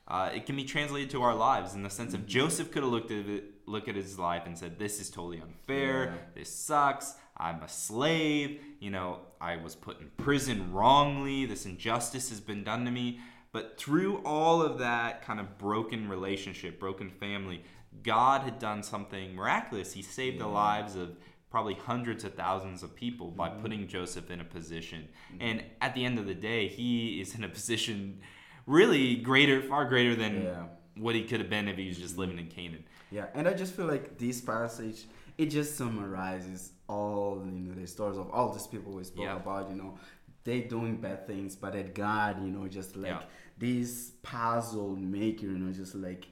uh, 0.09 0.31
it 0.35 0.47
can 0.47 0.57
be 0.57 0.65
translated 0.65 1.11
to 1.11 1.23
our 1.23 1.35
lives 1.35 1.75
in 1.75 1.83
the 1.83 1.91
sense 1.91 2.13
Mm-hmm. 2.13 2.23
of 2.23 2.29
Joseph 2.29 2.71
could 2.71 2.83
have 2.83 2.93
looked 2.93 3.11
at 3.11 3.27
it, 3.27 3.45
look 3.67 3.89
at 3.89 3.95
his 3.97 4.19
life 4.19 4.43
and 4.47 4.57
said, 4.57 4.79
"This 4.79 5.01
is 5.01 5.11
totally 5.11 5.41
unfair. 5.41 6.05
Yeah. 6.05 6.13
This 6.35 6.51
sucks. 6.55 7.15
I'm 7.37 7.63
a 7.63 7.69
slave. 7.69 8.61
You 8.81 8.91
know, 8.91 9.19
I 9.41 9.57
was 9.57 9.75
put 9.75 10.01
in 10.01 10.11
prison 10.17 10.73
wrongly. 10.73 11.45
This 11.47 11.67
injustice 11.67 12.29
has 12.31 12.41
been 12.41 12.63
done 12.65 12.85
to 12.85 12.91
me." 12.91 13.21
But 13.53 13.79
through 13.79 14.19
all 14.25 14.61
of 14.61 14.79
that 14.79 15.23
kind 15.25 15.41
of 15.41 15.57
broken 15.57 16.09
relationship, 16.11 16.79
broken 16.79 17.09
family, 17.11 17.65
God 18.03 18.43
had 18.43 18.59
done 18.59 18.83
something 18.83 19.35
miraculous. 19.35 19.93
He 19.95 20.03
saved 20.03 20.39
the 20.41 20.47
lives 20.47 20.95
of 20.95 21.17
probably 21.51 21.75
hundreds 21.75 22.23
of 22.25 22.35
thousands 22.35 22.83
of 22.83 22.95
people 22.95 23.29
by 23.31 23.49
Mm-hmm. 23.49 23.63
putting 23.63 23.89
Joseph 23.89 24.31
in 24.31 24.41
a 24.41 24.45
position. 24.45 25.09
And 25.41 25.65
at 25.81 25.95
the 25.95 26.05
end 26.05 26.19
of 26.19 26.27
the 26.27 26.35
day, 26.35 26.69
he 26.69 27.19
is 27.21 27.35
in 27.35 27.45
a 27.45 27.49
position 27.49 28.21
really 28.67 29.17
greater, 29.17 29.63
far 29.63 29.85
greater 29.87 30.15
than 30.15 30.43
Yeah. 30.43 30.67
what 30.97 31.15
he 31.15 31.25
could 31.25 31.41
have 31.41 31.51
been 31.51 31.69
if 31.69 31.77
he 31.77 31.89
was 31.89 31.99
just 31.99 32.19
living 32.19 32.39
in 32.39 32.49
Canaan. 32.49 32.85
Yeah, 33.11 33.27
and 33.35 33.47
I 33.49 33.55
just 33.55 33.75
feel 33.75 33.87
like 33.87 34.19
this 34.19 34.41
passage 34.41 35.07
it 35.39 35.47
just 35.51 35.77
summarizes 35.77 36.73
all 36.89 37.43
you 37.45 37.61
know 37.61 37.75
the 37.75 37.87
stories 37.87 38.17
of 38.17 38.31
all 38.31 38.53
these 38.55 38.67
people 38.67 38.93
we 38.93 39.05
spoke 39.05 39.25
Yeah. 39.25 39.37
about. 39.37 39.69
You 39.69 39.77
know, 39.77 39.99
they 40.45 40.63
doing 40.63 40.97
bad 40.97 41.27
things, 41.27 41.55
but 41.55 41.75
that 41.75 41.95
God, 41.95 42.43
you 42.43 42.51
know, 42.51 42.67
just 42.69 42.97
like 42.97 43.11
Yeah. 43.11 43.23
this 43.59 44.13
puzzle 44.23 44.97
maker, 44.97 45.45
you 45.47 45.59
know, 45.59 45.73
just 45.73 45.95
like 45.95 46.27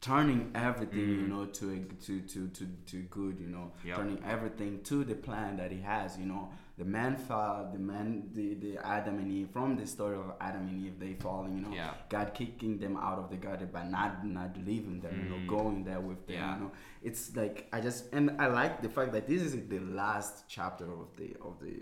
turning 0.00 0.50
everything, 0.54 0.98
you 1.00 1.22
Mhm. 1.22 1.28
know, 1.28 1.44
to 1.46 1.84
to 2.06 2.20
to 2.20 2.48
to 2.48 2.66
to 2.86 3.02
good, 3.02 3.38
you 3.40 3.48
know, 3.48 3.72
Yeah. 3.84 3.96
turning 3.96 4.22
everything 4.24 4.82
to 4.84 5.02
the 5.04 5.14
plan 5.14 5.56
that 5.56 5.70
He 5.72 5.80
has. 5.80 6.16
You 6.18 6.26
know, 6.26 6.52
the 6.80 6.84
man 6.98 7.12
fell, 7.28 7.56
the 7.76 7.82
man, 7.92 8.08
the 8.36 8.46
the 8.64 8.72
Adam 8.96 9.16
and 9.22 9.30
Eve 9.38 9.48
from 9.56 9.70
the 9.80 9.86
story 9.94 10.16
of 10.24 10.28
Adam 10.48 10.62
and 10.70 10.78
Eve, 10.86 10.96
they 11.04 11.12
falling, 11.26 11.52
you 11.56 11.62
know. 11.64 11.74
Yeah. 11.80 11.92
God 12.16 12.28
kicking 12.40 12.74
them 12.84 12.94
out 13.08 13.18
of 13.22 13.26
the 13.32 13.36
garden 13.46 13.68
but 13.76 13.84
not 13.96 14.12
not 14.38 14.52
leaving 14.70 14.98
them, 15.04 15.14
you 15.20 15.26
Mm. 15.26 15.30
know, 15.32 15.40
going 15.58 15.78
there 15.88 16.00
with 16.08 16.20
them. 16.26 16.36
Yeah. 16.40 16.54
You 16.54 16.60
know, 16.62 16.72
it's 17.08 17.22
like 17.40 17.56
I 17.76 17.78
just 17.88 18.00
and 18.16 18.24
I 18.44 18.46
like 18.60 18.74
the 18.86 18.92
fact 18.96 19.10
that 19.16 19.24
this 19.32 19.42
is 19.48 19.52
the 19.74 19.80
last 20.02 20.34
chapter 20.56 20.86
of 21.02 21.08
the 21.20 21.28
of 21.48 21.54
the 21.64 21.74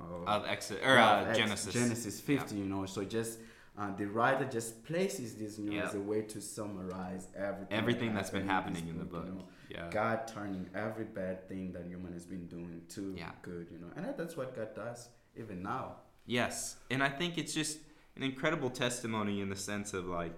uh, 0.00 0.34
Of 0.36 0.42
Exodus 0.54 0.82
or 0.88 0.96
uh, 0.98 1.24
Ex- 1.30 1.38
Genesis. 1.42 1.72
Genesis 1.80 2.16
50. 2.20 2.56
You 2.60 2.64
know, 2.72 2.82
so 2.86 3.00
just. 3.18 3.34
Uh, 3.80 3.94
the 3.96 4.06
writer 4.16 4.44
just 4.58 4.70
places 4.90 5.28
this, 5.40 5.52
you 5.56 5.64
know, 5.66 5.76
Yeah. 5.76 5.86
as 5.86 5.94
a 5.94 6.00
way 6.12 6.20
to 6.34 6.38
summarize 6.40 7.24
everything. 7.36 7.68
that 7.70 7.76
Everything 7.82 8.10
that's 8.16 8.32
been 8.38 8.48
happening 8.56 8.84
in 8.88 8.96
the 8.98 9.04
book. 9.14 9.26
you 9.28 9.34
know. 9.38 9.44
Yeah. 9.78 9.90
God 9.90 10.26
turning 10.26 10.68
every 10.74 11.04
bad 11.04 11.48
thing 11.48 11.72
that 11.72 11.86
human 11.86 12.12
has 12.12 12.26
been 12.26 12.46
doing 12.46 12.82
to 12.90 13.14
Yeah. 13.16 13.32
good, 13.42 13.68
you 13.70 13.78
know, 13.78 13.90
and 13.96 14.06
that's 14.16 14.36
what 14.36 14.54
God 14.54 14.74
does 14.74 15.08
even 15.36 15.62
now. 15.62 15.96
Yes. 16.26 16.76
And 16.90 17.02
I 17.02 17.08
think 17.08 17.38
it's 17.38 17.54
just 17.54 17.78
an 18.16 18.22
incredible 18.22 18.70
testimony 18.70 19.40
in 19.40 19.48
the 19.48 19.56
sense 19.56 19.94
of 19.94 20.06
like 20.06 20.34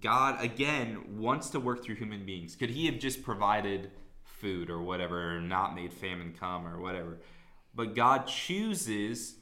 God 0.00 0.42
again 0.42 1.18
wants 1.18 1.50
to 1.50 1.60
work 1.60 1.84
through 1.84 1.94
human 1.94 2.26
beings. 2.26 2.56
Could 2.56 2.70
he 2.70 2.86
have 2.86 2.98
just 2.98 3.22
provided 3.22 3.92
food 4.24 4.68
or 4.68 4.82
whatever 4.82 5.36
or 5.36 5.40
not 5.40 5.74
made 5.74 5.92
famine 5.92 6.34
come 6.38 6.66
or 6.66 6.80
whatever? 6.80 7.18
But 7.74 7.94
God 7.94 8.26
chooses 8.26 9.36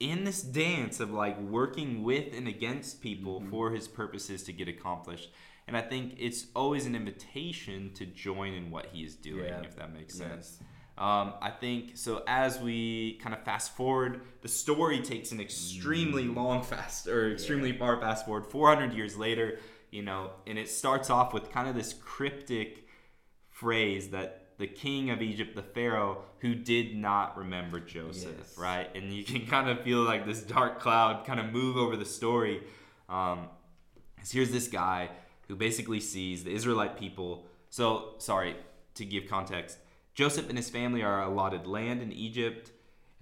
in 0.00 0.24
this 0.24 0.42
dance 0.42 1.00
of 1.00 1.10
like 1.10 1.38
working 1.40 2.02
with 2.02 2.32
and 2.34 2.46
against 2.46 3.02
people 3.02 3.40
mm-hmm. 3.40 3.50
for 3.50 3.72
his 3.72 3.88
purposes 3.88 4.44
to 4.44 4.52
get 4.52 4.68
accomplished. 4.68 5.30
And 5.68 5.76
I 5.76 5.82
think 5.82 6.14
it's 6.18 6.46
always 6.56 6.86
an 6.86 6.94
invitation 6.96 7.92
to 7.94 8.06
join 8.06 8.54
in 8.54 8.70
what 8.70 8.86
he 8.86 9.04
is 9.04 9.14
doing, 9.14 9.44
Yeah. 9.44 9.60
if 9.60 9.76
that 9.76 9.92
makes 9.92 10.18
Yes. 10.18 10.28
sense. 10.28 10.60
Um, 10.96 11.34
I 11.42 11.50
think 11.50 11.96
so. 11.96 12.24
As 12.26 12.58
we 12.58 13.18
kind 13.22 13.34
of 13.34 13.44
fast 13.44 13.76
forward, 13.76 14.22
the 14.40 14.48
story 14.48 15.00
takes 15.00 15.30
an 15.30 15.40
extremely 15.40 16.24
long 16.24 16.62
fast 16.62 17.06
or 17.06 17.30
extremely 17.32 17.72
far 17.76 18.00
fast 18.00 18.24
forward, 18.24 18.46
400 18.46 18.94
years 18.94 19.16
later, 19.16 19.60
you 19.90 20.02
know, 20.02 20.32
and 20.46 20.58
it 20.58 20.68
starts 20.70 21.10
off 21.10 21.32
with 21.34 21.50
kind 21.52 21.68
of 21.68 21.74
this 21.76 21.92
cryptic 21.92 22.88
phrase 23.50 24.08
that 24.08 24.46
the 24.58 24.66
king 24.66 25.10
of 25.10 25.20
Egypt, 25.22 25.54
the 25.54 25.62
Pharaoh, 25.62 26.24
who 26.38 26.54
did 26.54 26.96
not 26.96 27.36
remember 27.36 27.78
Joseph, 27.78 28.34
Yes. 28.38 28.58
right? 28.58 28.90
And 28.96 29.12
you 29.12 29.22
can 29.22 29.46
kind 29.46 29.68
of 29.68 29.82
feel 29.82 30.02
like 30.02 30.24
this 30.26 30.42
dark 30.42 30.80
cloud 30.80 31.24
kind 31.26 31.38
of 31.38 31.52
move 31.52 31.76
over 31.76 31.94
the 31.96 32.04
story. 32.06 32.62
Um, 33.08 33.48
'cause 34.16 34.32
here's 34.32 34.50
this 34.50 34.66
guy 34.66 35.10
who 35.48 35.56
basically 35.56 36.00
sees 36.00 36.44
the 36.44 36.52
Israelite 36.52 36.98
people. 36.98 37.46
So, 37.70 38.14
sorry 38.18 38.56
to 38.94 39.04
give 39.04 39.26
context. 39.28 39.78
Joseph 40.14 40.48
and 40.48 40.58
his 40.58 40.70
family 40.70 41.02
are 41.02 41.22
allotted 41.22 41.66
land 41.66 42.02
in 42.02 42.12
Egypt. 42.12 42.72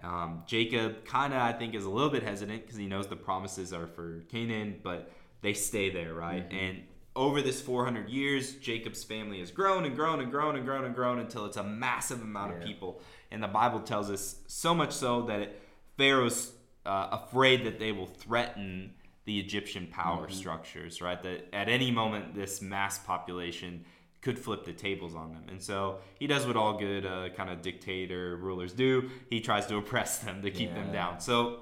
Um, 0.02 0.42
Jacob 0.46 1.04
kind 1.04 1.32
of, 1.32 1.40
I 1.40 1.52
think, 1.52 1.74
is 1.74 1.84
a 1.84 1.90
little 1.90 2.10
bit 2.10 2.22
hesitant 2.22 2.62
because 2.62 2.76
he 2.76 2.86
knows 2.86 3.06
the 3.06 3.16
promises 3.16 3.72
are 3.72 3.86
for 3.86 4.20
Canaan, 4.30 4.80
but 4.82 5.10
they 5.42 5.52
stay 5.52 5.90
there, 5.90 6.14
right? 6.14 6.46
And 6.50 6.82
over 7.14 7.40
this 7.40 7.60
400 7.60 8.08
years, 8.08 8.54
Jacob's 8.56 9.02
family 9.02 9.40
has 9.40 9.50
grown 9.50 9.84
and 9.84 9.96
grown 9.96 10.20
and 10.20 10.30
grown 10.30 10.56
and 10.56 10.64
grown 10.64 10.84
and 10.84 10.94
grown 10.94 11.18
until 11.18 11.46
it's 11.46 11.56
a 11.56 11.64
massive 11.64 12.20
amount 12.20 12.54
of 12.54 12.62
people. 12.62 13.00
And 13.30 13.42
the 13.42 13.48
Bible 13.48 13.80
tells 13.80 14.10
us 14.10 14.36
so 14.46 14.74
much 14.74 14.92
so 14.92 15.22
that 15.22 15.40
it, 15.40 15.62
Pharaoh's 15.96 16.52
uh, 16.84 17.08
afraid 17.12 17.64
that 17.64 17.78
they 17.78 17.90
will 17.90 18.06
threaten 18.06 18.94
the 19.26 19.38
Egyptian 19.38 19.88
power 19.88 20.26
mm-hmm. 20.26 20.34
structures, 20.34 21.02
right? 21.02 21.22
That 21.22 21.48
at 21.52 21.68
any 21.68 21.90
moment, 21.90 22.34
this 22.34 22.62
mass 22.62 22.98
population 22.98 23.84
could 24.22 24.38
flip 24.38 24.64
the 24.64 24.72
tables 24.72 25.14
on 25.14 25.32
them. 25.32 25.44
And 25.48 25.62
so 25.62 25.98
he 26.18 26.26
does 26.26 26.46
what 26.46 26.56
all 26.56 26.78
good 26.78 27.04
uh, 27.04 27.28
kind 27.36 27.50
of 27.50 27.60
dictator 27.60 28.36
rulers 28.36 28.72
do. 28.72 29.10
He 29.28 29.40
tries 29.40 29.66
to 29.66 29.76
oppress 29.82 30.18
them 30.18 30.42
to 30.42 30.50
keep 30.50 30.72
them 30.74 30.90
down. 30.92 31.20
So 31.20 31.60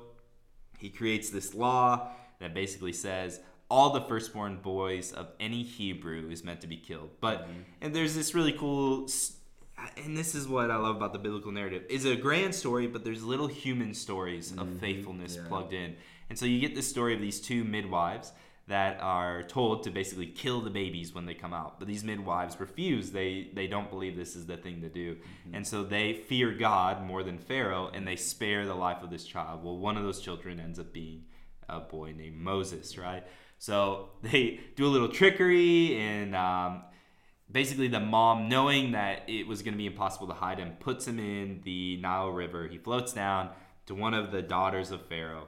he 0.78 0.90
creates 0.90 1.30
this 1.30 1.54
law 1.54 2.08
that 2.38 2.54
basically 2.54 2.92
says 2.92 3.40
all 3.70 3.90
the 3.90 4.02
firstborn 4.02 4.58
boys 4.62 5.12
of 5.12 5.28
any 5.40 5.62
Hebrew 5.62 6.28
is 6.30 6.44
meant 6.44 6.60
to 6.60 6.66
be 6.66 6.76
killed. 6.76 7.10
But 7.20 7.42
mm-hmm. 7.42 7.60
and 7.80 7.94
there's 7.94 8.14
this 8.14 8.34
really 8.34 8.52
cool 8.52 9.08
and 9.96 10.16
this 10.16 10.34
is 10.34 10.46
what 10.46 10.70
I 10.70 10.76
love 10.76 10.96
about 10.96 11.12
the 11.12 11.18
biblical 11.18 11.52
narrative. 11.52 11.84
Is 11.88 12.04
a 12.04 12.16
grand 12.16 12.54
story, 12.54 12.86
but 12.86 13.04
there's 13.04 13.22
little 13.22 13.46
human 13.46 13.94
stories 13.94 14.52
of 14.52 14.58
mm-hmm. 14.58 14.78
faithfulness 14.78 15.36
yeah. 15.36 15.48
plugged 15.48 15.72
in. 15.72 15.96
And 16.34 16.38
so 16.40 16.46
you 16.46 16.58
get 16.58 16.74
this 16.74 16.90
story 16.90 17.14
of 17.14 17.20
these 17.20 17.40
two 17.40 17.62
midwives 17.62 18.32
that 18.66 19.00
are 19.00 19.44
told 19.44 19.84
to 19.84 19.90
basically 19.92 20.26
kill 20.26 20.60
the 20.60 20.68
babies 20.68 21.14
when 21.14 21.26
they 21.26 21.34
come 21.34 21.54
out. 21.54 21.78
But 21.78 21.86
these 21.86 22.02
midwives 22.02 22.58
refuse. 22.58 23.12
They 23.12 23.50
they 23.54 23.68
don't 23.68 23.88
believe 23.88 24.16
this 24.16 24.34
is 24.34 24.44
the 24.44 24.56
thing 24.56 24.80
to 24.80 24.88
do. 24.88 25.18
And 25.52 25.64
so 25.64 25.84
they 25.84 26.12
fear 26.12 26.50
God 26.50 27.06
more 27.06 27.22
than 27.22 27.38
Pharaoh 27.38 27.88
and 27.94 28.04
they 28.04 28.16
spare 28.16 28.66
the 28.66 28.74
life 28.74 29.00
of 29.04 29.10
this 29.10 29.24
child. 29.24 29.62
Well, 29.62 29.78
one 29.78 29.96
of 29.96 30.02
those 30.02 30.20
children 30.20 30.58
ends 30.58 30.80
up 30.80 30.92
being 30.92 31.26
a 31.68 31.78
boy 31.78 32.12
named 32.16 32.38
Moses, 32.38 32.98
right? 32.98 33.22
So 33.60 34.08
they 34.22 34.58
do 34.74 34.86
a 34.86 34.90
little 34.90 35.10
trickery 35.10 35.96
and 35.98 36.34
um, 36.34 36.82
basically 37.48 37.86
the 37.86 38.00
mom 38.00 38.48
knowing 38.48 38.90
that 38.90 39.22
it 39.28 39.46
was 39.46 39.62
going 39.62 39.74
to 39.74 39.78
be 39.78 39.86
impossible 39.86 40.26
to 40.26 40.34
hide 40.34 40.58
him 40.58 40.72
puts 40.80 41.06
him 41.06 41.20
in 41.20 41.60
the 41.62 41.96
Nile 41.98 42.30
River. 42.30 42.66
He 42.66 42.78
floats 42.78 43.12
down 43.12 43.50
to 43.86 43.94
one 43.94 44.14
of 44.14 44.32
the 44.32 44.42
daughters 44.42 44.90
of 44.90 45.06
Pharaoh 45.06 45.46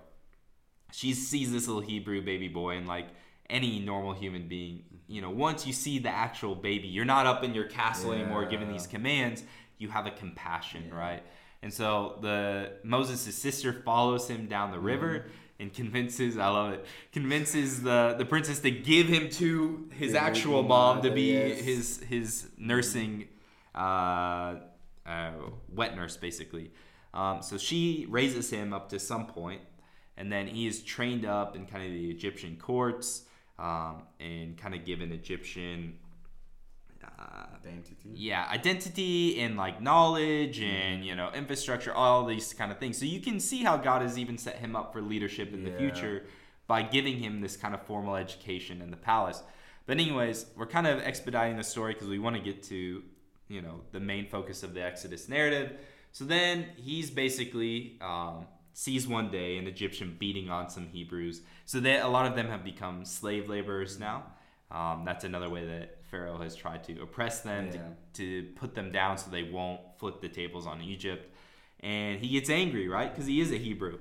she 0.92 1.14
sees 1.14 1.52
this 1.52 1.66
little 1.66 1.82
Hebrew 1.82 2.22
baby 2.22 2.48
boy, 2.48 2.76
and 2.76 2.86
like 2.86 3.08
any 3.48 3.78
normal 3.78 4.12
human 4.12 4.48
being, 4.48 4.82
you 5.06 5.20
know, 5.20 5.30
once 5.30 5.66
you 5.66 5.72
see 5.72 5.98
the 5.98 6.08
actual 6.08 6.54
baby, 6.54 6.88
you're 6.88 7.04
not 7.04 7.26
up 7.26 7.44
in 7.44 7.54
your 7.54 7.64
castle 7.64 8.12
anymore 8.12 8.44
giving 8.46 8.70
these 8.72 8.86
commands. 8.86 9.44
You 9.78 9.88
have 9.88 10.06
a 10.06 10.10
compassion, 10.10 10.92
right? 10.92 11.22
And 11.62 11.72
so 11.72 12.18
the 12.22 12.72
Moses' 12.82 13.34
sister 13.34 13.72
follows 13.72 14.28
him 14.28 14.46
down 14.46 14.70
the 14.70 14.78
river 14.78 15.26
and 15.58 15.72
convinces, 15.72 16.36
I 16.36 16.48
love 16.48 16.72
it, 16.74 16.86
convinces 17.12 17.82
the 17.82 18.14
the 18.18 18.24
princess 18.24 18.60
to 18.60 18.70
give 18.70 19.08
him 19.08 19.30
to 19.30 19.88
his 19.92 20.14
actual 20.14 20.62
mom 20.62 21.02
to 21.02 21.10
be 21.10 21.32
yes. 21.32 21.60
his 21.60 22.00
his 22.08 22.48
nursing 22.58 23.28
uh, 23.74 24.56
uh, 25.06 25.32
wet 25.74 25.96
nurse, 25.96 26.16
basically. 26.16 26.72
Um, 27.14 27.42
so 27.42 27.56
she 27.56 28.06
raises 28.08 28.50
him 28.50 28.72
up 28.72 28.90
to 28.90 28.98
some 28.98 29.26
point, 29.26 29.62
and 30.16 30.32
then 30.32 30.46
he 30.46 30.66
is 30.66 30.82
trained 30.82 31.24
up 31.24 31.56
in 31.56 31.66
kind 31.66 31.84
of 31.84 31.90
the 31.90 32.10
Egyptian 32.10 32.56
courts 32.56 33.22
um, 33.58 34.02
and 34.20 34.56
kind 34.56 34.74
of 34.74 34.84
given 34.84 35.12
Egyptian. 35.12 35.98
Uh, 37.18 37.46
Identity. 37.64 38.10
yeah, 38.14 38.48
identity 38.50 39.40
and 39.40 39.56
like 39.56 39.80
knowledge 39.80 40.60
and 40.60 41.04
you 41.04 41.14
know 41.14 41.30
infrastructure, 41.34 41.92
all 41.94 42.24
these 42.24 42.52
kind 42.52 42.72
of 42.72 42.78
things. 42.78 42.98
So 42.98 43.04
you 43.04 43.20
can 43.20 43.38
see 43.38 43.62
how 43.62 43.76
God 43.76 44.02
has 44.02 44.18
even 44.18 44.38
set 44.38 44.56
him 44.56 44.74
up 44.74 44.92
for 44.92 45.00
leadership 45.00 45.52
in 45.54 45.62
the 45.64 45.70
future 45.72 46.24
by 46.66 46.82
giving 46.82 47.18
him 47.18 47.40
this 47.40 47.56
kind 47.56 47.74
of 47.74 47.82
formal 47.82 48.16
education 48.16 48.82
in 48.82 48.90
the 48.90 48.96
palace. 48.96 49.42
But 49.86 49.98
anyways, 49.98 50.46
we're 50.56 50.66
kind 50.66 50.86
of 50.86 50.98
expediting 51.00 51.56
the 51.56 51.64
story 51.64 51.92
because 51.94 52.08
we 52.08 52.18
want 52.18 52.36
to 52.36 52.42
get 52.42 52.62
to 52.64 53.02
you 53.48 53.62
know 53.62 53.80
the 53.92 54.00
main 54.00 54.26
focus 54.26 54.62
of 54.62 54.74
the 54.74 54.82
Exodus 54.82 55.28
narrative. 55.28 55.78
So 56.12 56.24
then 56.24 56.66
he's 56.76 57.10
basically 57.10 57.98
um, 58.00 58.46
sees 58.76 59.08
one 59.08 59.30
day 59.30 59.56
an 59.56 59.66
Egyptian 59.66 60.14
beating 60.18 60.50
on 60.50 60.68
some 60.68 60.86
Hebrews. 60.86 61.40
So 61.64 61.80
that 61.80 62.04
a 62.04 62.08
lot 62.08 62.26
of 62.26 62.36
them 62.36 62.46
have 62.48 62.62
become 62.62 63.06
slave 63.06 63.48
laborers 63.48 63.98
now. 63.98 64.24
Um, 64.70 65.02
that's 65.06 65.24
another 65.24 65.48
way 65.48 65.64
that 65.64 66.04
Pharaoh 66.10 66.36
has 66.42 66.54
tried 66.54 66.84
to 66.84 67.00
oppress 67.00 67.40
them, 67.40 67.70
Yeah. 67.72 67.80
to, 68.12 68.42
to 68.42 68.48
put 68.52 68.74
them 68.74 68.92
down 68.92 69.16
so 69.16 69.30
they 69.30 69.44
won't 69.44 69.80
flip 69.96 70.20
the 70.20 70.28
tables 70.28 70.66
on 70.66 70.82
Egypt. 70.82 71.34
And 71.80 72.20
he 72.20 72.28
gets 72.28 72.50
angry, 72.50 72.86
right? 72.86 73.10
Because 73.10 73.26
he 73.26 73.40
is 73.40 73.50
a 73.50 73.56
Hebrew. 73.56 73.98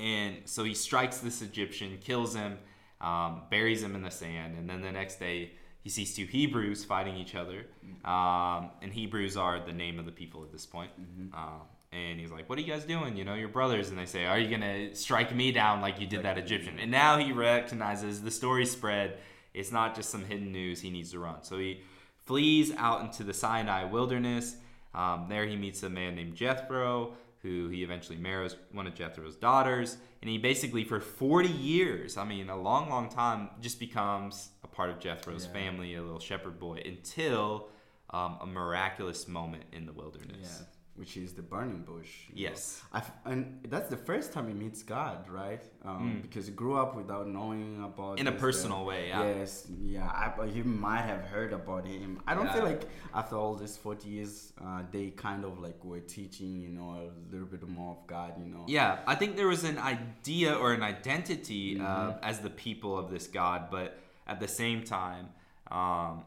And 0.00 0.36
so 0.44 0.62
he 0.62 0.72
strikes 0.74 1.18
this 1.18 1.42
Egyptian, 1.42 1.98
kills 2.00 2.36
him, 2.36 2.58
um, 3.00 3.42
buries 3.50 3.82
him 3.82 3.96
in 3.96 4.02
the 4.02 4.12
sand. 4.12 4.56
And 4.56 4.70
then 4.70 4.80
the 4.80 4.92
next 4.92 5.18
day, 5.18 5.54
he 5.82 5.90
sees 5.90 6.14
two 6.14 6.26
Hebrews 6.26 6.84
fighting 6.84 7.16
each 7.16 7.34
other. 7.34 7.66
Um, 8.04 8.70
and 8.80 8.92
Hebrews 8.92 9.36
are 9.36 9.58
the 9.58 9.72
name 9.72 9.98
of 9.98 10.06
the 10.06 10.12
people 10.12 10.44
at 10.44 10.52
this 10.52 10.66
point. 10.66 10.92
Um, 11.34 11.62
and 11.92 12.18
he's 12.20 12.30
like, 12.30 12.48
What 12.48 12.58
are 12.58 12.62
you 12.62 12.72
guys 12.72 12.84
doing? 12.84 13.16
You 13.16 13.24
know, 13.24 13.34
you're 13.34 13.48
brothers. 13.48 13.90
And 13.90 13.98
they 13.98 14.06
say, 14.06 14.26
Are 14.26 14.38
you 14.38 14.48
going 14.48 14.60
to 14.62 14.94
strike 14.94 15.34
me 15.34 15.52
down 15.52 15.80
like 15.80 16.00
you 16.00 16.06
did 16.06 16.22
that 16.22 16.38
Egyptian? 16.38 16.78
And 16.78 16.90
now 16.90 17.18
he 17.18 17.32
recognizes 17.32 18.22
the 18.22 18.30
story 18.30 18.66
spread. 18.66 19.18
It's 19.54 19.72
not 19.72 19.94
just 19.94 20.10
some 20.10 20.24
hidden 20.24 20.52
news. 20.52 20.80
He 20.80 20.90
needs 20.90 21.12
to 21.12 21.18
run. 21.18 21.42
So 21.42 21.58
he 21.58 21.80
flees 22.24 22.72
out 22.76 23.00
into 23.02 23.22
the 23.24 23.32
Sinai 23.34 23.84
wilderness. 23.84 24.56
Um, 24.94 25.26
there 25.28 25.46
he 25.46 25.56
meets 25.56 25.82
a 25.82 25.88
man 25.90 26.14
named 26.16 26.34
Jethro, 26.34 27.12
who 27.42 27.68
he 27.68 27.82
eventually 27.82 28.18
marries 28.18 28.56
one 28.72 28.86
of 28.86 28.94
Jethro's 28.94 29.36
daughters. 29.36 29.96
And 30.22 30.30
he 30.30 30.38
basically, 30.38 30.84
for 30.84 30.98
40 31.00 31.48
years, 31.48 32.16
I 32.16 32.24
mean, 32.24 32.48
a 32.50 32.56
long, 32.56 32.88
long 32.90 33.08
time, 33.08 33.50
just 33.60 33.78
becomes 33.78 34.48
a 34.64 34.66
part 34.66 34.90
of 34.90 34.98
Jethro's 34.98 35.46
Yeah. 35.46 35.52
family, 35.52 35.94
a 35.94 36.02
little 36.02 36.18
shepherd 36.18 36.58
boy, 36.58 36.82
until 36.84 37.68
um, 38.10 38.38
a 38.40 38.46
miraculous 38.46 39.26
moment 39.28 39.64
in 39.72 39.84
the 39.86 39.92
wilderness. 39.92 40.60
Yeah, 40.60 40.66
which 40.96 41.16
is 41.16 41.32
the 41.34 41.42
burning 41.42 41.82
bush. 41.82 42.10
Yes. 42.34 42.82
And 43.24 43.40
that's 43.68 43.88
the 43.88 43.96
first 43.96 44.32
time 44.32 44.48
he 44.48 44.54
meets 44.54 44.82
God, 44.82 45.28
right? 45.28 45.62
Um, 45.84 45.96
Mm. 46.06 46.22
Because 46.22 46.46
he 46.46 46.52
grew 46.52 46.76
up 46.76 46.94
without 46.96 47.26
knowing 47.28 47.82
about. 47.84 48.18
In 48.18 48.26
a 48.26 48.32
personal 48.46 48.80
uh, 48.80 48.90
way, 48.90 49.08
yeah. 49.08 49.24
Yes, 49.24 49.66
yeah. 49.94 50.06
I, 50.06 50.44
you 50.44 50.64
might 50.64 51.02
have 51.12 51.22
heard 51.34 51.52
about 51.52 51.86
him. 51.86 52.20
I 52.26 52.34
don't 52.34 52.50
feel 52.52 52.64
like 52.64 52.82
after 53.14 53.36
all 53.36 53.54
these 53.54 53.76
forty 53.76 54.08
years, 54.16 54.52
uh, 54.64 54.82
they 54.90 55.06
kind 55.10 55.44
of 55.44 55.58
like 55.66 55.80
were 55.84 56.00
teaching, 56.00 56.60
you 56.60 56.70
know, 56.70 56.90
a 57.04 57.32
little 57.32 57.46
bit 57.54 57.66
more 57.68 57.92
of 57.96 58.06
God, 58.06 58.32
you 58.38 58.46
know. 58.52 58.64
Yeah, 58.66 58.98
I 59.06 59.14
think 59.14 59.36
there 59.36 59.48
was 59.56 59.64
an 59.64 59.78
idea 59.78 60.54
or 60.54 60.72
an 60.72 60.82
identity 60.82 61.78
uh, 61.80 61.82
Mm-hmm. 61.86 62.24
as 62.30 62.36
the 62.40 62.50
people 62.50 62.92
of 62.98 63.10
this 63.10 63.26
God, 63.26 63.60
but 63.70 63.88
at 64.26 64.38
the 64.40 64.48
same 64.48 64.82
time, 64.84 65.28
um, 65.70 66.24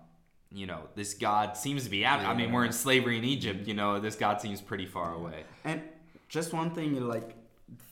you 0.51 0.65
know, 0.65 0.81
this 0.95 1.13
God 1.13 1.55
seems 1.57 1.83
to 1.83 1.89
be 1.89 2.05
out. 2.05 2.21
I 2.25 2.33
mean, 2.33 2.51
we're 2.51 2.65
in 2.65 2.71
slavery 2.71 3.17
in 3.17 3.23
Egypt. 3.23 3.67
You 3.67 3.75
know, 3.75 3.99
this 3.99 4.15
God 4.15 4.41
seems 4.41 4.61
pretty 4.61 4.85
far 4.85 5.13
away. 5.13 5.43
And 5.63 5.81
just 6.27 6.53
one 6.53 6.71
thing, 6.71 7.07
like 7.07 7.35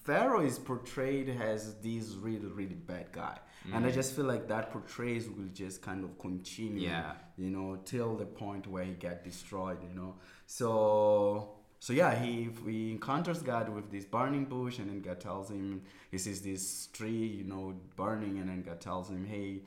Pharaoh 0.03 0.41
is 0.41 0.57
portrayed 0.57 1.29
as 1.29 1.75
this 1.75 2.13
really, 2.13 2.47
really 2.47 2.75
bad 2.75 3.11
guy, 3.11 3.37
and 3.73 3.85
I 3.85 3.91
mm. 3.91 3.93
just 3.93 4.15
feel 4.15 4.25
like 4.25 4.47
that 4.47 4.71
portrays 4.71 5.27
will 5.29 5.49
just 5.53 5.81
kind 5.81 6.03
of 6.03 6.17
continue, 6.17 6.87
Yeah. 6.89 7.11
you 7.37 7.49
know, 7.49 7.77
till 7.85 8.15
the 8.15 8.25
point 8.25 8.65
where 8.67 8.85
he 8.85 8.93
get 8.93 9.23
destroyed, 9.23 9.79
you 9.83 9.93
know. 9.93 10.15
So, 10.45 11.57
so 11.79 11.93
yeah, 11.93 12.15
he 12.15 12.49
he 12.65 12.91
encounters 12.91 13.41
God 13.43 13.69
with 13.69 13.91
this 13.91 14.05
burning 14.05 14.45
bush, 14.45 14.79
and 14.79 14.89
then 14.89 15.01
God 15.01 15.19
tells 15.19 15.49
him 15.51 15.81
he 16.09 16.17
sees 16.17 16.41
this 16.41 16.87
tree, 16.87 17.27
you 17.39 17.43
know, 17.43 17.75
burning, 17.95 18.39
and 18.39 18.49
then 18.49 18.63
God 18.63 18.81
tells 18.81 19.09
him, 19.09 19.25
hey. 19.25 19.61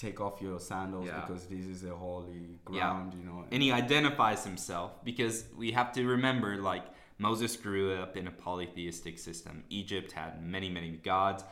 Take 0.00 0.18
off 0.18 0.40
your 0.40 0.58
sandals 0.58 1.06
Yeah. 1.06 1.20
because 1.20 1.46
this 1.46 1.66
is 1.66 1.84
a 1.84 1.94
holy 1.94 2.58
Yeah. 2.70 2.88
ground, 2.88 3.12
you 3.12 3.22
know. 3.22 3.44
And 3.52 3.62
he 3.62 3.70
identifies 3.70 4.44
himself 4.44 5.04
because 5.04 5.44
we 5.54 5.72
have 5.72 5.92
to 5.92 6.06
remember, 6.06 6.56
like, 6.56 6.84
Moses 7.18 7.54
grew 7.54 7.92
up 7.92 8.16
in 8.16 8.26
a 8.26 8.30
polytheistic 8.30 9.18
system. 9.18 9.64
Egypt 9.68 10.12
had 10.12 10.42
many, 10.42 10.70
many 10.70 10.92
gods, 10.92 11.44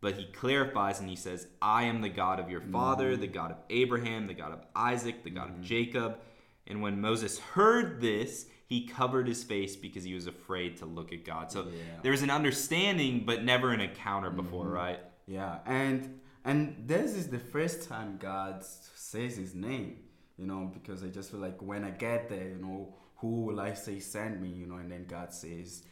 but 0.00 0.14
he 0.14 0.24
clarifies 0.32 0.98
and 0.98 1.08
he 1.08 1.14
says, 1.14 1.46
I 1.62 1.84
am 1.84 2.00
the 2.00 2.08
God 2.08 2.40
of 2.40 2.50
your 2.50 2.60
father, 2.60 3.12
mm-hmm. 3.12 3.20
the 3.20 3.28
God 3.28 3.52
of 3.52 3.58
Abraham, 3.70 4.26
the 4.26 4.34
God 4.34 4.50
of 4.50 4.64
Isaac, 4.74 5.22
the 5.22 5.30
God 5.30 5.50
of 5.50 5.54
mm-hmm. 5.54 5.62
Jacob. 5.62 6.18
And 6.66 6.82
when 6.82 7.00
Moses 7.00 7.38
heard 7.38 8.00
this, 8.00 8.46
he 8.66 8.84
covered 8.84 9.28
his 9.28 9.44
face 9.44 9.76
because 9.76 10.02
he 10.02 10.14
was 10.14 10.26
afraid 10.26 10.78
to 10.78 10.86
look 10.86 11.12
at 11.12 11.24
God. 11.24 11.52
So 11.52 11.66
Yeah. 11.66 12.00
there 12.02 12.10
was 12.10 12.22
an 12.22 12.30
understanding, 12.30 13.22
but 13.24 13.44
never 13.44 13.70
an 13.70 13.80
encounter 13.80 14.30
before, 14.30 14.64
mm-hmm. 14.64 14.74
right? 14.74 15.00
Yeah, 15.28 15.58
and 15.66 16.20
and 16.44 16.84
this 16.86 17.14
is 17.14 17.28
the 17.28 17.38
first 17.38 17.88
time 17.88 18.18
God 18.20 18.64
says 18.64 19.36
His 19.36 19.54
name, 19.54 19.98
you 20.36 20.46
know, 20.46 20.70
because 20.72 21.02
I 21.04 21.08
just 21.08 21.30
feel 21.30 21.40
like 21.40 21.60
when 21.62 21.84
I 21.84 21.90
get 21.90 22.28
there, 22.28 22.48
you 22.48 22.58
know, 22.58 22.94
who 23.16 23.42
will 23.42 23.60
I 23.60 23.74
say 23.74 24.00
send 24.00 24.40
me, 24.42 24.48
you 24.48 24.66
know, 24.66 24.76
and 24.76 24.90
then 24.90 25.04
God 25.06 25.32
says, 25.32 25.84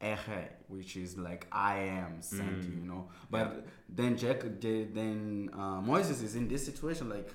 Eche, 0.00 0.48
which 0.68 0.96
is 0.96 1.18
like 1.18 1.46
I 1.52 1.76
am 1.80 2.22
sent 2.22 2.62
you, 2.64 2.70
you 2.80 2.86
know. 2.86 3.08
But 3.30 3.66
then 3.88 4.16
Jack, 4.16 4.40
the- 4.60 4.84
then 4.84 5.50
uh, 5.52 5.80
Moses 5.82 6.22
is 6.22 6.36
in 6.36 6.48
this 6.48 6.64
situation, 6.64 7.10
like, 7.10 7.28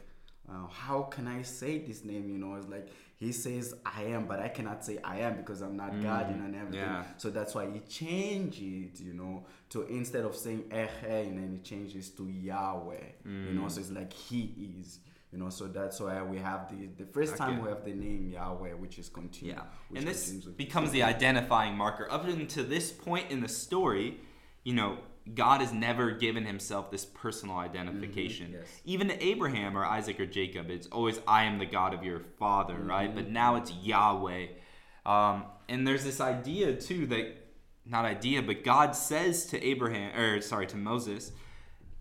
uh, 0.49 0.65
how 0.67 1.03
can 1.03 1.27
I 1.27 1.43
say 1.43 1.77
this 1.79 2.03
name? 2.03 2.27
You 2.29 2.37
know, 2.39 2.55
it's 2.55 2.67
like 2.67 2.87
he 3.17 3.31
says 3.31 3.73
I 3.85 4.03
am, 4.03 4.25
but 4.25 4.39
I 4.39 4.49
cannot 4.49 4.83
say 4.83 4.99
I 5.03 5.19
am 5.19 5.37
because 5.37 5.61
I'm 5.61 5.77
not 5.77 6.01
God, 6.01 6.29
you 6.29 6.37
know, 6.37 6.45
and 6.45 6.53
mm, 6.53 6.61
everything. 6.61 6.81
yeah. 6.81 7.03
So 7.17 7.29
that's 7.29 7.55
why 7.55 7.69
he 7.71 7.79
changed 7.79 8.61
it, 8.61 8.99
you 8.99 9.13
know, 9.13 9.45
to 9.69 9.83
instead 9.83 10.25
of 10.25 10.35
saying 10.35 10.65
Eche, 10.69 11.27
and 11.27 11.37
then 11.37 11.51
he 11.53 11.59
changes 11.59 12.09
to 12.11 12.27
Yahweh, 12.27 12.97
you 13.23 13.53
know. 13.53 13.67
So 13.69 13.79
mm. 13.79 13.83
it's 13.83 13.91
like 13.91 14.11
He 14.11 14.73
is, 14.79 14.99
you 15.31 15.39
know. 15.39 15.49
So 15.49 15.67
that's 15.67 16.01
why 16.01 16.21
we 16.23 16.39
have 16.39 16.69
the 16.69 16.87
the 17.03 17.09
first 17.09 17.37
time 17.37 17.61
we 17.61 17.69
have 17.69 17.85
the 17.85 17.93
name 17.93 18.29
Yahweh, 18.33 18.73
which 18.73 18.99
is 18.99 19.07
continued. 19.07 19.55
Yeah, 19.55 19.97
and 19.97 20.05
this 20.05 20.31
becomes 20.57 20.91
the 20.91 21.03
identifying 21.03 21.77
marker. 21.77 22.11
Up 22.11 22.25
until 22.25 22.65
this 22.65 22.91
point 22.91 23.31
in 23.31 23.39
the 23.39 23.47
story, 23.47 24.19
you 24.65 24.73
know, 24.73 24.97
God 25.33 25.61
has 25.61 25.73
never 25.73 26.11
given 26.11 26.45
himself 26.45 26.91
this 26.91 27.03
personal 27.05 27.57
identification. 27.57 28.51
yes. 28.53 28.67
Even 28.85 29.07
to 29.07 29.23
Abraham 29.23 29.75
or 29.75 29.83
Isaac 29.83 30.19
or 30.19 30.27
Jacob, 30.27 30.69
it's 30.69 30.87
always, 30.87 31.19
I 31.27 31.45
am 31.45 31.57
the 31.57 31.65
God 31.65 31.93
of 31.93 32.03
your 32.03 32.19
father, 32.37 32.75
right? 32.75 33.13
But 33.13 33.29
now 33.29 33.55
it's 33.55 33.71
Yahweh. 33.71 34.47
Um, 35.05 35.45
and 35.67 35.87
there's 35.87 36.03
this 36.03 36.21
idea, 36.21 36.75
too, 36.75 37.07
that, 37.07 37.37
not 37.85 38.05
idea, 38.05 38.43
but 38.43 38.63
God 38.63 38.95
says 38.95 39.45
to 39.47 39.63
Abraham, 39.63 40.15
or 40.19 40.41
sorry, 40.41 40.67
to 40.67 40.77
Moses, 40.77 41.31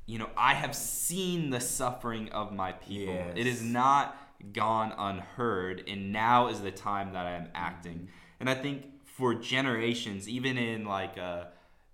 you 0.07 0.19
know, 0.19 0.29
I 0.37 0.53
have 0.53 0.75
seen 0.75 1.49
the 1.49 1.61
suffering 1.61 2.31
of 2.31 2.53
my 2.53 2.73
people. 2.73 3.15
Yes. 3.15 3.33
It 3.37 3.47
is 3.47 3.63
not 3.63 4.17
gone 4.53 4.93
unheard, 4.99 5.85
and 5.89 6.13
now 6.13 6.49
is 6.49 6.61
the 6.61 6.71
time 6.71 7.15
that 7.15 7.27
I 7.27 7.33
am 7.33 7.49
acting. 7.55 7.95
Mm-hmm. 7.95 8.07
And 8.41 8.51
I 8.51 8.55
think 8.55 8.85
for 9.05 9.35
generations, 9.35 10.29
even 10.29 10.59
in 10.59 10.85
like 10.85 11.17
uh, 11.17 11.45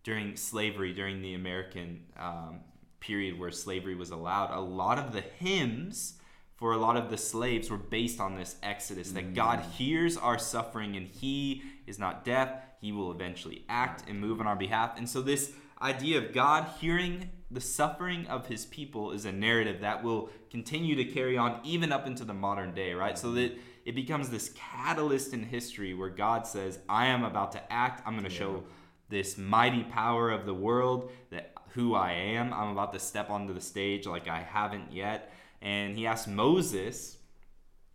during 0.03 0.37
slavery, 0.37 0.93
during 0.93 1.23
the 1.23 1.35
American 1.35 2.01
um, 2.19 2.61
period 3.01 3.39
where 3.39 3.51
slavery 3.51 3.95
was 3.95 4.11
allowed, 4.11 4.51
a 4.57 4.61
lot 4.61 4.99
of 4.99 5.13
the 5.13 5.21
hymns 5.21 6.15
for 6.57 6.73
a 6.73 6.77
lot 6.77 6.97
of 6.97 7.09
the 7.11 7.17
slaves 7.17 7.71
were 7.71 7.79
based 7.79 8.21
on 8.21 8.37
this 8.37 8.57
exodus 8.63 9.13
that 9.13 9.35
God 9.35 9.61
Mm. 9.61 9.71
hears 9.73 10.17
our 10.19 10.39
suffering 10.39 10.95
and 10.97 11.07
He 11.07 11.63
is 11.87 11.99
not 11.99 12.25
deaf. 12.25 12.51
He 12.81 12.93
will 12.93 13.11
eventually 13.11 13.65
act 13.69 14.09
and 14.09 14.21
move 14.21 14.41
on 14.41 14.47
our 14.47 14.57
behalf. 14.57 14.97
And 14.99 15.09
so, 15.09 15.23
this 15.23 15.53
idea 15.81 16.19
of 16.19 16.35
God 16.35 16.67
hearing 16.79 17.31
the 17.51 17.61
suffering 17.63 18.27
of 18.27 18.47
His 18.47 18.67
people 18.67 19.13
is 19.13 19.25
a 19.25 19.33
narrative 19.33 19.81
that 19.81 20.05
will 20.05 20.29
continue 20.51 20.95
to 20.97 21.05
carry 21.05 21.39
on 21.39 21.61
even 21.65 21.93
up 21.93 22.07
into 22.07 22.25
the 22.25 22.35
modern 22.35 22.75
day, 22.75 22.93
right? 22.93 23.19
So 23.19 23.33
that 23.33 23.53
it 23.87 23.95
becomes 23.95 24.29
this 24.29 24.51
catalyst 24.51 25.33
in 25.33 25.45
history 25.45 25.95
where 25.95 26.11
God 26.11 26.47
says, 26.47 26.79
I 26.89 27.07
am 27.07 27.25
about 27.25 27.53
to 27.53 27.73
act. 27.73 28.03
I'm 28.07 28.13
going 28.13 28.25
to 28.25 28.31
show 28.31 28.63
this 29.11 29.37
mighty 29.37 29.85
power 29.85 30.31
of 30.31 30.47
the 30.47 30.55
world 30.55 31.11
that 31.31 31.53
who 31.75 31.95
I 31.95 32.13
am. 32.13 32.53
I'm 32.53 32.71
about 32.71 32.93
to 32.95 32.99
step 32.99 33.31
onto 33.31 33.53
the 33.53 33.61
stage 33.61 34.07
like 34.07 34.29
I 34.29 34.41
haven't 34.41 34.93
yet. 34.93 35.33
And 35.63 35.97
he 35.97 36.07
asked 36.07 36.29
Moses, 36.29 37.19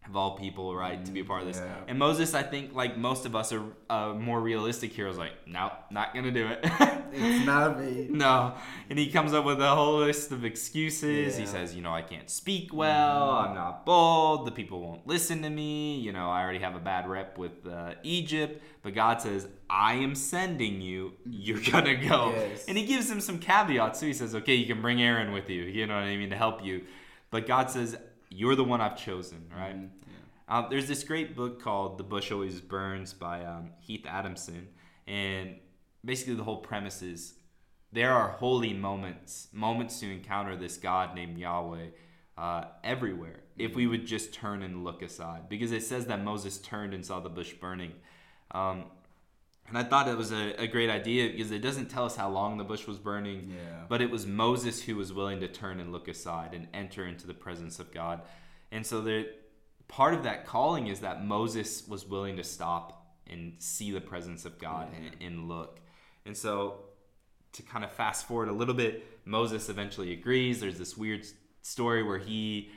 of 0.07 0.15
all 0.15 0.37
people, 0.37 0.75
right, 0.75 1.03
to 1.05 1.11
be 1.11 1.21
a 1.21 1.25
part 1.25 1.41
of 1.41 1.47
this. 1.47 1.57
Yeah. 1.57 1.73
And 1.87 1.97
Moses, 1.97 2.33
I 2.33 2.43
think, 2.43 2.73
like 2.73 2.97
most 2.97 3.25
of 3.25 3.35
us, 3.35 3.51
are 3.51 3.63
uh, 3.89 4.13
more 4.13 4.39
realistic 4.39 4.93
heroes. 4.93 5.17
Like, 5.17 5.33
no, 5.47 5.71
not 5.89 6.13
gonna 6.13 6.31
do 6.31 6.47
it. 6.47 6.59
It's 7.13 7.45
not 7.45 7.79
me. 7.79 8.07
no, 8.09 8.55
and 8.89 8.99
he 8.99 9.09
comes 9.11 9.33
up 9.33 9.45
with 9.45 9.61
a 9.61 9.75
whole 9.75 9.99
list 9.99 10.31
of 10.31 10.45
excuses. 10.45 11.37
He 11.37 11.45
says, 11.45 11.75
you 11.75 11.81
know, 11.81 11.93
I 11.93 12.01
can't 12.01 12.29
speak 12.29 12.73
well. 12.73 13.31
I'm 13.31 13.55
not 13.55 13.85
bold. 13.85 14.45
The 14.45 14.51
people 14.51 14.81
won't 14.81 15.07
listen 15.07 15.41
to 15.43 15.49
me. 15.49 15.99
You 15.99 16.11
know, 16.11 16.29
I 16.29 16.41
already 16.41 16.59
have 16.59 16.75
a 16.75 16.79
bad 16.79 17.07
rep 17.07 17.37
with 17.37 17.65
uh, 17.65 17.93
Egypt. 18.03 18.61
But 18.83 18.93
God 18.93 19.19
says, 19.21 19.47
I 19.69 19.95
am 19.95 20.13
sending 20.13 20.81
you. 20.81 21.13
You're 21.25 21.61
gonna 21.71 21.95
go. 21.95 22.31
Yes. 22.35 22.65
And 22.67 22.77
he 22.77 22.85
gives 22.85 23.09
him 23.09 23.19
some 23.19 23.39
caveats 23.39 23.99
too. 23.99 24.07
He 24.07 24.13
says, 24.13 24.35
okay, 24.35 24.53
you 24.53 24.67
can 24.67 24.81
bring 24.81 25.01
Aaron 25.01 25.31
with 25.31 25.49
you. 25.49 25.63
You 25.63 25.87
know 25.87 25.95
what 25.95 26.03
I 26.03 26.15
mean 26.17 26.29
to 26.29 26.37
help 26.37 26.63
you. 26.63 26.83
But 27.31 27.47
God 27.47 27.71
says, 27.71 27.97
you're 28.35 28.55
the 28.55 28.63
one 28.63 28.81
I've 28.81 28.97
chosen, 28.97 29.49
right? 29.55 29.75
Mm, 29.75 29.89
Um, 30.47 30.67
there's 30.69 30.87
this 30.87 31.03
great 31.03 31.35
book 31.35 31.61
called 31.61 31.97
The 31.97 32.03
Bush 32.03 32.31
Always 32.31 32.61
Burns 32.61 33.13
by 33.13 33.43
um, 33.43 33.71
Heath 33.79 34.05
Adamson. 34.05 34.67
And 35.07 35.55
basically, 36.03 36.35
the 36.35 36.43
whole 36.43 36.61
premise 36.61 37.01
is 37.01 37.35
there 37.91 38.13
are 38.13 38.29
holy 38.29 38.73
moments, 38.73 39.47
moments 39.51 39.99
to 40.01 40.11
encounter 40.11 40.55
this 40.55 40.77
God 40.77 41.15
named 41.15 41.37
Yahweh 41.37 41.87
uh, 42.37 42.65
everywhere 42.83 43.39
if 43.57 43.75
we 43.75 43.87
would 43.87 44.05
just 44.05 44.33
turn 44.33 44.61
and 44.61 44.83
look 44.83 45.01
aside. 45.01 45.49
Because 45.49 45.71
it 45.71 45.83
says 45.83 46.05
that 46.07 46.23
Moses 46.23 46.57
turned 46.59 46.93
and 46.93 47.03
saw 47.05 47.19
the 47.19 47.29
bush 47.29 47.53
burning. 47.53 47.93
Um, 48.51 48.85
and 49.67 49.77
I 49.77 49.83
thought 49.83 50.07
it 50.07 50.17
was 50.17 50.31
a, 50.31 50.61
a 50.61 50.67
great 50.67 50.89
idea 50.89 51.29
because 51.29 51.51
it 51.51 51.59
doesn't 51.59 51.89
tell 51.89 52.05
us 52.05 52.15
how 52.15 52.29
long 52.29 52.57
the 52.57 52.63
bush 52.63 52.85
was 52.85 52.99
burning. 52.99 53.51
Yeah. 53.55 53.83
But 53.89 54.01
it 54.01 54.11
was 54.11 54.25
Moses 54.25 54.81
who 54.81 54.95
was 54.95 55.11
willing 55.11 55.39
to 55.39 55.47
turn 55.47 55.79
and 55.79 55.91
look 55.91 56.07
aside 56.07 56.53
and 56.53 56.67
enter 56.73 57.05
into 57.07 57.25
the 57.25 57.33
presence 57.33 57.79
of 57.79 57.91
God. 57.91 58.21
And 58.71 58.85
so 58.85 59.01
there, 59.01 59.25
part 59.87 60.13
of 60.13 60.23
that 60.23 60.45
calling 60.45 60.87
is 60.87 60.99
that 60.99 61.25
Moses 61.25 61.87
was 61.87 62.05
willing 62.05 62.37
to 62.37 62.43
stop 62.43 63.15
and 63.27 63.53
see 63.57 63.91
the 63.91 64.01
presence 64.01 64.45
of 64.45 64.59
God 64.59 64.89
and, 64.95 65.15
and 65.19 65.47
look. 65.47 65.79
And 66.27 66.37
so 66.37 66.81
to 67.53 67.63
kind 67.63 67.83
of 67.83 67.91
fast 67.91 68.27
forward 68.27 68.49
a 68.49 68.53
little 68.53 68.75
bit, 68.75 69.03
Moses 69.25 69.69
eventually 69.69 70.13
agrees. 70.13 70.59
There's 70.59 70.77
this 70.77 70.95
weird 70.95 71.25
story 71.63 72.03
where 72.03 72.19
he 72.19 72.69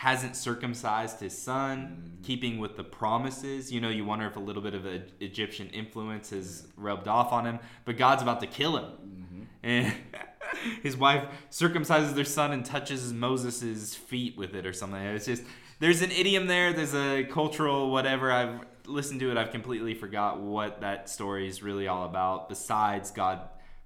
hasn't 0.00 0.36
circumcised 0.36 1.20
his 1.20 1.36
son, 1.36 2.18
keeping 2.22 2.58
with 2.58 2.76
the 2.76 2.84
promises. 2.84 3.72
You 3.72 3.80
know, 3.80 3.88
you 3.88 4.04
wonder 4.04 4.26
if 4.26 4.36
a 4.36 4.40
little 4.40 4.60
bit 4.60 4.74
of 4.74 4.84
a 4.84 5.02
Egyptian 5.20 5.68
influence 5.70 6.28
has 6.30 6.68
rubbed 6.76 7.08
off 7.08 7.32
on 7.32 7.46
him, 7.46 7.58
but 7.86 7.96
God's 7.96 8.22
about 8.22 8.40
to 8.40 8.46
kill 8.46 8.76
him. 8.76 9.48
And 9.62 9.94
his 10.82 10.98
wife 10.98 11.24
circumcises 11.50 12.14
their 12.14 12.26
son 12.26 12.52
and 12.52 12.62
touches 12.62 13.10
Moses' 13.14 13.94
feet 13.94 14.36
with 14.36 14.54
it 14.54 14.66
or 14.66 14.74
something. 14.74 15.00
It's 15.00 15.24
just 15.24 15.44
there's 15.80 16.02
an 16.02 16.10
idiom 16.10 16.46
there, 16.46 16.74
there's 16.74 16.94
a 16.94 17.24
cultural 17.24 17.90
whatever. 17.90 18.30
I've 18.30 18.60
listened 18.84 19.20
to 19.20 19.30
it, 19.30 19.38
I've 19.38 19.50
completely 19.50 19.94
forgot 19.94 20.40
what 20.40 20.82
that 20.82 21.08
story 21.08 21.48
is 21.48 21.62
really 21.62 21.88
all 21.88 22.04
about, 22.04 22.50
besides 22.50 23.10
God 23.12 23.40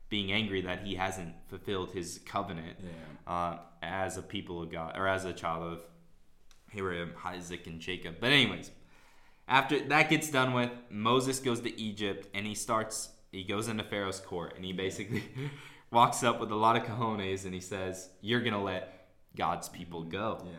being 0.09 0.33
angry 0.33 0.63
that 0.63 0.83
he 0.85 0.97
hasn't 0.97 1.35
fulfilled 1.47 1.93
his 1.93 2.19
covenant 2.27 2.79
Yeah. 2.83 3.33
uh, 3.33 3.59
as 3.81 4.17
a 4.17 4.23
people 4.23 4.61
of 4.61 4.73
God 4.73 4.97
or 4.99 5.07
as 5.07 5.25
a 5.25 5.33
child 5.33 5.73
of 5.73 5.85
Abraham, 6.75 7.13
Isaac, 7.25 7.67
and 7.67 7.81
Jacob. 7.81 8.17
But 8.21 8.31
anyways, 8.31 8.71
after 9.49 9.81
that 9.89 10.09
gets 10.09 10.31
done 10.31 10.53
with, 10.53 10.71
Moses 10.91 11.41
goes 11.41 11.61
to 11.61 11.81
Egypt 11.81 12.29
and 12.35 12.47
he 12.47 12.55
starts. 12.55 13.11
He 13.33 13.45
goes 13.45 13.69
into 13.69 13.85
Pharaoh's 13.85 14.21
court 14.21 14.55
and 14.57 14.65
he 14.65 14.73
basically 14.73 15.25
walks 15.93 16.23
up 16.23 16.41
with 16.41 16.51
a 16.51 16.57
lot 16.57 16.77
of 16.77 16.85
cojones 16.85 17.45
and 17.45 17.55
he 17.55 17.61
says, 17.61 18.09
"You're 18.21 18.41
gonna 18.41 18.63
let 18.63 19.09
God's 19.37 19.69
people 19.69 20.05
go." 20.05 20.43
Yeah. 20.45 20.53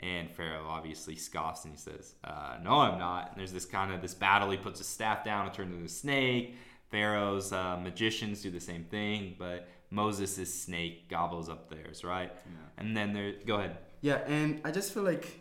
And 0.00 0.30
Pharaoh 0.30 0.66
obviously 0.68 1.14
scoffs 1.14 1.64
and 1.64 1.74
he 1.74 1.78
says, 1.78 2.14
uh, 2.24 2.56
"No, 2.62 2.80
I'm 2.80 2.98
not." 2.98 3.30
And 3.30 3.38
there's 3.38 3.52
this 3.52 3.66
kind 3.66 3.92
of 3.92 4.02
this 4.02 4.14
battle. 4.14 4.50
He 4.50 4.56
puts 4.56 4.78
his 4.78 4.88
staff 4.88 5.24
down 5.24 5.46
and 5.46 5.54
turns 5.54 5.72
into 5.72 5.86
a 5.86 5.88
snake. 5.88 6.56
Pharaoh's 6.90 7.52
uh, 7.52 7.76
magicians 7.82 8.42
do 8.42 8.50
the 8.50 8.60
same 8.60 8.84
thing, 8.84 9.34
but 9.38 9.68
Moses' 9.90 10.62
snake 10.62 11.08
gobbles 11.08 11.48
up 11.48 11.68
theirs, 11.68 12.04
right? 12.04 12.32
Yeah. 12.34 12.52
And 12.78 12.96
then 12.96 13.12
there, 13.12 13.34
go 13.46 13.56
ahead. 13.56 13.78
Yeah, 14.00 14.20
and 14.26 14.60
I 14.64 14.70
just 14.70 14.92
feel 14.92 15.02
like 15.02 15.40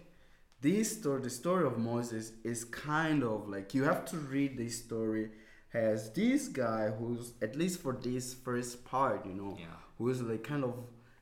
this 0.64 0.98
story, 0.98 1.22
the 1.22 1.30
story 1.30 1.66
of 1.66 1.78
Moses, 1.78 2.32
is 2.44 2.64
kind 2.64 3.22
of 3.22 3.48
like 3.50 3.74
you 3.76 3.84
have 3.84 4.06
to 4.06 4.18
read 4.18 4.58
this 4.58 4.80
story 4.80 5.30
as 5.74 6.12
this 6.14 6.48
guy 6.48 6.90
who's 6.90 7.34
at 7.42 7.56
least 7.56 7.82
for 7.82 7.94
this 7.94 8.34
first 8.34 8.86
part, 8.86 9.26
you 9.26 9.34
know, 9.34 9.58
Yeah. 9.60 9.66
who 9.98 10.10
is 10.10 10.22
like 10.22 10.44
kind 10.44 10.64
of 10.64 10.74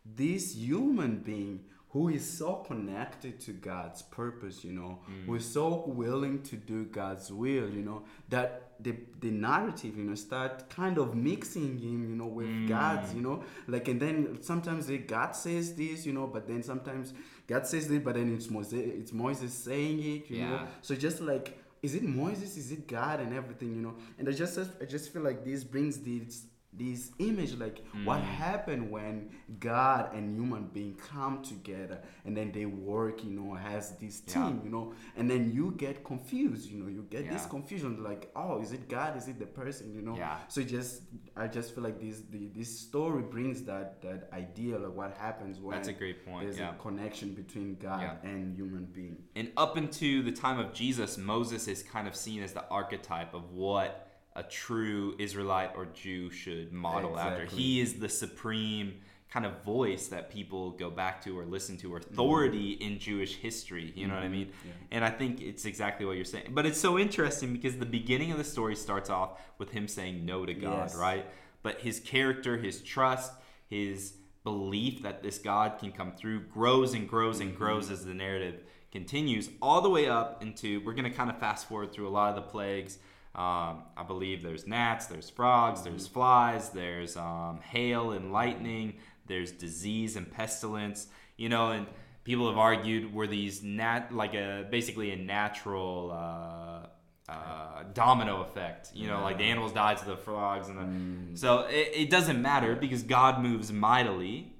this 0.05 0.55
human 0.55 1.17
being 1.19 1.65
who 1.89 2.07
is 2.07 2.25
so 2.37 2.55
connected 2.55 3.39
to 3.41 3.51
God's 3.51 4.01
purpose, 4.01 4.63
you 4.63 4.71
know, 4.71 4.99
mm. 5.09 5.25
who 5.25 5.35
is 5.35 5.45
so 5.45 5.83
willing 5.87 6.41
to 6.43 6.55
do 6.55 6.85
God's 6.85 7.31
will, 7.33 7.69
you 7.69 7.81
know, 7.81 8.03
that 8.29 8.70
the 8.83 8.95
the 9.19 9.31
narrative, 9.31 9.97
you 9.97 10.03
know, 10.03 10.15
start 10.15 10.69
kind 10.69 10.97
of 10.97 11.15
mixing 11.15 11.77
him, 11.77 12.09
you 12.09 12.15
know, 12.15 12.27
with 12.27 12.47
mm. 12.47 12.67
God 12.67 13.13
you 13.15 13.21
know, 13.21 13.43
like 13.67 13.87
and 13.87 13.99
then 13.99 14.37
sometimes 14.41 14.87
the 14.87 14.97
God 14.97 15.35
says 15.35 15.75
this, 15.75 16.05
you 16.05 16.13
know, 16.13 16.27
but 16.27 16.47
then 16.47 16.63
sometimes 16.63 17.13
God 17.47 17.67
says 17.67 17.87
this, 17.87 17.99
but 17.99 18.15
then 18.15 18.33
it's 18.33 18.49
Moses, 18.49 18.73
it's 18.73 19.13
Moses 19.13 19.53
saying 19.53 19.99
it, 19.99 20.29
you 20.29 20.41
know, 20.45 20.55
Yeah. 20.55 20.67
so 20.81 20.95
just 20.95 21.21
like 21.21 21.57
is 21.81 21.95
it 21.95 22.03
Moses? 22.03 22.57
Is 22.57 22.71
it 22.71 22.87
God 22.87 23.19
and 23.19 23.33
everything, 23.33 23.73
you 23.73 23.81
know? 23.81 23.95
And 24.19 24.29
I 24.29 24.31
just 24.31 24.57
I 24.59 24.85
just 24.85 25.11
feel 25.11 25.23
like 25.23 25.43
this 25.43 25.63
brings 25.63 25.97
this 25.99 26.45
this 26.73 27.11
image 27.19 27.53
like 27.55 27.83
what 28.05 28.21
mm. 28.21 28.23
happened 28.23 28.89
when 28.89 29.29
God 29.59 30.13
and 30.13 30.33
human 30.33 30.67
being 30.67 30.95
come 30.95 31.41
together 31.43 31.99
and 32.23 32.35
then 32.35 32.51
they 32.53 32.65
work, 32.65 33.25
you 33.25 33.31
know, 33.31 33.57
as 33.57 33.97
this 33.97 34.23
Yeah. 34.25 34.33
team, 34.33 34.61
you 34.63 34.69
know, 34.69 34.93
and 35.17 35.29
then 35.29 35.51
you 35.51 35.73
get 35.77 36.03
confused, 36.05 36.71
you 36.71 36.81
know, 36.81 36.87
you 36.87 37.03
get 37.09 37.29
this 37.29 37.45
confusion 37.45 38.01
like, 38.01 38.31
oh, 38.37 38.61
is 38.61 38.71
it 38.71 38.87
God? 38.87 39.17
Is 39.17 39.27
it 39.27 39.37
the 39.37 39.45
person, 39.45 39.93
you 39.93 40.01
know? 40.01 40.15
Yeah. 40.15 40.37
So 40.47 40.63
just 40.63 41.01
I 41.35 41.47
just 41.47 41.75
feel 41.75 41.83
like 41.83 41.99
this 41.99 42.21
the, 42.29 42.47
this 42.55 42.79
story 42.79 43.23
brings 43.23 43.63
that 43.63 44.01
that 44.03 44.29
idea 44.31 44.77
of 44.77 44.95
what 44.95 45.17
happens 45.17 45.59
when 45.59 45.75
That's 45.75 45.89
a 45.89 45.93
great 45.93 46.25
point, 46.25 46.45
There's 46.45 46.57
yeah. 46.57 46.71
a 46.71 46.75
connection 46.75 47.33
between 47.33 47.75
God 47.75 48.01
Yeah. 48.01 48.29
and 48.29 48.55
human 48.55 48.85
being. 48.85 49.17
And 49.35 49.51
up 49.57 49.75
into 49.75 50.23
the 50.23 50.31
time 50.31 50.57
of 50.57 50.71
Jesus, 50.71 51.17
Moses 51.17 51.67
is 51.67 51.83
kind 51.83 52.07
of 52.07 52.15
seen 52.15 52.41
as 52.41 52.53
the 52.53 52.65
archetype 52.69 53.33
of 53.33 53.51
what 53.51 54.10
a 54.35 54.43
true 54.43 55.15
Israelite 55.19 55.71
or 55.75 55.85
Jew 55.87 56.29
should 56.29 56.71
model 56.71 57.19
after. 57.19 57.45
He 57.45 57.81
is 57.81 57.95
the 57.95 58.09
supreme 58.09 58.95
kind 59.31 59.45
of 59.45 59.63
voice 59.63 60.07
that 60.07 60.29
people 60.29 60.71
go 60.71 60.89
back 60.89 61.21
to 61.23 61.39
or 61.39 61.45
listen 61.45 61.77
to, 61.77 61.93
or 61.93 61.97
authority 61.97 62.75
mm-hmm. 62.75 62.93
in 62.93 62.99
Jewish 62.99 63.37
history. 63.37 63.93
You 63.95 64.07
know 64.07 64.13
what 64.13 64.23
I 64.23 64.25
mm-hmm. 64.25 64.33
mean? 64.33 64.51
And 64.91 65.05
I 65.05 65.09
think 65.09 65.41
it's 65.41 65.63
exactly 65.63 66.05
what 66.05 66.17
you're 66.17 66.25
saying. 66.25 66.51
But 66.51 66.65
it's 66.65 66.79
so 66.79 66.99
interesting 66.99 67.53
because 67.53 67.77
the 67.77 67.85
beginning 67.85 68.31
of 68.31 68.37
the 68.37 68.43
story 68.43 68.75
starts 68.75 69.09
off 69.09 69.39
with 69.57 69.71
him 69.71 69.87
saying 69.87 70.25
no 70.25 70.45
to 70.45 70.53
God, 70.53 70.89
Yes. 70.89 70.95
right? 70.95 71.25
But 71.63 71.79
his 71.79 72.01
character, 72.01 72.57
his 72.57 72.81
trust, 72.81 73.31
his 73.69 74.15
belief 74.43 75.03
that 75.03 75.23
this 75.23 75.37
God 75.37 75.79
can 75.79 75.93
come 75.93 76.11
through 76.11 76.41
grows 76.47 76.93
and 76.93 77.07
grows 77.07 77.39
and 77.39 77.51
mm-hmm. 77.51 77.63
grows 77.63 77.89
as 77.89 78.03
the 78.03 78.13
narrative 78.13 78.63
continues, 78.91 79.49
all 79.61 79.79
the 79.79 79.89
way 79.89 80.09
up 80.09 80.41
into. 80.41 80.81
We're 80.83 80.93
going 80.93 81.09
to 81.09 81.15
kind 81.15 81.29
of 81.29 81.39
fast 81.39 81.69
forward 81.69 81.93
through 81.93 82.09
a 82.09 82.11
lot 82.11 82.29
of 82.29 82.35
the 82.35 82.49
plagues. 82.49 82.97
Um, 83.33 83.83
I 83.95 84.03
believe 84.05 84.43
there's 84.43 84.67
gnats, 84.67 85.05
there's 85.05 85.29
frogs, 85.29 85.83
there's 85.83 86.05
flies, 86.07 86.69
there's 86.69 87.15
um, 87.15 87.59
hail 87.63 88.11
and 88.11 88.33
lightning, 88.33 88.95
there's 89.27 89.51
disease 89.51 90.17
and 90.17 90.29
pestilence. 90.29 91.07
You 91.37 91.49
know, 91.49 91.71
and 91.71 91.87
people 92.23 92.49
have 92.49 92.57
argued 92.57 93.13
were 93.13 93.27
these 93.27 93.63
nat 93.63 94.13
like 94.13 94.33
a 94.33 94.67
basically 94.69 95.11
a 95.11 95.15
natural. 95.15 96.11
Uh, 96.11 96.87
uh, 97.29 97.83
domino 97.93 98.41
effect, 98.41 98.91
you 98.93 99.07
know, 99.07 99.21
like 99.21 99.37
the 99.37 99.43
animals 99.45 99.71
die 99.71 99.93
to 99.93 100.05
the 100.05 100.17
frogs, 100.17 100.67
and 100.67 101.33
the, 101.33 101.37
so 101.39 101.59
it, 101.59 101.91
it 101.93 102.09
doesn't 102.09 102.41
matter 102.41 102.75
because 102.75 103.03
God 103.03 103.41
moves 103.41 103.71
mightily 103.71 104.53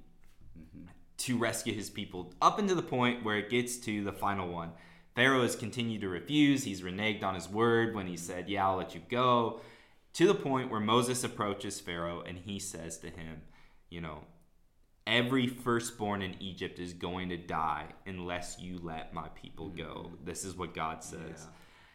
to 1.18 1.36
rescue 1.36 1.74
his 1.74 1.90
people 1.90 2.32
up 2.40 2.58
into 2.58 2.74
the 2.74 2.82
point 2.82 3.24
where 3.24 3.36
it 3.36 3.50
gets 3.50 3.76
to 3.78 4.02
the 4.02 4.12
final 4.12 4.48
one. 4.48 4.72
Pharaoh 5.14 5.42
has 5.42 5.56
continued 5.56 6.00
to 6.00 6.08
refuse. 6.08 6.64
He's 6.64 6.82
reneged 6.82 7.22
on 7.22 7.34
his 7.34 7.48
word 7.48 7.94
when 7.94 8.06
he 8.06 8.16
said, 8.16 8.48
Yeah, 8.48 8.66
I'll 8.68 8.76
let 8.76 8.94
you 8.94 9.02
go. 9.08 9.60
To 10.14 10.26
the 10.26 10.34
point 10.34 10.70
where 10.70 10.80
Moses 10.80 11.24
approaches 11.24 11.80
Pharaoh 11.80 12.22
and 12.26 12.38
he 12.38 12.58
says 12.58 12.98
to 12.98 13.08
him, 13.08 13.42
You 13.90 14.00
know, 14.00 14.24
every 15.06 15.46
firstborn 15.46 16.22
in 16.22 16.40
Egypt 16.40 16.78
is 16.78 16.92
going 16.92 17.28
to 17.30 17.36
die 17.36 17.86
unless 18.06 18.58
you 18.58 18.78
let 18.82 19.12
my 19.12 19.28
people 19.30 19.68
go. 19.68 20.06
Mm-hmm. 20.06 20.24
This 20.24 20.44
is 20.44 20.56
what 20.56 20.74
God 20.74 21.02
says. 21.02 21.46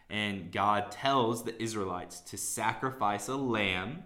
And 0.10 0.52
God 0.52 0.91
tells 0.91 1.44
the 1.44 1.61
Israelites 1.61 2.22
to 2.22 2.38
sacrifice 2.38 3.27
a 3.27 3.35
lamb. 3.35 4.03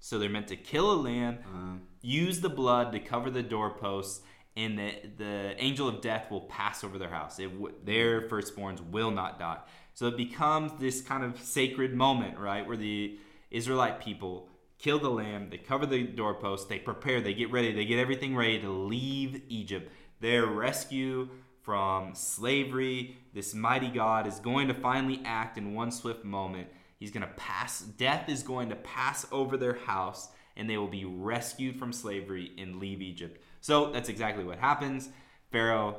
So 0.00 0.18
they're 0.18 0.28
meant 0.28 0.48
to 0.48 0.56
kill 0.56 0.92
a 0.92 1.00
lamb, 1.00 1.38
uh-huh. 1.40 1.76
use 2.02 2.40
the 2.40 2.50
blood 2.50 2.92
to 2.92 2.98
cover 2.98 3.30
the 3.30 3.42
doorposts, 3.42 4.22
and 4.56 4.78
the, 4.78 4.92
the 5.16 5.54
angel 5.58 5.88
of 5.88 6.00
death 6.00 6.30
will 6.30 6.42
pass 6.42 6.84
over 6.84 6.98
their 6.98 7.08
house. 7.08 7.36
Their 7.36 8.22
firstborns 8.28 8.80
will 8.80 9.10
not 9.10 9.38
die. 9.38 9.58
So 9.94 10.06
it 10.06 10.16
becomes 10.16 10.72
this 10.80 11.00
kind 11.00 11.24
of 11.24 11.40
sacred 11.40 11.94
moment, 11.94 12.38
right? 12.38 12.66
Where 12.66 12.76
the 12.76 13.18
Israelite 13.50 14.00
people 14.00 14.48
kill 14.78 14.98
the 14.98 15.10
lamb, 15.10 15.48
they 15.50 15.58
cover 15.58 15.86
the 15.86 16.02
doorpost, 16.04 16.68
they 16.68 16.78
prepare, 16.78 17.20
they 17.20 17.34
get 17.34 17.50
ready, 17.50 17.72
they 17.72 17.84
get 17.84 17.98
everything 17.98 18.36
ready 18.36 18.60
to 18.60 18.70
leave 18.70 19.42
Egypt. 19.48 19.90
Their 20.20 20.46
rescue 20.46 21.28
from 21.62 22.14
slavery. 22.14 23.16
This 23.32 23.54
mighty 23.54 23.88
God 23.88 24.26
is 24.26 24.38
going 24.38 24.68
to 24.68 24.74
finally 24.74 25.22
act 25.24 25.56
in 25.56 25.74
one 25.74 25.90
swift 25.90 26.24
moment. 26.24 26.68
He's 26.98 27.10
going 27.10 27.26
to 27.26 27.34
pass, 27.34 27.80
death 27.80 28.28
is 28.28 28.42
going 28.42 28.68
to 28.68 28.76
pass 28.76 29.26
over 29.32 29.56
their 29.56 29.74
house, 29.74 30.28
and 30.56 30.68
they 30.68 30.76
will 30.76 30.88
be 30.88 31.04
rescued 31.04 31.78
from 31.78 31.92
slavery 31.92 32.52
and 32.58 32.78
leave 32.78 33.00
Egypt. 33.02 33.40
So 33.64 33.90
that's 33.90 34.10
exactly 34.10 34.44
what 34.44 34.58
happens. 34.58 35.08
Pharaoh 35.50 35.96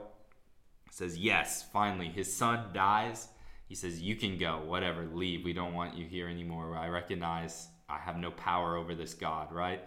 says, 0.92 1.18
Yes, 1.18 1.66
finally, 1.74 2.10
his 2.10 2.32
son 2.32 2.66
dies. 2.76 3.28
He 3.68 3.74
says, 3.74 4.00
You 4.00 4.16
can 4.16 4.38
go, 4.38 4.62
whatever, 4.64 5.08
leave. 5.12 5.44
We 5.44 5.52
don't 5.52 5.74
want 5.74 5.96
you 5.98 6.06
here 6.06 6.28
anymore. 6.28 6.78
I 6.78 6.90
recognize 6.90 7.68
I 7.90 7.98
have 7.98 8.18
no 8.18 8.30
power 8.30 8.76
over 8.76 8.94
this 8.94 9.16
God, 9.16 9.52
right? 9.52 9.82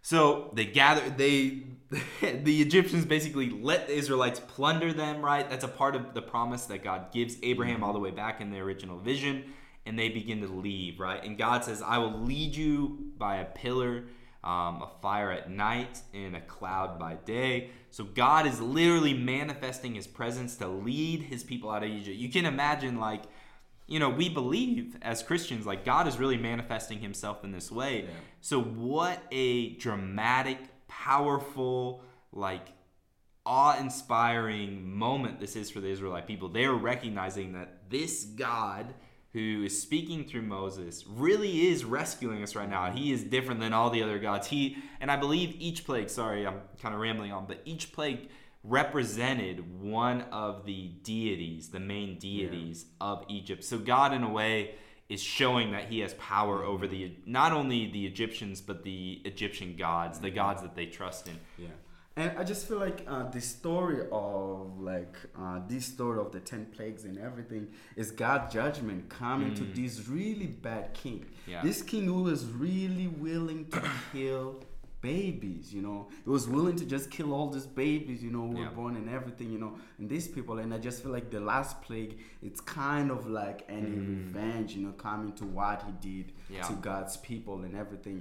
So 0.00 0.50
they 0.54 0.64
gather, 0.64 1.10
they, 1.10 1.64
the 2.22 2.62
Egyptians 2.62 3.04
basically 3.04 3.50
let 3.50 3.88
the 3.88 3.92
Israelites 3.92 4.40
plunder 4.40 4.94
them, 4.94 5.22
right? 5.22 5.50
That's 5.50 5.64
a 5.64 5.68
part 5.68 5.96
of 5.96 6.14
the 6.14 6.22
promise 6.22 6.64
that 6.64 6.82
God 6.82 7.12
gives 7.12 7.36
Abraham 7.42 7.84
all 7.84 7.92
the 7.92 7.98
way 7.98 8.10
back 8.10 8.40
in 8.40 8.50
the 8.50 8.60
original 8.60 8.98
vision. 8.98 9.52
And 9.84 9.98
they 9.98 10.08
begin 10.08 10.40
to 10.40 10.48
leave, 10.48 10.98
right? 10.98 11.22
And 11.22 11.36
God 11.36 11.62
says, 11.62 11.82
I 11.82 11.98
will 11.98 12.20
lead 12.20 12.56
you 12.56 13.12
by 13.18 13.36
a 13.36 13.44
pillar, 13.44 14.04
um, 14.46 14.80
a 14.80 14.88
fire 15.02 15.32
at 15.32 15.50
night, 15.50 16.00
and 16.14 16.36
a 16.36 16.40
cloud 16.40 17.00
by 17.00 17.14
day. 17.24 17.70
So 17.90 18.04
God 18.04 18.46
is 18.46 18.60
literally 18.60 19.12
manifesting 19.12 19.96
his 19.96 20.06
presence 20.06 20.54
to 20.56 20.68
lead 20.68 21.22
his 21.22 21.42
people 21.42 21.68
out 21.68 21.82
of 21.82 21.90
Egypt. 21.90 22.16
You 22.16 22.30
can 22.30 22.46
imagine, 22.46 23.00
like, 23.00 23.24
you 23.88 23.98
know, 23.98 24.08
we 24.08 24.28
believe 24.28 24.96
as 25.02 25.20
Christians, 25.24 25.66
like 25.66 25.84
God 25.84 26.06
is 26.06 26.16
really 26.16 26.36
manifesting 26.36 27.00
himself 27.00 27.42
in 27.42 27.50
this 27.50 27.72
way. 27.72 28.02
Yeah. 28.02 28.10
So, 28.40 28.62
what 28.62 29.20
a 29.32 29.70
dramatic, 29.74 30.58
powerful, 30.86 32.04
like 32.32 32.68
awe 33.44 33.78
inspiring 33.78 34.96
moment 34.96 35.38
this 35.38 35.54
is 35.54 35.70
for 35.70 35.80
the 35.80 35.88
Israelite 35.88 36.26
people. 36.28 36.48
They 36.48 36.64
are 36.64 36.74
recognizing 36.74 37.52
that 37.54 37.90
this 37.90 38.24
God 38.24 38.94
who 39.36 39.64
is 39.64 39.82
speaking 39.82 40.24
through 40.24 40.40
Moses 40.40 41.04
really 41.06 41.66
is 41.66 41.84
rescuing 41.84 42.42
us 42.42 42.56
right 42.56 42.70
now. 42.70 42.90
He 42.90 43.12
is 43.12 43.22
different 43.22 43.60
than 43.60 43.74
all 43.74 43.90
the 43.90 44.02
other 44.02 44.18
gods. 44.18 44.46
He 44.46 44.78
and 44.98 45.10
I 45.10 45.16
believe 45.16 45.54
each 45.58 45.84
plague, 45.84 46.08
sorry, 46.08 46.46
I'm 46.46 46.62
kind 46.80 46.94
of 46.94 47.02
rambling 47.02 47.32
on, 47.32 47.44
but 47.44 47.60
each 47.66 47.92
plague 47.92 48.30
represented 48.64 49.82
one 49.82 50.22
of 50.32 50.64
the 50.64 50.88
deities, 51.02 51.68
the 51.68 51.78
main 51.78 52.18
deities 52.18 52.86
yeah. 52.86 53.06
of 53.08 53.26
Egypt. 53.28 53.62
So 53.62 53.76
God 53.76 54.14
in 54.14 54.22
a 54.22 54.30
way 54.30 54.76
is 55.10 55.22
showing 55.22 55.72
that 55.72 55.84
he 55.84 55.98
has 55.98 56.14
power 56.14 56.64
over 56.64 56.86
the 56.86 57.12
not 57.26 57.52
only 57.52 57.92
the 57.92 58.06
Egyptians 58.06 58.62
but 58.62 58.84
the 58.84 59.20
Egyptian 59.26 59.76
gods, 59.76 60.18
the 60.18 60.28
mm-hmm. 60.28 60.36
gods 60.36 60.62
that 60.62 60.74
they 60.74 60.86
trust 60.86 61.28
in. 61.28 61.38
Yeah. 61.58 61.68
And 62.18 62.32
I 62.38 62.44
just 62.44 62.66
feel 62.66 62.78
like 62.78 63.04
uh, 63.06 63.28
the 63.28 63.42
story 63.42 64.06
of 64.10 64.80
like 64.80 65.16
uh, 65.38 65.60
this 65.68 65.84
story 65.84 66.18
of 66.18 66.32
the 66.32 66.40
ten 66.40 66.64
plagues 66.64 67.04
and 67.04 67.18
everything 67.18 67.68
is 67.94 68.10
God's 68.10 68.54
judgment 68.54 69.10
coming 69.10 69.50
mm. 69.50 69.56
to 69.56 69.64
this 69.64 70.08
really 70.08 70.46
bad 70.46 70.94
king. 70.94 71.26
Yeah. 71.46 71.62
This 71.62 71.82
king 71.82 72.04
who 72.06 72.22
was 72.22 72.46
really 72.46 73.08
willing 73.08 73.66
to 73.66 73.82
kill 74.12 74.64
babies, 75.10 75.64
you 75.76 75.82
know. 75.86 75.98
He 76.24 76.30
was 76.38 76.44
willing 76.56 76.76
to 76.82 76.86
just 76.94 77.06
kill 77.16 77.30
all 77.36 77.48
these 77.56 77.66
babies, 77.84 78.18
you 78.26 78.30
know, 78.36 78.44
who 78.48 78.54
Yeah. 78.58 78.68
were 78.68 78.74
born 78.80 78.94
and 79.00 79.08
everything, 79.18 79.48
you 79.54 79.60
know. 79.64 79.72
And 79.98 80.06
these 80.14 80.26
people, 80.36 80.54
and 80.62 80.68
I 80.76 80.78
just 80.88 80.98
feel 81.02 81.12
like 81.18 81.28
the 81.36 81.40
last 81.52 81.72
plague, 81.86 82.12
it's 82.48 82.60
kind 82.60 83.08
of 83.16 83.20
like 83.40 83.58
any 83.78 83.92
revenge, 84.14 84.68
you 84.76 84.82
know, 84.86 84.94
coming 85.08 85.32
to 85.40 85.44
what 85.58 85.78
he 85.88 85.92
did 86.10 86.26
Mm. 86.32 86.54
Yeah. 86.56 86.62
to 86.68 86.72
God's 86.90 87.14
people 87.30 87.56
and 87.66 87.74
everything. 87.84 88.18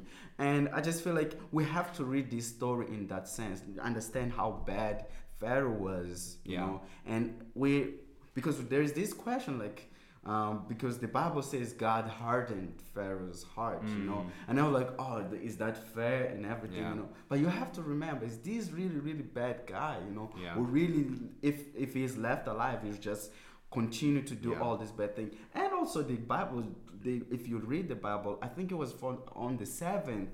And 0.47 0.61
I 0.77 0.79
just 0.89 0.99
feel 1.03 1.15
like 1.21 1.33
we 1.57 1.63
have 1.77 1.89
to 1.97 2.03
read 2.13 2.27
this 2.35 2.45
story 2.57 2.87
in 2.97 3.01
that 3.13 3.25
sense, 3.39 3.57
understand 3.91 4.27
how 4.39 4.49
bad 4.73 4.95
Pharaoh 5.41 5.77
was, 5.89 6.37
you 6.45 6.53
Yeah. 6.53 6.65
know. 6.65 6.77
And 7.13 7.23
we, 7.61 7.69
because 8.37 8.55
there 8.71 8.83
is 8.87 8.93
this 9.01 9.11
question 9.25 9.53
like, 9.65 9.79
um, 10.25 10.63
because 10.67 10.97
the 10.97 11.07
Bible 11.07 11.41
says 11.43 11.73
God 11.73 12.07
hardened 12.07 12.73
Pharaoh's 12.93 13.43
heart, 13.43 13.83
you 13.87 14.03
know, 14.09 14.25
and 14.47 14.59
I 14.59 14.63
was 14.67 14.73
like, 14.81 14.89
oh, 14.97 15.23
is 15.49 15.57
that 15.57 15.77
fair 15.77 16.25
and 16.33 16.45
everything, 16.45 16.79
Mm. 16.79 16.81
Yeah. 16.83 16.89
you 16.89 16.95
know? 17.01 17.09
But 17.29 17.39
you 17.39 17.47
have 17.47 17.71
to 17.73 17.81
remember, 17.83 18.25
is 18.25 18.37
this 18.39 18.71
really, 18.71 18.99
really 18.99 19.21
bad 19.41 19.57
guy, 19.67 19.97
you 20.07 20.13
know, 20.15 20.31
Yeah. 20.35 20.53
who 20.55 20.63
really, 20.63 21.05
if 21.41 21.57
if 21.75 21.93
he's 21.93 22.17
left 22.17 22.47
alive, 22.47 22.79
he's 22.83 22.97
just 22.97 23.31
continue 23.71 24.23
to 24.23 24.35
do 24.35 24.51
Yeah. 24.51 24.61
all 24.61 24.77
this 24.77 24.91
bad 24.91 25.15
thing. 25.15 25.29
And 25.53 25.71
also 25.73 26.01
the 26.01 26.15
Bible, 26.33 26.63
the, 27.03 27.23
if 27.29 27.47
you 27.47 27.57
read 27.59 27.87
the 27.89 27.95
Bible, 28.09 28.39
I 28.41 28.47
think 28.47 28.71
it 28.71 28.75
was 28.83 28.91
for, 28.93 29.19
on 29.35 29.57
the 29.57 29.65
seventh 29.65 30.29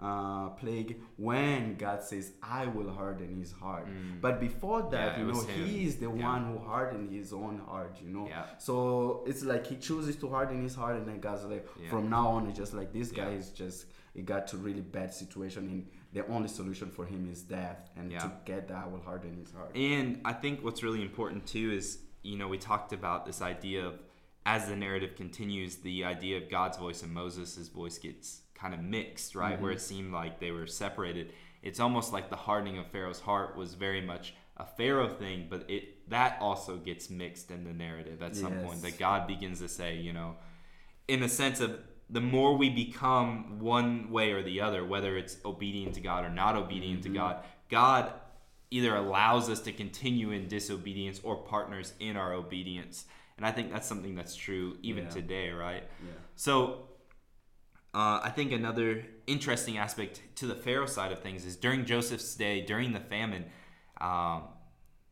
uh, 0.00 0.50
plague 0.50 1.00
when 1.16 1.76
God 1.76 2.02
says, 2.02 2.32
"I 2.42 2.66
will 2.66 2.92
harden 2.92 3.36
his 3.38 3.52
heart." 3.52 3.86
But 4.20 4.40
before 4.40 4.82
that, 4.90 5.16
Mm. 5.16 5.18
Yeah, 5.18 5.26
you 5.26 5.32
know, 5.32 5.40
he 5.64 5.84
is 5.86 5.96
the 5.96 6.06
Yeah. 6.10 6.26
one 6.32 6.44
who 6.52 6.58
hardened 6.58 7.10
his 7.10 7.32
own 7.32 7.58
heart. 7.58 7.98
You 8.02 8.10
know, 8.10 8.26
Yeah. 8.28 8.44
so 8.58 9.24
it's 9.26 9.42
like 9.44 9.66
he 9.66 9.76
chooses 9.76 10.16
to 10.16 10.28
harden 10.28 10.62
his 10.62 10.74
heart, 10.74 10.96
and 10.96 11.06
then 11.06 11.20
God's 11.20 11.44
like, 11.44 11.66
from 11.88 12.10
now 12.10 12.28
on, 12.28 12.46
it's 12.48 12.58
just 12.58 12.74
like 12.74 12.92
this 12.92 13.10
guy 13.12 13.30
is 13.30 13.50
just 13.50 13.86
it 14.14 14.26
got 14.26 14.46
to 14.48 14.56
really 14.56 14.80
bad 14.80 15.12
situation, 15.12 15.66
and 15.68 15.86
the 16.12 16.24
only 16.28 16.48
solution 16.48 16.88
for 16.90 17.04
him 17.04 17.28
is 17.30 17.42
death. 17.42 17.90
And 17.96 18.10
to 18.12 18.32
get 18.44 18.68
that, 18.68 18.84
I 18.84 18.86
will 18.86 19.00
harden 19.00 19.36
his 19.36 19.52
heart. 19.52 19.74
And 19.76 20.20
I 20.24 20.32
think 20.32 20.62
what's 20.62 20.82
really 20.84 21.02
important 21.02 21.46
too 21.46 21.72
is, 21.72 21.98
you 22.22 22.36
know, 22.38 22.46
we 22.48 22.58
talked 22.58 22.92
about 22.92 23.26
this 23.26 23.42
idea 23.42 23.84
of 23.86 24.00
as 24.46 24.68
the 24.68 24.76
narrative 24.76 25.16
continues, 25.16 25.76
the 25.76 26.04
idea 26.04 26.36
of 26.36 26.48
God's 26.50 26.76
voice 26.78 27.02
and 27.02 27.12
Moses' 27.12 27.66
voice 27.68 27.98
gets 27.98 28.42
kind 28.54 28.74
of 28.74 28.80
mixed, 28.80 29.34
right? 29.34 29.60
Where 29.60 29.72
it 29.72 29.80
seemed 29.80 30.12
like 30.12 30.40
they 30.40 30.50
were 30.50 30.66
separated. 30.66 31.32
It's 31.62 31.80
almost 31.80 32.12
like 32.12 32.30
the 32.30 32.36
hardening 32.36 32.78
of 32.78 32.86
Pharaoh's 32.88 33.20
heart 33.20 33.56
was 33.56 33.74
very 33.74 34.00
much 34.00 34.34
a 34.56 34.64
Pharaoh 34.64 35.08
thing, 35.08 35.46
but 35.50 35.68
it 35.68 36.08
that 36.10 36.38
also 36.40 36.76
gets 36.76 37.10
mixed 37.10 37.50
in 37.50 37.64
the 37.64 37.72
narrative 37.72 38.22
at 38.22 38.36
some 38.36 38.58
point. 38.60 38.82
That 38.82 38.98
God 38.98 39.26
begins 39.26 39.60
to 39.60 39.68
say, 39.68 39.96
you 39.96 40.12
know, 40.12 40.36
in 41.08 41.20
the 41.20 41.28
sense 41.28 41.60
of 41.60 41.78
the 42.10 42.20
more 42.20 42.56
we 42.56 42.68
become 42.70 43.58
one 43.60 44.10
way 44.10 44.32
or 44.32 44.42
the 44.42 44.60
other, 44.60 44.84
whether 44.84 45.16
it's 45.16 45.38
obedient 45.44 45.94
to 45.94 46.00
God 46.00 46.24
or 46.24 46.30
not 46.30 46.54
obedient 46.54 47.00
Mm-hmm. 47.00 47.12
to 47.14 47.18
God, 47.18 47.36
God 47.70 48.12
either 48.70 48.94
allows 48.94 49.48
us 49.48 49.60
to 49.60 49.72
continue 49.72 50.30
in 50.30 50.46
disobedience 50.48 51.20
or 51.24 51.36
partners 51.36 51.94
in 52.00 52.16
our 52.16 52.32
obedience. 52.34 53.06
And 53.36 53.46
I 53.46 53.52
think 53.52 53.72
that's 53.72 53.88
something 53.88 54.14
that's 54.14 54.36
true 54.36 54.76
even 54.82 55.04
Yeah. 55.04 55.10
today, 55.10 55.50
right? 55.50 55.84
Yeah. 56.04 56.12
So 56.36 56.88
uh, 57.94 58.20
I 58.22 58.30
think 58.34 58.52
another 58.52 59.04
interesting 59.26 59.78
aspect 59.78 60.20
to 60.36 60.46
the 60.46 60.54
Pharaoh 60.54 60.86
side 60.86 61.12
of 61.12 61.20
things 61.20 61.44
is 61.46 61.56
during 61.56 61.84
Joseph's 61.84 62.34
day, 62.34 62.60
during 62.60 62.92
the 62.92 63.00
famine, 63.00 63.44
um, 64.00 64.44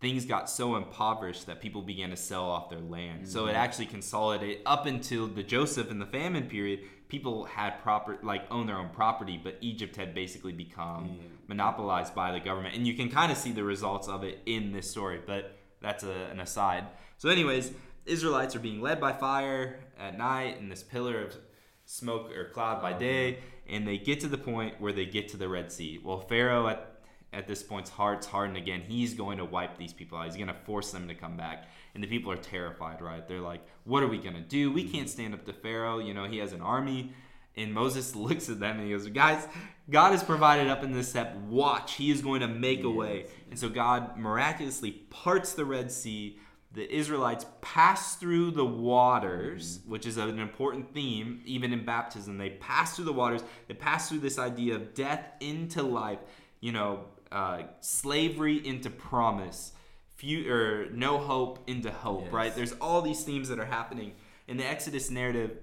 things 0.00 0.24
got 0.24 0.50
so 0.50 0.74
impoverished 0.76 1.46
that 1.46 1.60
people 1.60 1.80
began 1.80 2.10
to 2.10 2.16
sell 2.16 2.44
off 2.44 2.68
their 2.68 2.80
land. 2.80 3.28
So 3.28 3.46
it 3.46 3.54
actually 3.54 3.86
consolidated 3.86 4.58
up 4.66 4.86
until 4.86 5.28
the 5.28 5.44
Joseph 5.44 5.90
and 5.90 6.00
the 6.00 6.06
famine 6.06 6.48
period. 6.48 6.80
People 7.08 7.44
had 7.44 7.80
proper 7.82 8.18
like 8.22 8.42
own 8.50 8.66
their 8.66 8.78
own 8.78 8.88
property, 8.88 9.40
but 9.42 9.58
Egypt 9.60 9.94
had 9.96 10.12
basically 10.14 10.52
become 10.52 11.04
Yeah. 11.20 11.22
monopolized 11.46 12.14
by 12.14 12.32
the 12.32 12.40
government, 12.40 12.74
and 12.74 12.86
you 12.86 12.94
can 12.94 13.10
kind 13.10 13.30
of 13.30 13.38
see 13.38 13.52
the 13.52 13.62
results 13.62 14.08
of 14.08 14.24
it 14.24 14.40
in 14.46 14.72
this 14.72 14.90
story. 14.90 15.20
But 15.24 15.56
that's 15.80 16.02
a, 16.04 16.12
an 16.32 16.40
aside. 16.40 16.84
So, 17.18 17.28
anyways, 17.28 17.72
Israelites 18.06 18.56
are 18.56 18.60
being 18.60 18.80
led 18.80 19.00
by 19.00 19.12
fire 19.12 19.78
at 19.98 20.18
night 20.18 20.58
in 20.58 20.68
this 20.68 20.82
pillar 20.82 21.22
of 21.22 21.36
smoke 21.84 22.30
or 22.36 22.50
cloud 22.50 22.80
by 22.80 22.92
day, 22.92 23.38
and 23.68 23.86
they 23.86 23.98
get 23.98 24.20
to 24.20 24.28
the 24.28 24.38
point 24.38 24.80
where 24.80 24.92
they 24.92 25.06
get 25.06 25.28
to 25.28 25.36
the 25.36 25.48
Red 25.48 25.72
Sea. 25.72 26.00
Well, 26.02 26.20
Pharaoh 26.20 26.68
at 26.68 26.92
at 27.32 27.46
this 27.48 27.62
point's 27.62 27.90
heart's 27.90 28.26
hardened 28.26 28.58
again. 28.58 28.82
He's 28.86 29.14
going 29.14 29.38
to 29.38 29.44
wipe 29.44 29.78
these 29.78 29.92
people 29.92 30.18
out. 30.18 30.26
He's 30.26 30.36
going 30.36 30.48
to 30.48 30.54
force 30.66 30.90
them 30.90 31.08
to 31.08 31.14
come 31.14 31.36
back. 31.36 31.66
And 31.94 32.02
the 32.02 32.08
people 32.08 32.30
are 32.30 32.36
terrified, 32.36 33.00
right? 33.00 33.26
They're 33.26 33.40
like, 33.40 33.62
"What 33.84 34.02
are 34.02 34.08
we 34.08 34.18
going 34.18 34.34
to 34.34 34.42
do? 34.42 34.70
We 34.70 34.84
can't 34.84 35.08
stand 35.08 35.34
up 35.34 35.44
to 35.46 35.52
Pharaoh. 35.52 35.98
You 35.98 36.14
know, 36.14 36.24
he 36.24 36.38
has 36.38 36.52
an 36.52 36.60
army." 36.60 37.12
And 37.56 37.72
Moses 37.72 38.14
looks 38.26 38.48
at 38.48 38.60
them 38.60 38.78
and 38.78 38.86
he 38.86 38.92
goes, 38.92 39.06
"Guys, 39.08 39.46
God 39.90 40.12
has 40.12 40.22
provided 40.22 40.68
up 40.68 40.84
in 40.84 40.92
this 40.92 41.08
step. 41.08 41.34
Watch, 41.48 41.94
He 41.94 42.10
is 42.10 42.20
going 42.20 42.40
to 42.40 42.48
make 42.48 42.84
a 42.84 42.90
way." 42.90 43.26
And 43.50 43.58
so 43.58 43.68
God 43.68 44.16
miraculously 44.16 44.90
parts 44.90 45.52
the 45.54 45.64
Red 45.64 45.90
Sea. 45.90 46.38
The 46.74 46.90
Israelites 46.94 47.44
pass 47.60 48.16
through 48.16 48.52
the 48.52 48.64
waters, 48.64 49.80
which 49.86 50.06
is 50.06 50.16
an 50.16 50.38
important 50.38 50.94
theme, 50.94 51.42
even 51.44 51.72
in 51.72 51.84
baptism. 51.84 52.38
They 52.38 52.50
pass 52.50 52.96
through 52.96 53.04
the 53.04 53.12
waters. 53.12 53.42
They 53.68 53.74
pass 53.74 54.08
through 54.08 54.20
this 54.20 54.38
idea 54.38 54.76
of 54.76 54.94
death 54.94 55.24
into 55.40 55.82
life. 55.82 56.20
You 56.60 56.72
know, 56.72 57.04
uh, 57.30 57.62
slavery 57.80 58.66
into 58.66 58.88
promise, 58.88 59.72
few, 60.16 60.50
or 60.50 60.86
no 60.92 61.18
hope 61.18 61.68
into 61.68 61.90
hope. 61.90 62.24
Yes. 62.24 62.32
Right? 62.32 62.54
There's 62.54 62.72
all 62.72 63.02
these 63.02 63.22
themes 63.22 63.48
that 63.50 63.58
are 63.58 63.66
happening, 63.66 64.12
and 64.48 64.58
the 64.58 64.66
Exodus 64.66 65.10
narrative 65.10 65.58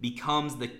becomes 0.00 0.56
the 0.56 0.70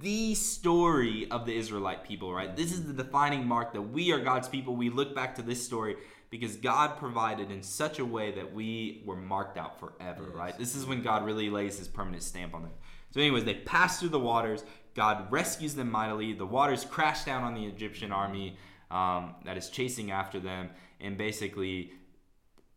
the 0.00 0.34
story 0.34 1.30
of 1.30 1.46
the 1.46 1.56
Israelite 1.56 2.04
people, 2.04 2.32
right? 2.32 2.54
This 2.56 2.72
is 2.72 2.84
the 2.84 2.92
defining 2.92 3.46
mark 3.46 3.72
that 3.72 3.80
we 3.80 4.12
are 4.12 4.18
God's 4.18 4.48
people. 4.48 4.74
We 4.74 4.90
look 4.90 5.14
back 5.14 5.34
to 5.36 5.42
this 5.42 5.64
story 5.64 5.96
because 6.34 6.56
God 6.56 6.96
provided 6.96 7.52
in 7.52 7.62
such 7.62 8.00
a 8.00 8.04
way 8.04 8.32
that 8.32 8.52
we 8.52 9.04
were 9.06 9.14
marked 9.14 9.56
out 9.56 9.78
forever, 9.78 10.24
right? 10.34 10.58
This 10.58 10.74
is 10.74 10.84
when 10.84 11.00
God 11.00 11.24
really 11.24 11.48
lays 11.48 11.78
his 11.78 11.86
permanent 11.86 12.24
stamp 12.24 12.56
on 12.56 12.62
them. 12.62 12.72
So, 13.12 13.20
anyways, 13.20 13.44
they 13.44 13.54
pass 13.54 14.00
through 14.00 14.08
the 14.08 14.18
waters. 14.18 14.64
God 14.96 15.30
rescues 15.30 15.76
them 15.76 15.92
mightily. 15.92 16.32
The 16.32 16.44
waters 16.44 16.84
crash 16.84 17.22
down 17.22 17.44
on 17.44 17.54
the 17.54 17.64
Egyptian 17.66 18.10
army 18.10 18.56
um, 18.90 19.36
that 19.44 19.56
is 19.56 19.68
chasing 19.70 20.10
after 20.10 20.40
them, 20.40 20.70
and 21.00 21.16
basically 21.16 21.92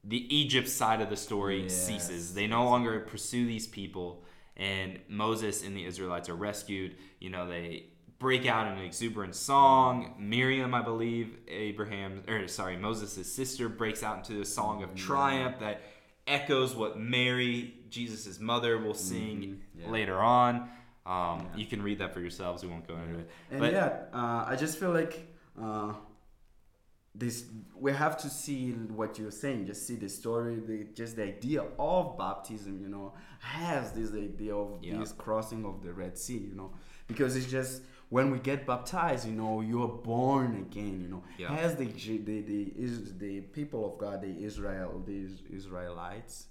the 0.04 0.24
Egypt 0.36 0.70
side 0.70 1.02
of 1.02 1.10
the 1.10 1.18
story 1.18 1.64
Yes. 1.64 1.88
ceases. 1.88 2.36
They 2.36 2.46
no 2.46 2.64
longer 2.66 3.00
pursue 3.00 3.48
these 3.48 3.66
people, 3.66 4.24
and 4.56 5.00
Moses 5.10 5.64
and 5.66 5.76
the 5.76 5.84
Israelites 5.84 6.30
are 6.30 6.36
rescued. 6.36 6.96
You 7.20 7.32
know, 7.32 7.48
they 7.48 7.88
break 8.20 8.46
out 8.48 8.68
in 8.72 8.78
an 8.80 8.84
exuberant 8.86 9.36
song. 9.36 10.16
Miriam, 10.20 10.74
I 10.74 10.82
believe, 10.82 11.38
Abraham, 11.48 12.24
or 12.28 12.48
sorry, 12.48 12.76
Moses' 12.78 13.32
sister, 13.32 13.70
breaks 13.70 14.02
out 14.04 14.18
into 14.30 14.42
a 14.42 14.46
song 14.46 14.84
of 14.84 14.96
triumph 14.96 15.60
that 15.60 15.82
echoes 16.26 16.76
what 16.76 17.00
Mary, 17.00 17.76
Jesus' 17.90 18.40
mother, 18.40 18.78
will 18.80 18.94
sing 18.94 19.40
Mhm, 19.42 19.58
yeah. 19.82 19.90
later 19.92 20.18
on. 20.18 20.70
Um, 21.06 21.48
Yeah. 21.52 21.56
You 21.58 21.66
can 21.68 21.82
read 21.82 22.00
that 22.00 22.14
for 22.14 22.20
yourselves. 22.20 22.64
We 22.64 22.70
won't 22.70 22.88
go 22.88 22.98
into 22.98 23.20
it. 23.20 23.30
And 23.52 23.60
But- 23.60 23.72
yeah, 23.72 24.06
uh, 24.14 24.46
I 24.48 24.56
just 24.58 24.78
feel 24.78 24.92
like 24.92 25.34
uh, 25.62 25.94
this 27.16 27.46
we 27.76 27.92
have 27.94 28.18
to 28.18 28.30
see 28.30 28.72
what 28.74 29.18
you're 29.18 29.32
saying. 29.32 29.66
Just 29.68 29.88
see 29.88 29.96
the 29.96 30.10
story, 30.10 30.56
the, 30.60 30.84
just 30.94 31.16
the 31.16 31.24
idea 31.24 31.64
of 31.80 32.18
baptism. 32.18 32.80
You 32.82 32.90
know, 32.90 33.14
has 33.40 33.92
this 33.94 34.12
idea 34.14 34.56
of 34.56 34.84
Yeah. 34.84 34.98
this 35.00 35.14
crossing 35.14 35.66
of 35.66 35.82
the 35.82 35.94
Red 35.94 36.18
Sea. 36.18 36.38
You 36.38 36.56
know, 36.56 36.74
because 37.08 37.36
it's 37.36 37.50
just 37.50 37.82
when 38.10 38.32
we 38.32 38.40
get 38.40 38.66
baptized, 38.66 39.28
you 39.28 39.34
know, 39.34 39.62
you 39.62 39.84
are 39.84 39.96
born 40.14 40.56
again. 40.66 41.02
You 41.02 41.10
know, 41.10 41.24
Yeah. 41.38 41.56
has 41.56 41.76
the 41.76 41.86
the 41.86 42.42
the 42.52 42.62
is 42.86 43.18
the 43.18 43.42
people 43.42 43.82
of 43.90 43.98
God, 43.98 44.22
the 44.22 44.34
Israel, 44.50 45.04
the 45.06 45.18
Israelites. 45.60 46.48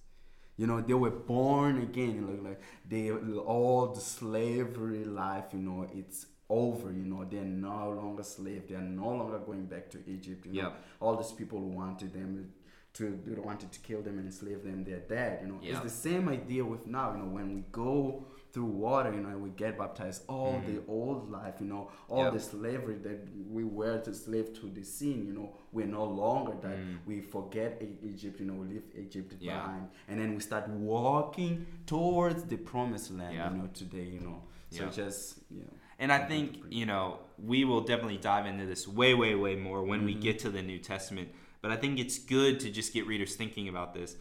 You 0.58 0.66
know, 0.66 0.80
they 0.80 0.94
were 0.94 1.10
born 1.10 1.82
again. 1.82 2.26
Like, 2.28 2.42
like 2.48 2.60
they 2.88 3.10
all 3.10 3.88
the 3.88 4.00
slavery 4.00 5.04
life. 5.04 5.46
You 5.52 5.58
know, 5.60 5.86
it's 5.94 6.26
over. 6.48 6.90
You 6.92 7.04
know, 7.12 7.24
they're 7.24 7.44
no 7.44 7.90
longer 7.90 8.22
slave. 8.22 8.62
They're 8.68 8.80
no 8.80 9.08
longer 9.20 9.38
going 9.38 9.66
back 9.66 9.90
to 9.90 9.98
Egypt. 10.06 10.46
You 10.46 10.52
know, 10.62 10.68
Yep. 10.68 10.84
all 11.00 11.16
these 11.16 11.32
people 11.32 11.58
who 11.58 11.66
wanted 11.82 12.12
them 12.12 12.52
to 12.94 13.04
they 13.26 13.38
wanted 13.50 13.70
to 13.72 13.80
kill 13.80 14.00
them 14.02 14.16
and 14.18 14.26
enslave 14.26 14.62
them. 14.64 14.84
They're 14.84 15.00
dead. 15.16 15.40
You 15.42 15.48
know, 15.48 15.58
Yep. 15.62 15.72
it's 15.72 15.82
the 15.92 15.98
same 16.10 16.28
idea 16.28 16.64
with 16.64 16.86
now. 16.86 17.12
You 17.12 17.18
know, 17.22 17.30
when 17.38 17.54
we 17.54 17.62
go 17.72 18.24
through 18.56 18.64
water, 18.88 19.12
you 19.12 19.20
know, 19.20 19.28
and 19.28 19.42
we 19.42 19.50
get 19.50 19.76
baptized. 19.76 20.22
All 20.28 20.62
the 20.66 20.80
old 20.88 21.30
life, 21.30 21.56
you 21.60 21.66
know, 21.66 21.90
all 22.08 22.24
Yep. 22.24 22.32
the 22.32 22.40
slavery 22.40 22.96
that 23.08 23.18
we 23.56 23.64
were 23.64 23.98
to 24.00 24.14
slave 24.14 24.54
to 24.60 24.66
the 24.70 24.82
sin. 24.82 25.26
You 25.26 25.34
know, 25.34 25.48
we're 25.72 25.92
no 26.00 26.06
longer 26.06 26.54
that. 26.62 26.78
Mm. 26.78 26.96
We 27.04 27.20
forget 27.20 27.82
Egypt. 28.02 28.40
You 28.40 28.46
know, 28.46 28.54
we 28.54 28.66
leave 28.74 28.86
Egypt 29.04 29.34
Yeah. 29.38 29.58
behind, 29.60 29.88
and 30.08 30.18
then 30.18 30.30
we 30.36 30.40
start 30.40 30.66
walking 30.70 31.66
towards 31.84 32.44
the 32.44 32.56
promised 32.56 33.10
land. 33.10 33.34
Yeah. 33.34 33.50
You 33.50 33.58
know, 33.58 33.68
today. 33.74 34.08
You 34.16 34.20
know, 34.20 34.38
so 34.70 34.84
Yeah. 34.84 34.90
just 35.02 35.20
you 35.50 35.60
know. 35.64 35.74
And 35.98 36.10
I 36.10 36.20
think, 36.30 36.48
you 36.70 36.86
know, 36.86 37.18
we 37.52 37.58
will 37.68 37.82
definitely 37.82 38.20
dive 38.32 38.46
into 38.46 38.64
this 38.64 38.88
way, 38.88 39.12
way, 39.22 39.34
way 39.34 39.54
more 39.68 39.80
when 39.90 40.00
we 40.08 40.14
Mhm. 40.14 40.22
get 40.26 40.38
to 40.44 40.50
the 40.50 40.62
New 40.62 40.78
Testament. 40.78 41.28
But 41.60 41.72
I 41.72 41.76
think 41.76 41.98
it's 41.98 42.18
good 42.18 42.54
to 42.60 42.70
just 42.70 42.94
get 42.94 43.06
readers 43.06 43.34
thinking 43.36 43.68
about 43.68 43.92
this. 43.92 44.16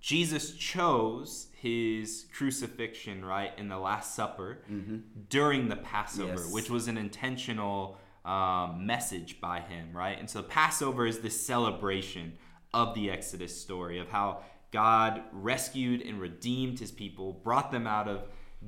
Jesus 0.00 0.54
chose 0.54 1.48
his 1.52 2.26
crucifixion, 2.32 3.24
right, 3.24 3.52
in 3.58 3.68
the 3.68 3.78
Last 3.78 4.14
Supper 4.14 4.62
Mm-hmm. 4.70 4.96
during 5.28 5.68
the 5.68 5.76
Passover, 5.76 6.32
Yes. 6.40 6.52
which 6.52 6.70
was 6.70 6.88
an 6.88 6.96
intentional 6.96 7.98
um, 8.24 8.86
message 8.86 9.40
by 9.40 9.60
him, 9.60 9.90
right? 9.94 10.18
And 10.18 10.28
so 10.28 10.42
Passover 10.42 11.06
is 11.06 11.20
this 11.20 11.38
celebration 11.40 12.34
of 12.72 12.94
the 12.94 13.10
Exodus 13.10 13.58
story 13.60 13.98
of 13.98 14.08
how 14.08 14.42
God 14.72 15.22
rescued 15.32 16.02
and 16.02 16.20
redeemed 16.20 16.78
his 16.78 16.92
people, 16.92 17.32
brought 17.32 17.70
them 17.72 17.86
out 17.86 18.08
of 18.08 18.22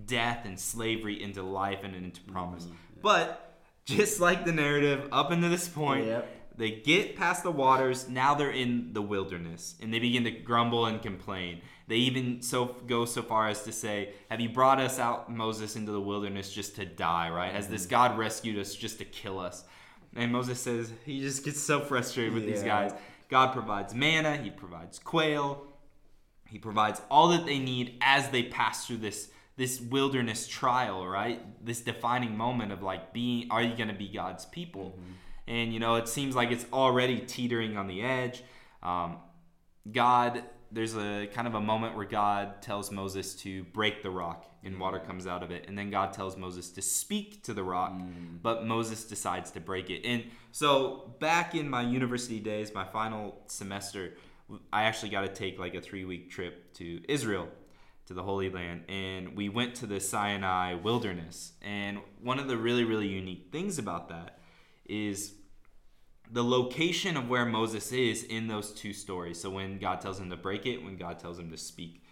death 0.06 0.40
and 0.44 0.59
slavery 0.59 1.22
into 1.22 1.42
life 1.42 1.80
and 1.84 1.94
into 1.94 2.20
promise. 2.22 2.66
But 3.00 3.54
just 3.84 4.20
like 4.20 4.44
the 4.44 4.52
narrative 4.52 5.09
up 5.12 5.30
until 5.30 5.50
this 5.50 5.68
point, 5.68 6.06
Yep. 6.06 6.28
They 6.57 6.70
get 6.70 7.16
past 7.16 7.43
the 7.43 7.51
waters. 7.51 8.09
Now 8.09 8.35
they're 8.35 8.51
in 8.51 8.93
the 8.93 9.03
wilderness, 9.03 9.77
and 9.81 9.93
they 9.93 9.99
begin 9.99 10.24
to 10.24 10.31
grumble 10.31 10.87
and 10.87 11.01
complain. 11.01 11.61
They 11.89 11.97
even 11.97 12.43
so 12.43 12.77
go 12.87 13.05
so 13.05 13.23
far 13.23 13.49
as 13.49 13.62
to 13.65 13.73
say, 13.73 14.11
"Have 14.31 14.41
you 14.41 14.49
brought 14.49 14.81
us 14.81 14.99
out, 14.99 15.31
Moses, 15.31 15.77
into 15.77 15.93
the 15.93 16.01
wilderness 16.01 16.53
just 16.53 16.77
to 16.77 16.85
die? 16.85 17.31
Right? 17.31 17.53
Has 17.53 17.69
this 17.69 17.83
mm-hmm. 17.83 17.91
God 17.91 18.19
rescued 18.19 18.59
us 18.59 18.74
just 18.74 18.99
to 18.99 19.05
kill 19.05 19.39
us?" 19.39 19.65
And 20.15 20.31
Moses 20.33 20.61
says 20.61 20.93
he 21.05 21.20
just 21.20 21.45
gets 21.45 21.61
so 21.61 21.81
frustrated 21.81 22.35
with 22.35 22.47
these 22.47 22.62
guys. 22.62 22.93
God 23.29 23.53
provides 23.53 23.95
manna. 23.95 24.37
He 24.37 24.51
provides 24.51 24.99
quail. 24.99 25.66
He 26.49 26.59
provides 26.59 27.01
all 27.11 27.29
that 27.29 27.47
they 27.47 27.59
need 27.59 27.97
as 28.03 28.29
they 28.29 28.43
pass 28.43 28.87
through 28.87 28.99
this 28.99 29.31
this 29.57 29.81
wilderness 29.81 30.47
trial, 30.47 31.07
right? 31.07 31.41
This 31.65 31.81
defining 31.81 32.37
moment 32.37 32.73
of 32.73 32.83
like 32.83 33.12
being 33.12 33.51
are 33.51 33.62
you 33.62 33.74
going 33.74 33.89
to 33.89 33.95
be 33.95 34.09
God's 34.09 34.45
people? 34.45 34.91
Mm-hmm. 34.91 35.12
And 35.53 35.74
you 35.74 35.81
know, 35.81 35.97
it 35.97 36.09
seems 36.09 36.35
like 36.35 36.51
it's 36.51 36.65
already 36.73 37.20
teetering 37.20 37.77
on 37.77 37.87
the 37.87 38.01
edge. 38.01 38.43
Um, 38.83 39.19
God, 39.91 40.43
there's 40.70 40.97
a 40.97 41.29
kind 41.35 41.47
of 41.47 41.55
a 41.55 41.61
moment 41.61 41.95
where 41.95 42.07
God 42.07 42.62
tells 42.62 42.91
Moses 42.91 43.35
to 43.43 43.62
break 43.65 44.03
the 44.03 44.09
rock 44.09 44.47
and 44.65 44.81
water 44.81 44.99
comes 44.99 45.27
out 45.27 45.43
of 45.43 45.51
it. 45.51 45.66
And 45.69 45.77
then 45.77 45.91
God 45.91 46.15
tells 46.15 46.39
Moses 46.39 46.70
to 46.70 46.81
speak 46.81 47.43
to 47.43 47.53
the 47.53 47.62
rock, 47.62 47.93
but 48.43 48.65
Moses 48.65 49.05
decides 49.05 49.51
to 49.51 49.61
break 49.61 49.91
it. 49.91 50.07
And 50.07 50.24
so 50.53 51.15
back 51.20 51.55
in 51.55 51.69
my 51.69 51.83
university 51.83 52.41
days, 52.41 52.73
my 52.73 52.85
final 52.87 53.43
semester, 53.49 54.15
I 54.73 54.85
actually 54.85 55.11
got 55.11 55.23
to 55.23 55.29
take 55.29 55.59
like 55.59 55.74
a 55.74 55.83
three 55.83 56.07
week 56.07 56.31
trip 56.31 56.73
to 56.74 57.03
Israel 57.09 57.49
to 58.07 58.15
the 58.15 58.23
Holy 58.23 58.49
Land, 58.49 58.85
and 58.89 59.37
we 59.37 59.51
went 59.51 59.74
to 59.77 59.87
the 59.87 60.01
Sinai 60.01 60.74
wilderness. 60.74 61.53
And 61.61 61.99
one 62.23 62.39
of 62.39 62.49
the 62.49 62.57
really, 62.57 62.85
really 62.85 63.09
unique 63.09 63.49
things 63.53 63.79
about 63.79 64.09
that 64.09 64.39
is 64.87 65.35
the 66.32 66.42
location 66.42 67.16
of 67.16 67.28
where 67.28 67.44
Moses 67.44 67.92
is 67.92 68.24
in 68.24 68.48
those 68.48 68.72
two 68.72 68.94
stories. 68.94 69.38
So 69.38 69.50
when 69.50 69.78
God 69.78 70.00
tells 70.00 70.18
him 70.18 70.30
to 70.30 70.36
break 70.36 70.64
it, 70.64 70.82
when 70.82 70.96
God 70.96 71.18
tells 71.18 71.38
him 71.38 71.50
to 71.50 71.59
speak. 71.59 72.02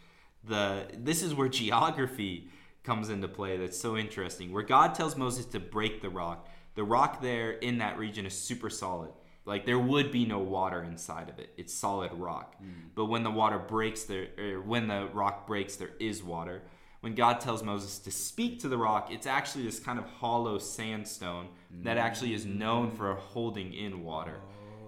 The 0.45 0.87
this 0.97 1.23
is 1.23 1.35
where 1.35 1.49
geography 1.63 2.51
comes 2.85 3.09
into 3.09 3.29
play 3.29 3.57
that's 3.57 3.81
so 3.81 3.97
interesting. 3.97 4.53
Where 4.53 4.63
God 4.63 4.95
tells 4.95 5.17
Moses 5.17 5.47
to 5.47 5.61
break 5.61 6.03
the 6.03 6.11
rock, 6.11 6.49
the 6.75 6.85
rock 6.85 7.23
there 7.23 7.53
in 7.53 7.79
that 7.79 7.99
region 7.99 8.27
is 8.27 8.35
super 8.35 8.71
solid. 8.71 9.11
Like 9.47 9.65
there 9.65 9.79
would 9.79 10.13
be 10.13 10.27
no 10.27 10.39
water 10.39 10.83
inside 10.83 11.31
of 11.31 11.39
it. 11.39 11.51
It's 11.57 11.73
solid 11.73 12.13
rock. 12.13 12.57
Hmm. 12.59 12.89
But 12.95 13.07
when 13.07 13.23
the 13.23 13.31
water 13.31 13.59
breaks 13.59 14.05
there 14.05 14.29
er, 14.39 14.61
when 14.61 14.87
the 14.87 15.09
rock 15.13 15.47
breaks 15.47 15.77
there 15.77 15.93
is 15.99 16.23
water. 16.23 16.63
When 17.01 17.15
God 17.15 17.41
tells 17.41 17.63
Moses 17.63 17.99
to 18.01 18.11
speak 18.11 18.61
to 18.61 18.69
the 18.69 18.77
rock, 18.77 19.11
it's 19.11 19.27
actually 19.27 19.65
this 19.65 19.81
kind 19.81 19.99
of 19.99 20.05
hollow 20.05 20.59
sandstone 20.59 21.49
that 21.83 21.97
actually 21.97 22.35
is 22.35 22.45
known 22.45 22.91
for 22.91 23.15
holding 23.15 23.73
in 23.73 24.05
water. 24.05 24.41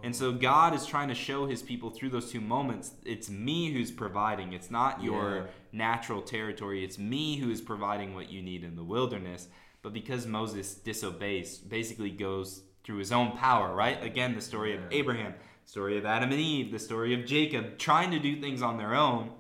And 0.02 0.14
so 0.14 0.32
God 0.32 0.74
is 0.74 0.84
trying 0.84 1.08
to 1.08 1.14
show 1.14 1.46
his 1.46 1.62
people 1.62 1.88
through 1.88 2.10
those 2.10 2.30
two 2.30 2.40
moments 2.40 2.92
it's 3.04 3.30
me 3.30 3.70
who's 3.70 3.90
providing. 3.90 4.52
It's 4.52 4.70
not 4.70 5.02
your 5.02 5.36
Yeah. 5.36 5.46
natural 5.72 6.20
territory. 6.20 6.84
It's 6.84 6.98
me 6.98 7.36
who 7.36 7.50
is 7.50 7.60
providing 7.60 8.14
what 8.14 8.30
you 8.30 8.42
need 8.42 8.64
in 8.64 8.76
the 8.76 8.84
wilderness. 8.84 9.48
But 9.80 9.92
because 9.92 10.26
Moses 10.26 10.74
disobeys, 10.74 11.58
basically 11.58 12.10
goes 12.10 12.62
through 12.84 12.98
his 12.98 13.12
own 13.12 13.36
power, 13.36 13.74
right? 13.74 14.02
Again, 14.02 14.34
the 14.34 14.40
story 14.40 14.74
of 14.76 14.82
Abraham, 14.90 15.34
story 15.64 15.96
of 15.96 16.04
Adam 16.04 16.30
and 16.32 16.40
Eve, 16.40 16.72
the 16.72 16.78
story 16.78 17.14
of 17.14 17.24
Jacob, 17.24 17.78
trying 17.78 18.10
to 18.10 18.18
do 18.18 18.40
things 18.40 18.60
on 18.60 18.76
their 18.78 18.94
own. 18.94 19.30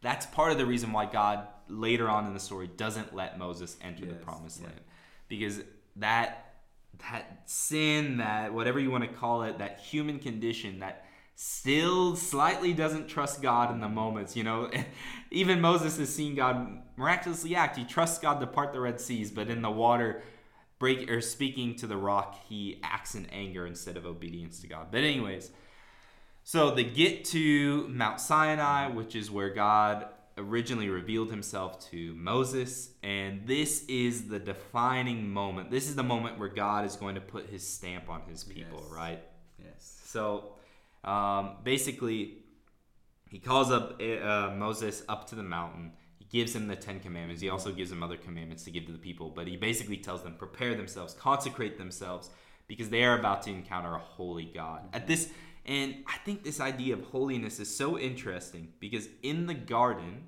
That's 0.00 0.26
part 0.26 0.50
of 0.50 0.58
the 0.58 0.66
reason 0.66 0.92
why 0.92 1.06
God 1.06 1.46
later 1.68 2.08
on 2.08 2.26
in 2.26 2.34
the 2.34 2.40
story 2.40 2.70
doesn't 2.76 3.14
let 3.14 3.38
Moses 3.38 3.76
enter 3.82 4.06
the 4.06 4.14
promised 4.14 4.60
yeah. 4.60 4.68
land. 4.68 4.80
Because 5.28 5.60
that 5.96 6.54
that 7.10 7.42
sin, 7.46 8.18
that 8.18 8.52
whatever 8.52 8.78
you 8.78 8.90
want 8.90 9.04
to 9.04 9.10
call 9.10 9.42
it, 9.42 9.58
that 9.58 9.80
human 9.80 10.18
condition 10.18 10.80
that 10.80 11.06
still 11.34 12.14
slightly 12.14 12.72
doesn't 12.72 13.08
trust 13.08 13.42
God 13.42 13.72
in 13.72 13.80
the 13.80 13.88
moments, 13.88 14.36
you 14.36 14.44
know. 14.44 14.70
Even 15.30 15.60
Moses 15.60 15.98
has 15.98 16.14
seen 16.14 16.34
God 16.34 16.82
miraculously 16.96 17.56
act. 17.56 17.76
He 17.76 17.84
trusts 17.84 18.18
God 18.18 18.40
to 18.40 18.46
part 18.46 18.72
the 18.72 18.80
Red 18.80 19.00
Seas, 19.00 19.30
but 19.30 19.48
in 19.48 19.62
the 19.62 19.70
water 19.70 20.22
break 20.78 21.10
or 21.10 21.20
speaking 21.20 21.76
to 21.76 21.86
the 21.86 21.96
rock, 21.96 22.36
he 22.48 22.80
acts 22.82 23.14
in 23.14 23.26
anger 23.26 23.66
instead 23.66 23.96
of 23.96 24.04
obedience 24.04 24.60
to 24.60 24.66
God. 24.66 24.88
But 24.90 25.04
anyways, 25.04 25.50
so 26.44 26.72
they 26.72 26.84
get 26.84 27.24
to 27.26 27.86
Mount 27.88 28.20
Sinai, 28.20 28.88
which 28.88 29.14
is 29.14 29.30
where 29.30 29.50
God 29.50 30.06
originally 30.38 30.88
revealed 30.88 31.30
himself 31.30 31.78
to 31.90 32.14
Moses. 32.14 32.90
And 33.02 33.46
this 33.46 33.84
is 33.86 34.28
the 34.28 34.38
defining 34.38 35.30
moment. 35.30 35.70
This 35.70 35.88
is 35.88 35.94
the 35.94 36.02
moment 36.02 36.38
where 36.38 36.48
God 36.48 36.84
is 36.84 36.96
going 36.96 37.14
to 37.16 37.20
put 37.20 37.48
his 37.48 37.66
stamp 37.66 38.08
on 38.08 38.22
his 38.28 38.44
people, 38.44 38.80
Yes. 38.82 38.92
right? 38.92 39.22
Yes. 39.62 40.00
So 40.04 40.54
um, 41.04 41.56
basically, 41.64 42.38
he 43.30 43.38
calls 43.38 43.70
up 43.70 44.00
uh, 44.00 44.52
Moses 44.56 45.02
up 45.08 45.28
to 45.28 45.34
the 45.34 45.42
mountain. 45.42 45.92
He 46.18 46.26
gives 46.26 46.54
him 46.54 46.68
the 46.68 46.76
Ten 46.76 47.00
Commandments. 47.00 47.40
He 47.42 47.48
also 47.48 47.72
gives 47.72 47.90
him 47.90 48.02
other 48.02 48.16
commandments 48.16 48.64
to 48.64 48.70
give 48.70 48.86
to 48.86 48.92
the 48.92 48.98
people. 48.98 49.30
But 49.30 49.46
he 49.48 49.56
basically 49.56 49.96
tells 49.96 50.22
them, 50.22 50.34
prepare 50.38 50.74
themselves, 50.74 51.14
consecrate 51.14 51.78
themselves, 51.78 52.30
because 52.68 52.88
they 52.90 53.04
are 53.04 53.18
about 53.18 53.42
to 53.42 53.50
encounter 53.50 53.94
a 53.94 53.98
holy 53.98 54.44
God. 54.44 54.82
At 54.92 55.06
this, 55.06 55.30
and 55.64 55.96
I 56.06 56.16
think 56.24 56.42
this 56.42 56.60
idea 56.60 56.94
of 56.94 57.04
holiness 57.04 57.60
is 57.60 57.74
so 57.74 57.98
interesting 57.98 58.72
because 58.80 59.08
in 59.22 59.46
the 59.46 59.54
garden, 59.54 60.24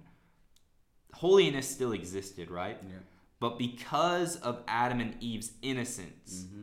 holiness 1.12 1.68
still 1.68 1.92
existed, 1.92 2.50
right? 2.50 2.78
Yeah. 2.82 2.98
But 3.40 3.58
because 3.58 4.36
of 4.36 4.62
Adam 4.68 5.00
and 5.00 5.16
Eve's 5.20 5.52
innocence, 5.60 6.46
mm-hmm. 6.46 6.62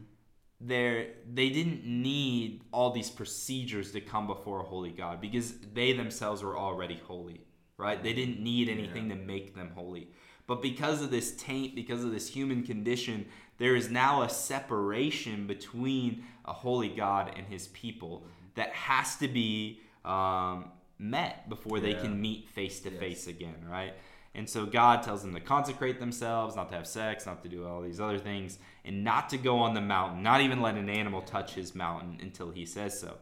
they're 0.62 1.08
they 1.32 1.50
didn't 1.50 1.86
need 1.86 2.64
all 2.72 2.92
these 2.92 3.10
procedures 3.10 3.92
to 3.92 4.02
come 4.02 4.26
before 4.26 4.62
a 4.62 4.64
holy 4.64 4.92
God 4.92 5.20
because 5.20 5.54
they 5.74 5.92
themselves 5.92 6.42
were 6.42 6.58
already 6.58 7.00
holy, 7.06 7.42
right? 7.78 8.02
They 8.02 8.14
didn't 8.14 8.40
need 8.40 8.70
anything 8.70 9.10
to 9.10 9.16
make 9.16 9.54
them 9.54 9.72
holy. 9.76 10.08
But 10.48 10.62
because 10.62 11.02
of 11.02 11.12
this 11.12 11.36
taint, 11.36 11.76
because 11.76 12.04
of 12.04 12.12
this 12.12 12.28
human 12.28 12.64
condition, 12.64 13.26
there 13.58 13.76
is 13.76 13.90
now 13.90 14.24
a 14.24 14.30
separation 14.30 15.46
between 15.46 16.24
a 16.46 16.54
holy 16.54 16.90
God 16.90 17.34
and 17.38 17.46
his 17.48 17.68
people 17.68 18.26
that 18.56 18.72
has 18.72 19.16
to 19.18 19.28
be 19.28 19.82
um, 20.06 20.72
met 20.98 21.48
before 21.50 21.80
they 21.80 21.92
Yeah. 21.92 22.02
can 22.02 22.22
meet 22.22 22.50
face 22.50 22.80
to 22.82 22.92
face 22.92 23.28
again, 23.28 23.66
right? 23.70 23.94
And 24.34 24.50
so 24.50 24.66
God 24.66 25.04
tells 25.04 25.22
them 25.24 25.34
to 25.34 25.42
consecrate 25.42 26.00
themselves, 26.00 26.56
not 26.56 26.70
to 26.70 26.76
have 26.76 26.88
sex, 26.88 27.26
not 27.26 27.44
to 27.44 27.50
do 27.50 27.68
all 27.68 27.82
these 27.82 28.00
other 28.00 28.18
things, 28.18 28.58
and 28.86 29.04
not 29.04 29.30
to 29.30 29.38
go 29.38 29.60
on 29.60 29.74
the 29.74 29.82
mountain, 29.82 30.24
not 30.24 30.42
even 30.42 30.62
let 30.62 30.76
an 30.76 30.90
animal 30.90 31.22
touch 31.22 31.54
his 31.54 31.76
mountain 31.76 32.18
until 32.22 32.52
he 32.52 32.66
says 32.66 32.98
so. 33.00 33.16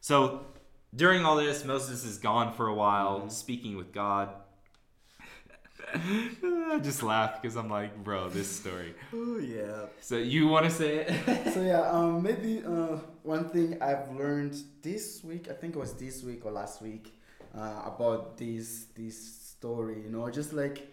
So 0.00 0.46
during 0.94 1.24
all 1.24 1.36
this, 1.36 1.64
Moses 1.64 2.04
is 2.04 2.18
gone 2.18 2.52
for 2.52 2.66
a 2.66 2.74
while, 2.74 3.30
speaking 3.30 3.76
with 3.76 3.92
God. 3.92 4.30
I 5.94 6.78
just 6.82 7.02
laugh 7.02 7.40
because 7.40 7.56
I'm 7.56 7.68
like, 7.70 8.02
bro, 8.02 8.28
this 8.28 8.50
story. 8.50 8.94
Oh 9.12 9.38
yeah. 9.38 9.86
So 10.00 10.16
you 10.16 10.48
want 10.48 10.64
to 10.66 10.70
say 10.70 11.06
it? 11.06 11.52
so 11.54 11.62
yeah, 11.62 11.90
um, 11.90 12.22
maybe 12.22 12.62
uh, 12.64 12.96
one 13.22 13.48
thing 13.50 13.80
I've 13.82 14.10
learned 14.12 14.56
this 14.82 15.22
week, 15.24 15.48
I 15.50 15.54
think 15.54 15.76
it 15.76 15.78
was 15.78 15.92
this 15.94 16.22
week 16.22 16.44
or 16.46 16.52
last 16.52 16.82
week, 16.82 17.12
uh, 17.56 17.82
about 17.86 18.36
this 18.38 18.86
this 18.94 19.16
story. 19.56 20.02
You 20.02 20.10
know, 20.10 20.28
just 20.30 20.52
like 20.52 20.88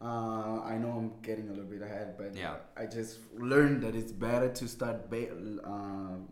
uh, 0.00 0.60
I 0.62 0.76
know 0.78 0.90
I'm 0.98 1.12
getting 1.22 1.48
a 1.48 1.52
little 1.52 1.70
bit 1.70 1.82
ahead, 1.82 2.16
but 2.18 2.34
Yeah. 2.36 2.56
I 2.76 2.86
just 2.86 3.18
learned 3.38 3.82
that 3.82 3.94
it's 3.96 4.12
better 4.12 4.50
to 4.50 4.68
start 4.68 5.10
ba- 5.10 5.32
um 5.64 6.28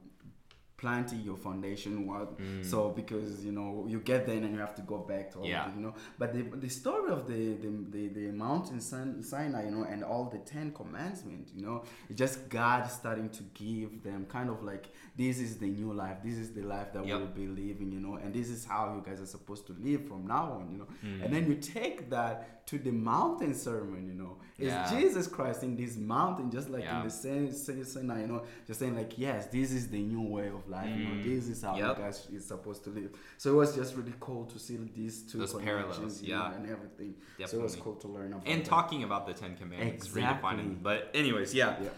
planting 0.82 1.20
your 1.28 1.36
foundation 1.48 1.92
what 2.09 2.28
so 2.72 2.78
because 3.00 3.30
you 3.46 3.52
know 3.59 3.70
you 3.92 3.98
get 4.12 4.20
there 4.26 4.36
and 4.36 4.52
you 4.54 4.60
have 4.66 4.74
to 4.80 4.84
go 4.92 4.98
back 5.12 5.24
to 5.32 5.38
all 5.38 5.46
Yeah. 5.52 5.68
it, 5.68 5.74
you 5.76 5.82
know 5.86 5.94
but 6.20 6.28
the, 6.36 6.42
the 6.64 6.68
story 6.80 7.10
of 7.16 7.20
the 7.32 7.42
the, 7.64 7.70
the, 7.94 8.02
the 8.18 8.26
mountain 8.46 8.80
Sin- 8.80 9.22
sinai 9.30 9.62
you 9.66 9.70
know 9.74 9.84
and 9.92 10.00
all 10.10 10.24
the 10.36 10.38
10 10.38 10.72
commandments 10.80 11.52
you 11.56 11.62
know 11.66 11.76
it's 12.09 12.18
just 12.24 12.36
god 12.48 12.82
starting 13.00 13.28
to 13.38 13.42
give 13.64 14.02
them 14.09 14.20
kind 14.36 14.50
of 14.54 14.59
like 14.70 14.86
this 15.16 15.38
is 15.46 15.52
the 15.59 15.70
new 15.80 15.92
life 16.04 16.16
this 16.28 16.38
is 16.44 16.48
the 16.59 16.62
life 16.74 16.92
that 16.94 17.06
Yep. 17.06 17.18
we'll 17.18 17.36
be 17.44 17.46
living 17.62 17.90
you 17.96 18.00
know 18.06 18.14
and 18.22 18.34
this 18.34 18.48
is 18.48 18.64
how 18.64 18.82
you 18.96 19.02
guys 19.09 19.20
are 19.20 19.26
supposed 19.38 19.66
to 19.68 19.72
live 19.88 20.02
from 20.09 20.26
now 20.26 20.44
on 20.59 20.64
you 20.72 20.78
know 20.78 20.88
Mm. 21.04 21.24
and 21.24 21.28
then 21.34 21.42
you 21.50 21.56
take 21.56 22.09
that 22.10 22.61
to 22.66 22.78
the 22.78 22.90
mountain 22.90 23.55
sermon 23.55 24.06
you 24.06 24.14
know 24.14 24.36
it's 24.59 24.68
Yeah. 24.68 24.90
jesus 24.94 25.26
christ 25.26 25.62
in 25.62 25.76
this 25.76 25.97
mountain 25.97 26.51
just 26.51 26.68
like 26.70 26.84
Yeah. 26.84 26.98
in 27.01 27.05
the 27.09 27.10
same 27.10 27.52
same 27.52 27.84
Sinai, 27.84 28.20
you 28.22 28.26
know 28.28 28.43
just 28.66 28.78
saying 28.80 28.94
like 28.97 29.18
yes 29.18 29.47
this 29.47 29.72
is 29.72 29.89
the 29.89 29.98
new 30.14 30.22
way 30.36 30.48
of 30.48 30.62
life 30.68 30.89
you 30.97 31.05
know 31.05 31.10
Mm. 31.14 31.24
this 31.24 31.48
is 31.48 31.62
how 31.62 31.76
Yep. 31.76 31.97
you 31.98 32.02
guys 32.05 32.26
is 32.32 32.44
supposed 32.47 32.84
to 32.84 32.90
live 32.90 33.10
so 33.39 33.44
it 33.52 33.56
was 33.56 33.74
just 33.74 33.97
really 33.97 34.14
cool 34.20 34.44
to 34.47 34.59
see 34.59 34.76
these 34.94 35.22
two 35.28 35.39
Those 35.39 35.55
parallels, 35.55 36.22
you 36.22 36.34
know, 36.34 36.43
yeah. 36.43 36.55
and 36.56 36.64
everything 36.74 37.14
so 37.47 37.59
it 37.59 37.62
was 37.62 37.76
cool 37.76 37.97
to 37.97 38.09
learn 38.09 38.32
about 38.32 38.47
and 38.47 38.60
that. 38.64 38.68
talking 38.76 39.02
about 39.02 39.26
the 39.26 39.34
Ten 39.34 39.56
Commandments, 39.56 40.06
Exactly. 40.06 40.22
redefining. 40.22 40.82
But 40.82 41.10
anyways, 41.14 41.52
yeah. 41.55 41.76
yeah 41.82 41.89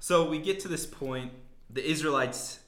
So 0.00 0.14
we 0.32 0.38
get 0.48 0.56
to 0.64 0.68
this 0.68 0.86
point. 0.86 1.30
The 1.78 1.84
Israelites, 1.94 2.60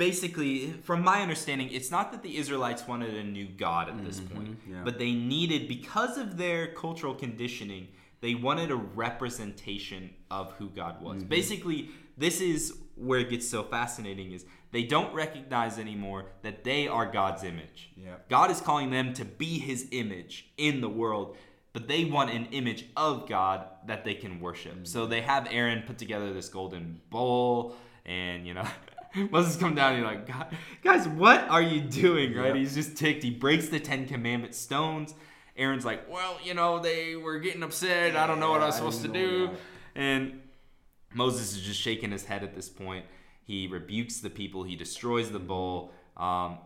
basically, 0.00 0.72
from 0.82 1.04
my 1.04 1.20
understanding, 1.20 1.68
it's 1.70 1.90
not 1.90 2.10
that 2.10 2.22
the 2.22 2.38
Israelites 2.38 2.88
wanted 2.88 3.14
a 3.14 3.22
new 3.22 3.46
God 3.46 3.90
at 3.90 4.02
this 4.02 4.18
mm-hmm, 4.18 4.34
point, 4.34 4.58
yeah. 4.66 4.80
but 4.82 4.98
they 4.98 5.12
needed, 5.12 5.68
because 5.68 6.16
of 6.16 6.38
their 6.38 6.68
cultural 6.68 7.14
conditioning, 7.14 7.86
they 8.22 8.34
wanted 8.34 8.70
a 8.70 8.76
representation 8.76 10.08
of 10.30 10.52
who 10.52 10.70
God 10.70 11.02
was. 11.02 11.18
Mm-hmm. 11.18 11.28
Basically, 11.28 11.90
this 12.16 12.40
is 12.40 12.78
where 12.94 13.20
it 13.20 13.28
gets 13.28 13.46
so 13.46 13.62
fascinating 13.62 14.32
is 14.32 14.46
they 14.72 14.84
don't 14.84 15.12
recognize 15.12 15.78
anymore 15.78 16.30
that 16.40 16.64
they 16.64 16.88
are 16.88 17.04
God's 17.04 17.44
image. 17.44 17.90
Yeah. 17.94 18.14
God 18.30 18.50
is 18.50 18.62
calling 18.62 18.90
them 18.90 19.12
to 19.14 19.26
be 19.26 19.58
his 19.58 19.86
image 19.90 20.50
in 20.56 20.80
the 20.80 20.88
world, 20.88 21.36
but 21.74 21.88
they 21.88 22.06
want 22.06 22.30
an 22.30 22.46
image 22.52 22.86
of 22.96 23.28
God 23.28 23.66
that 23.86 24.06
they 24.06 24.14
can 24.14 24.40
worship. 24.40 24.76
Mm-hmm. 24.76 24.84
So 24.84 25.04
they 25.04 25.20
have 25.20 25.46
Aaron 25.50 25.82
put 25.86 25.98
together 25.98 26.32
this 26.32 26.48
golden 26.48 27.02
bowl, 27.10 27.76
and 28.06 28.46
you 28.46 28.54
know, 28.54 28.66
Moses 29.30 29.56
come 29.56 29.74
down 29.74 29.94
and 29.94 30.02
you're 30.02 30.10
like, 30.10 30.26
"God- 30.26 30.54
guys, 30.82 31.08
what 31.08 31.48
are 31.48 31.62
you 31.62 31.80
doing? 31.80 32.34
Right? 32.34 32.54
Yeah. 32.54 32.60
He's 32.60 32.74
just 32.74 32.96
ticked. 32.96 33.22
He 33.22 33.30
breaks 33.30 33.68
the 33.68 33.80
Ten 33.80 34.06
Commandment 34.06 34.54
stones. 34.54 35.14
Aaron's 35.56 35.84
like, 35.84 36.10
well, 36.10 36.38
you 36.42 36.54
know, 36.54 36.78
they 36.78 37.16
were 37.16 37.38
getting 37.38 37.62
upset. 37.62 38.16
I 38.16 38.26
don't 38.26 38.40
know 38.40 38.50
what 38.50 38.62
I 38.62 38.66
was 38.66 38.76
supposed 38.76 39.02
to 39.02 39.08
do. 39.08 39.48
that. 39.48 39.56
And 39.94 40.40
Moses 41.12 41.54
is 41.56 41.60
just 41.62 41.80
shaking 41.80 42.12
his 42.12 42.24
head 42.24 42.42
at 42.42 42.54
this 42.54 42.68
point. 42.68 43.04
He 43.44 43.66
rebukes 43.66 44.20
the 44.20 44.30
people. 44.30 44.62
He 44.62 44.76
destroys 44.76 45.30
the 45.30 45.40
bowl. 45.40 45.92
Um, 46.16 46.58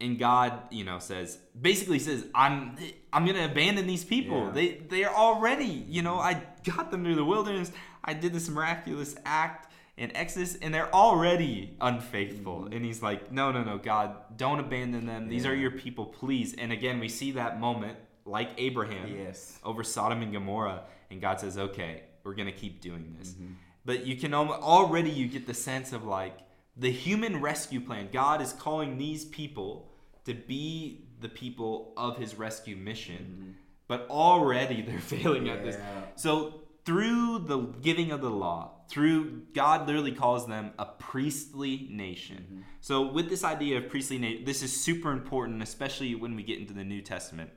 and 0.00 0.18
God, 0.18 0.54
you 0.70 0.84
know, 0.84 0.98
says 0.98 1.38
basically 1.60 1.98
says, 1.98 2.24
"I'm 2.34 2.76
I'm 3.12 3.26
gonna 3.26 3.44
abandon 3.44 3.86
these 3.86 4.04
people. 4.04 4.46
Yeah. 4.46 4.50
They 4.52 4.68
they 4.88 5.04
are 5.04 5.14
already, 5.14 5.84
you 5.88 6.00
know, 6.00 6.18
I 6.18 6.42
got 6.64 6.90
them 6.90 7.04
through 7.04 7.16
the 7.16 7.24
wilderness. 7.24 7.70
I 8.02 8.14
did 8.14 8.32
this 8.32 8.48
miraculous 8.48 9.14
act 9.26 9.69
in 10.00 10.16
Exodus, 10.16 10.56
and 10.60 10.74
they're 10.74 10.92
already 10.92 11.76
unfaithful." 11.80 12.68
And 12.72 12.84
He's 12.84 13.02
like, 13.02 13.30
"No, 13.30 13.52
no, 13.52 13.62
no, 13.62 13.78
God, 13.78 14.16
don't 14.36 14.58
abandon 14.58 15.06
them. 15.06 15.28
These 15.28 15.46
are 15.46 15.52
Mm-hmm. 15.52 15.60
Your 15.60 15.70
people, 15.70 16.06
please." 16.06 16.54
And 16.54 16.72
again, 16.72 16.98
we 16.98 17.08
see 17.08 17.32
that 17.32 17.60
moment 17.60 17.98
like 18.24 18.50
Abraham 18.58 19.14
yes 19.14 19.58
over 19.62 19.84
Sodom 19.84 20.22
and 20.22 20.32
Gomorrah, 20.32 20.82
and 21.10 21.20
God 21.20 21.38
says, 21.38 21.56
"Okay, 21.56 22.02
we're 22.24 22.34
gonna 22.34 22.50
keep 22.50 22.80
doing 22.80 23.14
this." 23.18 23.32
Mm-hmm. 23.32 23.52
But 23.84 24.06
you 24.06 24.16
can 24.16 24.34
already 24.34 25.10
you 25.10 25.28
get 25.28 25.46
the 25.46 25.54
sense 25.54 25.92
of 25.92 26.04
like 26.04 26.38
the 26.76 26.90
human 26.90 27.40
rescue 27.40 27.80
plan. 27.80 28.08
God 28.12 28.40
is 28.40 28.52
calling 28.52 28.98
these 28.98 29.24
people 29.24 29.90
to 30.24 30.34
be 30.34 31.04
the 31.20 31.28
people 31.28 31.92
of 31.96 32.16
His 32.16 32.34
rescue 32.34 32.76
mission, 32.76 33.56
but 33.86 34.06
already 34.08 34.82
they're 34.86 34.98
failing 34.98 35.48
at 35.48 35.62
this. 35.62 35.76
Mm-hmm. 35.76 36.00
So 36.16 36.62
through 36.84 37.40
the 37.40 37.58
giving 37.58 38.10
of 38.12 38.20
the 38.20 38.30
law, 38.30 38.79
through 38.90 39.42
God 39.54 39.86
literally 39.86 40.12
calls 40.12 40.46
them 40.46 40.72
a 40.78 40.84
priestly 40.84 41.88
nation. 41.90 42.44
Mm-hmm. 42.46 42.60
So 42.80 43.10
with 43.10 43.28
this 43.28 43.44
idea 43.44 43.78
of 43.78 43.88
priestly 43.88 44.18
nation, 44.18 44.44
this 44.44 44.62
is 44.62 44.78
super 44.78 45.12
important, 45.12 45.62
especially 45.62 46.14
when 46.14 46.34
we 46.34 46.42
get 46.42 46.58
into 46.58 46.74
the 46.74 46.84
New 46.84 47.00
Testament 47.00 47.50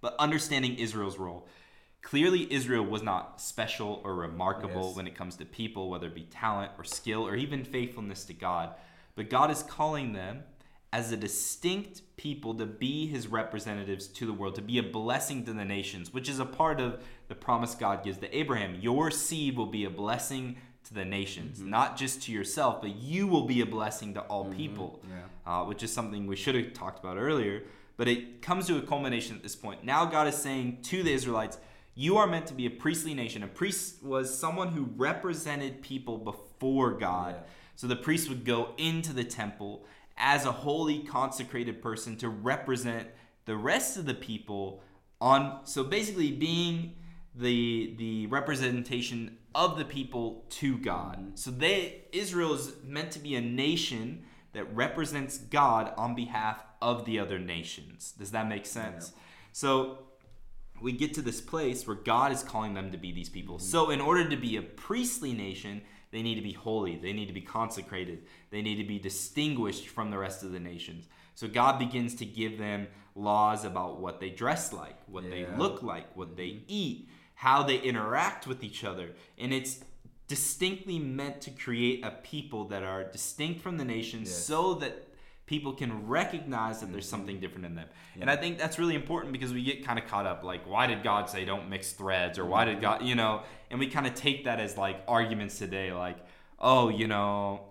but 0.00 0.16
understanding 0.18 0.76
Israel's 0.76 1.18
role. 1.18 1.46
Clearly, 2.02 2.50
Israel 2.50 2.84
was 2.84 3.02
not 3.02 3.40
special 3.40 4.00
or 4.04 4.14
remarkable 4.14 4.88
Yes. 4.88 4.96
when 4.96 5.06
it 5.06 5.14
comes 5.14 5.36
to 5.36 5.44
people, 5.44 5.90
whether 5.90 6.06
it 6.06 6.14
be 6.14 6.24
talent 6.24 6.72
or 6.78 6.84
skill 6.84 7.26
or 7.26 7.36
even 7.36 7.64
faithfulness 7.64 8.24
to 8.26 8.34
God. 8.34 8.74
But 9.14 9.28
God 9.28 9.50
is 9.50 9.62
calling 9.62 10.14
them 10.14 10.44
as 10.92 11.12
a 11.12 11.16
distinct 11.16 12.02
people 12.16 12.54
to 12.54 12.66
be 12.66 13.06
his 13.06 13.28
representatives 13.28 14.08
to 14.08 14.26
the 14.26 14.32
world, 14.32 14.56
to 14.56 14.62
be 14.62 14.78
a 14.78 14.82
blessing 14.82 15.44
to 15.44 15.52
the 15.52 15.64
nations, 15.64 16.12
which 16.12 16.28
is 16.28 16.40
a 16.40 16.44
part 16.44 16.80
of 16.80 17.00
the 17.28 17.34
promise 17.34 17.74
God 17.74 18.02
gives 18.02 18.18
to 18.18 18.36
Abraham. 18.36 18.76
Your 18.80 19.10
seed 19.10 19.56
will 19.56 19.66
be 19.66 19.84
a 19.84 19.90
blessing 19.90 20.56
to 20.84 20.94
the 20.94 21.04
nations, 21.04 21.60
not 21.60 21.96
just 21.96 22.22
to 22.24 22.32
yourself, 22.32 22.80
but 22.80 22.96
you 22.96 23.26
will 23.26 23.46
be 23.46 23.60
a 23.60 23.66
blessing 23.66 24.14
to 24.14 24.20
all 24.22 24.46
people 24.46 25.00
yeah. 25.08 25.60
uh, 25.60 25.64
which 25.64 25.82
is 25.82 25.92
something 25.92 26.26
we 26.26 26.36
should 26.36 26.54
have 26.54 26.72
talked 26.72 26.98
about 26.98 27.16
earlier. 27.16 27.62
But 27.96 28.08
it 28.08 28.42
comes 28.42 28.66
to 28.66 28.78
a 28.78 28.82
culmination 28.82 29.36
at 29.36 29.42
this 29.42 29.54
point. 29.54 29.84
Now 29.84 30.06
God 30.06 30.26
is 30.26 30.34
saying 30.34 30.78
to 30.84 31.02
the 31.02 31.12
Israelites, 31.12 31.58
You 31.94 32.16
are 32.16 32.26
meant 32.26 32.46
to 32.46 32.54
be 32.54 32.66
a 32.66 32.70
priestly 32.70 33.14
nation. 33.14 33.42
A 33.42 33.46
priest 33.46 34.02
was 34.02 34.36
someone 34.36 34.68
who 34.68 34.88
represented 34.96 35.82
people 35.82 36.18
before 36.18 36.92
God. 36.92 37.36
Yeah. 37.36 37.42
So 37.76 37.86
the 37.86 37.96
priest 37.96 38.28
would 38.28 38.44
go 38.44 38.70
into 38.78 39.12
the 39.12 39.24
temple 39.24 39.84
as 40.16 40.44
a 40.44 40.52
holy, 40.52 41.00
consecrated 41.00 41.82
person 41.82 42.16
to 42.18 42.28
represent 42.28 43.08
the 43.44 43.56
rest 43.56 43.96
of 43.96 44.06
the 44.06 44.14
people 44.14 44.82
on. 45.20 45.60
So 45.64 45.84
basically, 45.84 46.32
being 46.32 46.94
the 47.34 47.94
the 47.96 48.26
representation 48.26 49.38
of 49.54 49.78
the 49.78 49.84
people 49.84 50.44
to 50.50 50.78
God. 50.78 51.32
So 51.38 51.50
they 51.50 52.02
Israel 52.12 52.54
is 52.54 52.72
meant 52.84 53.10
to 53.12 53.18
be 53.18 53.34
a 53.34 53.40
nation 53.40 54.24
that 54.52 54.74
represents 54.74 55.38
God 55.38 55.92
on 55.96 56.14
behalf 56.14 56.64
of 56.82 57.04
the 57.04 57.18
other 57.18 57.38
nations. 57.38 58.12
Does 58.18 58.32
that 58.32 58.48
make 58.48 58.66
sense? 58.66 59.12
So 59.52 59.98
we 60.80 60.92
get 60.92 61.14
to 61.14 61.22
this 61.22 61.40
place 61.40 61.86
where 61.86 61.96
God 61.96 62.32
is 62.32 62.42
calling 62.42 62.74
them 62.74 62.90
to 62.90 62.98
be 62.98 63.12
these 63.12 63.28
people. 63.28 63.58
So 63.58 63.90
in 63.90 64.00
order 64.00 64.28
to 64.28 64.36
be 64.36 64.56
a 64.56 64.62
priestly 64.62 65.32
nation, 65.32 65.82
they 66.10 66.22
need 66.22 66.34
to 66.36 66.42
be 66.42 66.52
holy, 66.52 66.96
they 66.96 67.12
need 67.12 67.26
to 67.26 67.32
be 67.32 67.40
consecrated, 67.40 68.24
they 68.50 68.62
need 68.62 68.76
to 68.76 68.84
be 68.84 68.98
distinguished 68.98 69.88
from 69.88 70.10
the 70.10 70.18
rest 70.18 70.42
of 70.42 70.52
the 70.52 70.60
nations. 70.60 71.06
So 71.34 71.48
God 71.48 71.78
begins 71.78 72.14
to 72.16 72.24
give 72.24 72.58
them 72.58 72.88
laws 73.14 73.64
about 73.64 74.00
what 74.00 74.20
they 74.20 74.30
dress 74.30 74.72
like, 74.72 74.96
what 75.06 75.24
they 75.24 75.46
look 75.56 75.82
like, 75.82 76.16
what 76.16 76.36
they 76.36 76.48
mm-hmm. 76.48 76.64
eat, 76.68 77.08
how 77.34 77.62
they 77.62 77.78
interact 77.78 78.46
with 78.46 78.62
each 78.62 78.84
other. 78.84 79.10
And 79.38 79.52
it's 79.52 79.80
distinctly 80.26 80.98
meant 80.98 81.40
to 81.40 81.50
create 81.50 82.04
a 82.04 82.10
people 82.10 82.66
that 82.66 82.82
are 82.82 83.04
distinct 83.04 83.60
from 83.60 83.78
the 83.78 83.84
nations 83.84 84.28
Yes. 84.28 84.44
so 84.44 84.74
that 84.74 85.08
people 85.50 85.72
can 85.72 86.06
recognize 86.06 86.78
that 86.78 86.92
there's 86.92 87.08
something 87.08 87.34
mm-hmm. 87.34 87.42
different 87.42 87.66
in 87.66 87.74
them. 87.74 87.88
And 88.20 88.30
I 88.30 88.36
think 88.36 88.56
that's 88.56 88.78
really 88.78 88.94
important 88.94 89.32
because 89.32 89.52
we 89.52 89.64
get 89.64 89.84
kind 89.84 89.98
of 89.98 90.06
caught 90.06 90.24
up 90.24 90.44
like 90.44 90.64
why 90.64 90.86
did 90.86 91.02
God 91.02 91.28
say 91.28 91.44
don't 91.44 91.68
mix 91.68 91.90
threads 91.90 92.38
or 92.38 92.44
why 92.44 92.64
did 92.64 92.74
mm-hmm. 92.74 92.82
God, 92.82 93.02
you 93.02 93.16
know, 93.16 93.42
and 93.68 93.80
we 93.80 93.88
kind 93.88 94.06
of 94.06 94.14
take 94.14 94.44
that 94.44 94.60
as 94.60 94.78
like 94.78 95.02
arguments 95.08 95.58
today 95.58 95.92
like 95.92 96.18
oh, 96.60 96.88
you 96.88 97.08
know, 97.08 97.62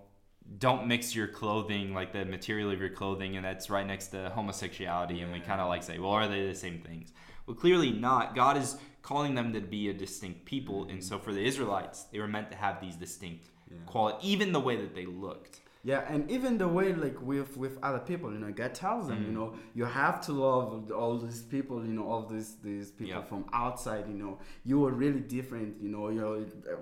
don't 0.58 0.88
mix 0.88 1.14
your 1.14 1.26
clothing 1.26 1.94
like 1.94 2.12
the 2.12 2.26
material 2.26 2.70
of 2.70 2.80
your 2.80 2.90
clothing 2.90 3.36
and 3.36 3.46
that's 3.46 3.70
right 3.70 3.86
next 3.86 4.08
to 4.08 4.28
homosexuality 4.28 5.22
and 5.22 5.32
we 5.32 5.40
kind 5.40 5.60
of 5.62 5.68
like 5.68 5.82
say 5.82 5.98
well 5.98 6.10
are 6.10 6.28
they 6.28 6.46
the 6.46 6.54
same 6.54 6.82
things? 6.82 7.14
Well 7.46 7.56
clearly 7.56 7.92
not. 7.92 8.34
God 8.34 8.58
is 8.58 8.76
calling 9.00 9.34
them 9.34 9.54
to 9.54 9.60
be 9.62 9.88
a 9.88 9.94
distinct 9.94 10.44
people 10.44 10.82
and 10.82 10.98
mm-hmm. 10.98 11.00
so 11.00 11.18
for 11.18 11.32
the 11.32 11.42
israelites 11.42 12.02
they 12.12 12.18
were 12.18 12.28
meant 12.28 12.50
to 12.50 12.58
have 12.58 12.78
these 12.78 12.96
distinct 12.96 13.46
Yeah. 13.70 13.78
quality 13.86 14.18
even 14.32 14.52
the 14.52 14.60
way 14.60 14.76
that 14.76 14.94
they 14.94 15.06
looked 15.06 15.60
Yeah, 15.82 16.04
and 16.12 16.30
even 16.30 16.58
the 16.58 16.68
way 16.68 16.92
like 16.92 17.18
with 17.22 17.56
with 17.56 17.78
other 17.82 18.00
people, 18.00 18.30
you 18.34 18.38
know, 18.38 18.52
God 18.52 18.74
tells 18.74 19.08
them, 19.08 19.20
Mm. 19.22 19.26
you 19.28 19.32
know, 19.32 19.54
you 19.74 19.86
have 19.86 20.20
to 20.26 20.32
love 20.32 20.92
all 20.92 21.16
these 21.18 21.40
people, 21.40 21.78
you 21.86 21.94
know, 21.94 22.06
all 22.06 22.26
these 22.26 22.56
these 22.56 22.90
people 22.90 23.14
Yeah. 23.22 23.22
from 23.32 23.46
outside, 23.54 24.04
you 24.06 24.18
know, 24.22 24.38
you 24.62 24.84
are 24.86 24.92
really 24.92 25.20
different, 25.20 25.80
you 25.80 25.88
know, 25.88 26.10
you 26.10 26.20
know, 26.20 26.34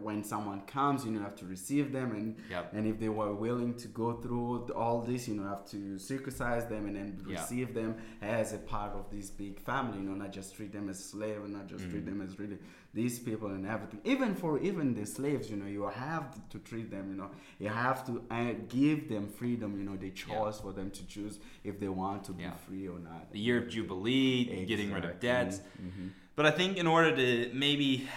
when 0.03 0.25
someone 0.25 0.63
comes, 0.63 1.05
you 1.07 1.13
know, 1.13 1.21
have 1.21 1.37
to 1.37 1.47
receive 1.47 1.93
them, 1.93 2.11
and 2.11 2.37
Yep. 2.51 2.75
and 2.75 2.87
if 2.89 2.99
they 2.99 3.09
were 3.09 3.33
willing 3.47 3.75
to 3.75 3.87
go 3.89 4.15
through 4.15 4.67
all 4.75 5.01
this, 5.03 5.29
you 5.29 5.37
know, 5.37 5.45
have 5.45 5.65
to 5.67 5.97
circumcise 5.99 6.67
them 6.67 6.87
and 6.89 6.97
then 6.97 7.09
receive 7.25 7.75
them 7.75 7.95
as 8.21 8.53
a 8.53 8.59
part 8.59 8.93
of 8.95 9.05
this 9.15 9.31
big 9.31 9.61
family, 9.61 9.99
you 9.99 10.05
know, 10.09 10.15
not 10.25 10.33
just 10.33 10.57
treat 10.57 10.73
them 10.73 10.89
as 10.89 10.99
slave 11.13 11.41
and 11.45 11.53
not 11.53 11.69
just 11.69 11.89
treat 11.89 12.03
Mm. 12.05 12.07
them 12.11 12.21
as 12.23 12.37
really 12.41 12.59
these 12.95 13.19
people 13.19 13.49
and 13.49 13.67
everything. 13.67 14.01
Even 14.05 14.35
for 14.35 14.59
even 14.61 14.95
the 14.95 15.05
slaves, 15.07 15.51
you 15.51 15.57
know, 15.57 15.67
you 15.67 15.83
have 15.89 16.27
to 16.49 16.59
treat 16.61 16.91
them, 16.91 17.11
you 17.11 17.17
know, 17.17 17.31
you 17.59 17.69
have 17.69 18.05
to 18.07 18.23
uh, 18.31 18.53
give 18.69 19.09
them 19.09 19.29
freedom, 19.29 19.79
you 19.79 19.85
know, 19.85 19.97
the 19.97 20.11
choice 20.11 20.59
for 20.61 20.73
them 20.73 20.91
to 20.91 21.07
choose 21.07 21.39
if 21.65 21.79
they 21.79 21.89
want 21.89 22.25
to 22.25 22.33
be 22.33 22.45
Yeah. 22.45 22.53
free 22.67 22.89
or 22.89 22.99
not. 22.99 23.31
the 23.33 23.39
year 23.39 23.59
of 23.59 23.69
jubilee 23.69 24.65
getting 24.67 24.91
rid 24.93 25.05
of 25.05 25.11
Exactly. 25.17 25.29
debts 25.29 25.61
Mhm. 25.83 26.11
But 26.35 26.47
I 26.47 26.53
think 26.53 26.77
in 26.77 26.87
order 26.87 27.11
to 27.17 27.51
maybe 27.53 28.09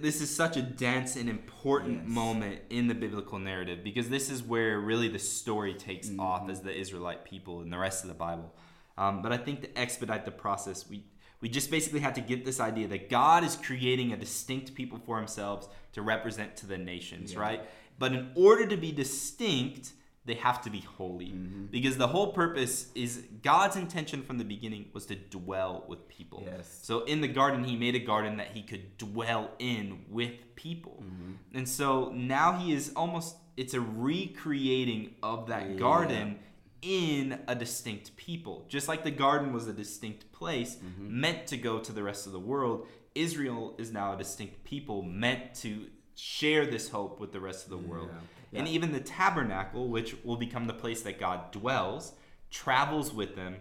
this 0.00 0.20
is 0.20 0.34
such 0.34 0.56
a 0.56 0.62
dense 0.62 1.16
and 1.16 1.28
important 1.28 1.98
Yes. 2.04 2.08
moment 2.08 2.60
in 2.70 2.86
the 2.86 2.94
biblical 2.94 3.38
narrative 3.40 3.82
because 3.82 4.08
this 4.08 4.30
is 4.30 4.42
where 4.42 4.78
really 4.80 5.08
the 5.08 5.18
story 5.18 5.74
takes 5.74 6.08
Mm-hmm. 6.08 6.20
off 6.20 6.48
as 6.48 6.60
the 6.62 6.72
Israelite 6.84 7.24
people 7.24 7.60
and 7.60 7.72
the 7.72 7.78
rest 7.78 8.04
of 8.04 8.08
the 8.08 8.14
Bible. 8.28 8.54
Um, 8.96 9.22
but 9.22 9.32
I 9.32 9.36
think 9.38 9.60
to 9.62 9.78
expedite 9.78 10.24
the 10.24 10.30
process, 10.30 10.88
we 10.88 11.02
we 11.40 11.48
just 11.48 11.70
basically 11.70 12.00
had 12.00 12.14
to 12.16 12.20
get 12.20 12.44
this 12.44 12.58
idea 12.60 12.88
that 12.88 13.08
God 13.08 13.44
is 13.44 13.56
creating 13.56 14.12
a 14.12 14.16
distinct 14.16 14.74
people 14.74 14.98
for 14.98 15.18
Himself 15.18 15.68
to 15.92 16.02
represent 16.02 16.56
to 16.56 16.66
the 16.66 16.78
nations, 16.78 17.32
Yeah. 17.32 17.38
right? 17.40 17.60
But 17.98 18.12
in 18.12 18.30
order 18.34 18.66
to 18.66 18.76
be 18.76 18.92
distinct, 18.92 19.92
they 20.24 20.34
have 20.34 20.60
to 20.62 20.70
be 20.70 20.80
holy 20.80 21.26
Mm-hmm. 21.30 21.66
because 21.66 21.96
the 21.96 22.08
whole 22.08 22.32
purpose 22.32 22.88
is 22.94 23.24
God's 23.42 23.76
intention 23.76 24.22
from 24.22 24.36
the 24.38 24.44
beginning 24.44 24.86
was 24.92 25.06
to 25.06 25.14
dwell 25.14 25.84
with 25.88 26.06
people. 26.08 26.42
Yes. 26.44 26.80
So 26.82 27.04
in 27.04 27.20
the 27.22 27.28
garden, 27.28 27.64
he 27.64 27.76
made 27.76 27.94
a 27.94 27.98
garden 28.00 28.36
that 28.36 28.48
he 28.48 28.62
could 28.62 28.98
dwell 28.98 29.50
in 29.58 30.04
with 30.10 30.32
people. 30.54 31.02
Mm-hmm. 31.02 31.32
And 31.56 31.68
so 31.68 32.12
now 32.14 32.52
he 32.58 32.72
is 32.74 32.92
almost, 32.94 33.36
it's 33.56 33.72
a 33.74 33.80
recreating 33.80 35.14
of 35.22 35.46
that 35.48 35.70
Yeah. 35.70 35.76
garden 35.76 36.38
in 36.82 37.40
a 37.48 37.54
distinct 37.54 38.16
people. 38.16 38.64
Just 38.68 38.88
like 38.88 39.04
the 39.04 39.10
garden 39.10 39.52
was 39.52 39.66
a 39.66 39.72
distinct 39.72 40.30
place 40.32 40.76
Mm-hmm. 40.76 41.20
meant 41.20 41.46
to 41.48 41.56
go 41.56 41.78
to 41.80 41.92
the 41.92 42.02
rest 42.02 42.26
of 42.26 42.32
the 42.32 42.38
world, 42.40 42.86
Israel 43.14 43.74
is 43.78 43.92
now 43.92 44.14
a 44.14 44.16
distinct 44.18 44.62
people 44.64 45.02
meant 45.02 45.54
to 45.56 45.86
share 46.14 46.66
this 46.66 46.88
hope 46.90 47.18
with 47.20 47.32
the 47.32 47.40
rest 47.40 47.64
of 47.64 47.70
the 47.70 47.78
world. 47.78 48.10
Yeah. 48.52 48.60
And 48.60 48.68
even 48.68 48.92
the 48.92 49.00
tabernacle, 49.00 49.88
which 49.88 50.16
will 50.24 50.36
become 50.36 50.66
the 50.66 50.74
place 50.74 51.02
that 51.02 51.18
God 51.20 51.50
dwells, 51.52 52.12
travels 52.50 53.12
with 53.12 53.34
them, 53.36 53.56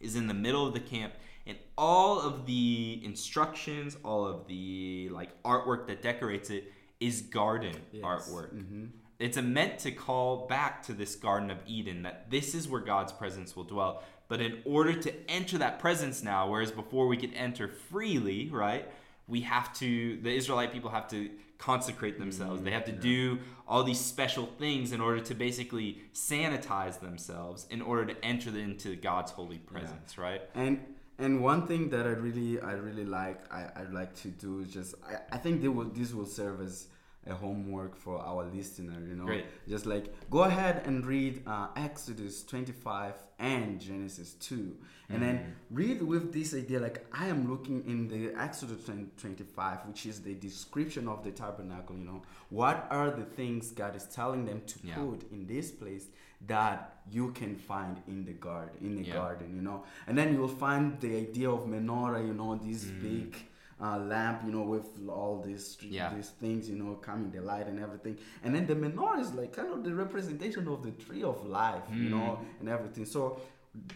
is 0.00 0.16
in 0.16 0.26
the 0.26 0.34
middle 0.34 0.66
of 0.66 0.72
the 0.72 0.80
camp, 0.80 1.12
and 1.46 1.58
all 1.76 2.20
of 2.20 2.46
the 2.46 3.00
instructions, 3.04 3.96
all 4.04 4.26
of 4.26 4.46
the 4.46 5.08
like 5.10 5.30
artwork 5.42 5.86
that 5.88 6.02
decorates 6.02 6.50
it 6.50 6.72
is 7.00 7.22
garden 7.22 7.74
Yes. 7.92 8.02
artwork. 8.04 8.54
Mhm. 8.54 8.90
It's 9.20 9.36
a 9.36 9.42
meant 9.42 9.78
to 9.80 9.92
call 9.92 10.46
back 10.46 10.82
to 10.84 10.94
this 10.94 11.14
Garden 11.14 11.50
of 11.50 11.58
Eden 11.66 12.02
that 12.02 12.30
this 12.30 12.54
is 12.54 12.66
where 12.66 12.80
God's 12.80 13.12
presence 13.12 13.54
will 13.54 13.64
dwell. 13.64 14.02
But 14.28 14.40
in 14.40 14.62
order 14.64 14.94
to 14.94 15.30
enter 15.30 15.58
that 15.58 15.78
presence 15.78 16.22
now, 16.22 16.48
whereas 16.48 16.70
before 16.70 17.06
we 17.06 17.16
could 17.16 17.34
enter 17.34 17.68
freely, 17.68 18.48
right? 18.48 18.90
We 19.28 19.42
have 19.42 19.74
to, 19.74 20.16
the 20.22 20.34
Israelite 20.34 20.72
people 20.72 20.90
have 20.90 21.08
to 21.08 21.30
consecrate 21.58 22.14
mm-hmm. 22.14 22.22
themselves. 22.22 22.62
They 22.62 22.70
have 22.70 22.86
to 22.86 22.92
do 22.92 23.38
all 23.68 23.84
these 23.84 24.00
special 24.00 24.46
things 24.58 24.92
in 24.92 25.00
order 25.00 25.20
to 25.20 25.34
basically 25.34 26.00
sanitize 26.14 26.98
themselves 27.00 27.66
in 27.70 27.82
order 27.82 28.06
to 28.06 28.24
enter 28.24 28.56
into 28.56 28.96
God's 28.96 29.30
holy 29.32 29.58
presence, 29.58 30.16
right? 30.16 30.42
And 30.54 30.80
and 31.18 31.42
one 31.42 31.66
thing 31.66 31.90
that 31.90 32.06
I 32.06 32.10
really 32.10 32.60
I 32.60 32.72
really 32.72 33.04
like 33.04 33.40
I, 33.52 33.66
I 33.76 33.82
like 33.92 34.14
to 34.22 34.28
do 34.28 34.60
is 34.60 34.72
just 34.72 34.94
I, 35.06 35.36
I 35.36 35.38
think 35.38 35.60
they 35.60 35.68
will 35.68 35.84
this 35.84 36.14
will 36.14 36.26
serve 36.26 36.62
as 36.62 36.88
a 37.30 37.34
homework 37.34 37.96
for 37.96 38.18
our 38.20 38.44
listener 38.54 38.98
you 39.08 39.14
know 39.14 39.24
Great. 39.24 39.44
just 39.68 39.86
like 39.86 40.06
go 40.30 40.42
ahead 40.44 40.82
and 40.86 41.06
read 41.06 41.42
uh, 41.46 41.68
Exodus 41.76 42.42
25 42.44 43.14
and 43.38 43.80
Genesis 43.80 44.34
2 44.34 44.76
and 45.08 45.22
then 45.22 45.54
read 45.70 46.02
with 46.02 46.32
this 46.32 46.54
idea 46.54 46.78
like 46.80 47.04
I 47.12 47.26
am 47.28 47.50
looking 47.50 47.82
in 47.86 48.06
the 48.08 48.34
Exodus 48.40 48.84
20 48.84 49.06
25 49.16 49.78
which 49.88 50.06
is 50.06 50.20
the 50.20 50.34
description 50.34 51.08
of 51.08 51.24
the 51.24 51.30
tabernacle 51.30 51.96
you 51.96 52.04
know 52.04 52.22
what 52.50 52.86
are 52.90 53.10
the 53.10 53.24
things 53.24 53.70
God 53.70 53.96
is 53.96 54.04
telling 54.04 54.44
them 54.44 54.62
to 54.66 54.78
Yeah. 54.82 54.96
put 54.96 55.30
in 55.32 55.46
this 55.46 55.70
place 55.70 56.06
that 56.46 56.96
you 57.10 57.30
can 57.32 57.54
find 57.56 58.00
in 58.08 58.24
the 58.24 58.32
garden 58.32 58.76
in 58.80 58.96
the 58.96 59.04
Yeah. 59.08 59.14
garden 59.14 59.54
you 59.56 59.62
know 59.62 59.84
and 60.06 60.16
then 60.18 60.32
you'll 60.34 60.56
find 60.66 61.00
the 61.00 61.16
idea 61.26 61.50
of 61.50 61.66
menorah 61.66 62.26
you 62.26 62.34
know 62.34 62.52
this 62.56 62.84
Mm. 62.84 63.00
big 63.08 63.36
uh, 63.82 63.98
lamp 63.98 64.42
you 64.46 64.52
know 64.52 64.62
with 64.74 64.88
all 65.08 65.40
these 65.46 65.78
Yeah. 65.80 66.12
these 66.14 66.30
things 66.42 66.68
you 66.68 66.76
know 66.76 66.94
coming 67.08 67.30
the 67.30 67.40
light 67.40 67.66
and 67.66 67.78
everything 67.80 68.18
and 68.44 68.54
then 68.54 68.66
the 68.66 68.74
menorah 68.74 69.20
is 69.20 69.32
like 69.32 69.52
kind 69.58 69.70
of 69.72 69.82
the 69.84 69.94
representation 69.94 70.68
of 70.68 70.82
the 70.82 70.90
tree 71.04 71.22
of 71.22 71.36
life 71.46 71.84
you 71.92 72.10
know 72.10 72.30
Mm. 72.40 72.60
and 72.60 72.68
everything 72.68 73.04
so 73.06 73.40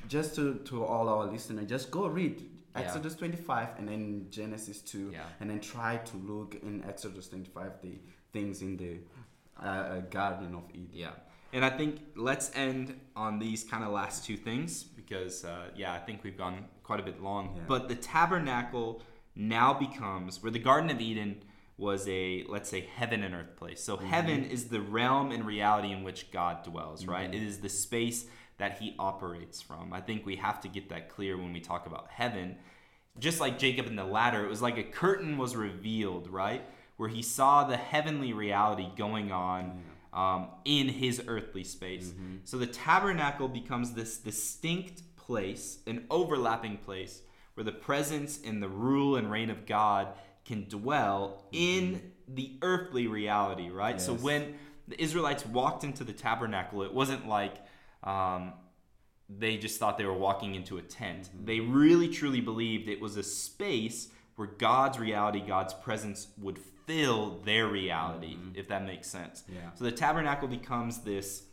just 0.09 0.35
to 0.36 0.44
to 0.70 0.85
all 0.85 1.06
our 1.15 1.27
listeners 1.35 1.66
just 1.77 1.90
go 1.90 2.06
read 2.06 2.36
Yeah. 2.77 2.81
Exodus 2.82 3.15
25 3.15 3.69
and 3.78 3.85
then 3.89 4.27
Genesis 4.31 4.78
2 4.81 5.11
Yeah. 5.12 5.23
and 5.40 5.47
then 5.51 5.61
try 5.61 5.93
to 6.11 6.16
look 6.16 6.51
in 6.69 6.82
Exodus 6.93 7.28
25 7.28 7.73
the 7.82 7.94
things 8.32 8.62
in 8.62 8.77
the 8.77 8.93
uh, 9.62 9.66
uh, 9.66 10.01
Garden 10.19 10.55
of 10.56 10.65
Eden. 10.74 10.89
Yeah. 10.93 11.12
And 11.52 11.65
I 11.65 11.70
think 11.78 11.93
let's 12.16 12.51
end 12.56 12.98
on 13.15 13.39
these 13.39 13.62
kind 13.62 13.85
of 13.85 13.93
last 13.93 14.24
two 14.27 14.36
things 14.36 14.82
because, 14.82 15.44
uh, 15.44 15.66
yeah, 15.77 15.93
I 15.98 16.01
think 16.06 16.24
we've 16.24 16.36
gone 16.36 16.65
quite 16.82 16.98
a 16.98 17.06
bit 17.11 17.23
long. 17.23 17.44
Yeah. 17.55 17.62
But 17.69 17.86
the 17.89 17.94
tabernacle 17.94 19.01
now 19.36 19.74
becomes 19.74 20.43
where 20.43 20.52
the 20.52 20.59
Garden 20.59 20.90
of 20.90 21.01
Eden 21.01 21.43
was 21.77 22.06
a, 22.09 22.44
let's 22.48 22.70
say, 22.70 22.89
heaven 22.94 23.23
and 23.23 23.35
earth 23.35 23.56
place. 23.56 23.82
So 23.82 23.97
mm-hmm. 23.97 24.06
heaven 24.06 24.44
is 24.44 24.66
the 24.66 24.81
realm 24.81 25.32
and 25.32 25.44
reality 25.44 25.93
in 25.93 26.05
which 26.05 26.31
God 26.31 26.62
dwells, 26.62 27.02
mm-hmm. 27.02 27.11
right? 27.11 27.35
It 27.35 27.43
is 27.43 27.59
the 27.59 27.69
space 27.69 28.27
that 28.59 28.78
he 28.78 28.94
operates 28.98 29.61
from. 29.61 29.93
I 29.93 30.01
think 30.01 30.24
we 30.24 30.36
have 30.36 30.61
to 30.61 30.69
get 30.69 30.89
that 30.90 31.09
clear 31.09 31.36
when 31.36 31.52
we 31.52 31.61
talk 31.61 31.86
about 31.86 32.06
heaven 32.11 32.56
just 33.19 33.40
like 33.40 33.59
Jacob 33.59 33.86
and 33.86 33.98
the 33.98 34.05
ladder, 34.05 34.44
it 34.44 34.48
was 34.48 34.62
like 34.62 34.78
a 34.78 34.82
curtain 34.82 35.39
was 35.39 35.55
revealed, 35.55 36.28
right? 36.28 36.62
Where 36.97 37.09
he 37.09 37.23
saw 37.23 37.65
the 37.65 37.77
heavenly 37.77 38.32
reality 38.32 38.89
going 38.97 39.31
on 39.32 39.82
um, 40.12 40.48
in 40.65 40.89
his 40.89 41.23
earthly 41.27 41.65
space. 41.65 42.09
Mm-hmm. 42.09 42.36
So 42.44 42.59
the 42.59 42.66
tabernacle 42.66 43.48
becomes 43.48 43.93
this 43.93 44.19
distinct 44.19 45.02
place, 45.16 45.78
an 45.86 46.06
overlapping 46.11 46.78
place, 46.78 47.23
where 47.55 47.64
the 47.64 47.72
presence 47.72 48.40
and 48.44 48.62
the 48.62 48.68
rule 48.68 49.16
and 49.16 49.31
reign 49.31 49.51
of 49.51 49.66
God 49.66 50.09
can 50.44 50.66
dwell 50.68 51.44
mm-hmm. 51.52 51.56
in 51.56 52.12
the 52.28 52.52
earthly 52.62 53.06
reality, 53.06 53.70
right? 53.70 54.01
So 54.01 54.14
when 54.14 54.55
the 54.89 55.01
Israelites 55.01 55.47
walked 55.47 55.85
into 55.85 56.05
the 56.05 56.12
tabernacle, 56.12 56.82
it 56.82 56.93
wasn't 56.93 57.28
like 57.28 57.55
um, 58.02 58.52
they 59.28 59.56
just 59.56 59.78
thought 59.78 59.98
they 59.98 60.05
were 60.05 60.12
walking 60.12 60.55
into 60.55 60.78
a 60.78 60.82
tent. 60.82 61.28
Mm-hmm. 61.28 61.44
They 61.47 61.60
really 61.60 62.09
truly 62.09 62.40
believed 62.40 62.89
it 62.89 63.01
was 63.01 63.16
a 63.16 63.22
space 63.22 64.09
where 64.36 64.48
God's 64.48 64.98
reality, 64.98 65.40
God's 65.40 65.74
presence 65.74 66.28
would 66.39 66.59
fill 66.86 67.40
their 67.44 67.66
reality, 67.66 68.35
mm-hmm. 68.35 68.51
if 68.59 68.68
that 68.68 68.85
makes 68.85 69.09
sense. 69.09 69.44
Yeah. 69.48 69.70
So 69.74 69.85
the 69.85 69.93
tabernacle 69.93 70.48
becomes 70.48 70.98
this 70.98 71.44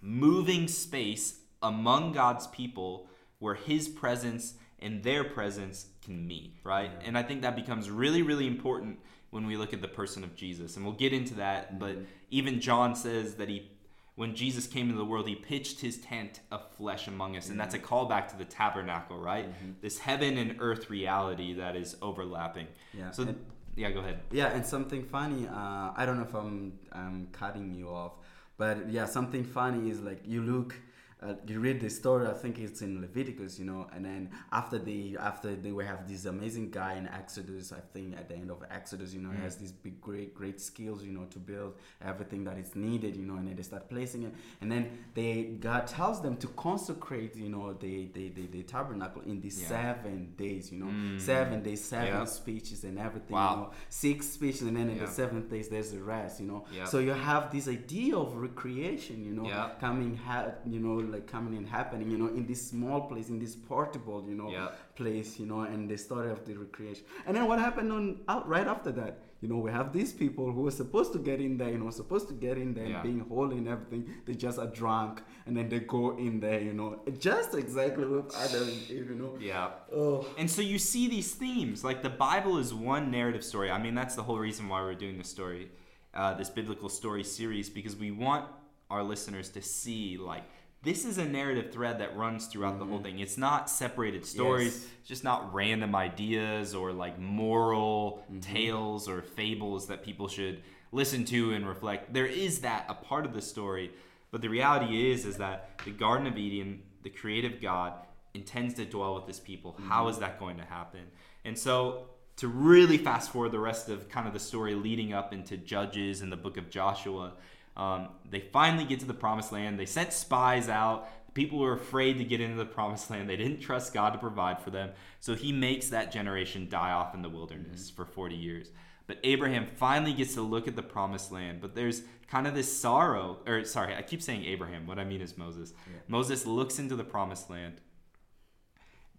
moving 0.00 0.68
space 0.68 1.40
among 1.62 2.12
God's 2.12 2.46
people 2.46 3.08
where 3.40 3.54
his 3.54 3.88
presence 3.88 4.54
and 4.80 5.02
their 5.02 5.24
presence 5.24 5.86
can 6.04 6.26
meet, 6.26 6.54
right? 6.64 6.90
And 7.04 7.16
I 7.16 7.22
think 7.22 7.42
that 7.42 7.56
becomes 7.56 7.90
really, 7.90 8.22
really 8.22 8.46
important 8.46 8.98
when 9.30 9.46
we 9.46 9.56
look 9.56 9.72
at 9.72 9.82
the 9.82 9.88
person 9.88 10.24
of 10.24 10.34
Jesus. 10.34 10.76
And 10.76 10.84
we'll 10.84 10.94
get 10.94 11.12
into 11.12 11.34
that, 11.34 11.68
mm-hmm. 11.68 11.78
but 11.78 11.96
even 12.30 12.60
John 12.60 12.94
says 12.94 13.34
that 13.36 13.48
he 13.48 13.70
when 14.14 14.34
Jesus 14.34 14.66
came 14.66 14.86
into 14.86 14.98
the 14.98 15.04
world, 15.04 15.28
he 15.28 15.36
pitched 15.36 15.80
his 15.80 15.98
tent 15.98 16.40
of 16.50 16.68
flesh 16.72 17.06
among 17.06 17.36
us. 17.36 17.50
And 17.50 17.60
that's 17.60 17.76
a 17.76 17.78
mm-hmm. 17.78 17.94
callback 17.94 18.26
to 18.30 18.36
the 18.36 18.44
tabernacle, 18.44 19.16
right? 19.16 19.48
Mm-hmm. 19.48 19.74
This 19.80 19.98
heaven 19.98 20.38
and 20.38 20.56
earth 20.58 20.90
reality 20.90 21.54
that 21.54 21.76
is 21.76 21.96
overlapping. 22.02 22.66
Yeah. 22.92 23.12
So, 23.12 23.22
And- 23.22 23.38
yeah, 23.76 23.92
go 23.92 24.00
ahead. 24.00 24.18
Yeah, 24.32 24.48
and 24.48 24.66
something 24.66 25.04
funny. 25.04 25.46
Uh, 25.46 25.92
I 25.96 26.04
don't 26.04 26.16
know 26.16 26.24
if 26.24 26.34
I'm 26.34 26.72
I'm 26.92 27.28
cutting 27.30 27.72
you 27.74 27.88
off, 27.88 28.14
but 28.56 28.90
yeah, 28.90 29.06
something 29.06 29.44
funny 29.44 29.88
is 29.88 30.00
like 30.00 30.20
you 30.26 30.42
look 30.42 30.74
uh, 31.20 31.34
you 31.46 31.58
read 31.58 31.80
the 31.80 31.90
story. 31.90 32.26
I 32.28 32.32
think 32.32 32.58
it's 32.60 32.80
in 32.80 33.00
Leviticus, 33.00 33.58
you 33.58 33.64
know, 33.64 33.88
and 33.94 34.04
then 34.04 34.30
after 34.52 34.78
they 34.78 35.16
after 35.18 35.54
they 35.56 35.72
will 35.72 35.84
have 35.86 36.08
this 36.08 36.26
amazing 36.26 36.70
guy 36.70 36.94
in 36.94 37.08
Exodus. 37.08 37.72
I 37.72 37.80
think 37.92 38.16
at 38.16 38.28
the 38.28 38.36
end 38.36 38.50
of 38.50 38.62
Exodus, 38.70 39.12
you 39.12 39.20
know, 39.20 39.30
he 39.30 39.40
has 39.42 39.56
these 39.56 39.72
big 39.72 40.00
great 40.00 40.34
great 40.34 40.60
skills, 40.60 41.02
you 41.02 41.10
know, 41.12 41.24
to 41.30 41.38
build 41.38 41.74
everything 42.00 42.44
that 42.44 42.56
is 42.58 42.76
needed, 42.76 43.16
you 43.16 43.24
know, 43.26 43.34
and 43.34 43.48
then 43.48 43.56
they 43.56 43.62
start 43.64 43.88
placing 43.88 44.22
it, 44.24 44.34
and 44.60 44.70
then 44.70 44.90
they 45.14 45.42
God 45.60 45.86
tells 45.88 46.22
them 46.22 46.36
to 46.36 46.46
consecrate, 46.48 47.34
you 47.36 47.48
know, 47.48 47.72
the 47.72 48.06
the, 48.14 48.28
the, 48.28 48.46
the 48.46 48.62
tabernacle 48.62 49.22
in 49.22 49.40
these 49.40 49.60
Yeah. 49.60 49.68
seven 49.68 50.34
days, 50.36 50.70
you 50.72 50.78
know, 50.78 51.18
seven 51.18 51.62
days, 51.62 51.82
seven 51.84 52.06
Yeah. 52.20 52.24
speeches 52.26 52.84
and 52.84 52.96
everything, 52.98 53.34
Wow. 53.34 53.50
you 53.50 53.56
know, 53.62 53.70
six 53.88 54.26
speeches, 54.28 54.62
and 54.62 54.76
then 54.76 54.88
in 54.88 54.96
Yeah. 54.98 55.06
the 55.06 55.10
seventh 55.10 55.50
days 55.50 55.68
there's 55.68 55.90
the 55.90 56.02
rest, 56.02 56.38
you 56.40 56.46
know. 56.46 56.64
Yeah. 56.72 56.84
So 56.84 57.00
you 57.00 57.10
have 57.10 57.50
this 57.50 57.66
idea 57.66 58.16
of 58.16 58.36
recreation, 58.36 59.24
you 59.24 59.32
know, 59.32 59.70
coming, 59.80 60.14
ha- 60.16 60.52
you 60.64 60.78
know, 60.80 61.07
like 61.10 61.26
coming 61.26 61.56
and 61.56 61.66
happening, 61.68 62.10
you 62.10 62.18
know, 62.18 62.28
in 62.28 62.46
this 62.46 62.70
small 62.70 63.00
place, 63.02 63.28
in 63.28 63.38
this 63.38 63.54
portable, 63.56 64.24
you 64.28 64.34
know, 64.34 64.50
Yeah. 64.50 64.68
place, 64.94 65.38
you 65.40 65.46
know, 65.46 65.60
and 65.60 65.88
the 65.90 65.96
story 65.96 66.30
of 66.30 66.44
the 66.44 66.54
recreation. 66.56 67.04
And 67.26 67.36
then 67.36 67.46
what 67.48 67.58
happened 67.58 67.92
on 67.92 68.20
out 68.28 68.48
right 68.48 68.66
after 68.66 68.92
that? 68.92 69.22
You 69.40 69.48
know, 69.48 69.58
we 69.58 69.70
have 69.70 69.92
these 69.92 70.12
people 70.12 70.50
who 70.50 70.66
are 70.66 70.72
supposed 70.82 71.12
to 71.12 71.20
get 71.20 71.40
in 71.40 71.58
there, 71.58 71.70
you 71.70 71.78
know, 71.78 71.90
supposed 71.90 72.26
to 72.28 72.34
get 72.34 72.58
in 72.58 72.74
there 72.74 72.88
Yeah. 72.88 72.94
and 72.94 73.02
being 73.04 73.20
holy 73.28 73.56
and 73.58 73.68
everything. 73.68 74.02
They 74.26 74.34
just 74.34 74.58
are 74.58 74.66
drunk, 74.66 75.22
and 75.46 75.56
then 75.56 75.68
they 75.68 75.78
go 75.80 76.16
in 76.18 76.40
there, 76.40 76.60
you 76.60 76.72
know, 76.72 77.00
just 77.18 77.54
exactly 77.54 78.04
with 78.04 78.34
Adam 78.36 78.64
and 78.64 78.90
Eve, 78.90 79.10
you 79.10 79.14
know. 79.14 79.36
Yeah. 79.40 79.70
Oh, 79.92 80.26
And 80.36 80.50
so 80.50 80.60
you 80.60 80.78
see 80.78 81.08
these 81.08 81.32
themes. 81.34 81.84
Like 81.84 82.02
the 82.02 82.10
Bible 82.10 82.58
is 82.58 82.74
one 82.74 83.12
narrative 83.12 83.44
story. 83.44 83.70
I 83.70 83.78
mean, 83.80 83.94
that's 83.94 84.16
the 84.16 84.24
whole 84.24 84.40
reason 84.40 84.68
why 84.68 84.80
we're 84.82 84.94
doing 85.06 85.18
this 85.18 85.28
story, 85.28 85.70
uh, 86.14 86.34
this 86.34 86.50
biblical 86.50 86.88
story 86.88 87.22
series, 87.22 87.70
because 87.70 87.94
we 87.94 88.10
want 88.10 88.44
our 88.90 89.04
listeners 89.04 89.50
to 89.50 89.60
see, 89.62 90.16
like, 90.16 90.42
this 90.88 91.04
is 91.04 91.18
a 91.18 91.24
narrative 91.24 91.70
thread 91.70 91.98
that 92.00 92.16
runs 92.16 92.46
throughout 92.46 92.78
the 92.78 92.84
whole 92.86 92.94
mm-hmm. 92.94 93.04
thing. 93.04 93.18
It's 93.18 93.36
not 93.36 93.68
separated 93.68 94.24
stories, 94.24 94.74
Yes. 94.74 94.90
it's 95.00 95.08
just 95.08 95.24
not 95.24 95.52
random 95.52 95.94
ideas 95.94 96.74
or 96.74 96.92
like 96.92 97.18
moral 97.18 98.24
mm-hmm. 98.24 98.40
tales 98.40 99.06
or 99.06 99.20
fables 99.20 99.88
that 99.88 100.02
people 100.02 100.28
should 100.28 100.62
listen 100.90 101.26
to 101.26 101.52
and 101.52 101.68
reflect. 101.68 102.14
There 102.14 102.26
is 102.26 102.60
that 102.60 102.86
a 102.88 102.94
part 102.94 103.26
of 103.26 103.34
the 103.34 103.42
story, 103.42 103.90
but 104.30 104.40
the 104.40 104.48
reality 104.48 105.10
is 105.12 105.26
is 105.26 105.36
that 105.36 105.78
the 105.84 105.90
Garden 105.90 106.26
of 106.26 106.38
Eden, 106.38 106.80
the 107.02 107.10
creative 107.10 107.60
God, 107.60 107.92
intends 108.32 108.72
to 108.74 108.86
dwell 108.86 109.14
with 109.14 109.26
his 109.26 109.40
people. 109.40 109.76
How 109.88 110.02
mm-hmm. 110.02 110.10
is 110.12 110.18
that 110.20 110.40
going 110.40 110.56
to 110.56 110.64
happen? 110.64 111.02
And 111.44 111.58
so 111.58 112.06
to 112.36 112.48
really 112.48 112.96
fast 112.96 113.30
forward 113.30 113.52
the 113.52 113.58
rest 113.58 113.90
of 113.90 114.08
kind 114.08 114.26
of 114.26 114.32
the 114.32 114.40
story 114.40 114.74
leading 114.74 115.12
up 115.12 115.34
into 115.34 115.58
Judges 115.58 116.22
and 116.22 116.32
the 116.32 116.36
book 116.36 116.56
of 116.56 116.70
Joshua, 116.70 117.34
um, 117.78 118.08
they 118.28 118.40
finally 118.40 118.84
get 118.84 119.00
to 119.00 119.06
the 119.06 119.14
promised 119.14 119.52
land. 119.52 119.78
They 119.78 119.86
sent 119.86 120.12
spies 120.12 120.68
out. 120.68 121.08
People 121.34 121.60
were 121.60 121.72
afraid 121.72 122.18
to 122.18 122.24
get 122.24 122.40
into 122.40 122.56
the 122.56 122.66
promised 122.78 123.08
land. 123.10 123.28
They 123.28 123.36
didn't 123.36 123.60
trust 123.60 123.94
God 123.94 124.10
to 124.10 124.18
provide 124.18 124.60
for 124.60 124.70
them. 124.70 124.90
So 125.20 125.34
he 125.34 125.52
makes 125.52 125.88
that 125.90 126.12
generation 126.12 126.68
die 126.68 126.90
off 126.90 127.14
in 127.14 127.22
the 127.22 127.28
wilderness 127.28 127.88
for 127.88 128.04
40 128.04 128.34
years. 128.34 128.70
But 129.06 129.20
Abraham 129.24 129.66
finally 129.66 130.12
gets 130.12 130.34
to 130.34 130.42
look 130.42 130.68
at 130.68 130.76
the 130.76 130.82
promised 130.82 131.32
land. 131.32 131.60
But 131.60 131.74
there's 131.74 132.02
kind 132.28 132.46
of 132.46 132.54
this 132.54 132.78
sorrow, 132.78 133.38
or 133.46 133.64
sorry, 133.64 133.94
I 133.94 134.02
keep 134.02 134.22
saying 134.22 134.44
Abraham. 134.44 134.86
What 134.86 134.98
I 134.98 135.04
mean 135.04 135.20
is 135.22 135.38
Moses. 135.38 135.72
Moses 136.08 136.44
looks 136.44 136.78
into 136.78 136.94
the 136.96 137.04
promised 137.04 137.48
land, 137.48 137.80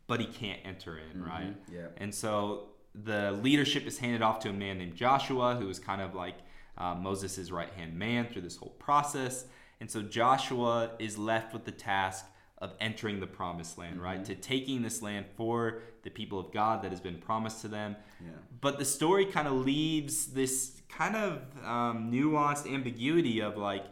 but 0.06 0.19
he 0.19 0.27
can't 0.27 0.60
enter 0.64 0.99
in, 0.99 1.23
right? 1.23 1.56
yeah. 1.72 1.88
And 1.98 2.14
so 2.14 2.68
the 2.94 3.31
leadership 3.31 3.88
is 3.88 3.98
handed 3.98 4.22
off 4.22 4.40
to 4.41 4.49
a 4.49 4.53
man 4.53 4.77
named 4.77 4.95
Joshua, 4.95 5.56
who 5.56 5.69
is 5.69 5.80
kind 5.80 6.02
of 6.02 6.14
like 6.14 6.36
uh, 6.80 6.96
Moses' 6.96 7.52
right 7.52 7.72
hand 7.74 7.98
man 7.98 8.28
through 8.28 8.44
this 8.44 8.56
whole 8.56 8.76
process. 8.80 9.46
And 9.82 9.90
so 9.90 10.02
Joshua 10.02 10.92
is 11.00 11.18
left 11.18 11.54
with 11.54 11.66
the 11.66 11.72
task 11.72 12.26
of 12.58 12.74
entering 12.82 13.20
the 13.20 13.28
promised 13.28 13.78
land, 13.78 14.02
right? 14.02 14.24
To 14.26 14.36
taking 14.36 14.82
this 14.82 15.02
land 15.02 15.26
for 15.38 15.82
the 16.04 16.10
people 16.10 16.40
of 16.40 16.52
God 16.52 16.84
that 16.84 16.92
has 16.92 17.00
been 17.00 17.18
promised 17.18 17.62
to 17.62 17.70
them. 17.70 17.96
Yeah. 18.22 18.32
But 18.60 18.78
the 18.78 18.86
story 18.86 19.26
kind 19.26 19.48
of 19.48 19.54
leaves 19.54 20.28
this 20.28 20.82
kind 20.90 21.16
of 21.16 21.42
um, 21.66 22.12
nuanced 22.12 22.72
ambiguity 22.72 23.42
of 23.42 23.58
like, 23.58 23.86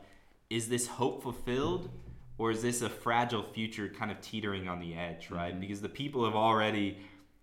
is 0.49 0.67
this 0.67 0.87
hope 0.87 1.23
fulfilled? 1.23 1.89
Or 2.37 2.51
is 2.51 2.61
this 2.61 2.81
a 2.81 2.89
fragile 2.89 3.41
future 3.41 3.89
kind 3.89 4.11
of 4.11 4.21
teetering 4.21 4.67
on 4.67 4.79
the 4.79 4.93
edge, 4.93 5.31
right? 5.31 5.59
Because 5.59 5.81
the 5.81 5.89
people 5.89 6.23
have 6.25 6.35
already 6.35 6.97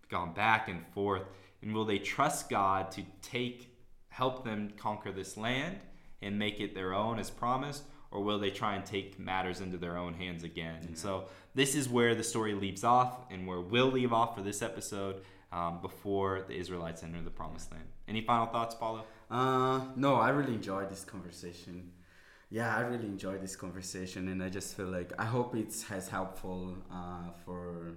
gone 0.08 0.34
back 0.34 0.68
and 0.68 0.86
forth. 0.88 1.22
And 1.62 1.74
will 1.74 1.84
they 1.84 1.98
trust 1.98 2.48
God 2.48 2.92
to 2.92 3.02
take, 3.22 3.73
help 4.14 4.44
them 4.44 4.72
conquer 4.76 5.10
this 5.10 5.36
land 5.36 5.76
and 6.22 6.38
make 6.38 6.60
it 6.60 6.74
their 6.74 6.94
own 6.94 7.18
as 7.18 7.30
promised? 7.30 7.82
Or 8.10 8.22
will 8.22 8.38
they 8.38 8.50
try 8.50 8.76
and 8.76 8.86
take 8.86 9.18
matters 9.18 9.60
into 9.60 9.76
their 9.76 9.96
own 9.96 10.14
hands 10.14 10.44
again? 10.44 10.78
And 10.86 10.96
so 10.96 11.24
this 11.54 11.74
is 11.74 11.88
where 11.88 12.14
the 12.14 12.22
story 12.22 12.54
leaves 12.54 12.84
off 12.84 13.26
and 13.28 13.44
where 13.44 13.60
we'll 13.60 13.90
leave 13.90 14.12
off 14.12 14.36
for 14.36 14.42
this 14.42 14.62
episode 14.62 15.22
um, 15.50 15.80
before 15.82 16.42
the 16.46 16.54
Israelites 16.54 17.02
enter 17.02 17.20
the 17.22 17.30
promised 17.30 17.72
land. 17.72 17.88
Any 18.06 18.20
final 18.20 18.46
thoughts, 18.46 18.76
Paulo? 18.76 19.04
Uh, 19.28 19.80
no, 19.96 20.14
I 20.14 20.28
really 20.28 20.54
enjoyed 20.54 20.90
this 20.90 21.04
conversation. 21.04 21.90
Yeah, 22.50 22.76
I 22.76 22.82
really 22.82 23.06
enjoyed 23.06 23.42
this 23.42 23.56
conversation, 23.56 24.28
and 24.28 24.40
I 24.40 24.48
just 24.48 24.76
feel 24.76 24.86
like 24.86 25.12
I 25.18 25.24
hope 25.24 25.56
it's 25.56 25.82
has 25.84 26.08
helpful 26.08 26.76
uh, 26.92 27.30
for 27.44 27.96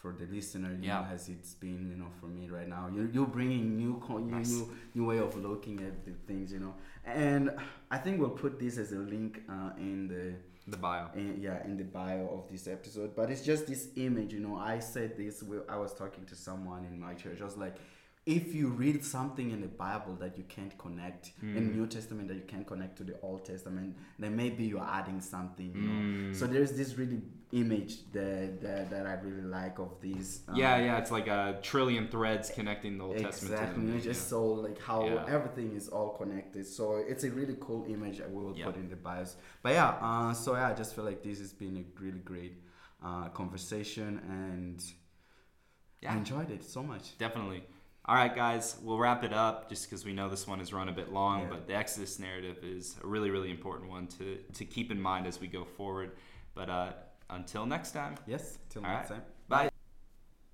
for 0.00 0.12
the 0.12 0.26
listener, 0.26 0.72
you 0.80 0.88
Yeah. 0.88 1.00
know, 1.00 1.06
as 1.14 1.28
it's 1.28 1.54
been, 1.54 1.88
you 1.90 1.96
know, 1.96 2.10
for 2.20 2.26
me 2.26 2.48
right 2.48 2.68
now. 2.68 2.88
You 2.94 3.08
you're 3.12 3.26
bringing 3.38 3.76
new 3.76 3.94
co- 4.06 4.18
new, 4.18 4.36
Nice. 4.36 4.50
new 4.50 4.68
new 4.94 5.04
way 5.10 5.18
of 5.18 5.36
looking 5.36 5.80
at 5.88 6.04
the 6.06 6.12
things, 6.26 6.52
you 6.52 6.60
know, 6.60 6.74
and 7.04 7.50
I 7.90 7.98
think 7.98 8.18
we'll 8.20 8.38
put 8.44 8.58
this 8.58 8.78
as 8.78 8.92
a 8.92 8.98
link 8.98 9.42
uh, 9.48 9.72
in 9.76 10.08
the 10.08 10.24
The 10.70 10.76
bio. 10.76 11.04
in, 11.14 11.40
yeah 11.46 11.64
in 11.68 11.76
the 11.76 11.84
bio 12.00 12.24
of 12.36 12.42
this 12.52 12.64
episode 12.76 13.10
but 13.18 13.26
it's 13.32 13.44
just 13.52 13.62
this 13.72 13.82
image 13.96 14.30
you 14.36 14.40
know 14.46 14.56
i 14.74 14.78
said 14.78 15.16
this 15.16 15.42
i 15.74 15.76
was 15.84 15.92
talking 16.02 16.24
to 16.32 16.36
someone 16.36 16.82
in 16.90 16.96
my 17.06 17.14
church 17.22 17.38
i 17.40 17.44
was 17.50 17.56
like 17.56 17.76
if 18.26 18.54
you 18.54 18.68
read 18.68 19.02
something 19.04 19.50
in 19.50 19.60
the 19.60 19.66
bible 19.66 20.14
that 20.20 20.36
you 20.36 20.44
can't 20.44 20.76
connect 20.78 21.32
in 21.40 21.72
new 21.72 21.86
testament 21.86 22.28
that 22.28 22.34
you 22.34 22.42
can't 22.46 22.66
connect 22.66 22.96
to 22.96 23.02
the 23.04 23.18
old 23.22 23.44
testament 23.44 23.96
then 24.18 24.36
maybe 24.36 24.64
you're 24.64 24.84
adding 24.84 25.20
something 25.20 25.72
you 25.74 25.80
know 25.82 26.34
so 26.34 26.46
there's 26.46 26.72
this 26.72 26.96
really 26.98 27.22
image 27.52 28.10
that, 28.12 28.60
that 28.60 28.90
that 28.90 29.06
i 29.06 29.14
really 29.14 29.42
like 29.42 29.78
of 29.78 30.00
these 30.00 30.42
um, 30.48 30.56
Yeah, 30.56 30.76
yeah, 30.78 30.98
it's 30.98 31.10
like 31.10 31.26
a 31.26 31.58
trillion 31.62 32.08
threads 32.08 32.50
connecting 32.50 32.98
the 32.98 33.04
Old 33.04 33.18
Testament 33.18 33.56
to 33.56 33.62
Exactly, 33.62 33.82
the 33.84 33.88
you 33.88 33.94
New. 33.96 34.00
just 34.02 34.22
yeah. 34.24 34.30
so 34.34 34.44
like 34.66 34.78
how 34.80 35.06
Yeah. 35.06 35.24
everything 35.36 35.74
is 35.74 35.88
all 35.88 36.10
connected. 36.10 36.64
So 36.66 36.96
it's 36.96 37.24
a 37.24 37.30
really 37.30 37.56
cool 37.60 37.84
image 37.88 38.18
that 38.18 38.30
we 38.30 38.40
will 38.44 38.56
Yeah. 38.56 38.66
put 38.66 38.76
in 38.76 38.88
the 38.88 38.96
bios. 38.96 39.36
But 39.62 39.72
yeah, 39.72 39.88
uh, 40.00 40.32
so 40.34 40.54
yeah, 40.54 40.68
I 40.68 40.74
just 40.74 40.94
feel 40.94 41.04
like 41.10 41.22
this 41.24 41.38
has 41.40 41.52
been 41.52 41.76
a 41.82 41.84
really 42.02 42.20
great 42.32 42.54
uh, 43.02 43.28
conversation, 43.30 44.20
and 44.28 44.78
I 46.08 46.16
enjoyed 46.16 46.50
it 46.50 46.62
so 46.64 46.82
much. 46.82 47.18
Definitely. 47.18 47.62
All 48.06 48.14
right, 48.16 48.34
guys, 48.34 48.76
we'll 48.82 48.98
wrap 48.98 49.22
it 49.24 49.32
up 49.32 49.68
just 49.68 49.88
because 49.88 50.04
we 50.04 50.12
know 50.12 50.28
this 50.28 50.46
one 50.46 50.58
has 50.58 50.72
run 50.72 50.88
a 50.88 50.92
bit 50.92 51.12
long, 51.12 51.42
Yeah. 51.42 51.46
but 51.50 51.66
the 51.68 51.74
Exodus 51.74 52.18
narrative 52.18 52.58
is 52.64 52.96
a 53.02 53.06
really, 53.06 53.30
really 53.30 53.50
important 53.50 53.90
one 53.90 54.06
to, 54.18 54.38
to 54.54 54.64
keep 54.64 54.90
in 54.90 55.00
mind 55.00 55.26
as 55.26 55.40
we 55.40 55.46
go 55.46 55.64
forward. 55.64 56.12
But 56.54 56.70
uh, 56.70 56.92
until 57.28 57.66
next 57.66 57.92
time, 57.92 58.16
Yes, 58.26 58.58
until 58.64 58.82
next 58.82 59.10
right. 59.10 59.18
time. 59.18 59.22
bye. 59.48 59.68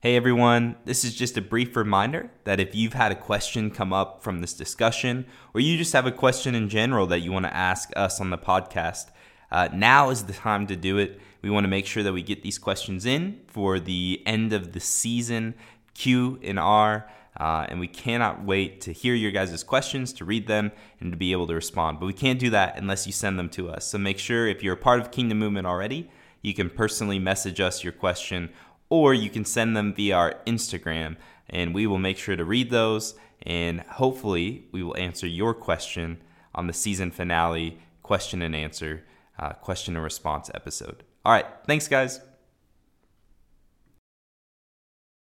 Hey 0.01 0.17
everyone, 0.17 0.77
this 0.85 1.05
is 1.05 1.15
just 1.15 1.37
a 1.39 1.41
brief 1.41 1.75
reminder 1.77 2.31
that 2.45 2.61
if 2.61 2.75
you've 2.75 2.93
had 2.93 3.11
a 3.11 3.17
question 3.17 3.71
come 3.71 3.93
up 3.93 4.23
from 4.23 4.41
this 4.41 4.53
discussion, 4.53 5.25
or 5.55 5.61
you 5.61 5.79
just 5.79 5.93
have 5.95 6.07
a 6.07 6.13
question 6.13 6.55
in 6.55 6.69
general 6.69 7.07
that 7.07 7.21
you 7.21 7.33
want 7.33 7.47
to 7.47 7.57
ask 7.57 7.91
us 7.97 8.21
on 8.21 8.31
the 8.31 8.39
podcast, 8.39 9.07
uh, 9.51 9.69
now 9.73 10.11
is 10.11 10.25
the 10.25 10.33
time 10.35 10.67
to 10.67 10.77
do 10.77 10.99
it. 10.99 11.21
We 11.43 11.49
want 11.51 11.65
to 11.65 11.69
make 11.69 11.87
sure 11.87 12.03
that 12.03 12.13
we 12.13 12.23
get 12.23 12.43
these 12.43 12.59
questions 12.59 13.07
in 13.07 13.41
for 13.47 13.81
the 13.81 14.23
end 14.27 14.53
of 14.53 14.73
the 14.73 14.81
season 14.81 15.55
Q 15.95 16.39
and 16.43 16.59
R, 16.59 17.09
uh, 17.39 17.67
and 17.69 17.81
we 17.81 17.89
cannot 17.89 18.45
wait 18.45 18.81
to 18.83 18.93
hear 18.93 19.15
your 19.15 19.31
guys' 19.31 19.63
questions, 19.63 20.13
to 20.15 20.25
read 20.25 20.47
them, 20.47 20.73
and 21.01 21.13
to 21.13 21.17
be 21.17 21.33
able 21.33 21.47
to 21.47 21.55
respond. 21.55 22.01
But 22.01 22.07
we 22.07 22.13
can't 22.13 22.39
do 22.39 22.51
that 22.51 22.79
unless 22.79 23.07
you 23.07 23.13
send 23.13 23.39
them 23.39 23.49
to 23.51 23.69
us. 23.69 23.87
So 23.87 23.99
make 23.99 24.19
sure 24.19 24.47
if 24.47 24.63
you're 24.63 24.75
a 24.75 24.79
part 24.79 25.01
of 25.01 25.11
Kingdom 25.11 25.39
Movement 25.39 25.67
already, 25.67 26.11
you 26.43 26.55
can 26.55 26.71
personally 26.71 27.19
message 27.19 27.61
us 27.61 27.83
your 27.85 27.93
question 27.93 28.51
or 28.89 29.13
you 29.13 29.29
can 29.31 29.45
send 29.45 29.77
them 29.77 29.93
via 29.93 30.17
our 30.17 30.35
Instagram, 30.47 31.17
and 31.51 31.75
we 31.75 31.87
will 31.87 31.99
make 31.99 32.19
sure 32.19 32.37
to 32.37 32.45
read 32.45 32.71
those. 32.71 33.15
And 33.43 33.81
hopefully, 33.81 34.67
we 34.73 34.83
will 34.83 34.97
answer 34.97 35.27
your 35.27 35.55
question 35.55 36.23
on 36.55 36.67
the 36.67 36.73
season 36.73 37.11
finale 37.11 37.79
question 38.03 38.41
and 38.43 38.55
answer, 38.55 39.05
uh, 39.39 39.53
question 39.55 39.97
and 39.97 40.05
response 40.05 40.51
episode. 40.55 41.03
All 41.25 41.33
right, 41.33 41.47
thanks, 41.67 41.89
guys. 41.89 42.21